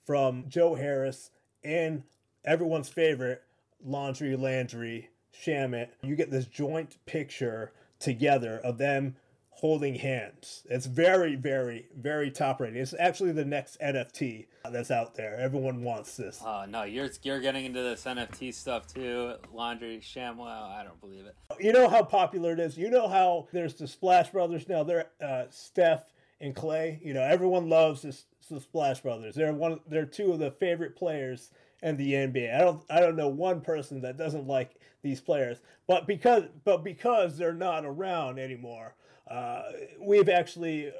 from 0.06 0.46
Joe 0.48 0.76
Harris 0.76 1.32
and 1.66 2.04
everyone's 2.46 2.88
favorite 2.88 3.44
Laundry 3.84 4.38
Landry 4.38 5.10
Shamet. 5.38 5.90
You 6.02 6.16
get 6.16 6.32
this 6.32 6.46
joint 6.46 6.96
picture 7.06 7.74
together 8.00 8.58
of 8.64 8.78
them 8.78 9.18
holding 9.56 9.96
hands. 9.96 10.64
It's 10.70 10.86
very, 10.86 11.36
very, 11.36 11.88
very 11.98 12.32
top 12.32 12.60
rated. 12.60 12.78
It's 12.78 12.94
actually 13.00 13.32
the 13.32 13.46
next 13.46 13.80
NFT 13.80 14.48
that's 14.72 14.92
out 14.92 15.16
there. 15.16 15.38
Everyone 15.38 15.84
wants 15.84 16.18
this. 16.18 16.42
Oh 16.46 16.66
no, 16.68 16.84
you're 16.84 17.10
you're 17.22 17.40
getting 17.40 17.66
into 17.66 17.82
this 17.82 18.04
NFT 18.04 18.54
stuff 18.54 18.88
too. 18.88 19.36
Laundry, 19.54 20.00
ShamWow. 20.04 20.72
I 20.72 20.84
don't 20.84 21.00
believe 21.00 21.26
it. 21.26 21.36
You 21.60 21.72
know 21.74 21.88
how 21.88 22.04
popular 22.04 22.54
it 22.54 22.60
is. 22.60 22.78
You 22.78 22.90
know 22.90 23.08
how 23.08 23.48
there's 23.52 23.76
the 23.76 23.88
Splash 23.88 24.32
Brothers 24.32 24.68
now. 24.68 24.84
They're 24.84 25.08
uh, 25.22 25.46
Steph 25.50 26.06
and 26.42 26.56
Klay. 26.56 27.04
You 27.04 27.14
know 27.14 27.24
everyone 27.24 27.70
loves 27.70 28.02
this, 28.02 28.26
the 28.50 28.60
Splash 28.60 29.02
Brothers. 29.02 29.36
They're 29.36 29.54
one. 29.54 29.80
They're 29.88 30.06
two 30.06 30.34
of 30.34 30.40
the 30.40 30.52
favorite 30.52 30.96
players 30.96 31.52
in 31.82 31.98
the 31.98 32.14
NBA. 32.14 32.56
I 32.56 32.60
don't. 32.60 32.84
I 32.90 33.00
don't 33.00 33.16
know 33.16 33.28
one 33.28 33.62
person 33.62 34.02
that 34.02 34.18
doesn't 34.18 34.48
like 34.48 34.76
these 35.04 35.22
players. 35.22 35.60
But 35.88 36.08
because 36.08 36.44
but 36.64 36.84
because 36.84 37.38
they're 37.38 37.54
not 37.54 37.86
around 37.86 38.40
anymore, 38.40 38.96
uh, 39.30 39.64
we've 40.00 40.30
actually 40.30 40.92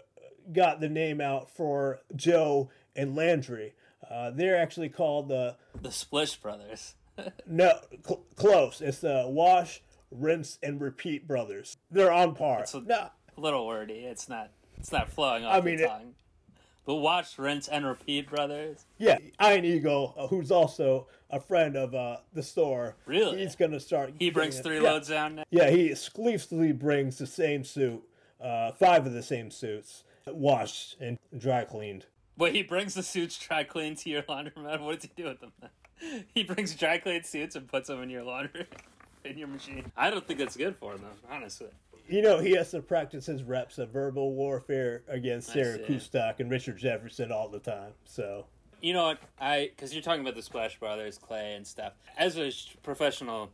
got 0.52 0.80
the 0.80 0.90
name 0.90 1.22
out 1.22 1.50
for 1.50 2.02
Joe 2.16 2.70
and 2.96 3.16
Landry. 3.16 3.74
Uh, 4.10 4.32
they're 4.32 4.58
actually 4.58 4.90
called 4.90 5.30
the 5.30 5.56
The 5.82 5.92
Splish 5.92 6.36
Brothers. 6.38 6.96
no 7.48 7.80
cl- 8.06 8.24
close. 8.36 8.82
It's 8.82 9.00
the 9.00 9.26
Wash, 9.28 9.82
Rinse, 10.12 10.58
and 10.62 10.82
Repeat 10.82 11.28
brothers. 11.28 11.78
They're 11.92 12.12
on 12.12 12.36
par. 12.36 12.62
It's 12.62 12.74
a- 12.74 12.82
no, 12.82 13.10
A 13.38 13.40
little 13.42 13.66
wordy. 13.68 13.94
It's 14.00 14.28
not. 14.28 14.50
It's 14.78 14.92
not 14.92 15.10
flowing 15.10 15.46
off 15.46 15.56
I 15.56 15.62
mean, 15.62 15.78
the 15.78 15.84
it- 15.84 15.88
tongue. 15.88 16.14
But 16.86 16.96
watch, 16.96 17.38
rinse, 17.40 17.70
and 17.70 17.86
repeat, 17.86 18.30
brothers. 18.30 18.86
yeah, 18.98 19.18
Ian 19.42 19.64
Eagle, 19.64 20.14
uh, 20.18 20.28
who's 20.28 20.52
also 20.52 21.08
a 21.30 21.40
friend 21.40 21.78
of 21.78 21.96
uh, 21.96 22.18
the 22.34 22.44
store. 22.44 22.98
Really? 23.06 23.40
He's 23.40 23.56
gonna 23.56 23.80
start. 23.80 24.12
He 24.20 24.30
brings 24.30 24.56
getting 24.58 24.60
it. 24.74 24.76
three 24.76 24.84
yeah. 24.84 24.92
loads 24.92 25.08
down. 25.08 25.36
Now. 25.36 25.44
Yeah, 25.50 25.70
he 25.70 25.90
exclusively 25.92 26.74
brings 26.74 27.18
the 27.18 27.26
same 27.26 27.64
suit, 27.64 28.04
uh, 28.44 28.72
five 28.74 29.06
of 29.06 29.14
the 29.14 29.24
same 29.24 29.50
suits, 29.50 30.04
washed 30.28 30.98
and 31.00 31.18
dry 31.38 31.64
cleaned. 31.64 32.06
But 32.38 32.54
he 32.54 32.64
brings 32.64 32.94
the 32.94 33.04
suits 33.04 33.38
dry 33.38 33.64
clean 33.64 33.96
to 33.98 34.10
your 34.10 34.24
laundromat. 34.24 34.82
What 34.82 35.00
does 35.00 35.10
he 35.16 35.22
do 35.22 35.30
with 35.30 35.40
them? 35.40 35.52
he 36.34 36.44
brings 36.44 36.76
dry 36.76 36.98
clean 36.98 37.24
suits 37.24 37.56
and 37.56 37.68
puts 37.68 37.88
them 37.88 38.02
in 38.02 38.10
your 38.10 38.24
laundry, 38.24 38.68
in 39.24 39.38
your 39.38 39.48
machine. 39.48 39.92
I 39.96 40.10
don't 40.10 40.26
think 40.28 40.40
that's 40.40 40.58
good 40.58 40.76
for 40.78 40.94
them, 40.94 41.12
honestly. 41.30 41.68
You 42.10 42.22
know, 42.22 42.40
he 42.40 42.52
has 42.58 42.72
to 42.72 42.82
practice 42.82 43.28
his 43.28 43.44
reps 43.44 43.78
of 43.78 43.90
verbal 43.90 44.34
warfare 44.34 45.04
against 45.08 45.54
Sarah 45.54 45.78
see. 45.78 45.94
Kustok 45.94 46.40
and 46.40 46.52
Richard 46.52 46.78
Jefferson 46.78 47.32
all 47.32 47.48
the 47.48 47.60
time. 47.60 47.92
So, 48.04 48.46
You 48.82 48.94
know 48.94 49.06
what? 49.06 49.20
I 49.40 49.70
because 49.74 49.94
you're 49.94 50.04
talking 50.04 50.22
about 50.22 50.36
the 50.36 50.42
Splash 50.42 50.78
Brothers, 50.80 51.18
Klay, 51.18 51.56
and 51.56 51.66
stuff. 51.66 51.94
As 52.18 52.38
a 52.38 52.52
professional, 52.82 53.52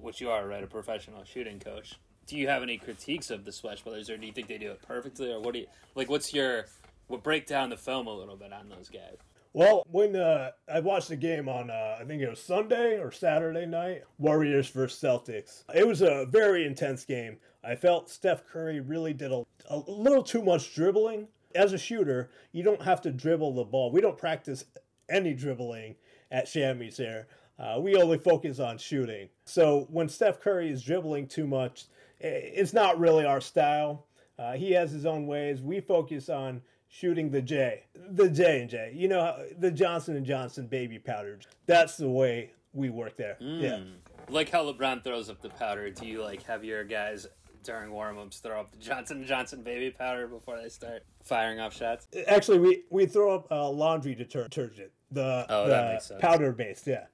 which 0.00 0.20
you 0.20 0.30
are, 0.30 0.46
right? 0.48 0.64
A 0.64 0.66
professional 0.66 1.22
shooting 1.24 1.60
coach. 1.60 2.00
Do 2.26 2.36
you 2.36 2.48
have 2.48 2.62
any 2.62 2.78
critiques 2.78 3.30
of 3.30 3.44
the 3.44 3.52
Splash 3.52 3.82
Brothers, 3.82 4.08
or 4.08 4.16
do 4.16 4.26
you 4.26 4.32
think 4.32 4.48
they 4.48 4.58
do 4.58 4.70
it 4.70 4.80
perfectly, 4.86 5.32
or 5.32 5.40
what 5.40 5.54
do 5.54 5.60
you 5.60 5.66
like? 5.94 6.08
What's 6.08 6.32
your 6.32 6.66
what 7.08 7.22
break 7.22 7.46
down 7.46 7.70
the 7.70 7.76
film 7.76 8.06
a 8.06 8.14
little 8.14 8.36
bit 8.36 8.52
on 8.52 8.68
those 8.68 8.88
guys? 8.88 9.18
well, 9.54 9.86
when 9.88 10.16
uh, 10.16 10.50
I 10.70 10.80
watched 10.80 11.08
the 11.08 11.16
game 11.16 11.48
on, 11.48 11.70
uh, 11.70 11.96
I 12.00 12.04
think 12.04 12.20
it 12.20 12.28
was 12.28 12.42
Sunday 12.42 12.98
or 12.98 13.12
Saturday 13.12 13.64
night, 13.64 14.02
Warriors 14.18 14.68
versus 14.68 15.00
Celtics, 15.00 15.62
it 15.72 15.86
was 15.86 16.02
a 16.02 16.26
very 16.28 16.66
intense 16.66 17.04
game. 17.04 17.36
I 17.62 17.76
felt 17.76 18.10
Steph 18.10 18.44
Curry 18.46 18.80
really 18.80 19.14
did 19.14 19.30
a, 19.30 19.44
a 19.70 19.78
little 19.86 20.24
too 20.24 20.42
much 20.42 20.74
dribbling. 20.74 21.28
As 21.54 21.72
a 21.72 21.78
shooter, 21.78 22.30
you 22.50 22.64
don't 22.64 22.82
have 22.82 23.00
to 23.02 23.12
dribble 23.12 23.54
the 23.54 23.64
ball. 23.64 23.92
We 23.92 24.00
don't 24.00 24.18
practice 24.18 24.64
any 25.08 25.32
dribbling 25.34 25.94
at 26.32 26.48
Chamois 26.48 26.96
here. 26.96 27.28
Uh, 27.56 27.78
we 27.80 27.94
only 27.94 28.18
focus 28.18 28.58
on 28.58 28.76
shooting. 28.76 29.28
So 29.44 29.86
when 29.88 30.08
Steph 30.08 30.40
Curry 30.40 30.72
is 30.72 30.82
dribbling 30.82 31.28
too 31.28 31.46
much, 31.46 31.84
it's 32.24 32.72
not 32.72 32.98
really 32.98 33.24
our 33.24 33.40
style. 33.40 34.06
Uh, 34.38 34.52
he 34.52 34.72
has 34.72 34.90
his 34.90 35.06
own 35.06 35.26
ways. 35.26 35.60
We 35.62 35.80
focus 35.80 36.28
on 36.28 36.62
shooting 36.88 37.30
the 37.30 37.42
J, 37.42 37.84
the 38.10 38.28
J 38.28 38.62
and 38.62 38.70
J. 38.70 38.92
You 38.94 39.08
know 39.08 39.44
the 39.58 39.70
Johnson 39.70 40.16
and 40.16 40.26
Johnson 40.26 40.66
baby 40.66 40.98
powder. 40.98 41.38
That's 41.66 41.96
the 41.96 42.08
way 42.08 42.52
we 42.72 42.90
work 42.90 43.16
there. 43.16 43.36
Yeah. 43.40 43.80
Like 44.28 44.48
how 44.50 44.64
LeBron 44.64 45.04
throws 45.04 45.28
up 45.28 45.40
the 45.42 45.50
powder. 45.50 45.90
Do 45.90 46.06
you 46.06 46.22
like 46.22 46.42
have 46.44 46.64
your 46.64 46.82
guys 46.84 47.26
during 47.62 47.90
warm-ups 47.92 48.38
throw 48.38 48.60
up 48.60 48.70
the 48.72 48.78
Johnson 48.78 49.18
and 49.18 49.26
Johnson 49.26 49.62
baby 49.62 49.90
powder 49.90 50.26
before 50.26 50.60
they 50.60 50.68
start 50.68 51.04
firing 51.22 51.60
off 51.60 51.74
shots? 51.76 52.08
Actually, 52.26 52.58
we 52.58 52.82
we 52.90 53.06
throw 53.06 53.34
up 53.34 53.50
uh, 53.52 53.68
laundry 53.68 54.14
deter- 54.14 54.44
detergent. 54.44 54.90
The, 55.10 55.46
Oh, 55.48 55.64
the 55.64 55.70
that 55.70 55.92
makes 55.92 56.06
sense. 56.06 56.20
powder 56.20 56.50
based, 56.52 56.86
yeah. 56.88 57.04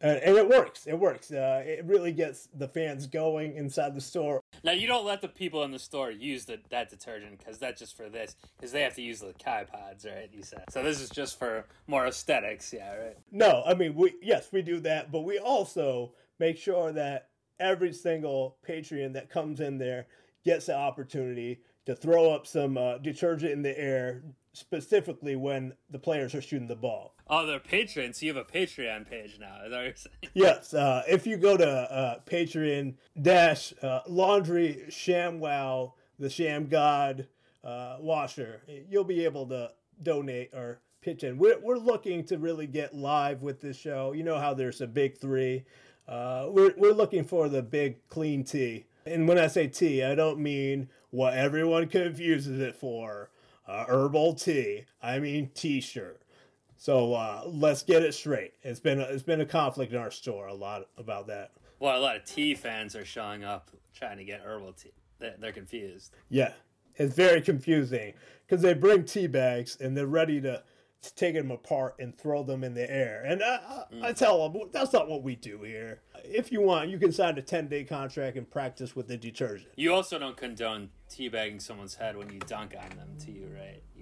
And, 0.00 0.18
and 0.18 0.36
it 0.36 0.48
works. 0.48 0.86
It 0.86 0.98
works. 0.98 1.30
Uh, 1.30 1.62
it 1.64 1.84
really 1.86 2.12
gets 2.12 2.48
the 2.54 2.68
fans 2.68 3.06
going 3.06 3.56
inside 3.56 3.94
the 3.94 4.00
store. 4.00 4.42
Now 4.62 4.72
you 4.72 4.86
don't 4.86 5.06
let 5.06 5.20
the 5.20 5.28
people 5.28 5.62
in 5.62 5.70
the 5.70 5.78
store 5.78 6.10
use 6.10 6.44
the, 6.44 6.58
that 6.70 6.90
detergent 6.90 7.38
because 7.38 7.58
that's 7.58 7.80
just 7.80 7.96
for 7.96 8.08
this 8.08 8.36
because 8.56 8.72
they 8.72 8.82
have 8.82 8.94
to 8.94 9.02
use 9.02 9.20
the 9.20 9.34
Kai 9.42 9.64
pods, 9.64 10.04
right? 10.04 10.28
You 10.32 10.42
said 10.42 10.64
so. 10.70 10.82
This 10.82 11.00
is 11.00 11.10
just 11.10 11.38
for 11.38 11.64
more 11.86 12.06
aesthetics, 12.06 12.72
yeah, 12.72 12.94
right? 12.94 13.16
No, 13.32 13.62
I 13.66 13.74
mean, 13.74 13.94
we 13.94 14.14
yes, 14.22 14.48
we 14.52 14.62
do 14.62 14.80
that, 14.80 15.10
but 15.10 15.22
we 15.22 15.38
also 15.38 16.12
make 16.38 16.58
sure 16.58 16.92
that 16.92 17.28
every 17.58 17.92
single 17.92 18.58
Patreon 18.68 19.14
that 19.14 19.30
comes 19.30 19.60
in 19.60 19.78
there 19.78 20.06
gets 20.44 20.66
the 20.66 20.76
opportunity 20.76 21.60
to 21.86 21.94
throw 21.94 22.32
up 22.32 22.46
some 22.46 22.76
uh, 22.76 22.98
detergent 22.98 23.52
in 23.52 23.62
the 23.62 23.78
air, 23.78 24.22
specifically 24.56 25.36
when 25.36 25.74
the 25.90 25.98
players 25.98 26.34
are 26.34 26.40
shooting 26.40 26.66
the 26.66 26.74
ball. 26.74 27.14
Oh, 27.28 27.44
they're 27.44 27.60
patrons. 27.60 28.18
So 28.18 28.26
you 28.26 28.34
have 28.34 28.42
a 28.42 28.50
Patreon 28.50 29.08
page 29.08 29.38
now. 29.38 29.58
Is 29.64 29.70
that 29.70 29.76
what 29.76 29.84
you're 29.84 29.96
saying? 29.96 30.16
Yes, 30.34 30.72
uh, 30.72 31.02
if 31.06 31.26
you 31.26 31.36
go 31.36 31.56
to 31.56 31.68
uh, 31.68 32.20
Patreon 32.26 32.94
dash 33.20 33.74
uh, 33.82 34.00
laundry 34.06 34.84
ShamWow 34.88 35.92
the 36.18 36.30
Sham 36.30 36.68
God 36.68 37.28
uh, 37.62 37.98
washer, 38.00 38.62
you'll 38.88 39.04
be 39.04 39.24
able 39.24 39.46
to 39.48 39.72
donate 40.02 40.54
or 40.54 40.80
pitch 41.02 41.22
in. 41.22 41.36
We're, 41.36 41.58
we're 41.60 41.76
looking 41.76 42.24
to 42.24 42.38
really 42.38 42.66
get 42.66 42.94
live 42.94 43.42
with 43.42 43.60
this 43.60 43.76
show. 43.76 44.12
You 44.12 44.22
know 44.22 44.38
how 44.38 44.54
there's 44.54 44.80
a 44.80 44.86
big 44.86 45.18
three. 45.18 45.64
Uh, 46.08 46.46
we're, 46.48 46.72
we're 46.78 46.92
looking 46.92 47.24
for 47.24 47.48
the 47.48 47.62
big 47.62 48.08
clean 48.08 48.44
tea. 48.44 48.86
And 49.04 49.28
when 49.28 49.38
I 49.38 49.48
say 49.48 49.68
tea, 49.68 50.02
I 50.02 50.14
don't 50.14 50.38
mean 50.38 50.88
what 51.10 51.34
everyone 51.34 51.88
confuses 51.88 52.60
it 52.60 52.74
for 52.76 53.30
uh, 53.66 53.84
herbal 53.88 54.34
tea. 54.34 54.84
I 55.02 55.18
mean 55.18 55.50
t-shirt. 55.54 56.22
So 56.78 57.14
uh, 57.14 57.42
let's 57.46 57.82
get 57.82 58.02
it 58.02 58.14
straight. 58.14 58.52
It's 58.62 58.80
been 58.80 59.00
a, 59.00 59.04
it's 59.04 59.22
been 59.22 59.40
a 59.40 59.46
conflict 59.46 59.92
in 59.92 59.98
our 59.98 60.10
store 60.10 60.46
a 60.46 60.54
lot 60.54 60.88
about 60.98 61.26
that. 61.28 61.52
Well, 61.78 61.98
a 61.98 62.00
lot 62.00 62.16
of 62.16 62.24
tea 62.24 62.54
fans 62.54 62.94
are 62.94 63.04
showing 63.04 63.44
up 63.44 63.70
trying 63.94 64.18
to 64.18 64.24
get 64.24 64.42
herbal 64.44 64.72
tea. 64.74 64.92
They're, 65.18 65.34
they're 65.38 65.52
confused. 65.52 66.14
Yeah, 66.28 66.52
it's 66.96 67.14
very 67.14 67.40
confusing 67.40 68.12
because 68.46 68.62
they 68.62 68.74
bring 68.74 69.04
tea 69.04 69.26
bags 69.26 69.78
and 69.80 69.96
they're 69.96 70.06
ready 70.06 70.40
to, 70.42 70.62
to 71.02 71.14
take 71.14 71.34
them 71.34 71.50
apart 71.50 71.94
and 71.98 72.16
throw 72.16 72.42
them 72.42 72.62
in 72.62 72.74
the 72.74 72.90
air. 72.90 73.22
And 73.26 73.42
I, 73.42 73.84
I, 74.02 74.08
I 74.08 74.12
tell 74.12 74.48
them 74.48 74.68
that's 74.72 74.92
not 74.92 75.08
what 75.08 75.22
we 75.22 75.36
do 75.36 75.62
here. 75.62 76.02
If 76.24 76.52
you 76.52 76.60
want, 76.60 76.90
you 76.90 76.98
can 76.98 77.12
sign 77.12 77.38
a 77.38 77.42
ten 77.42 77.68
day 77.68 77.84
contract 77.84 78.36
and 78.36 78.50
practice 78.50 78.94
with 78.94 79.08
the 79.08 79.16
detergent. 79.16 79.70
You 79.76 79.94
also 79.94 80.18
don't 80.18 80.36
condone 80.36 80.90
teabagging 81.10 81.62
someone's 81.62 81.94
head 81.94 82.16
when 82.16 82.30
you 82.30 82.40
dunk 82.40 82.74
on 82.78 82.96
them, 82.96 83.08
to 83.24 83.30
right? 83.32 83.35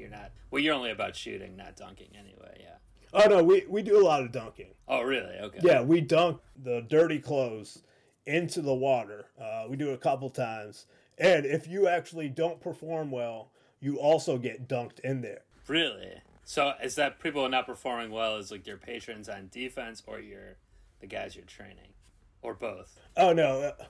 You're 0.04 0.10
not. 0.12 0.32
Well, 0.50 0.60
you're 0.60 0.74
only 0.74 0.90
about 0.90 1.16
shooting, 1.16 1.56
not 1.56 1.76
dunking, 1.76 2.08
anyway. 2.14 2.58
Yeah. 2.60 2.74
Oh 3.14 3.26
no, 3.26 3.42
we 3.42 3.64
we 3.70 3.80
do 3.80 3.98
a 3.98 4.04
lot 4.04 4.22
of 4.22 4.32
dunking. 4.32 4.74
Oh, 4.86 5.00
really? 5.00 5.34
Okay. 5.40 5.60
Yeah, 5.62 5.80
we 5.80 6.02
dunk 6.02 6.42
the 6.62 6.82
dirty 6.82 7.18
clothes 7.18 7.82
into 8.26 8.60
the 8.60 8.74
water. 8.74 9.24
Uh, 9.40 9.64
we 9.66 9.76
do 9.76 9.90
it 9.90 9.94
a 9.94 9.98
couple 9.98 10.28
times. 10.28 10.84
And 11.16 11.46
if 11.46 11.66
you 11.66 11.88
actually 11.88 12.28
don't 12.28 12.60
perform 12.60 13.10
well, 13.10 13.50
you 13.80 13.96
also 13.96 14.36
get 14.36 14.68
dunked 14.68 15.00
in 15.00 15.22
there. 15.22 15.40
Really? 15.68 16.20
So 16.44 16.74
is 16.82 16.96
that 16.96 17.18
people 17.18 17.48
not 17.48 17.64
performing 17.64 18.10
well 18.10 18.36
is 18.36 18.50
like 18.50 18.66
your 18.66 18.76
patrons 18.76 19.30
on 19.30 19.48
defense 19.50 20.02
or 20.06 20.20
your 20.20 20.58
the 21.00 21.06
guys 21.06 21.34
you're 21.34 21.46
training, 21.46 21.94
or 22.42 22.52
both? 22.52 23.00
Oh 23.16 23.32
no. 23.32 23.62
Uh, 23.62 23.84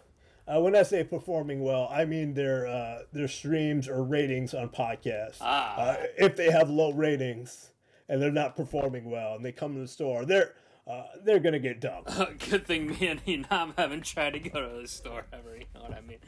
uh, 0.47 0.61
when 0.61 0.77
I 0.77 0.83
say 0.83 1.05
performing 1.05 1.61
well, 1.61 1.89
I 1.91 2.05
mean 2.05 2.35
their 2.35 2.67
uh, 2.67 2.99
their 3.13 3.29
streams 3.29 3.89
or 3.89 4.05
ratings 4.05 4.55
on 4.55 4.69
podcasts. 4.69 5.39
Ah. 5.41 5.77
Uh, 5.77 5.97
if 6.19 6.37
they 6.37 6.51
have 6.51 6.69
low 6.69 6.93
ratings 6.93 7.71
and 8.09 8.21
they're 8.21 8.31
not 8.31 8.57
performing 8.57 9.11
well, 9.11 9.35
and 9.35 9.45
they 9.45 9.53
come 9.53 9.75
to 9.75 9.81
the 9.81 9.89
store, 9.89 10.25
they're 10.25 10.55
uh, 10.87 11.05
they're 11.25 11.41
gonna 11.41 11.59
get 11.59 11.81
dumped. 11.81 12.11
Good 12.51 12.67
thing 12.67 12.89
me 12.89 13.07
and 13.07 13.25
Enam 13.25 13.73
haven't 13.77 14.05
tried 14.05 14.35
to 14.35 14.41
go 14.41 14.69
to 14.69 14.83
the 14.83 14.89
store 14.89 15.25
ever. 15.33 15.57
You 15.57 15.67
know 15.75 15.83
what 15.83 15.95
I 15.95 16.01
mean? 16.03 16.19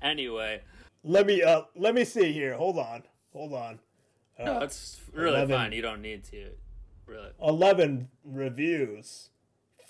Anyway, 0.00 0.62
let 1.04 1.26
me 1.26 1.42
uh, 1.42 1.62
let 1.74 1.94
me 1.94 2.04
see 2.04 2.32
here. 2.32 2.54
Hold 2.54 2.78
on, 2.78 3.02
hold 3.32 3.52
on. 3.52 3.78
no, 4.42 4.60
it's 4.60 5.00
really 5.12 5.36
11. 5.36 5.54
fine. 5.54 5.72
You 5.72 5.82
don't 5.82 6.02
need 6.02 6.24
to. 6.24 6.50
Really. 7.06 7.30
11 7.40 8.08
reviews, 8.24 9.30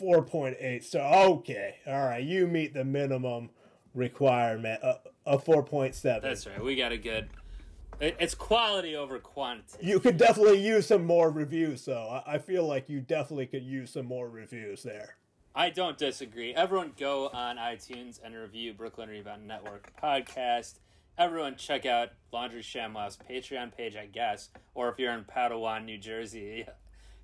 4.8. 0.00 0.84
So, 0.84 1.00
okay. 1.00 1.76
All 1.86 2.06
right. 2.06 2.22
You 2.22 2.46
meet 2.46 2.74
the 2.74 2.84
minimum 2.84 3.50
requirement 3.97 4.82
uh, 4.82 4.98
a, 5.27 5.31
of 5.31 5.44
4.7. 5.44 6.23
That's 6.23 6.47
right. 6.47 6.62
We 6.62 6.77
got 6.77 6.93
a 6.93 6.98
good. 6.98 7.28
It, 7.98 8.16
it's 8.20 8.35
quality 8.35 8.94
over 8.94 9.18
quantity. 9.18 9.86
you 9.86 9.98
could 9.98 10.18
definitely 10.18 10.64
use 10.64 10.86
some 10.86 11.05
more 11.05 11.31
reviews, 11.31 11.85
though. 11.85 12.20
I, 12.27 12.35
I 12.35 12.39
feel 12.39 12.66
like 12.66 12.89
you 12.89 13.01
definitely 13.01 13.47
could 13.47 13.64
use 13.64 13.90
some 13.90 14.06
more 14.06 14.28
reviews 14.28 14.82
there. 14.82 15.16
I 15.55 15.70
don't 15.70 15.97
disagree. 15.97 16.55
Everyone 16.55 16.93
go 16.98 17.28
on 17.28 17.56
iTunes 17.56 18.20
and 18.23 18.35
review 18.35 18.74
Brooklyn 18.74 19.09
Rebound 19.09 19.48
Network 19.48 19.90
podcast. 20.02 20.74
Everyone 21.16 21.56
check 21.56 21.86
out 21.86 22.10
Laundry 22.31 22.60
Shamwow's 22.60 23.16
Patreon 23.16 23.74
page, 23.74 23.97
I 23.97 24.05
guess. 24.05 24.51
Or 24.74 24.90
if 24.90 24.98
you're 24.98 25.14
in 25.14 25.24
Padawan, 25.24 25.86
New 25.86 25.97
Jersey, 25.97 26.66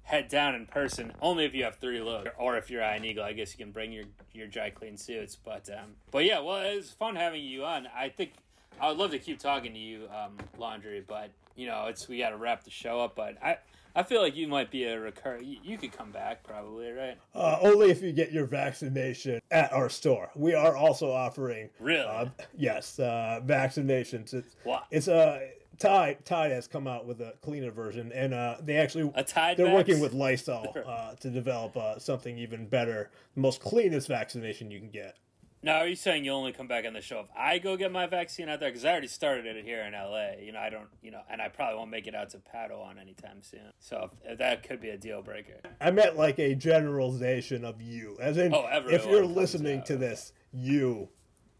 head 0.04 0.28
down 0.28 0.54
in 0.54 0.66
person. 0.66 1.12
Only 1.20 1.44
if 1.44 1.54
you 1.54 1.64
have 1.64 1.76
three 1.76 2.00
loads. 2.00 2.28
Or 2.38 2.56
if 2.56 2.70
you're 2.70 2.82
Ian 2.82 3.04
Eagle, 3.04 3.24
I 3.24 3.32
guess 3.32 3.52
you 3.56 3.64
can 3.64 3.72
bring 3.72 3.92
your, 3.92 4.04
your 4.32 4.46
dry 4.46 4.70
clean 4.70 4.96
suits. 4.96 5.36
But 5.36 5.68
um, 5.70 5.94
but 6.10 6.24
yeah, 6.24 6.40
well, 6.40 6.56
it 6.62 6.76
was 6.76 6.90
fun 6.90 7.16
having 7.16 7.42
you 7.44 7.64
on. 7.64 7.88
I 7.96 8.08
think 8.08 8.32
I 8.80 8.88
would 8.88 8.98
love 8.98 9.10
to 9.12 9.18
keep 9.18 9.38
talking 9.38 9.72
to 9.72 9.78
you, 9.78 10.08
um, 10.14 10.38
Laundry, 10.58 11.04
but 11.06 11.30
you 11.56 11.66
know, 11.66 11.86
it's 11.86 12.08
we 12.08 12.18
got 12.18 12.30
to 12.30 12.36
wrap 12.36 12.64
the 12.64 12.70
show 12.70 13.00
up. 13.00 13.14
But 13.14 13.36
I 13.42 13.58
I 13.94 14.02
feel 14.02 14.22
like 14.22 14.34
you 14.34 14.48
might 14.48 14.70
be 14.70 14.84
a 14.84 14.98
recur. 14.98 15.38
You, 15.38 15.58
you 15.62 15.76
could 15.78 15.92
come 15.92 16.10
back 16.10 16.42
probably, 16.44 16.90
right? 16.92 17.18
Uh, 17.34 17.58
only 17.60 17.90
if 17.90 18.00
you 18.02 18.10
get 18.12 18.32
your 18.32 18.46
vaccination 18.46 19.40
at 19.50 19.70
our 19.72 19.90
store. 19.90 20.30
We 20.34 20.54
are 20.54 20.74
also 20.74 21.10
offering, 21.12 21.68
Really? 21.78 22.00
uh, 22.06 22.26
yes, 22.56 22.98
uh, 22.98 23.40
vaccinations. 23.44 24.32
It's, 24.32 24.56
Wow. 24.64 24.84
it's 24.90 25.08
uh, 25.08 25.40
Tide, 25.78 26.24
Tide 26.24 26.52
has 26.52 26.66
come 26.66 26.86
out 26.86 27.06
with 27.06 27.20
a 27.20 27.34
cleaner 27.42 27.70
version, 27.70 28.12
and 28.12 28.34
uh, 28.34 28.56
they 28.62 28.76
actually 28.76 29.10
A 29.14 29.24
Tide 29.24 29.56
they're 29.56 29.72
working 29.72 30.00
with 30.00 30.12
Lysol 30.12 30.74
uh, 30.86 31.14
to 31.16 31.30
develop 31.30 31.76
uh, 31.76 31.98
something 31.98 32.38
even 32.38 32.66
better, 32.66 33.10
the 33.34 33.40
most 33.40 33.60
cleanest 33.60 34.08
vaccination 34.08 34.70
you 34.70 34.78
can 34.78 34.90
get. 34.90 35.16
Now, 35.64 35.76
are 35.76 35.86
you 35.86 35.94
saying 35.94 36.24
you'll 36.24 36.38
only 36.38 36.52
come 36.52 36.66
back 36.66 36.84
on 36.86 36.92
the 36.92 37.00
show 37.00 37.20
if 37.20 37.26
I 37.36 37.58
go 37.58 37.76
get 37.76 37.92
my 37.92 38.08
vaccine 38.08 38.48
out 38.48 38.58
there? 38.58 38.68
Because 38.68 38.84
I 38.84 38.90
already 38.90 39.06
started 39.06 39.46
it 39.46 39.64
here 39.64 39.82
in 39.82 39.92
LA. 39.92 40.44
You 40.44 40.50
know, 40.50 40.58
I 40.58 40.70
don't, 40.70 40.88
you 41.02 41.12
know, 41.12 41.20
and 41.30 41.40
I 41.40 41.48
probably 41.48 41.76
won't 41.76 41.90
make 41.90 42.08
it 42.08 42.16
out 42.16 42.30
to 42.30 42.38
Padawan 42.38 43.00
anytime 43.00 43.42
soon. 43.42 43.72
So 43.78 44.10
if, 44.10 44.32
if 44.32 44.38
that 44.38 44.64
could 44.64 44.80
be 44.80 44.88
a 44.88 44.96
deal 44.96 45.22
breaker. 45.22 45.60
I 45.80 45.92
meant 45.92 46.16
like 46.16 46.40
a 46.40 46.56
generalization 46.56 47.64
of 47.64 47.80
you, 47.80 48.16
as 48.20 48.38
in 48.38 48.52
Oh, 48.52 48.66
if 48.88 49.06
you're 49.06 49.24
listening 49.24 49.80
out. 49.80 49.86
to 49.86 49.96
this, 49.96 50.32
you. 50.52 51.08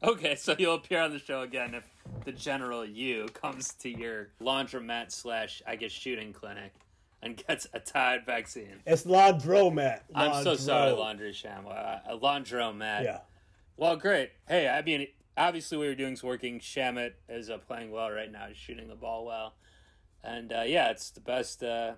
Okay, 0.04 0.34
so 0.34 0.56
you'll 0.58 0.74
appear 0.74 1.00
on 1.00 1.12
the 1.12 1.18
show 1.20 1.42
again 1.42 1.74
if 1.74 1.84
the 2.24 2.32
general 2.32 2.84
you 2.84 3.28
comes 3.34 3.72
to 3.74 3.88
your 3.88 4.30
laundromat 4.40 5.12
slash, 5.12 5.62
I 5.66 5.76
guess, 5.76 5.92
shooting 5.92 6.32
clinic 6.32 6.72
and 7.22 7.36
gets 7.46 7.68
a 7.72 7.78
Tide 7.78 8.26
vaccine. 8.26 8.80
It's 8.84 9.04
laundromat. 9.04 10.00
I'm 10.12 10.42
so 10.42 10.56
sorry, 10.56 10.90
Laundry 10.90 11.32
Sham. 11.32 11.66
Uh, 11.68 11.98
a 12.06 12.18
laundromat. 12.18 13.04
Yeah. 13.04 13.18
Well, 13.76 13.94
great. 13.96 14.30
Hey, 14.48 14.68
I 14.68 14.82
mean, 14.82 15.06
obviously 15.36 15.78
what 15.78 15.84
you're 15.84 15.94
doing 15.94 16.14
is 16.14 16.22
working. 16.22 16.58
Shamet 16.58 17.12
is 17.28 17.48
uh, 17.48 17.58
playing 17.58 17.92
well 17.92 18.10
right 18.10 18.30
now. 18.30 18.46
He's 18.48 18.56
shooting 18.56 18.88
the 18.88 18.96
ball 18.96 19.24
well, 19.24 19.54
and 20.24 20.52
uh, 20.52 20.62
yeah, 20.66 20.90
it's 20.90 21.10
the 21.10 21.20
best. 21.20 21.62
Uh, 21.62 21.92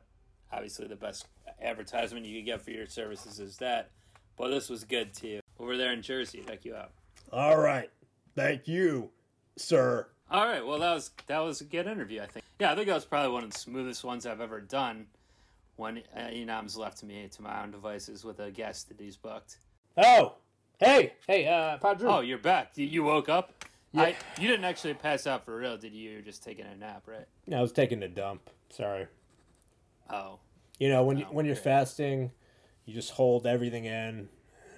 obviously, 0.52 0.86
the 0.86 0.97
best 0.97 1.26
advertisement 1.60 2.26
you 2.26 2.39
could 2.39 2.47
get 2.47 2.60
for 2.60 2.70
your 2.70 2.86
services 2.86 3.40
is 3.40 3.56
that. 3.59 3.90
But 4.36 4.48
this 4.48 4.68
was 4.68 4.85
good 4.85 5.14
too. 5.14 5.40
Over 5.59 5.76
there 5.76 5.93
in 5.93 6.02
Jersey, 6.02 6.43
check 6.47 6.64
you 6.64 6.74
out. 6.74 6.90
All 7.32 7.59
right. 7.59 7.90
Thank 8.35 8.66
you, 8.69 9.11
sir. 9.56 10.06
All 10.31 10.47
right. 10.47 10.65
Well, 10.65 10.78
that 10.81 10.93
was 10.94 11.11
that 11.27 11.39
was 11.39 11.61
a 11.61 11.65
good 11.65 11.86
interview. 11.86 12.20
I 12.23 12.27
think. 12.27 12.44
Yeah, 12.61 12.73
I 12.73 12.74
think 12.74 12.86
that 12.89 12.94
was 12.94 13.05
probably 13.05 13.32
one 13.32 13.44
of 13.44 13.51
the 13.52 13.59
smoothest 13.59 14.05
ones 14.05 14.27
I've 14.27 14.40
ever 14.40 14.61
done. 14.61 15.06
When 15.77 15.98
uh, 16.16 16.20
Enam's 16.20 16.77
left 16.77 16.98
to 16.98 17.06
me 17.06 17.28
to 17.28 17.43
my 17.43 17.62
own 17.62 17.73
devices 17.73 18.24
with 18.24 18.39
a 18.39 18.51
guest 18.51 18.89
that 18.89 19.01
he's 19.01 19.16
booked. 19.16 19.56
Oh, 19.97 20.35
hey, 20.78 21.15
hey, 21.27 21.48
uh, 21.48 21.78
Padre. 21.78 22.09
Oh, 22.09 22.20
you're 22.20 22.39
back. 22.39 22.70
You- 22.77 22.86
You 22.86 23.02
woke 23.02 23.28
up. 23.28 23.65
I, 23.97 24.16
you 24.40 24.47
didn't 24.48 24.65
actually 24.65 24.94
pass 24.94 25.24
out 25.27 25.44
for 25.44 25.56
real, 25.56 25.77
did 25.77 25.93
you? 25.93 26.11
You 26.11 26.16
were 26.16 26.23
just 26.23 26.43
taking 26.44 26.65
a 26.66 26.74
nap, 26.77 27.05
right? 27.06 27.27
No, 27.47 27.59
I 27.59 27.61
was 27.62 27.70
taking 27.73 28.02
a 28.05 28.09
dump. 28.09 28.51
Sorry. 28.70 29.06
Oh, 30.11 30.39
You 30.81 30.89
know, 30.89 31.05
when 31.05 31.16
you, 31.19 31.27
Oh, 31.28 31.32
when 31.32 31.47
you're 31.47 31.55
fasting, 31.56 32.31
you 32.86 32.94
just 32.94 33.12
hold 33.12 33.47
everything 33.47 33.85
in. 33.85 34.28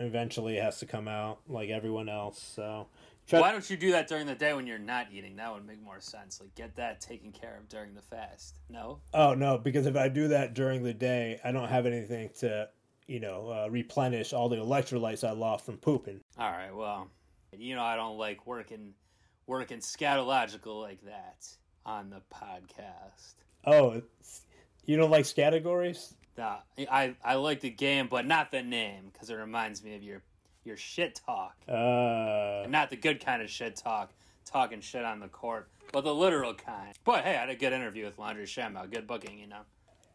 Eventually, 0.00 0.58
it 0.58 0.62
has 0.62 0.78
to 0.80 0.86
come 0.86 1.08
out 1.08 1.38
like 1.48 1.70
everyone 1.70 2.08
else. 2.10 2.42
So, 2.42 2.88
try- 3.26 3.40
why 3.40 3.52
don't 3.52 3.68
you 3.68 3.76
do 3.76 3.92
that 3.92 4.08
during 4.08 4.26
the 4.26 4.34
day 4.34 4.52
when 4.54 4.66
you're 4.66 4.78
not 4.78 5.08
eating? 5.12 5.36
That 5.36 5.52
would 5.52 5.66
make 5.66 5.82
more 5.82 6.00
sense. 6.00 6.40
Like 6.40 6.54
get 6.54 6.76
that 6.76 7.00
taken 7.00 7.32
care 7.32 7.56
of 7.58 7.68
during 7.68 7.94
the 7.94 8.02
fast. 8.02 8.58
No. 8.68 9.00
oh 9.14 9.34
no, 9.34 9.58
because 9.58 9.86
if 9.86 9.96
I 9.96 10.08
do 10.08 10.28
that 10.28 10.54
during 10.54 10.82
the 10.82 10.94
day, 10.94 11.40
I 11.44 11.52
don't 11.52 11.68
have 11.68 11.86
anything 11.86 12.30
to, 12.40 12.68
you 13.06 13.20
know, 13.20 13.48
uh, 13.48 13.68
replenish 13.70 14.32
all 14.32 14.48
the 14.48 14.56
electrolytes 14.56 15.26
I 15.26 15.32
lost 15.32 15.64
from 15.64 15.78
pooping. 15.78 16.20
All 16.38 16.50
right. 16.50 16.74
Well, 16.74 17.08
you 17.52 17.74
know 17.74 17.82
I 17.82 17.96
don't 17.96 18.18
like 18.18 18.46
working 18.46 18.94
working 19.46 19.78
scatological 19.78 20.82
like 20.82 21.02
that 21.04 21.46
on 21.84 22.10
the 22.10 22.20
podcast. 22.34 23.34
Oh, 23.64 24.02
you 24.84 24.96
don't 24.96 25.10
like 25.10 25.32
categories? 25.34 26.14
Nah, 26.36 26.58
I 26.90 27.14
I 27.24 27.34
like 27.36 27.60
the 27.60 27.70
game, 27.70 28.08
but 28.08 28.26
not 28.26 28.50
the 28.50 28.62
name 28.62 29.10
because 29.12 29.30
it 29.30 29.34
reminds 29.34 29.82
me 29.82 29.94
of 29.94 30.02
your 30.02 30.22
your 30.66 30.76
shit 30.76 31.20
talk. 31.26 31.54
Uh, 31.68 32.66
Not 32.68 32.90
the 32.90 32.96
good 32.96 33.24
kind 33.24 33.42
of 33.42 33.48
shit 33.50 33.76
talk, 33.76 34.10
talking 34.44 34.80
shit 34.80 35.04
on 35.04 35.20
the 35.20 35.28
court, 35.28 35.68
but 35.92 36.04
the 36.04 36.14
literal 36.14 36.54
kind. 36.54 36.94
But 37.04 37.24
hey, 37.24 37.36
I 37.36 37.40
had 37.40 37.50
a 37.50 37.56
good 37.56 37.72
interview 37.72 38.04
with 38.04 38.18
Laundry 38.18 38.46
Shambo. 38.46 38.90
Good 38.90 39.06
booking, 39.06 39.38
you 39.38 39.46
know. 39.46 39.60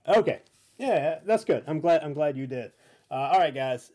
Okay. 0.07 0.41
Yeah, 0.77 1.19
that's 1.25 1.45
good. 1.45 1.63
I'm 1.67 1.79
glad. 1.79 2.03
I'm 2.03 2.13
glad 2.13 2.37
you 2.37 2.47
did. 2.47 2.71
Uh, 3.09 3.29
all 3.33 3.39
right, 3.39 3.53
guys. 3.53 3.91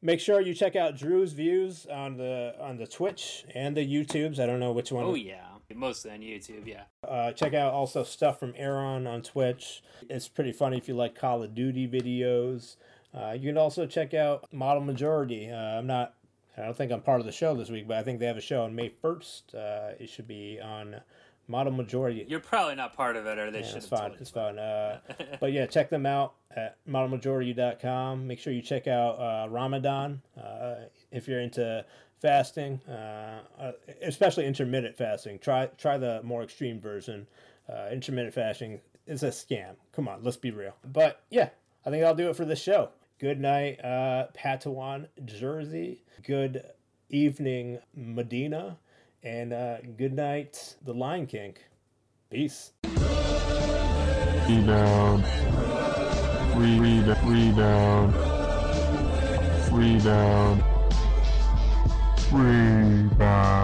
Make 0.00 0.20
sure 0.20 0.40
you 0.40 0.54
check 0.54 0.76
out 0.76 0.96
Drew's 0.96 1.32
views 1.32 1.86
on 1.86 2.16
the 2.16 2.54
on 2.60 2.76
the 2.76 2.86
Twitch 2.86 3.44
and 3.52 3.76
the 3.76 3.84
YouTubes. 3.84 4.38
I 4.38 4.46
don't 4.46 4.60
know 4.60 4.70
which 4.70 4.92
one. 4.92 5.04
Oh 5.04 5.14
yeah, 5.14 5.44
mostly 5.74 6.12
on 6.12 6.20
YouTube. 6.20 6.66
Yeah. 6.66 6.82
Uh, 7.02 7.32
check 7.32 7.52
out 7.52 7.72
also 7.72 8.04
stuff 8.04 8.38
from 8.38 8.54
Aaron 8.56 9.08
on 9.08 9.22
Twitch. 9.22 9.82
It's 10.08 10.28
pretty 10.28 10.52
funny 10.52 10.76
if 10.78 10.86
you 10.86 10.94
like 10.94 11.16
Call 11.16 11.42
of 11.42 11.52
Duty 11.52 11.88
videos. 11.88 12.76
Uh, 13.18 13.32
you 13.32 13.48
can 13.48 13.58
also 13.58 13.86
check 13.86 14.14
out 14.14 14.52
Model 14.52 14.82
Majority. 14.82 15.50
Uh, 15.50 15.56
I'm 15.56 15.86
not. 15.86 16.14
I 16.56 16.62
don't 16.62 16.76
think 16.76 16.90
I'm 16.92 17.00
part 17.00 17.20
of 17.20 17.26
the 17.26 17.32
show 17.32 17.54
this 17.54 17.70
week, 17.70 17.86
but 17.86 17.96
I 17.96 18.02
think 18.02 18.18
they 18.18 18.26
have 18.26 18.36
a 18.36 18.40
show 18.40 18.62
on 18.64 18.74
May 18.74 18.90
1st. 18.90 19.54
Uh, 19.54 19.94
it 20.00 20.08
should 20.08 20.26
be 20.26 20.58
on 20.60 20.96
Model 21.46 21.72
Majority. 21.72 22.26
You're 22.28 22.40
probably 22.40 22.74
not 22.74 22.94
part 22.94 23.14
of 23.16 23.26
it, 23.26 23.38
or 23.38 23.50
they 23.52 23.60
Yeah, 23.60 23.66
should 23.66 23.76
it's 23.76 23.86
fine. 23.86 24.14
It's 24.18 24.30
fine. 24.30 24.58
Uh, 24.58 24.98
but 25.40 25.52
yeah, 25.52 25.66
check 25.70 25.88
them 25.88 26.04
out 26.04 26.34
at 26.56 26.76
modelmajority.com. 26.88 28.26
Make 28.26 28.40
sure 28.40 28.52
you 28.52 28.62
check 28.62 28.86
out 28.88 29.12
uh, 29.20 29.48
Ramadan 29.48 30.20
uh, 30.36 30.74
if 31.12 31.28
you're 31.28 31.40
into 31.40 31.84
fasting, 32.20 32.80
especially 34.02 34.44
intermittent 34.46 34.96
fasting. 34.96 35.38
Try 35.38 35.66
try 35.78 35.96
the 35.96 36.20
more 36.24 36.42
extreme 36.42 36.80
version. 36.80 37.26
Uh, 37.68 37.88
intermittent 37.92 38.34
fasting 38.34 38.80
is 39.06 39.22
a 39.22 39.28
scam. 39.28 39.76
Come 39.92 40.08
on, 40.08 40.24
let's 40.24 40.36
be 40.36 40.50
real. 40.50 40.74
But 40.84 41.22
yeah, 41.30 41.50
I 41.86 41.90
think 41.90 42.04
I'll 42.04 42.14
do 42.14 42.30
it 42.30 42.36
for 42.36 42.44
this 42.44 42.60
show. 42.60 42.90
Good 43.18 43.40
night, 43.40 43.84
uh, 43.84 44.28
Padawan, 44.32 45.08
Jersey. 45.24 46.04
Good 46.22 46.62
evening, 47.08 47.80
Medina. 47.92 48.78
And 49.24 49.52
uh, 49.52 49.78
good 49.96 50.12
night, 50.12 50.76
The 50.84 50.94
Lion 50.94 51.26
King. 51.26 51.56
Peace. 52.30 52.74
Rebound. 54.48 55.24
Re- 56.54 56.78
re- 56.78 57.16
rebound. 57.24 58.14
Rebound. 59.72 60.62
Rebound. 62.30 63.58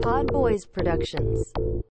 Pod 0.00 0.28
Boys 0.28 0.64
Productions. 0.64 1.52